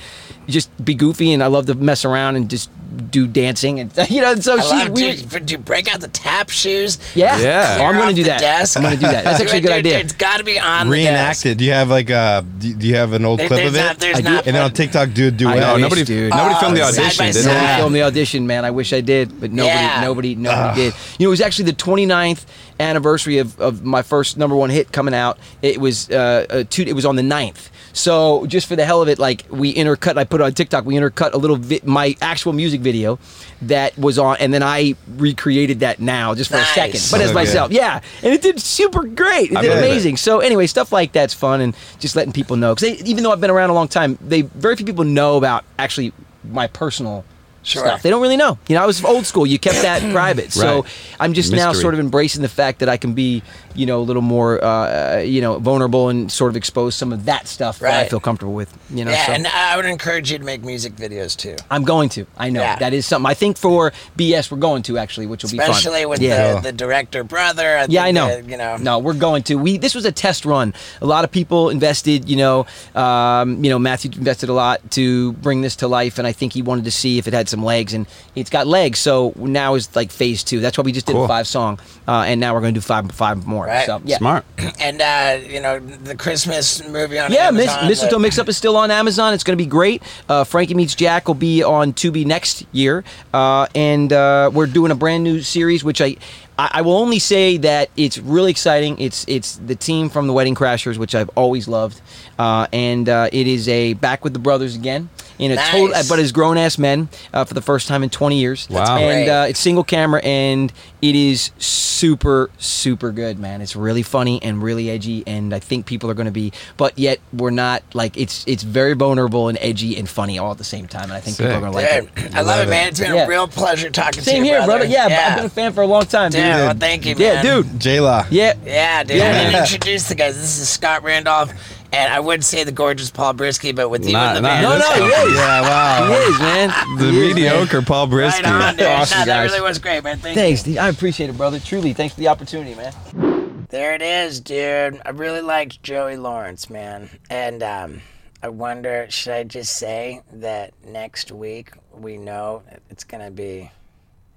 just 0.48 0.70
be 0.84 0.94
goofy 0.94 1.34
and 1.34 1.44
I 1.44 1.48
love 1.48 1.66
to 1.66 1.76
mess 1.76 2.06
around 2.06 2.36
and 2.38 2.50
just 2.50 2.70
do 2.96 3.28
dancing 3.28 3.80
and 3.80 3.92
you 4.10 4.22
know 4.22 4.36
so 4.36 4.58
I 4.58 4.62
she 4.62 4.70
love, 4.70 4.90
we 4.90 5.16
dude, 5.16 5.30
but 5.30 5.46
dude, 5.46 5.66
break 5.66 5.94
out 5.94 6.00
the 6.02 6.08
tap 6.08 6.50
shoes. 6.50 6.98
yeah, 7.16 7.38
Yeah. 7.40 7.78
Oh, 7.80 7.86
I'm 7.86 7.96
gonna 7.98 8.14
do 8.14 8.24
that. 8.26 8.40
desk. 8.40 8.78
I'm 8.78 8.84
gonna 8.84 8.96
do 8.96 9.02
that. 9.08 9.24
That's 9.24 9.40
actually 9.42 9.60
a 9.60 9.62
good 9.62 9.68
Dude, 9.70 9.78
idea. 9.78 10.00
It's 10.00 10.14
got 10.14 10.38
to 10.38 10.44
be 10.44 10.60
on 10.60 10.88
the 10.88 10.92
Reenact 10.94 11.44
desk. 11.44 11.58
Do 11.58 11.64
you 11.66 11.72
have 11.74 11.90
like 11.90 12.10
a? 12.10 12.46
do 12.60 12.74
do 12.74 12.88
you 12.88 12.96
have 12.96 13.14
an 13.14 13.26
old 13.26 13.40
There- 13.40 13.48
clip 13.48 13.66
of 13.68 13.76
it? 13.76 13.80
not- 13.80 14.00
there's 14.00 14.18
I 14.18 14.22
do. 14.22 14.30
not 14.30 14.48
and 14.48 14.56
then 14.56 14.64
on 14.64 14.72
TikTok 14.72 15.14
do 15.14 15.26
a 15.26 15.28
I 15.28 15.30
duet. 15.32 15.60
No, 15.60 15.78
nobody, 15.78 16.04
dude. 16.04 16.30
nobody 16.32 16.56
filmed 16.60 16.78
the 16.78 16.82
Oh, 16.82 16.92
side 16.92 17.18
by 17.18 17.26
audition. 17.26 17.26
did 17.28 17.34
side. 17.36 17.44
they? 17.44 17.54
Nobody 17.54 17.78
filmed 17.82 17.96
the 17.96 18.02
audition, 18.04 18.48
man. 18.48 18.66
I 18.66 18.72
wish 18.72 18.94
I 18.94 19.02
did, 19.02 19.40
but 19.40 19.52
nobody, 19.52 19.76
Yeah. 19.76 20.02
nobody, 20.02 20.36
nobody 20.36 20.76
did. 20.82 20.94
You 21.20 21.26
know, 21.26 21.30
it 21.30 21.32
was 21.32 21.42
actually 21.42 21.66
the 21.66 21.74
29th 21.78 22.46
anniversary 22.80 23.38
of, 23.38 23.60
of 23.60 23.84
my 23.84 24.02
first 24.02 24.38
number 24.38 24.56
one 24.56 24.70
hit 24.70 24.92
coming 24.92 25.14
out. 25.14 25.38
It 25.62 25.80
was 25.80 26.10
uh, 26.10 26.46
uh 26.50 26.64
two, 26.70 26.84
it 26.84 26.94
was 26.94 27.06
on 27.06 27.16
the 27.16 27.22
9th. 27.22 27.70
So 27.96 28.46
just 28.48 28.68
for 28.68 28.76
the 28.76 28.84
hell 28.84 29.02
of 29.02 29.08
it, 29.08 29.20
like 29.20 29.46
we 29.50 29.74
intercut, 29.74 30.18
I 30.18 30.26
put 30.26 30.42
it 30.42 30.44
on 30.44 30.54
TikTok. 30.54 30.84
We 30.86 30.96
intercut 30.96 31.32
a 31.34 31.38
little 31.38 31.56
vi- 31.56 31.80
my 31.86 32.14
actual 32.22 32.52
music 32.52 32.82
video 32.82 33.18
that 33.62 33.98
was 33.98 34.20
on, 34.20 34.36
and 34.42 34.54
then 34.54 34.62
I 34.62 34.96
recreated 35.16 35.80
that 35.80 36.02
now 36.02 36.36
just 36.36 36.52
for 36.52 36.58
Nice. 36.58 36.72
a 36.72 36.74
second, 36.74 37.02
but 37.10 37.22
as 37.22 37.28
Okay. 37.30 37.34
myself. 37.34 37.72
Yeah, 37.72 38.02
and 38.22 38.34
it 38.34 38.42
did 38.42 38.60
super 38.60 39.04
great. 39.06 39.52
It 39.52 39.58
I 39.58 39.62
did 39.62 39.70
believe 39.70 39.84
it. 39.86 39.88
amazing. 39.92 40.18
So 40.18 40.40
anyway, 40.40 40.68
stuff 40.68 40.92
like 40.92 41.14
that's 41.14 41.34
fun, 41.34 41.62
and 41.62 41.74
just 42.00 42.18
letting 42.18 42.34
people 42.34 42.58
know 42.58 42.76
because 42.76 43.02
even 43.04 43.24
though 43.24 43.32
I've 43.32 43.40
been 43.42 43.50
around 43.50 43.70
a 43.70 43.74
long 43.74 43.88
time, 43.88 44.18
they 44.22 44.42
very 44.42 44.76
few 44.76 44.86
people 44.86 45.06
know 45.06 45.38
about 45.38 45.64
actually 45.80 46.12
my 46.52 46.68
personal 46.68 47.24
Sure. 47.64 47.84
stuff. 47.84 48.04
They 48.04 48.10
don't 48.12 48.22
really 48.22 48.38
know. 48.38 48.60
You 48.68 48.76
know, 48.76 48.84
I 48.84 48.86
was 48.86 49.04
old 49.04 49.26
school. 49.26 49.48
You 49.48 49.58
kept 49.58 49.82
that 49.82 50.02
private. 50.14 50.52
So 50.54 50.82
Right. 50.82 50.92
I'm 51.20 51.34
just 51.34 51.52
now 51.52 51.72
sort 51.74 51.94
of 51.96 52.00
embracing 52.00 52.44
the 52.44 52.50
fact 52.50 52.78
that 52.80 52.90
I 52.90 52.98
can 52.98 53.14
be, 53.14 53.42
you 53.76 53.86
know, 53.86 54.00
a 54.00 54.02
little 54.02 54.22
more, 54.22 54.64
uh, 54.64 55.20
you 55.20 55.42
know, 55.42 55.60
vulnerable 55.60 56.10
and 56.10 56.32
sort 56.32 56.50
of 56.52 56.56
expose 56.56 56.96
some 56.96 57.12
of 57.14 57.26
that 57.26 57.48
stuff 57.48 57.80
that 57.80 58.06
I 58.06 58.08
feel 58.08 58.20
comfortable 58.20 58.54
with. 58.54 58.76
You 58.90 59.06
know, 59.06 59.12
Yeah, 59.12 59.26
so 59.28 59.34
and 59.34 59.48
I 59.48 59.76
would 59.76 59.86
encourage 59.86 60.32
you 60.32 60.38
to 60.38 60.44
make 60.44 60.64
music 60.64 60.96
videos 60.96 61.36
too. 61.36 61.56
I'm 61.70 61.84
going 61.84 62.10
to. 62.10 62.26
I 62.38 62.50
know 62.50 62.62
Yeah. 62.62 62.78
that 62.78 62.94
is 62.94 63.06
something. 63.06 63.30
I 63.30 63.34
think 63.34 63.58
for 63.58 63.92
BS 64.18 64.52
we're 64.52 64.58
going 64.58 64.84
to 64.84 64.98
actually, 64.98 65.28
which 65.28 65.44
will 65.44 65.52
be. 65.52 65.60
Especially 65.60 66.06
with 66.06 66.22
yeah. 66.22 66.56
the, 66.56 66.62
the 66.62 66.72
director 66.72 67.24
brother. 67.24 67.78
I 67.78 67.86
Yeah, 67.90 68.04
I 68.04 68.12
know. 68.12 68.28
that, 68.28 68.50
you 68.50 68.58
know. 68.58 68.78
No, 68.78 69.00
we're 69.00 69.14
going 69.14 69.44
to. 69.44 69.56
We 69.56 69.78
this 69.78 69.94
was 69.96 70.06
a 70.06 70.12
test 70.12 70.46
run. 70.46 70.74
A 71.02 71.06
lot 71.06 71.24
of 71.24 71.32
people 71.32 71.70
invested. 71.70 72.30
You 72.30 72.38
know, 72.38 72.66
um, 72.96 73.64
you 73.64 73.70
know, 73.70 73.80
Matthew 73.80 74.12
invested 74.16 74.50
a 74.50 74.54
lot 74.54 74.92
to 74.92 75.34
bring 75.34 75.62
this 75.62 75.76
to 75.78 75.88
life, 75.88 76.18
and 76.18 76.26
I 76.28 76.32
think 76.32 76.54
he 76.54 76.62
wanted 76.62 76.86
to 76.86 76.92
see 76.92 77.18
if 77.18 77.28
it 77.28 77.34
had 77.34 77.50
some 77.50 77.64
legs, 77.64 77.94
and 77.94 78.08
it's 78.36 78.50
got 78.50 78.68
legs. 78.68 79.00
So 79.00 79.34
now 79.36 79.76
is 79.76 79.94
like 79.96 80.12
phase 80.12 80.44
two. 80.44 80.60
That's 80.60 80.78
why 80.78 80.84
we 80.84 80.92
just 80.92 81.06
did 81.06 81.14
a 81.14 81.20
Cool. 81.20 81.28
five 81.28 81.48
song, 81.48 81.80
uh, 82.08 82.24
and 82.28 82.40
now 82.40 82.54
we're 82.54 82.62
going 82.62 82.74
to 82.74 82.80
do 82.80 82.82
five 82.86 83.12
five 83.12 83.46
more. 83.46 83.65
Right. 83.68 83.86
So 83.86 84.02
yeah. 84.06 84.18
Smart. 84.18 84.46
And 84.80 85.02
uh, 85.02 85.40
you 85.48 85.62
know 85.62 85.80
the 85.80 86.16
Christmas 86.16 86.86
movie 86.88 87.18
on 87.20 87.32
Yeah, 87.32 87.50
Mis- 87.52 87.68
Amazon. 87.70 87.88
Mistletoe 87.90 88.16
that- 88.18 88.20
Mix 88.22 88.38
Up 88.40 88.50
is 88.50 88.58
still 88.58 88.78
on 88.78 88.92
Amazon. 88.92 89.34
It's 89.34 89.44
going 89.44 89.58
to 89.58 89.64
be 89.64 89.70
great. 89.70 90.04
Uh, 90.30 90.44
Frankie 90.44 90.74
Meets 90.74 90.96
Jack 90.96 91.28
will 91.28 91.34
be 91.36 91.64
on 91.64 91.94
Tubi 91.94 92.26
next 92.26 92.66
year, 92.72 93.04
uh, 93.34 93.68
and 93.74 94.12
uh, 94.14 94.52
we're 94.54 94.68
doing 94.68 94.92
a 94.92 94.96
brand 94.96 95.24
new 95.24 95.42
series, 95.42 95.84
which 95.84 96.02
I. 96.02 96.18
I 96.58 96.70
I 96.76 96.82
will 96.82 96.98
only 96.98 97.20
say 97.20 97.58
that 97.58 97.90
it's 97.98 98.18
really 98.18 98.52
exciting. 98.52 99.00
It's 99.00 99.26
it's 99.28 99.56
the 99.58 99.76
team 99.76 100.10
from 100.10 100.28
the 100.28 100.34
Wedding 100.34 100.56
Crashers, 100.56 100.98
which 100.98 101.16
I've 101.16 101.30
always 101.36 101.68
loved, 101.68 102.02
uh, 102.40 102.68
and 102.74 103.08
uh, 103.10 103.30
it 103.32 103.48
is 103.48 103.68
a 103.70 103.94
back 103.94 104.24
with 104.24 104.34
the 104.34 104.40
brothers 104.40 104.76
again 104.76 105.10
in 105.38 105.52
a 105.52 105.58
total, 105.58 105.94
but 106.08 106.18
as 106.20 106.32
grown 106.32 106.58
ass 106.58 106.78
men 106.78 107.10
uh, 107.34 107.44
for 107.44 107.54
the 107.54 107.62
first 107.62 107.90
time 107.90 108.04
in 108.04 108.10
20 108.10 108.40
years. 108.40 108.70
Wow. 108.70 108.98
And 108.98 109.26
great. 109.26 109.30
uh, 109.30 109.46
it's 109.50 109.60
single 109.60 109.84
camera, 109.84 110.22
and 110.24 110.72
it 111.02 111.14
is 111.16 111.52
super 111.58 112.50
super 112.58 113.12
good, 113.12 113.38
man. 113.40 113.62
It's 113.62 113.76
really 113.76 114.04
funny 114.04 114.42
and 114.42 114.62
really 114.64 114.90
edgy, 114.90 115.24
and 115.28 115.54
I 115.54 115.60
think 115.60 115.86
people 115.86 116.10
are 116.10 116.14
going 116.14 116.26
to 116.26 116.32
be. 116.32 116.52
But 116.78 116.98
yet 116.98 117.20
we're 117.34 117.50
not 117.52 117.84
like 117.94 118.18
it's 118.18 118.46
it's 118.48 118.64
very 118.64 118.94
vulnerable 118.94 119.50
and 119.50 119.58
edgy 119.62 119.98
and 119.98 120.08
funny 120.08 120.38
all 120.40 120.52
at 120.52 120.58
the 120.58 120.64
same 120.64 120.88
time, 120.88 121.04
and 121.06 121.14
I 121.14 121.20
think 121.20 121.38
people 121.38 121.52
are 121.54 121.60
going 121.60 121.72
to 121.72 121.78
like 121.78 122.18
it. 122.26 122.36
I 122.36 122.42
love 122.42 122.66
it, 122.66 122.70
man. 122.70 122.90
It's 122.90 123.00
been 123.00 123.14
Yeah. 123.14 123.26
a 123.26 123.28
real 123.28 123.48
pleasure 123.48 123.90
talking 123.90 124.24
to 124.24 124.30
Same 124.30 124.44
you. 124.46 124.52
here, 124.52 124.66
brother. 124.66 124.86
Yeah, 124.86 125.08
yeah. 125.08 125.28
I've 125.32 125.36
been 125.38 125.46
a 125.46 125.50
fan 125.50 125.74
for 125.74 125.82
a 125.82 125.88
long 125.88 126.06
time, 126.06 126.32
dude. 126.32 126.42
Dude, 126.42 126.45
well, 126.50 126.74
thank 126.76 127.06
you, 127.06 127.16
man. 127.16 127.36
Yeah, 127.36 127.42
dude. 127.42 127.80
J-La. 127.80 128.28
Yeah. 128.30 128.54
Yeah, 128.66 129.04
dude. 129.04 129.18
Yeah. 129.18 129.30
I 129.30 129.44
didn't 129.52 129.62
introduce 129.62 130.08
the 130.08 130.16
guys. 130.16 130.36
This 130.36 130.60
is 130.60 130.70
Scott 130.70 131.04
Randolph, 131.04 131.52
and 131.94 132.12
I 132.14 132.20
would 132.20 132.44
say 132.44 132.64
the 132.64 132.72
gorgeous 132.72 133.10
Paul 133.12 133.34
Brisske, 133.34 133.76
but 133.76 133.90
with 133.90 134.06
you 134.06 134.14
Not- 134.14 134.38
in 134.38 134.44
the 134.44 134.48
not- 134.50 134.62
band, 134.62 134.80
No, 135.00 135.06
no, 135.06 135.06
he 135.08 135.30
is. 135.32 135.36
Yeah, 135.38 135.62
wow. 135.62 136.08
He 136.08 136.14
is, 136.16 136.40
man. 136.40 136.98
The 136.98 137.04
He 137.04 137.10
is, 137.10 137.16
man. 137.36 137.36
mediocre 137.36 137.82
Paul 137.82 138.08
Brisske. 138.08 138.44
right 138.44 138.46
on, 138.46 138.76
dude. 138.78 138.86
Awesome, 138.88 139.20
No, 139.20 139.26
that 139.26 139.42
guys. 139.44 139.52
really 139.52 139.62
was 139.62 139.80
great, 139.80 140.04
man. 140.04 140.18
Thank 140.18 140.36
Thanks, 140.38 140.66
you. 140.68 140.74
dude. 140.74 140.80
I 140.80 140.90
appreciate 140.90 141.30
it, 141.30 141.38
brother. 141.38 141.60
Truly, 141.60 141.94
thanks 141.94 142.14
for 142.16 142.20
the 142.22 142.28
opportunity, 142.28 142.76
man. 142.76 143.66
There 143.70 143.94
it 143.96 144.02
is, 144.02 144.40
dude. 144.40 145.02
I 145.06 145.10
really 145.10 145.42
liked 145.42 145.82
Joey 145.84 146.18
Lawrence, 146.18 146.70
man, 146.70 147.10
and 147.30 147.62
um, 147.64 148.02
I 148.44 148.50
wonder, 148.50 149.08
should 149.10 149.34
I 149.34 149.44
just 149.44 149.76
say 149.76 150.22
that 150.34 150.72
next 150.88 151.32
week 151.32 151.72
we 151.92 152.18
know 152.18 152.62
it's 152.90 153.04
gonna 153.04 153.32
be 153.32 153.72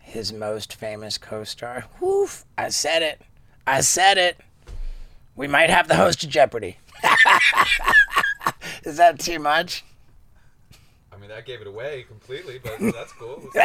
his 0.08 0.32
most 0.32 0.74
famous 0.74 1.18
co-star? 1.18 1.84
Woof! 2.00 2.44
I 2.56 2.70
said 2.70 3.02
it. 3.02 3.22
I 3.66 3.80
said 3.82 4.18
it. 4.18 4.38
We 5.36 5.46
might 5.46 5.70
have 5.70 5.86
the 5.86 5.96
host 5.96 6.24
of 6.24 6.30
Jeopardy. 6.30 6.78
is 8.84 8.96
that 8.96 9.20
too 9.20 9.38
much? 9.38 9.84
I 11.12 11.16
mean, 11.16 11.30
that 11.30 11.46
gave 11.46 11.60
it 11.60 11.66
away 11.66 12.04
completely, 12.08 12.58
but 12.62 12.78
that's 12.92 13.12
cool. 13.12 13.48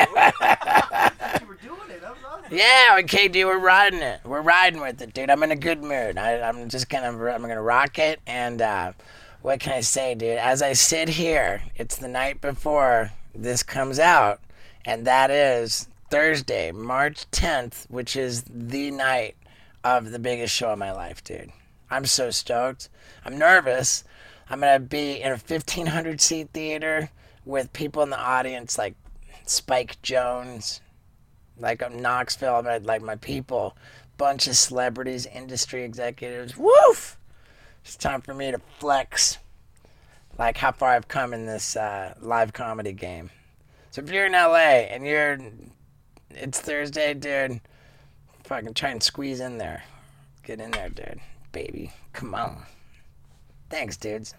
Yeah, 2.51 2.97
okay, 2.99 3.29
dude, 3.29 3.47
we're 3.47 3.57
riding 3.57 4.01
it. 4.01 4.19
We're 4.23 4.41
riding 4.41 4.79
with 4.79 5.01
it, 5.01 5.13
dude. 5.13 5.31
I'm 5.31 5.41
in 5.41 5.51
a 5.51 5.55
good 5.55 5.81
mood. 5.81 6.17
I, 6.19 6.41
I'm 6.41 6.69
just 6.69 6.87
gonna, 6.87 7.07
I'm 7.07 7.41
gonna 7.41 7.61
rock 7.61 7.97
it. 7.97 8.19
And 8.27 8.61
uh, 8.61 8.93
what 9.41 9.59
can 9.59 9.73
I 9.73 9.79
say, 9.79 10.13
dude? 10.13 10.37
As 10.37 10.61
I 10.61 10.73
sit 10.73 11.09
here, 11.09 11.63
it's 11.75 11.97
the 11.97 12.07
night 12.07 12.41
before 12.41 13.11
this 13.33 13.63
comes 13.63 13.97
out, 13.97 14.39
and 14.85 15.07
that 15.07 15.31
is 15.31 15.87
Thursday, 16.13 16.71
March 16.71 17.25
10th, 17.31 17.89
which 17.89 18.15
is 18.15 18.43
the 18.43 18.91
night 18.91 19.35
of 19.83 20.11
the 20.11 20.19
biggest 20.19 20.53
show 20.53 20.69
of 20.69 20.77
my 20.77 20.91
life, 20.91 21.23
dude. 21.23 21.51
I'm 21.89 22.05
so 22.05 22.29
stoked. 22.29 22.87
I'm 23.25 23.39
nervous. 23.39 24.03
I'm 24.47 24.59
gonna 24.59 24.79
be 24.79 25.19
in 25.19 25.29
a 25.31 25.37
1,500 25.37 26.21
seat 26.21 26.49
theater 26.53 27.09
with 27.45 27.73
people 27.73 28.03
in 28.03 28.11
the 28.11 28.19
audience 28.19 28.77
like 28.77 28.93
Spike 29.47 29.99
Jonze, 30.03 30.81
like 31.57 31.81
Knoxville, 31.91 32.57
I'm 32.57 32.83
like 32.83 33.01
my 33.01 33.15
people, 33.15 33.75
bunch 34.15 34.45
of 34.45 34.55
celebrities, 34.55 35.25
industry 35.25 35.83
executives. 35.83 36.55
Woof! 36.55 37.17
It's 37.83 37.95
time 37.95 38.21
for 38.21 38.35
me 38.35 38.51
to 38.51 38.61
flex, 38.77 39.39
like 40.37 40.57
how 40.57 40.73
far 40.73 40.89
I've 40.89 41.07
come 41.07 41.33
in 41.33 41.47
this 41.47 41.75
uh, 41.75 42.13
live 42.21 42.53
comedy 42.53 42.93
game. 42.93 43.31
So 43.89 44.03
if 44.03 44.11
you're 44.11 44.27
in 44.27 44.33
LA 44.33 44.85
and 44.91 45.07
you're, 45.07 45.39
it's 46.35 46.59
Thursday, 46.59 47.13
dude. 47.13 47.61
Fucking 48.43 48.73
try 48.73 48.89
and 48.89 49.01
squeeze 49.01 49.39
in 49.39 49.57
there. 49.57 49.83
Get 50.43 50.59
in 50.59 50.71
there, 50.71 50.89
dude. 50.89 51.19
Baby, 51.51 51.93
come 52.11 52.35
on. 52.35 52.63
Thanks, 53.69 53.97
dudes. 53.97 54.35